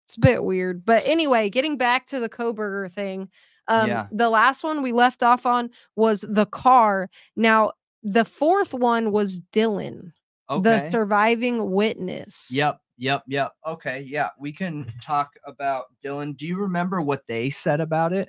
[0.05, 0.85] it's a bit weird.
[0.85, 3.29] But anyway, getting back to the Kohberger thing.
[3.67, 4.07] Um, Yeah.
[4.13, 7.11] the last one we left off on was the car.
[7.35, 7.73] Now,
[8.05, 10.13] the fourth one was Dylan,
[10.49, 12.51] the surviving witness.
[12.53, 12.79] Yep.
[12.99, 13.25] Yep.
[13.27, 13.53] Yep.
[13.67, 14.03] Okay.
[14.07, 14.29] Yeah.
[14.39, 16.37] We can talk about Dylan.
[16.37, 18.29] Do you remember what they said about it?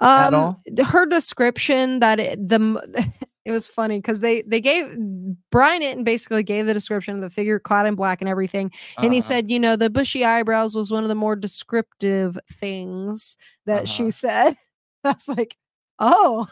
[0.00, 0.60] At um all?
[0.84, 2.58] her description that it, the
[3.44, 4.86] it was funny because they they gave
[5.50, 9.12] brian Entin basically gave the description of the figure clad in black and everything and
[9.12, 9.28] he Uh-huh.
[9.28, 14.04] said you know the bushy eyebrows was one of the more descriptive things that she
[14.04, 14.10] Uh-huh.
[14.10, 14.56] said
[15.04, 15.56] i was like
[15.98, 16.46] oh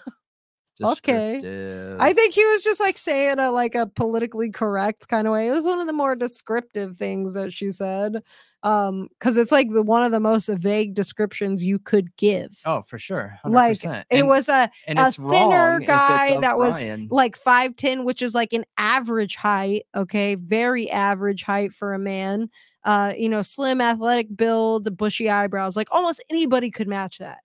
[0.80, 1.96] okay.
[2.00, 5.48] I think he was just like saying a like a politically correct kind of way
[5.48, 8.22] it was one of the more descriptive things that she said
[8.62, 12.82] um because it's like the one of the most vague descriptions you could give Oh,
[12.82, 13.38] for sure.
[13.44, 13.52] 100%.
[13.52, 18.52] like it And- was a a thinner guy that was like 5'10 which is like
[18.52, 22.48] an average height okay very average height for a man
[22.84, 27.38] uh you know slim athletic build bushy eyebrows like almost anybody could match that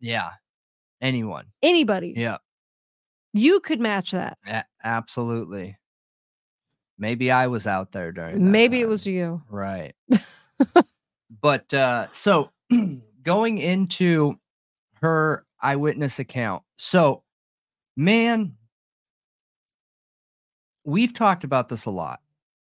[0.00, 0.30] yeah.
[1.00, 1.46] Anyone.
[1.62, 2.36] anybody Yeah.
[3.32, 5.78] You could match that A- absolutely.
[6.98, 8.36] Maybe I was out there during.
[8.36, 9.94] that maybe it was you right.
[11.42, 12.50] but uh so
[13.22, 14.38] going into
[15.00, 16.62] her eyewitness account.
[16.76, 17.22] So,
[17.96, 18.54] man,
[20.84, 22.20] we've talked about this a lot.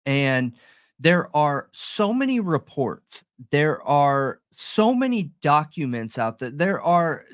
[0.06, 0.52] And
[0.98, 3.24] there are so many reports.
[3.50, 6.50] There are so many documents out there.
[6.50, 7.24] There are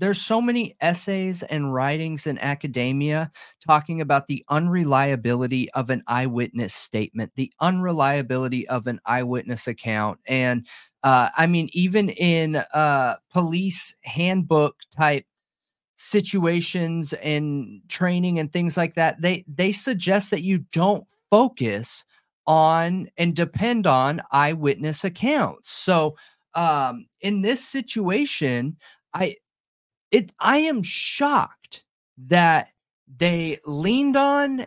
[0.00, 3.30] there's so many essays and writings in academia
[3.64, 10.18] talking about the unreliability of an eyewitness statement, the unreliability of an eyewitness account.
[10.26, 10.66] And
[11.02, 15.26] uh, I mean, even in uh, police handbook type
[15.96, 22.04] situations and training and things like that, they they suggest that you don't focus
[22.46, 25.70] on and depend on eyewitness accounts.
[25.70, 26.16] So
[26.54, 28.76] um, in this situation,
[29.14, 29.36] I
[30.10, 31.84] it I am shocked
[32.18, 32.68] that
[33.18, 34.66] they leaned on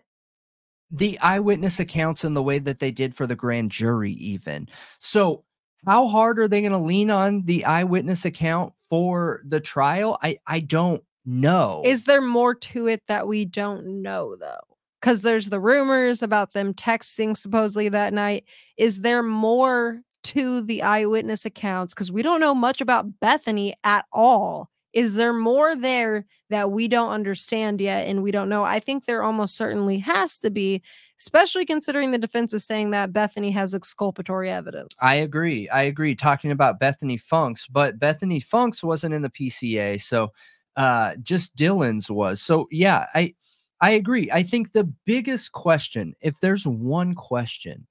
[0.91, 4.69] the eyewitness accounts in the way that they did for the grand jury even.
[4.99, 5.43] So
[5.85, 10.17] how hard are they going to lean on the eyewitness account for the trial?
[10.21, 11.81] I I don't know.
[11.85, 14.59] is there more to it that we don't know though
[14.99, 18.43] because there's the rumors about them texting supposedly that night
[18.77, 24.05] is there more to the eyewitness accounts because we don't know much about bethany at
[24.11, 28.79] all is there more there that we don't understand yet and we don't know i
[28.79, 30.81] think there almost certainly has to be
[31.19, 35.67] especially considering the defense is saying that bethany has exculpatory evidence I agree.
[35.69, 36.15] I agree.
[36.15, 40.31] Talking about Bethany Funks, but Bethany Funks wasn't in the PCA, so
[40.75, 42.41] uh just Dylan's was.
[42.41, 43.33] So yeah, I
[43.81, 44.29] I agree.
[44.31, 47.85] I think the biggest question, if there's one question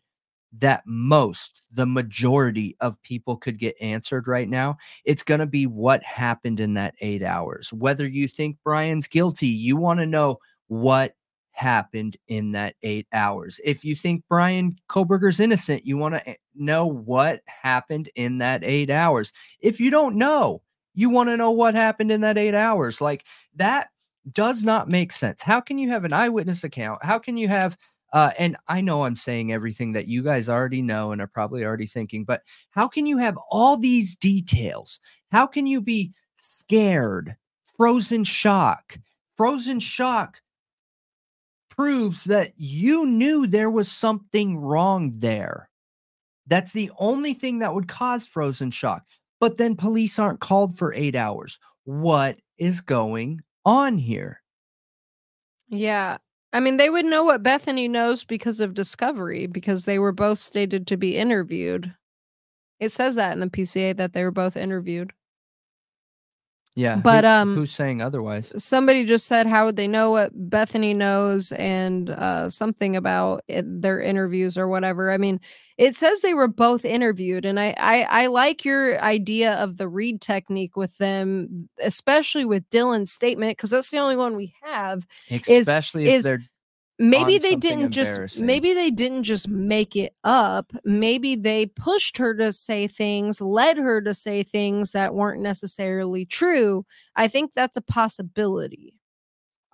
[0.58, 5.66] that most the majority of people could get answered right now, it's going to be
[5.66, 7.72] what happened in that 8 hours.
[7.72, 11.14] Whether you think Bryan's guilty, you want to know what
[11.52, 13.60] happened in that eight hours.
[13.64, 18.64] If you think Bryan Kohberger's innocent, you want to eh, know what happened in that
[18.64, 19.32] eight hours.
[19.60, 20.62] If you don't know,
[20.94, 23.00] you want to know what happened in that eight hours.
[23.00, 23.24] Like
[23.56, 23.88] that
[24.30, 25.42] does not make sense.
[25.42, 27.04] How can you have an eyewitness account?
[27.04, 27.76] How can you have
[28.12, 31.64] uh, and I know I'm saying everything that you guys already know and are probably
[31.64, 35.00] already thinking, but how can you have all these details?
[35.30, 37.36] How can you be scared,
[37.76, 38.98] frozen shock?
[39.36, 40.42] Frozen shock
[41.70, 45.70] proves that you knew there was something wrong there.
[46.46, 49.04] That's the only thing that would cause frozen shock.
[49.40, 51.58] But then police aren't called for eight hours.
[51.84, 54.42] What is going on here?
[55.68, 56.18] Yeah.
[56.52, 60.38] I mean, they would know what Bethany knows because of Discovery, because they were both
[60.38, 61.94] stated to be interviewed.
[62.78, 65.12] It says that in the PCA that they were both interviewed.
[66.74, 66.96] Yeah.
[66.96, 68.52] But, who- um, who's saying otherwise?
[68.62, 71.52] Somebody just said, How would they know what Bethany knows?
[71.52, 75.10] And uh, something about it, their interviews or whatever.
[75.10, 75.38] I mean,
[75.76, 77.44] it says they were both interviewed.
[77.44, 82.68] And I, I, I like your idea of the Reid technique with them, especially with
[82.70, 85.06] Dylan's statement, because that's the only one we have.
[85.30, 86.42] Especially if is they're
[87.02, 92.34] maybe they didn't just maybe they didn't just make it up maybe they pushed her
[92.34, 96.84] to say things led her to say things that weren't necessarily true
[97.16, 98.94] i think that's a possibility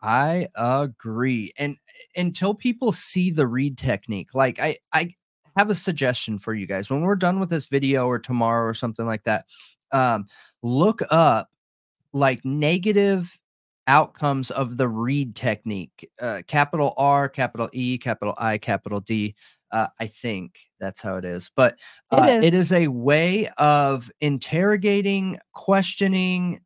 [0.03, 1.53] I agree.
[1.59, 1.77] And
[2.17, 5.15] until people see the Reid technique, like I I
[5.57, 6.91] have a suggestion for you guys.
[6.91, 9.47] When we're done with this video or tomorrow or something like that,
[9.93, 10.27] um
[10.63, 11.49] look up
[12.13, 13.39] like negative
[13.89, 16.09] outcomes of the Reid technique.
[16.21, 19.35] Uh capital R, capital E, capital I, capital D.
[19.71, 21.51] Uh, I think that's how it is.
[21.55, 21.79] But
[22.11, 22.45] uh, it, is.
[22.45, 26.61] it is a way of interrogating, questioning,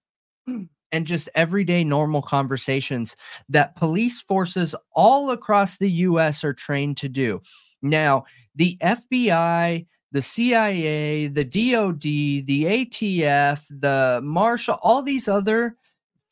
[0.93, 3.17] and just everyday normal conversations
[3.49, 7.41] that police forces all across the US are trained to do.
[7.81, 15.77] Now, the FBI, the CIA, the DOD, the ATF, the Marshal, all these other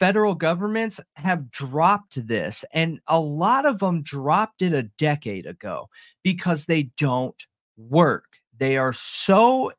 [0.00, 2.64] federal governments have dropped this.
[2.72, 5.88] And a lot of them dropped it a decade ago
[6.24, 7.40] because they don't
[7.76, 8.24] work.
[8.58, 9.70] They are so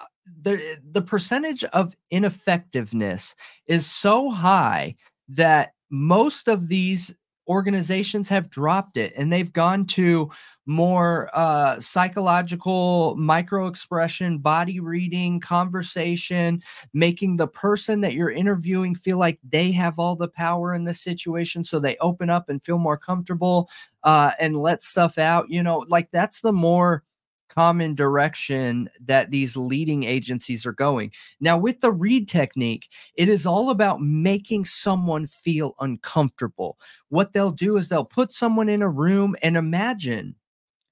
[0.00, 0.04] uh,
[0.42, 4.96] the the percentage of ineffectiveness is so high
[5.28, 7.14] that most of these
[7.50, 10.30] organizations have dropped it and they've gone to
[10.66, 16.62] more uh, psychological micro expression, body reading, conversation,
[16.94, 20.94] making the person that you're interviewing feel like they have all the power in the
[20.94, 21.64] situation.
[21.64, 23.68] So they open up and feel more comfortable
[24.04, 25.50] uh, and let stuff out.
[25.50, 27.02] You know, like that's the more
[27.50, 31.12] common direction that these leading agencies are going.
[31.40, 36.78] Now, with the Reid technique, it is all about making someone feel uncomfortable.
[37.08, 40.36] What they'll do is they'll put someone in a room and imagine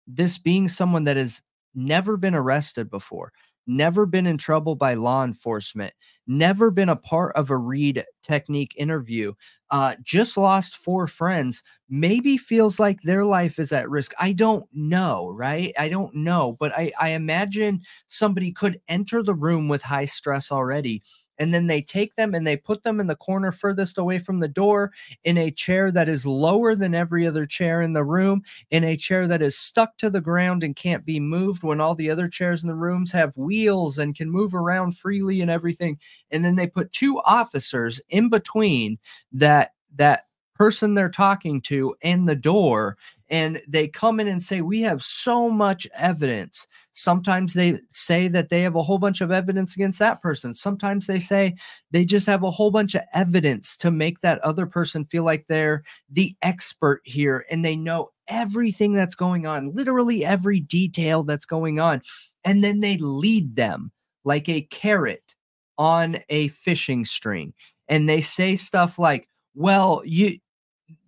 [0.07, 1.43] this being someone that has
[1.75, 3.33] never been arrested before
[3.69, 5.93] never been in trouble by law enforcement,
[6.27, 9.35] never been a part of a Reid technique interview,
[9.71, 14.13] uh, just lost four friends, maybe feels like their life is at risk.
[14.19, 15.73] I don't know, right?
[15.79, 20.51] I don't know, but I, I imagine somebody could enter the room with high stress
[20.51, 21.03] already
[21.39, 24.41] and then they take them and they put them in the corner furthest away from
[24.41, 24.93] the door
[25.25, 28.97] in a chair that is lower than every other chair in the room, in a
[28.97, 32.29] chair that is stuck to the ground and can't be moved when all the other
[32.29, 35.99] chairs in the rooms have wheels and can move around freely and everything.
[36.31, 38.99] And then they put two officers in between
[39.33, 40.28] that that
[40.59, 42.97] person they're talking to and the door
[43.31, 46.67] and they come in and say we have so much evidence.
[46.93, 50.55] Sometimes they say that they have a whole bunch of evidence against that person.
[50.55, 51.55] Sometimes they say
[51.91, 55.47] they just have a whole bunch of evidence to make that other person feel like
[55.47, 61.47] they're the expert here and they know everything that's going on literally every detail that's
[61.47, 62.03] going on
[62.45, 63.91] and then they lead them
[64.25, 65.35] like a carrot
[65.79, 67.55] on a fishing string
[67.89, 70.39] and they say stuff like well you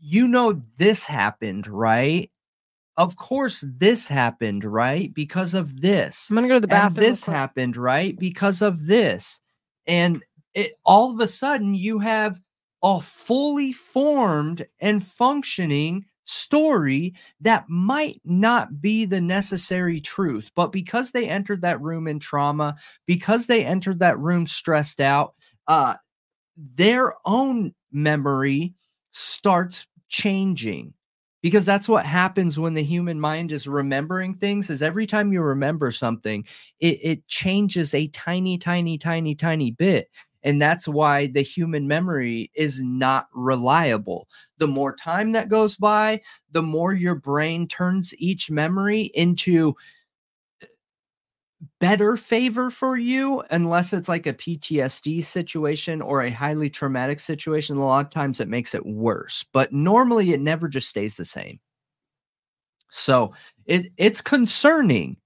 [0.01, 2.31] you know this happened, right?
[2.97, 5.13] Of course, this happened, right?
[5.15, 6.29] Because of this.
[6.31, 7.05] I'm gonna go to the bathroom.
[7.05, 8.19] And this happened, right?
[8.19, 9.41] Because of this.
[9.87, 10.23] And
[10.55, 12.41] it all of a sudden you have
[12.83, 20.51] a fully formed and functioning story that might not be the necessary truth.
[20.55, 25.35] But because they entered that room in trauma, because they entered that room stressed out,
[25.67, 25.95] uh,
[26.57, 28.75] their own memory
[29.11, 30.95] starts changing
[31.43, 35.41] because that's what happens when the human mind is remembering things is every time you
[35.43, 36.45] remember something
[36.81, 40.09] it, it changes a tiny tiny tiny tiny bit
[40.43, 44.27] and that's why the human memory is not reliable.
[44.57, 49.75] The more time that goes by the more your brain turns each memory into
[51.81, 57.77] better favor for you unless it's like a PTSD situation or a highly traumatic situation.
[57.77, 61.25] A lot of times it makes it worse, but normally it never just stays the
[61.25, 61.61] same.
[62.91, 63.35] So
[63.67, 65.17] it it's concerning.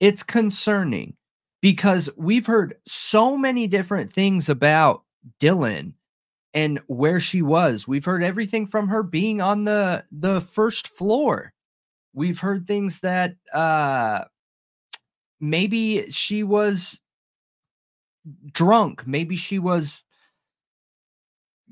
[0.00, 1.16] It's concerning
[1.60, 5.02] because we've heard so many different things about
[5.40, 5.94] Dylan
[6.54, 7.88] and where she was.
[7.88, 11.52] We've heard everything from her being on the the first floor.
[12.14, 14.24] We've heard things that uh
[15.50, 17.00] maybe she was
[18.52, 20.02] drunk maybe she was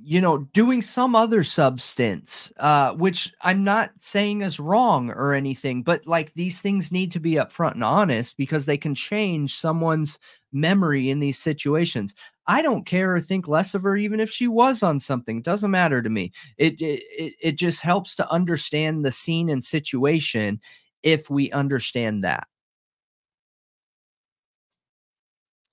[0.04, 5.82] you know doing some other substance uh which i'm not saying is wrong or anything
[5.82, 10.18] but like these things need to be upfront and honest because they can change someone's
[10.52, 12.14] memory in these situations.
[12.46, 15.44] I don't care or think less of her even if she was on something it
[15.44, 16.32] doesn't matter to me.
[16.58, 20.60] It it, it just helps to understand the scene and situation
[21.02, 22.46] if we understand that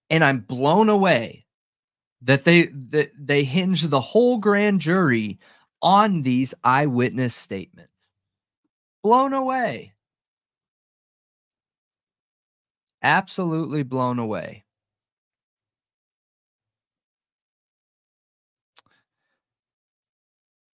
[0.09, 1.45] and I'm blown away
[2.21, 5.39] that they that they hinge the whole grand jury
[5.81, 8.11] on these eyewitness statements.
[9.03, 9.93] Blown away.
[13.01, 14.65] Absolutely blown away.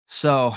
[0.04, 0.54] So,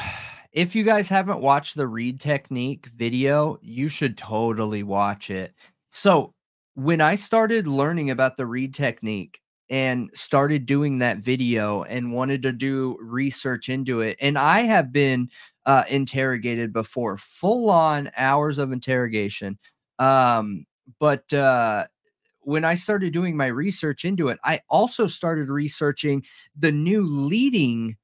[0.52, 5.54] if you guys haven't watched the Reid technique video, you should totally watch it.
[5.90, 6.34] So,
[6.76, 12.44] when I started learning about the Reid technique and started doing that video and wanted
[12.44, 15.30] to do research into it, and I have been
[15.66, 19.58] uh, interrogated before, full on hours of interrogation.
[20.00, 20.66] Um,
[21.00, 21.86] but uh,
[22.42, 26.24] when I started doing my research into it, I also started researching
[26.58, 27.98] the new leading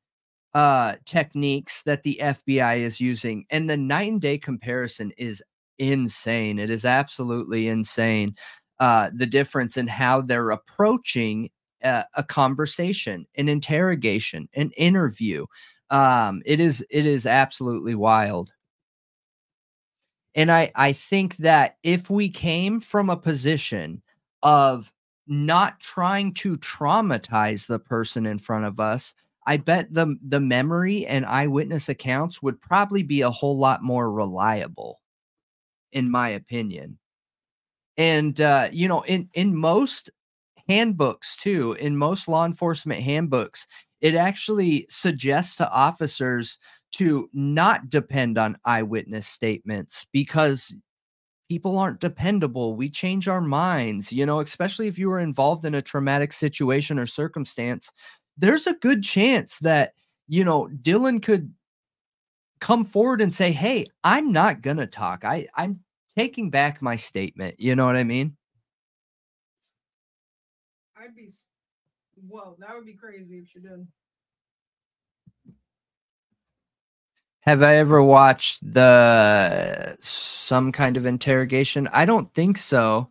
[0.56, 5.44] uh techniques that the FBI is using and the night and day comparison is
[5.78, 8.36] insane it is absolutely insane
[8.80, 11.50] uh the difference in how they're approaching
[11.84, 15.46] uh, a conversation an interrogation an interview
[15.92, 18.52] um it is it is absolutely wild
[20.36, 24.02] and i i think that if we came from a position
[24.44, 24.92] of
[25.28, 29.14] not trying to traumatize the person in front of us
[29.48, 34.12] I bet the the memory and eyewitness accounts would probably be a whole lot more
[34.12, 35.00] reliable,
[35.92, 37.00] in my opinion.
[38.00, 40.12] And uh, you know, in in most
[40.70, 43.68] handbooks too, in most law enforcement handbooks,
[44.02, 46.60] it actually suggests to officers
[46.94, 50.76] to not depend on eyewitness statements because
[51.50, 52.76] people aren't dependable.
[52.76, 57.00] We change our minds, you know, especially if you were involved in a traumatic situation
[57.00, 57.92] or circumstance
[58.38, 59.94] there's a good chance that,
[60.30, 61.54] you know, Dylan could
[62.60, 65.24] come forward and say, Hey, I'm not to talk.
[65.24, 65.80] I, I'm
[66.18, 67.60] taking back my statement.
[67.60, 68.36] You know what I mean?
[70.98, 71.30] I'd be,
[72.28, 73.88] whoa, that would be crazy if she did.
[77.42, 81.88] Have I ever watched the some kind of interrogation?
[81.94, 83.10] I don't think so.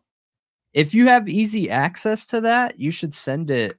[0.75, 3.79] If you have easy access to that, you should send it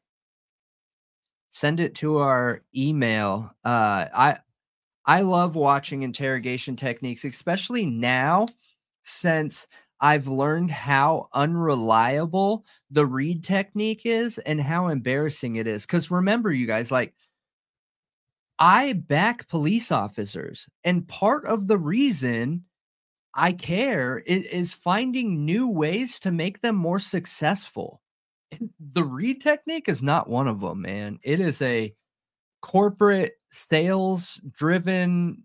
[1.50, 3.52] send it to our email.
[3.64, 4.38] Uh, I
[5.06, 8.46] I love watching interrogation techniques, especially now
[9.02, 9.68] since
[10.02, 15.86] I've learned how unreliable the Reid technique is and how embarrassing it is.
[15.86, 17.14] Because remember, you guys, like
[18.60, 22.66] I back police officers, and part of the reason
[23.34, 28.02] I care is, is finding new ways to make them more successful
[28.94, 31.20] the Reid technique is not one of them, man.
[31.24, 31.94] It is a
[32.62, 35.44] corporate sales driven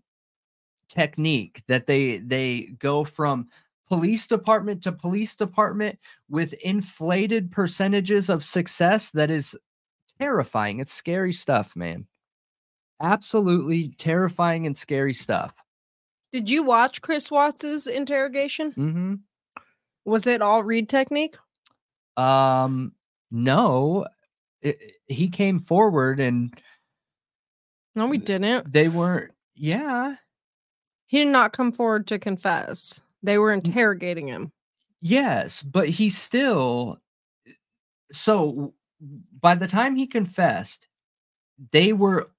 [0.89, 3.47] technique that they they go from
[3.87, 5.99] police department to police department
[6.29, 9.57] with inflated percentages of success that is
[10.19, 10.79] terrifying.
[10.79, 12.07] It's scary stuff, man.
[13.01, 15.53] Absolutely terrifying and scary stuff.
[16.31, 18.71] Did you watch Chris Watts's interrogation?
[18.71, 19.13] Mm-hmm.
[20.05, 21.35] Was it all Reid technique?
[22.17, 22.93] Um,
[23.31, 24.05] no,
[24.61, 26.53] it, he came forward and
[27.95, 28.71] no, we didn't.
[28.71, 29.31] They weren't.
[29.55, 30.15] Yeah,
[31.05, 33.01] he did not come forward to confess.
[33.23, 33.65] They were mm.
[33.65, 34.51] interrogating him.
[35.01, 36.99] Yes, but he still.
[38.11, 38.73] So
[39.39, 40.87] by the time he confessed,
[41.71, 42.29] they were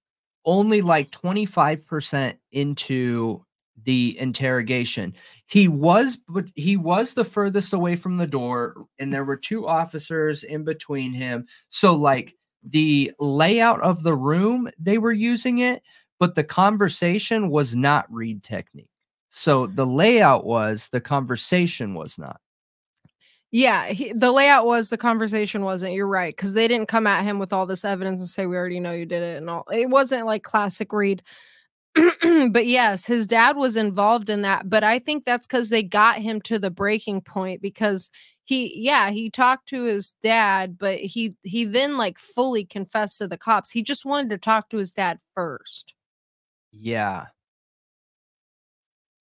[0.44, 3.44] only like 25% into
[3.84, 5.14] the interrogation.
[5.48, 9.66] He was but he was the furthest away from the door and there were two
[9.66, 11.46] officers in between him.
[11.68, 15.82] So like the layout of the room they were using it,
[16.18, 18.88] but the conversation was not Reid technique.
[19.28, 22.40] So the layout was, the conversation was not.
[23.52, 25.94] Yeah, he, the layout was the conversation wasn't.
[25.94, 28.56] You're right because they didn't come at him with all this evidence and say we
[28.56, 29.64] already know you did it and all.
[29.72, 31.22] It wasn't like classic Reid.
[32.50, 34.68] but yes, his dad was involved in that.
[34.68, 38.10] But I think that's because they got him to the breaking point because
[38.44, 43.28] he, yeah, he talked to his dad, but he he then like fully confessed to
[43.28, 43.70] the cops.
[43.70, 45.95] He just wanted to talk to his dad first.
[46.78, 47.26] Yeah.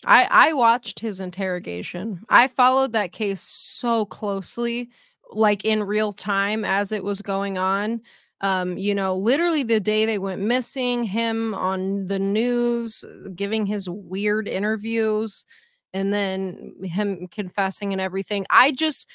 [0.06, 2.22] I I watched his interrogation.
[2.30, 4.90] I followed that case so closely,
[5.32, 8.02] like in real time as it was going on
[8.42, 13.04] um, you know, literally the day they went missing, him on the news
[13.34, 15.46] giving his weird interviews,
[15.94, 18.46] and then him confessing and everything.
[18.50, 19.10] I just,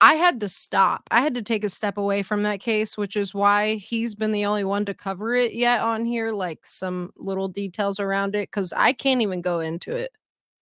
[0.00, 1.04] I had to stop.
[1.10, 4.32] I had to take a step away from that case, which is why he's been
[4.32, 8.50] the only one to cover it yet on here, like some little details around it,
[8.50, 10.10] because I can't even go into it.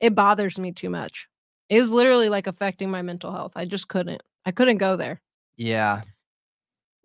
[0.01, 1.29] It bothers me too much.
[1.69, 3.53] It was literally like affecting my mental health.
[3.57, 4.23] I just couldn't.
[4.47, 5.21] I couldn't go there.
[5.57, 6.03] Yeah.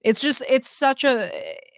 [0.01, 1.31] It's just it's such a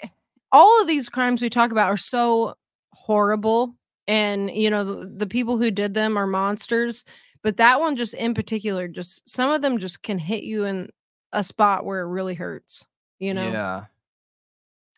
[0.03, 0.07] eh,
[0.51, 2.55] all of these crimes we talk about are so
[2.93, 3.75] horrible
[4.07, 7.03] and you know the, the people who did them are monsters
[7.43, 10.89] but that one just in particular just some of them just can hit you in
[11.33, 12.85] a spot where it really hurts
[13.19, 13.85] you know yeah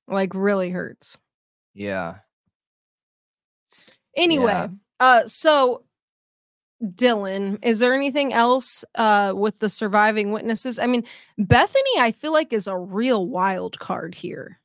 [0.08, 1.18] like really hurts
[1.74, 2.16] yeah
[4.16, 4.68] anyway yeah.
[5.00, 5.84] uh so
[6.84, 10.80] Dylan, is there anything else uh, with the surviving witnesses?
[10.80, 11.06] I mean,
[11.38, 14.60] Bethany, I feel like is a real wild card here.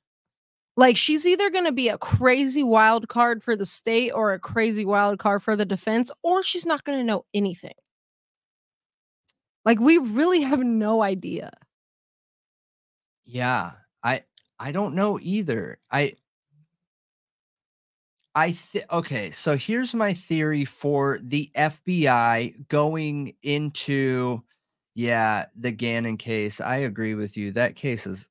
[0.78, 4.38] Like she's either going to be a crazy wild card for the state or a
[4.38, 7.74] crazy wild card for the defense, or she's not going to know anything.
[9.64, 11.50] Like we really have no idea.
[13.24, 13.72] Yeah.
[14.04, 14.22] I
[14.60, 15.80] I don't know either.
[15.90, 16.14] I
[18.36, 24.44] I th- okay, so here's my theory for the FBI going into
[24.94, 26.60] yeah, the Gannon case.
[26.60, 27.50] I agree with you.
[27.50, 28.28] That case is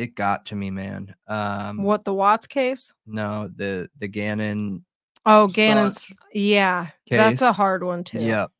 [0.00, 1.14] it got to me, man.
[1.28, 2.92] Um What the Watts case?
[3.06, 4.84] no, the the Gannon
[5.26, 6.88] Oh, Gannon's yeah.
[7.10, 8.24] That's a hard one too.
[8.24, 8.50] Yep.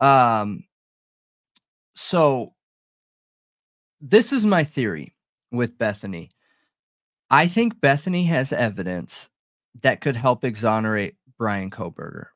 [0.00, 0.64] Um
[1.94, 2.54] so
[4.00, 5.14] this is my theory
[5.52, 6.30] with Bethany.
[7.30, 9.30] I think Bethany has evidence
[9.82, 12.26] that could help exonerate Bryan Kohberger.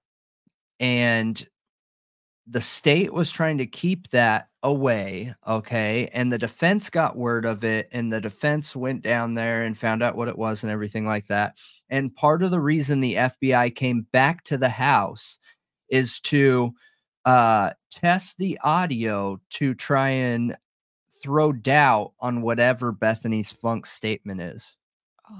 [0.80, 1.46] And
[2.50, 6.08] the state was trying to keep that away, okay?
[6.12, 10.02] And the defense got word of it and the defense went down there and found
[10.02, 11.56] out what it was and everything like that.
[11.90, 15.38] And part of the reason the FBI came back to the house
[15.90, 16.72] is to
[17.24, 20.56] uh test the audio to try and
[21.22, 24.77] throw doubt on whatever Bethany's funk statement is.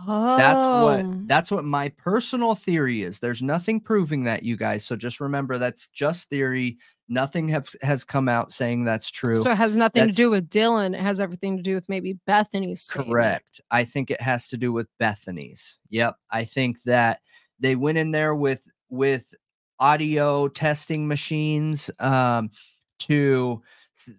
[0.06, 0.84] That's Oh.
[0.84, 3.18] what that's what my personal theory is.
[3.18, 4.84] There's nothing proving that you guys.
[4.84, 6.78] So just remember that's just theory.
[7.08, 9.42] Nothing have, has come out saying that's true.
[9.42, 10.94] So it has nothing to do with Dylan.
[10.94, 13.10] It has everything to do with maybe Bethany's statement.
[13.10, 13.60] Correct.
[13.70, 15.80] I think it has to do with Bethany's.
[15.88, 16.16] Yep.
[16.30, 17.20] I think that
[17.58, 19.34] they went in there with with
[19.80, 22.50] audio testing machines um
[22.98, 23.62] to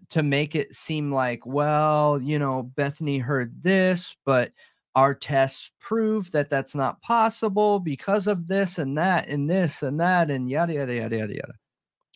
[0.10, 4.52] to make it seem like well, you know, Bethany heard this, but
[4.96, 10.00] our tests prove that that's not possible because of this and that and this and
[10.00, 11.54] that and yada yada yada yada yada.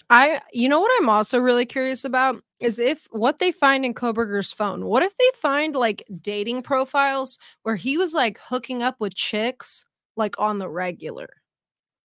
[0.09, 3.93] I you know what I'm also really curious about is if what they find in
[3.93, 4.85] Kohberger's phone.
[4.85, 9.85] What if they find like dating profiles where he was like hooking up with chicks
[10.15, 11.29] like on the regular?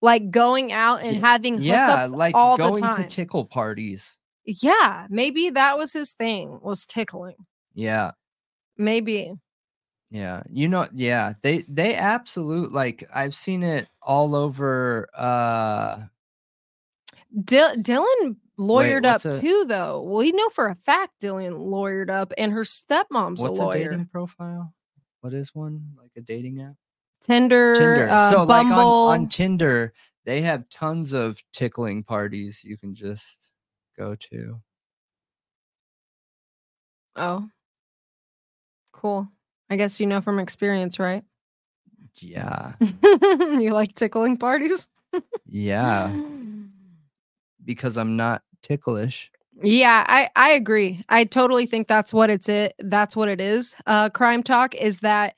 [0.00, 4.18] Like going out and having Yeah, hookups like all going to tickle parties.
[4.44, 7.34] yeah, maybe that was his thing, was tickling.
[7.74, 8.12] Yeah.
[8.76, 9.32] Maybe.
[10.10, 16.04] Yeah, you know, yeah, they they absolute like I've seen it all over uh
[17.44, 20.00] Dil- Dylan lawyered up a- too, though.
[20.02, 23.72] Well we know for a fact Dylan lawyered up, and her stepmom's what's a a
[23.72, 24.74] dating profile?
[25.20, 25.92] What is one?
[25.96, 26.74] Like a dating app?
[27.22, 28.08] Tinder, Tinder.
[28.08, 28.72] Uh, so like on,
[29.22, 29.92] on Tinder,
[30.24, 33.52] they have tons of tickling parties you can just
[33.96, 34.60] go to.
[37.16, 37.48] oh,
[38.92, 39.28] cool.
[39.70, 41.24] I guess you know from experience, right?
[42.20, 42.74] Yeah.
[42.80, 44.88] you like tickling parties?
[45.46, 46.12] Yeah,
[47.64, 49.30] because I'm not ticklish.
[49.62, 51.04] Yeah, I I agree.
[51.08, 52.74] I totally think that's what it's it.
[52.78, 53.74] That's what it is.
[53.86, 55.34] Uh, crime talk is that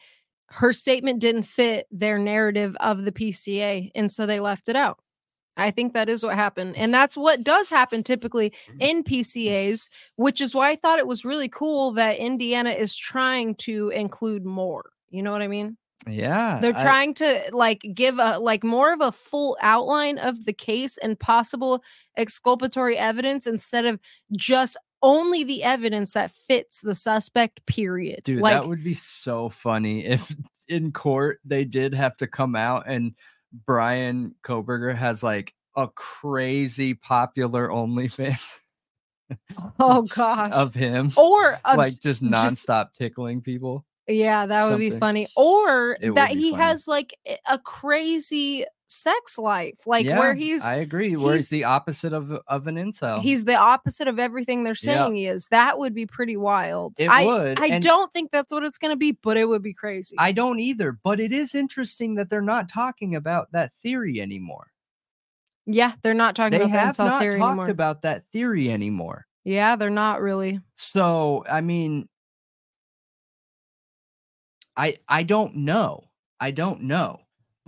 [0.49, 4.99] her statement didn't fit their narrative of the PCA, and so they left it out.
[5.60, 8.80] I think that is what happened, and that's what does happen typically mm-hmm.
[8.80, 13.55] in PCAs, which is why I thought it was really cool that Indiana is trying
[13.56, 14.90] to include more.
[15.10, 15.76] You know what I mean?
[16.06, 16.58] Yeah.
[16.60, 20.52] They're I- trying to like give a like more of a full outline of the
[20.52, 21.82] case and possible
[22.16, 24.00] exculpatory evidence instead of
[24.36, 28.22] just only the evidence that fits the suspect period.
[28.24, 30.34] Dude, like that would be so funny if
[30.68, 33.14] in court they did have to come out and
[33.53, 38.59] Bryan Kohberger has like a crazy popular OnlyFans
[39.79, 40.53] oh god.
[40.53, 43.85] of him, or a, like just just- nonstop tickling people.
[44.09, 45.29] yeah, that would be funny.
[45.37, 46.62] Or It that be he funny.
[46.62, 47.17] has like
[47.49, 51.17] a crazy sex life, like yeah, where he's I agree.
[51.17, 53.20] Where he's- he's the opposite of of an incel.
[53.23, 55.05] he's the opposite of everything they're Yeah.
[55.05, 55.47] saying he is.
[55.51, 56.94] That would be pretty wild.
[56.99, 57.60] it I would.
[57.60, 60.17] I and don't think that's what it's going to be, but it would be crazy.
[60.19, 60.93] I don't either.
[60.93, 64.73] But it is interesting that they're not talking about that theory anymore.
[65.67, 67.69] yeah, they're not talking They about the incel not theory talked anymore.
[67.70, 69.27] about that theory anymore.
[69.44, 70.59] yeah, they're not really.
[70.75, 72.09] So, I mean,
[74.77, 76.10] I I don't know.
[76.41, 77.20] I don't know.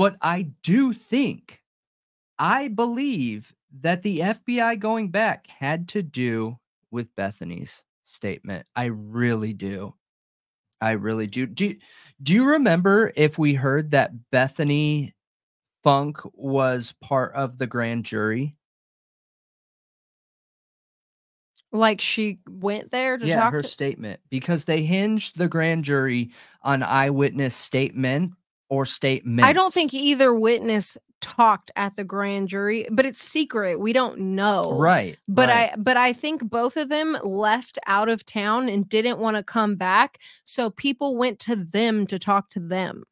[0.03, 1.63] But I do think
[2.37, 6.59] I believe that the FBI going back had to do
[6.91, 8.67] with Bethany's statement.
[8.75, 9.95] I really do.
[10.81, 11.47] I really do.
[11.47, 11.77] Do
[12.21, 15.15] do you remember if we heard that Bethany
[15.85, 18.57] Funk was part of the grand jury?
[21.71, 25.85] Like she went there to yeah, talk her to statement because they hinged the grand
[25.85, 26.33] jury
[26.63, 28.33] on eyewitness statement
[28.73, 29.45] or statements.
[29.47, 33.79] I don't think either witness talked at the grand jury, but it's secret.
[33.79, 34.79] We don't know.
[34.79, 35.19] right.
[35.29, 35.73] But right.
[35.75, 39.43] I but I think both of them left out of town and didn't want to
[39.43, 43.05] come back, so people went to them to talk to them.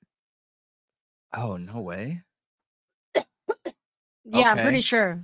[1.37, 2.23] Oh, no way.
[4.25, 5.23] Yeah, I'm pretty sure.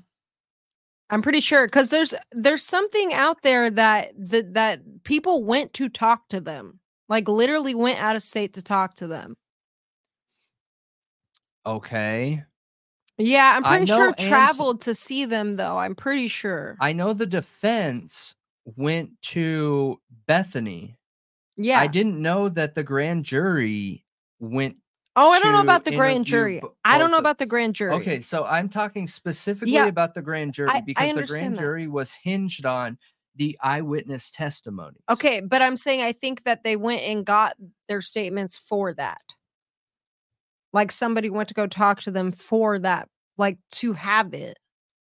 [1.08, 5.88] I'm pretty sure because there's there's something out there that that that people went to
[5.88, 9.36] talk to them, like literally went out of state to talk to them.
[11.66, 12.44] Okay.
[13.18, 15.78] Yeah, I'm pretty sure traveled to see them though.
[15.78, 16.76] I'm pretty sure.
[16.80, 18.34] I know the defense
[18.76, 20.98] went to Bethany.
[21.56, 21.80] yeah.
[21.80, 24.04] I didn't know that the grand jury
[24.38, 24.76] went.
[25.16, 26.60] oh, I don't know about the grand jury.
[26.84, 27.94] I oh, don't know about the grand jury.
[27.94, 31.60] Okay, so I'm talking specifically Yeah, about the grand jury I because the grand that.
[31.60, 32.98] jury was hinged on
[33.36, 34.98] the eyewitness testimony.
[35.08, 37.56] Okay, but I'm saying I think that they went and got
[37.88, 39.22] their statements for that.
[40.76, 44.58] Like somebody went to go talk to them for that, like to have it.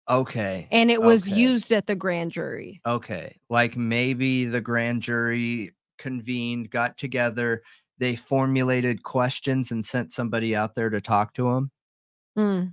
[0.09, 0.69] Okay.
[0.71, 1.35] And it was Okay.
[1.37, 2.79] used at the grand jury.
[2.85, 3.35] Okay.
[3.49, 7.61] Like maybe the grand jury convened, got together,
[7.97, 11.71] they formulated questions and sent somebody out there to talk to them.
[12.37, 12.71] Mm.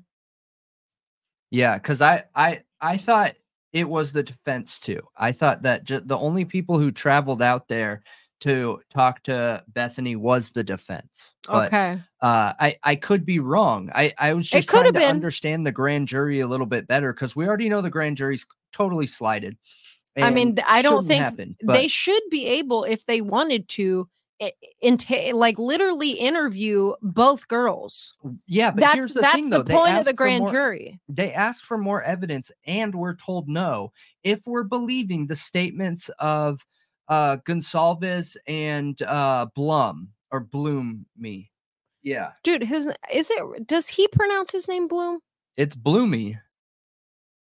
[1.51, 3.35] Yeah, because I I I thought
[3.73, 5.01] it was the defense too.
[5.17, 8.03] I thought that ju- the only people who traveled out there
[8.43, 11.35] to talk to Bethany was the defense.
[11.49, 12.01] But Okay.
[12.21, 13.91] uh, I I could be wrong.
[13.95, 15.09] I I was just could trying to been.
[15.11, 18.47] understand the grand jury a little bit better because we already know the grand jury's
[18.73, 19.57] totally slighted.
[20.17, 24.11] I mean, I don't think happen, they should be able, if they wanted to,
[24.43, 24.53] i-
[24.85, 28.13] inte- like literally interview both girls.
[28.47, 28.73] yeah.
[28.73, 29.63] But that's here's the that's thing, the though.
[29.63, 31.01] they point of the grand more- jury.
[31.09, 36.67] they ask for more evidence and we're told no if we're believing the statements of
[37.13, 41.51] uh Goncalves and uh blum or bloom me
[42.03, 45.21] yeah Dude, his is it does he pronounce his name Bloom?
[45.57, 46.39] it's bloomy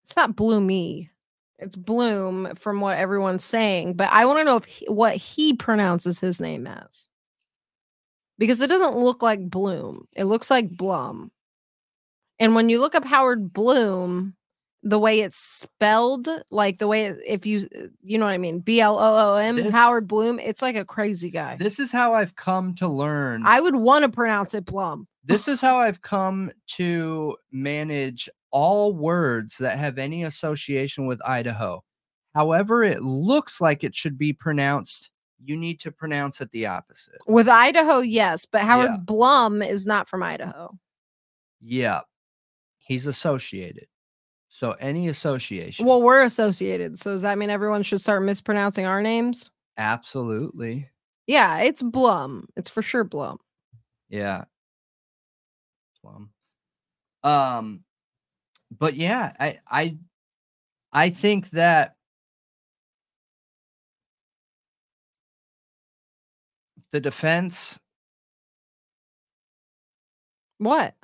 [0.05, 1.11] It's not Bloomy.
[1.59, 5.55] It's Bloom from what everyone's saying, but I want to know if he, what he
[5.55, 7.09] pronounces his name as.
[8.39, 10.09] Because it doesn't look like Bloom.
[10.17, 11.31] It looks like Blum.
[12.39, 14.35] And when you look up Howard Bloom,
[14.83, 18.39] the way it's spelled, like the way it- if you uh, you know what I
[18.39, 21.57] mean, B L O O M Howard Bloom, it's like a crazy guy.
[21.59, 25.07] this is how i've come to learn I would want to pronounce it Blum.
[25.25, 31.83] this is how i've come to manage all words that have any association with idaho
[32.35, 35.11] however it looks like it should be pronounced
[35.45, 38.97] you need to pronounce it the opposite With Idaho, yes, but Howard Yeah.
[39.05, 40.77] Blum is not from Idaho.
[41.63, 42.01] Yeah.
[42.85, 43.87] He's associated.
[44.53, 45.87] So any association.
[45.87, 46.99] Well, we're associated.
[46.99, 49.49] So does that mean everyone should start mispronouncing our names?
[49.79, 50.91] absolutely.
[51.27, 52.49] Yeah, it's Blum.
[52.57, 53.39] It's for sure Blum.
[54.09, 54.45] Yeah.
[56.03, 56.31] Plum.
[57.23, 57.85] Um
[58.79, 59.99] but yeah, I I
[60.93, 61.97] I think that
[66.93, 67.81] the defense
[70.59, 70.95] What?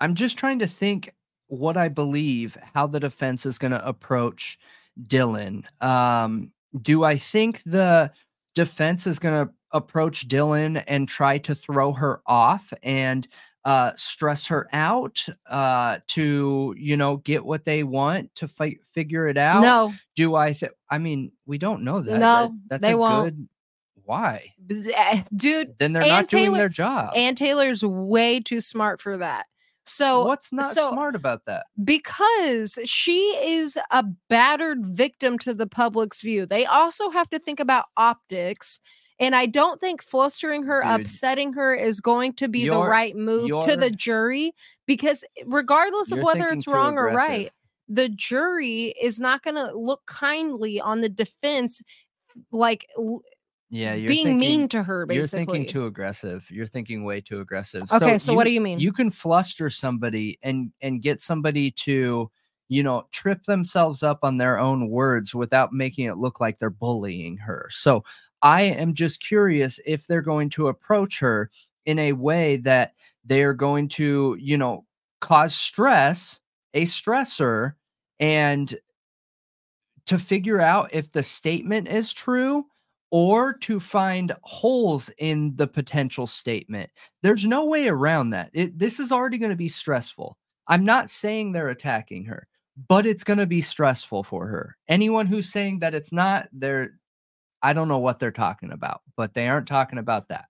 [0.00, 1.10] I'm just trying to think
[1.48, 4.58] what I believe how the defense is going to approach
[5.06, 5.64] Dylan.
[5.82, 6.50] Um,
[6.80, 8.10] do I think the
[8.54, 13.26] defense is going to approach Dylan and try to throw her off and
[13.64, 19.26] uh, stress her out uh, to, you know, get what they want to fight, figure
[19.26, 19.60] it out?
[19.60, 20.72] No, Do I think?
[20.88, 22.18] I mean, we don't know that.
[22.18, 23.24] No, that's they a won't.
[23.24, 23.48] good.
[24.04, 24.52] Why?
[24.70, 25.74] eh, dude.
[25.80, 27.14] Then they're not doing their job.
[27.16, 29.46] Anne Taylor's way too smart for that.
[29.86, 31.66] So What's not so- smart about that?
[31.84, 36.44] because she is a battered victim to the public's view.
[36.44, 38.80] They also have to think about optics.
[39.18, 41.00] And I don't think flustering her, Dude.
[41.02, 44.52] upsetting her is going to be the right move to the jury
[44.86, 47.50] because regardless of whether it's wrong or right,
[47.88, 51.80] the jury is not going to look kindly on the defense
[52.52, 52.86] like
[53.68, 55.38] Yeah, you're being thinking, mean to her basically.
[55.38, 56.48] You're thinking too aggressive.
[56.50, 57.82] You're thinking way too aggressive.
[57.92, 58.78] okay, so, what do you mean?
[58.78, 62.30] You can fluster somebody and and get somebody to,
[62.68, 66.70] you know, trip themselves up on their own words without making it look like they're
[66.70, 67.66] bullying her.
[67.70, 68.04] So
[68.40, 71.50] I am just curious if they're going to approach her
[71.86, 72.92] in a way that
[73.24, 74.84] they're going to, you know,
[75.20, 76.38] cause stress,
[76.72, 77.74] a stressor,
[78.20, 78.76] and
[80.06, 82.66] to figure out if the statement is true
[83.10, 86.90] or to find holes in the potential statement.
[87.22, 88.50] There's no way around that.
[88.52, 90.36] It, this is already going to be stressful.
[90.68, 92.48] I'm not saying they're attacking her,
[92.88, 94.76] but it's going to be stressful for her.
[94.88, 96.98] Anyone who's saying that it's not, they're,
[97.62, 100.46] I don't know what they're talking about, but they aren't talking about that.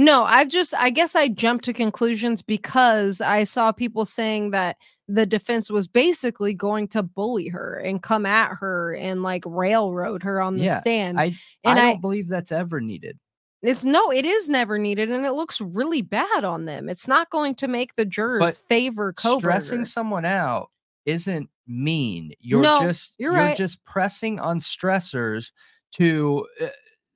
[0.00, 4.78] No, I've just, I guess I jumped to conclusions because I saw people saying that
[5.08, 10.22] the defense was basically going to bully her and come at her and like railroad
[10.22, 11.20] her on the Yeah, stand.
[11.20, 13.18] I, and I I, don't believe that's ever needed.
[13.60, 16.88] It's no, it is never needed, and it looks really bad on them.
[16.88, 20.70] It's not going to make the jurors But favor stressing someone out
[21.04, 22.32] isn't mean.
[22.40, 23.56] You're No, just you're you're right.
[23.56, 25.50] just pressing on stressors
[25.96, 26.68] to uh,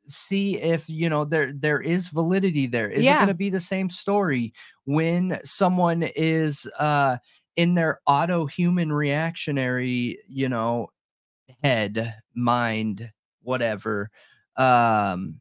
[0.06, 2.88] see if you know there there is validity there.
[2.88, 4.52] Is it going to be the same story
[4.84, 7.16] when someone is uh
[7.56, 10.88] in their auto human reactionary, you know,
[11.62, 13.10] head, mind,
[13.42, 14.10] whatever.
[14.56, 15.40] Um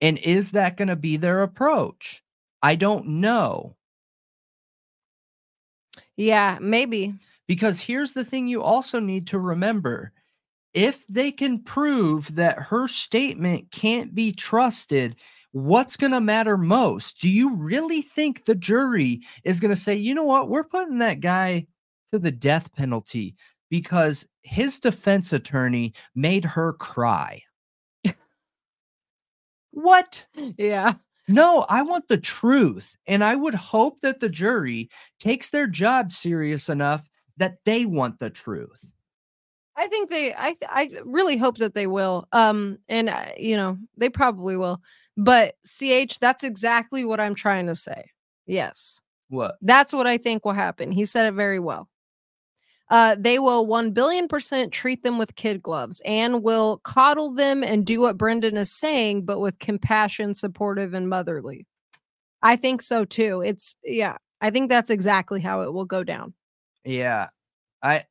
[0.00, 2.22] and is that going to be their approach?
[2.62, 3.76] I don't know.
[6.16, 7.14] Yeah, maybe.
[7.46, 10.12] Because here's the thing you also need to remember
[10.74, 15.16] if they can prove that her statement can't be trusted,
[15.52, 17.20] what's going to matter most?
[17.20, 20.98] Do you really think the jury is going to say, you know what, we're putting
[20.98, 21.66] that guy
[22.10, 23.36] to the death penalty
[23.68, 27.42] because his defense attorney made her cry?
[29.70, 30.26] what?
[30.56, 30.94] Yeah.
[31.28, 32.96] No, I want the truth.
[33.06, 34.90] And I would hope that the jury
[35.20, 38.94] takes their job serious enough that they want the truth.
[39.80, 42.28] I think they I I really hope that they will.
[42.32, 44.82] Um and uh, you know, they probably will.
[45.16, 48.10] But CH that's exactly what I'm trying to say.
[48.46, 49.00] Yes.
[49.30, 49.56] What?
[49.62, 50.92] That's what I think will happen.
[50.92, 51.88] He said it very well.
[52.90, 57.62] Uh, they will 1 billion percent treat them with kid gloves and will coddle them
[57.62, 61.66] and do what Brendan is saying, but with compassion, supportive, and motherly.
[62.42, 63.42] I think so too.
[63.42, 66.34] It's, yeah, I think that's exactly how it will go down.
[66.84, 67.28] Yeah.
[67.80, 68.04] I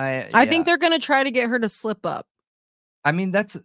[0.00, 0.50] I I yeah.
[0.50, 2.26] think they're going to try to get her to slip up.
[3.04, 3.58] I mean that's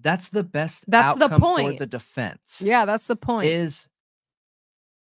[0.00, 1.78] that's the best That's the point.
[1.78, 2.62] the defense.
[2.64, 3.48] Yeah, that's the point.
[3.48, 3.88] Is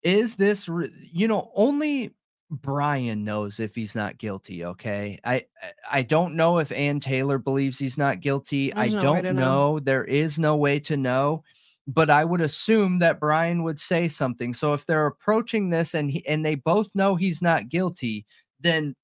[0.04, 2.14] is this re- you know only
[2.52, 5.20] Bryan knows if he's not guilty, okay?
[5.24, 5.46] I
[5.92, 8.74] I- don't know if Anne Taylor believes he's not guilty.
[8.74, 9.32] I no don't know.
[9.34, 9.80] know.
[9.80, 11.44] There is no way to know.
[11.88, 14.54] But I would assume that Bryan would say something.
[14.54, 18.26] So if they're approaching this and he, and they both know he's not guilty,
[18.60, 18.96] then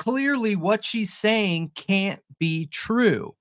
[0.00, 3.36] clearly what she's saying can't be true.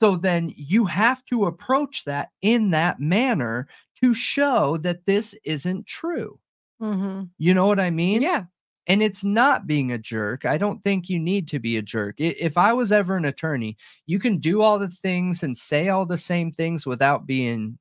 [0.00, 3.68] So then you have to approach that in that manner
[4.02, 6.40] to show that this isn't true.
[6.80, 8.22] hmm You know what I mean?
[8.22, 8.44] Yeah.
[8.88, 10.44] And it's not being a jerk.
[10.44, 12.16] I don't think you need to be a jerk.
[12.18, 16.06] If I was ever an attorney, you can do all the things and say all
[16.06, 17.78] the same things without being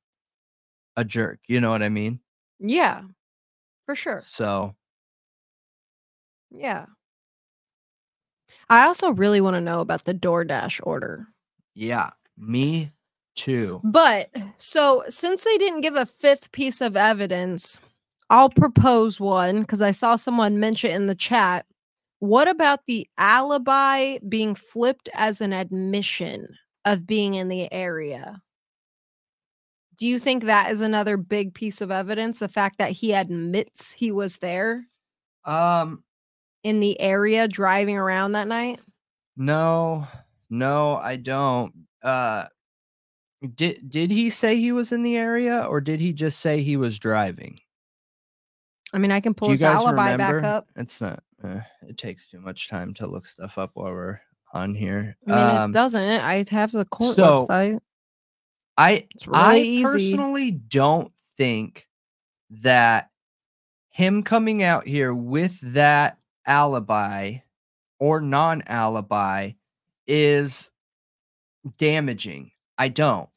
[0.95, 1.39] a jerk.
[1.47, 2.19] You know what I mean?
[2.59, 3.01] Yeah.
[3.85, 4.21] For sure.
[4.21, 4.75] So,
[6.51, 6.85] Yeah.
[8.69, 11.27] I also really want to know about the DoorDash order.
[11.73, 12.91] yeah, me
[13.35, 13.81] too.
[13.83, 17.79] But so since they didn't give a fifth piece of evidence,
[18.29, 21.65] I'll propose one because I saw someone mention in the chat.
[22.19, 26.47] What about the alibi being flipped as an admission
[26.85, 28.41] of being in the area?
[29.97, 32.39] Do you think that is another big piece of evidence?
[32.39, 34.85] The fact that he admits he was there
[35.45, 36.03] Um,
[36.63, 38.79] in the area driving around that night?
[39.37, 40.05] no,
[40.49, 41.73] no, I don't.
[42.03, 42.45] Uh,
[43.55, 46.75] did did he say he was in the area, or did he just say he
[46.75, 47.59] was driving?
[48.91, 50.41] I mean, I can pull his alibi remember?
[50.41, 50.67] back up.
[50.75, 51.23] It's not.
[51.41, 54.19] Uh, it takes too much time to look stuff up while we're
[54.53, 55.15] on here.
[55.27, 56.21] I mean, um, it doesn't.
[56.21, 57.79] I have the court so, website.
[58.77, 59.83] I really I easy.
[59.83, 61.87] personally don't think
[62.49, 63.09] that
[63.89, 66.18] him coming out here with that
[66.49, 67.37] alibi
[67.99, 69.51] or non-alibi
[70.07, 70.71] is
[71.77, 72.51] damaging.
[72.77, 73.29] I don't.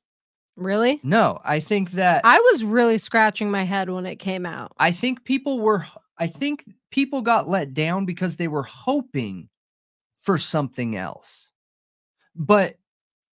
[0.57, 1.01] Really?
[1.03, 4.73] No, I think that I was really scratching my head when it came out.
[4.79, 5.87] I think people were
[6.19, 9.49] I think people got let down because they were hoping
[10.21, 11.53] for something else.
[12.35, 12.77] But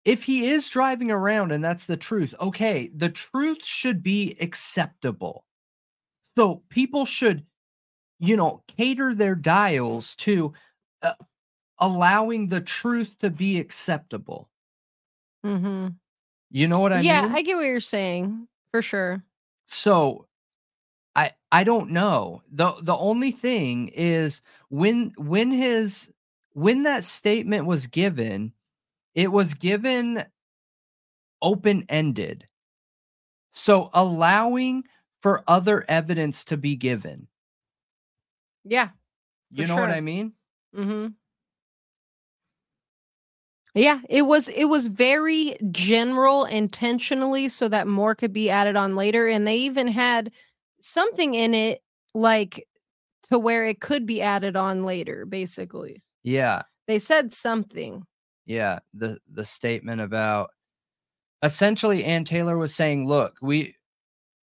[0.04, 5.44] if he is driving around and that's the truth, okay, the truth should be acceptable.
[6.36, 7.44] So people should
[8.18, 10.52] you know, cater their dials to
[11.02, 11.14] uh,
[11.78, 14.48] allowing the truth to be acceptable.
[15.44, 15.88] Mm-hmm.
[16.50, 17.32] You know what I yeah, mean?
[17.34, 19.22] I get what you're saying for sure.
[19.66, 20.26] So
[21.14, 22.42] I I don't know.
[22.50, 26.10] The the only thing is when when his
[26.52, 28.52] when that statement was given,
[29.14, 30.24] it was given
[31.40, 32.48] open-ended.
[33.50, 34.84] So allowing
[35.20, 37.28] for other evidence to be given.
[38.64, 38.90] Yeah.
[39.50, 39.90] You know what.
[39.90, 40.32] I mean?
[40.76, 41.08] Mm-hmm.
[43.74, 48.96] Yeah, it was it was very general intentionally so that more could be added on
[48.96, 49.28] later.
[49.28, 50.32] And they even had
[50.80, 51.80] something in it
[52.14, 52.66] like
[53.24, 56.02] to where it could be added on later, basically.
[56.22, 56.62] Yeah.
[56.86, 58.04] They said something.
[58.46, 60.50] Yeah, the the statement about
[61.42, 63.74] essentially Anne Taylor was saying, look, we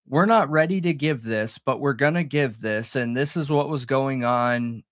[0.07, 3.69] we're not ready to give this, but we're gonna give this, and this is what
[3.69, 4.83] was going on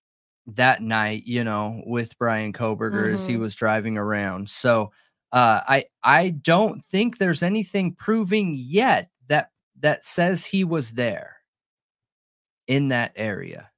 [0.46, 3.40] that night, you know, with Bryan Kohberger as he Mhm.
[3.40, 4.50] was driving around.
[4.50, 4.92] So
[5.32, 11.36] uh I I don't think there's anything proving yet that that says he was there
[12.66, 13.70] in that area.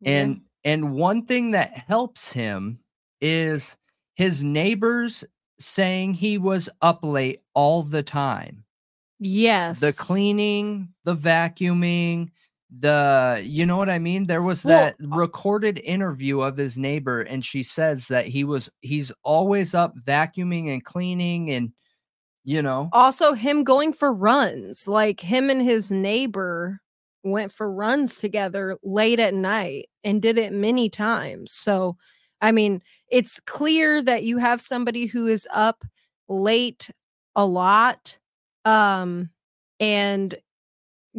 [0.00, 0.10] Yeah.
[0.12, 2.80] And and one thing that helps him
[3.20, 3.78] is
[4.14, 5.24] his neighbors
[5.58, 8.64] saying he was up late all the time.
[9.20, 9.80] Yes.
[9.80, 12.30] The cleaning, the vacuuming,
[12.70, 14.26] the you know what I mean?
[14.26, 18.44] There was Well, that uh recorded interview of his neighbor and she says that he
[18.44, 21.72] was he's always up vacuuming and cleaning and
[22.44, 22.88] you know.
[22.92, 26.80] Also, him going for runs, like him and his neighbor
[27.24, 31.52] went for runs together late at night and did it many times.
[31.52, 31.96] So,
[32.40, 35.84] I mean, it's clear that you have somebody who is up
[36.28, 36.90] late
[37.36, 38.18] a lot
[38.64, 39.30] um
[39.78, 40.34] and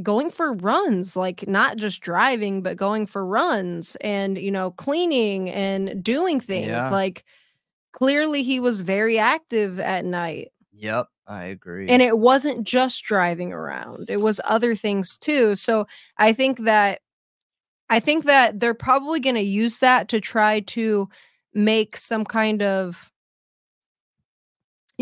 [0.02, 5.50] going for runs like not just driving but going for runs and you know cleaning
[5.50, 6.90] and doing things Yeah.
[6.90, 7.26] like
[7.94, 11.90] clearly he was very active at night Yep, I agree.
[11.90, 15.86] and it wasn't just driving around it was other things too so
[16.18, 17.02] i think that
[17.90, 21.10] i think that they're probably going to use that to try to
[21.54, 23.11] make some kind of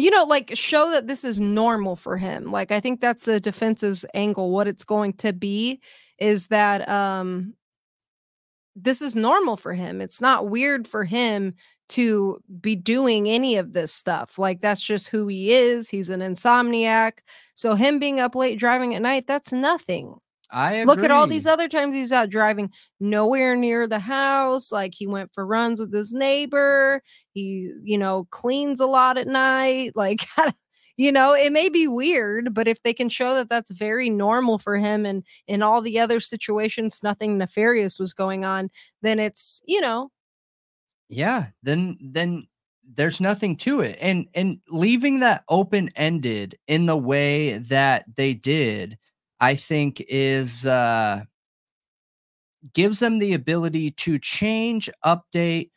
[0.02, 2.52] you know like show that this is normal for him.
[2.52, 4.52] Like i think that's the defense's angle.
[4.52, 5.82] What it's going to be
[6.20, 7.54] is that um
[8.76, 10.02] this is normal for him.
[10.02, 11.56] It's not weird for him
[11.90, 14.38] to be doing any of this stuff.
[14.38, 15.90] Like that's just who he is.
[15.90, 17.20] He's an insomniac.
[17.56, 20.16] So him being up late driving at night that's nothing
[20.52, 20.86] I agree.
[20.86, 24.72] Look at all these other times he's out driving nowhere near the house.
[24.72, 27.02] Like he went for runs with his neighbor.
[27.34, 29.94] He, you know, cleans a lot at night.
[30.00, 30.26] Like,
[30.96, 34.58] you know, it may be weird, but if they can show that that's very normal
[34.60, 38.70] for him and in all the other situations, nothing nefarious was going on,
[39.02, 40.10] then it's, you know,
[41.10, 42.48] yeah then then
[42.96, 48.34] there's nothing to it and and leaving that open ended in the way that they
[48.34, 48.98] did
[49.40, 51.22] i think is uh
[52.74, 55.70] gives them the ability to change update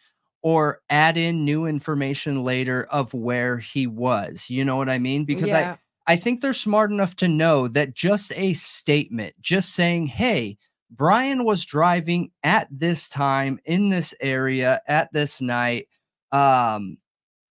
[0.42, 5.24] or add in new information later of where he was you know what i mean
[5.24, 5.76] because yeah,
[6.06, 10.56] i i think they're smart enough to know that just a statement just saying hey
[10.94, 15.88] Bryan was driving at this time in this area at this night
[16.32, 16.98] um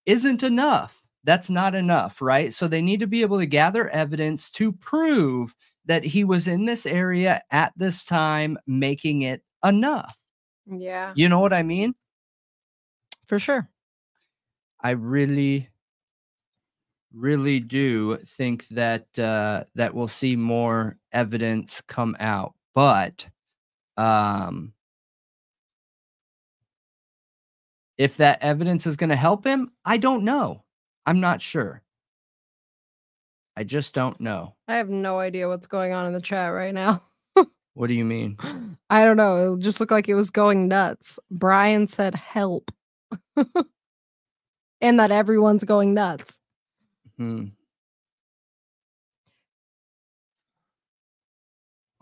[0.05, 1.01] isn't enough.
[1.23, 2.51] That's not enough, right?
[2.51, 5.53] So they need to be able to gather evidence to prove
[5.85, 10.15] that he was in this area at this time making it enough.
[10.65, 11.95] yeah, You know what I mean?
[13.25, 13.69] for sure.
[14.81, 15.69] I really
[17.13, 23.27] really do think that uh that we'll see more evidence come out but
[23.97, 24.73] um
[27.97, 30.63] if that evidence is going to help him i don't know
[31.05, 31.81] i'm not sure
[33.57, 36.73] i just don't know I have no idea what's going on in the chat right
[36.73, 37.03] now.
[37.73, 38.37] what do you mean
[38.89, 39.53] I don't know.
[39.55, 41.17] It just looked like it was going nuts.
[41.29, 42.71] Brian said help.
[44.81, 46.39] and that everyone's going nuts.
[47.17, 47.45] hmm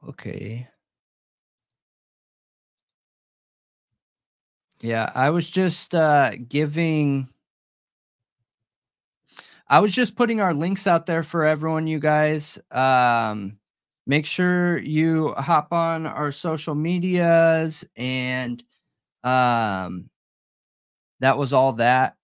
[0.07, 0.67] okay
[4.81, 7.27] yeah i was just uh giving
[9.69, 12.59] I was just putting our links out there for everyone, you guys.
[12.71, 13.57] Um,
[14.07, 18.63] make sure you hop on our social medias and
[19.23, 20.09] um,
[21.19, 22.15] that was all that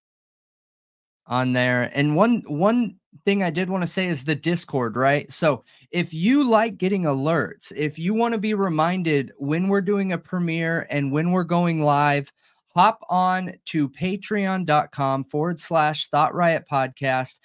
[1.28, 1.92] on there.
[1.94, 5.32] And one one thing I did want to say is the Discord, right?
[5.32, 10.12] So if you like getting alerts, if you want to be reminded when we're doing
[10.12, 12.32] a premiere and when we're going live,
[12.76, 17.40] hop on to patreon.com forward slash thought riot podcast.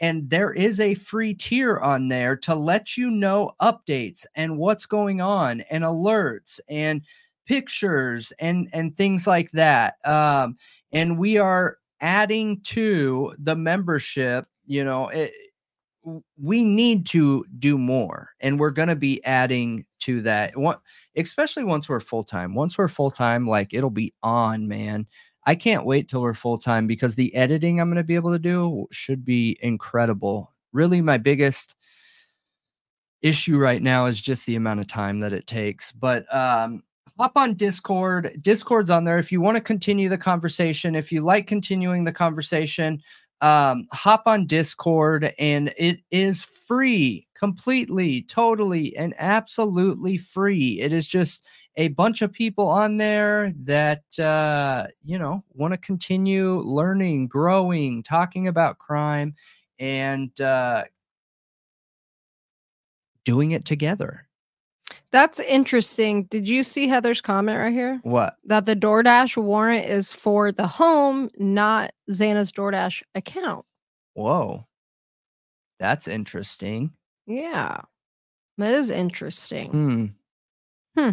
[0.00, 4.86] And there is a free tier on there to let you know updates and what's
[4.86, 7.04] going on and alerts and
[7.46, 9.94] pictures and and things like that.
[10.06, 10.56] Um,
[10.92, 15.32] and we are adding to the membership, you know, it,
[16.38, 20.54] we need to do more and we're going to be adding to that.
[21.16, 25.06] Especially once we're full time once we're full time like it'll be on man.
[25.46, 28.32] I can't wait till we're full time because the editing i'm going to be able
[28.32, 30.52] to do should be incredible.
[30.72, 31.74] Really my biggest
[33.22, 36.82] issue right now is just the amount of time that it takes but um
[37.18, 38.34] hop on discord.
[38.40, 39.18] Discord's on there.
[39.18, 43.02] If you want to continue the conversation if you like continuing the conversation
[43.40, 50.80] um, hop on Discord, and it is free, completely, totally, and absolutely free.
[50.80, 51.44] It is just
[51.76, 58.02] a bunch of people on there that uh, you know want to continue learning, growing,
[58.02, 59.34] talking about crime,
[59.78, 60.84] and uh,
[63.24, 64.26] doing it together.
[65.12, 66.24] That's interesting.
[66.24, 67.98] Did you see Heather's comment right here?
[68.04, 68.36] What?
[68.44, 73.66] That the DoorDash warrant is for the home, not Xana's DoorDash account.
[74.14, 74.66] Whoa.
[75.80, 76.92] That's interesting.
[77.26, 77.80] Yeah.
[78.58, 79.70] That is interesting.
[79.70, 80.06] Hmm.
[80.96, 81.10] Hmm.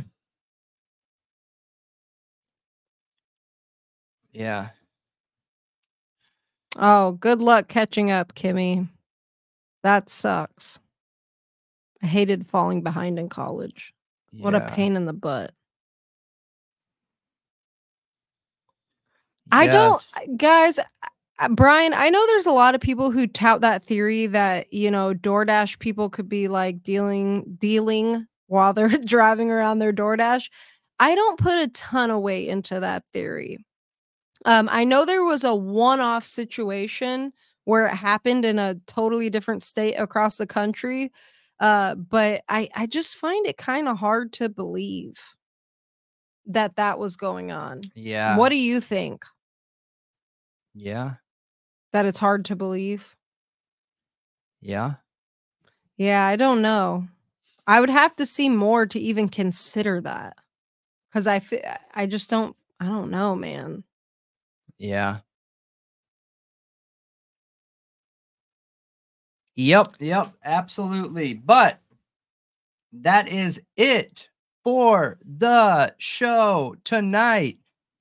[4.31, 4.69] Yeah.
[6.75, 8.87] Oh, good luck catching up, Kimmy.
[9.83, 10.79] That sucks.
[12.01, 13.93] I hated falling behind in college.
[14.31, 15.51] What a pain in the butt.
[19.51, 20.03] I don't,
[20.37, 20.79] guys.
[21.51, 25.13] Brian, I know there's a lot of people who tout that theory that you know
[25.13, 30.49] DoorDash people could be like dealing dealing while they're driving around their DoorDash.
[30.99, 33.59] I don't put a ton of weight into that theory.
[34.45, 37.33] Um, I know there was a one-off situation
[37.65, 41.11] where it happened in a totally different state across the country,
[41.59, 45.35] uh, but I I just find it kind of hard to believe
[46.45, 47.91] that that was going on.
[47.95, 48.37] Yeah.
[48.37, 49.25] What do you think?
[50.73, 51.15] Yeah.
[51.93, 53.15] That it's hard to believe?
[54.61, 54.95] Yeah.
[55.97, 57.07] Yeah, I don't know.
[57.65, 60.37] I would have to see more to even consider that.
[61.11, 61.41] Cuz I
[61.93, 63.83] I just don't I don't know, man.
[64.77, 65.19] Yeah.
[69.57, 71.33] Yep, yep, absolutely.
[71.33, 71.81] But
[72.93, 74.29] that is it
[74.63, 77.57] for the show tonight.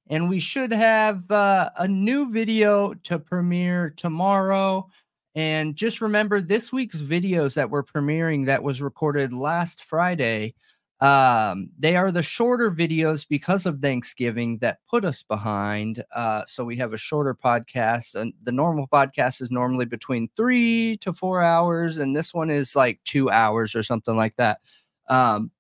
[0.09, 4.89] And we should have uh, a new video to premiere tomorrow.
[5.35, 10.55] And just remember this week's videos that we're premiering that was recorded last Friday.
[11.01, 16.03] Um, they are the shorter videos because of Thanksgiving that put us behind.
[16.15, 20.97] Uh, so we have a shorter podcast, and the normal podcast is normally between three
[20.99, 24.61] to four hours, and this one is like two hours or something like that.
[25.09, 25.51] Um,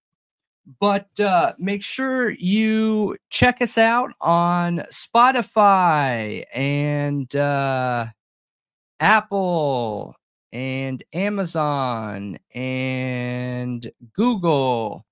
[0.80, 8.06] but uh, make sure you check us out on Spotify and uh,
[8.98, 10.16] Apple
[10.52, 15.04] and Amazon and Google.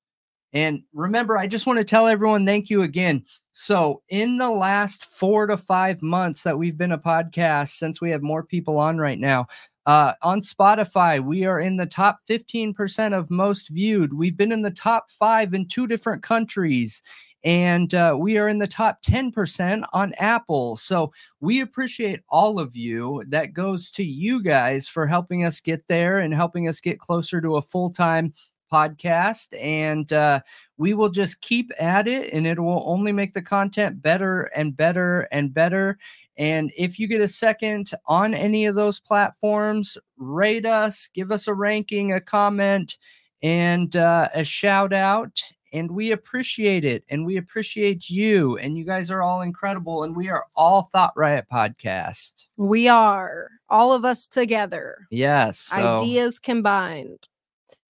[0.55, 3.25] And remember, I just want to tell everyone thank you again.
[3.53, 8.11] So, in the last four to five months that we've been a podcast, since we
[8.11, 9.47] have more people on right now,
[9.87, 14.15] uh, on Spotify, we are in the top 15% of most viewed.
[14.15, 17.03] We've been in the top five in two different countries,
[17.43, 20.77] and uh, we are in the top 10% on Apple.
[20.77, 23.25] So, we appreciate all of you.
[23.29, 27.41] That goes to you guys for helping us get there and helping us get closer
[27.41, 28.33] to a full time
[28.75, 30.41] podcast and uh,
[30.79, 34.77] we will just keep at it and it will only make the content better and
[34.77, 35.97] better and better
[36.37, 41.47] and if you get a second on any of those platforms rate us give us
[41.47, 42.99] a ranking a comment
[43.43, 45.39] and uh, a shout out
[45.73, 50.17] and we appreciate it and we appreciate you and you guys are all incredible and
[50.17, 55.07] we are all thought riot podcast We are all of us together.
[55.11, 57.27] yes so Ideas combined.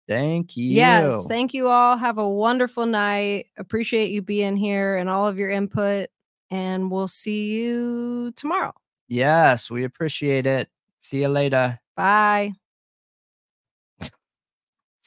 [0.09, 1.97] Thank you Yes, thank you all.
[1.97, 3.47] Have a wonderful night.
[3.57, 6.09] Appreciate you being here and all of your input
[6.51, 8.73] and we'll see you tomorrow.
[9.09, 12.53] yes we appreciate it see you later Bye.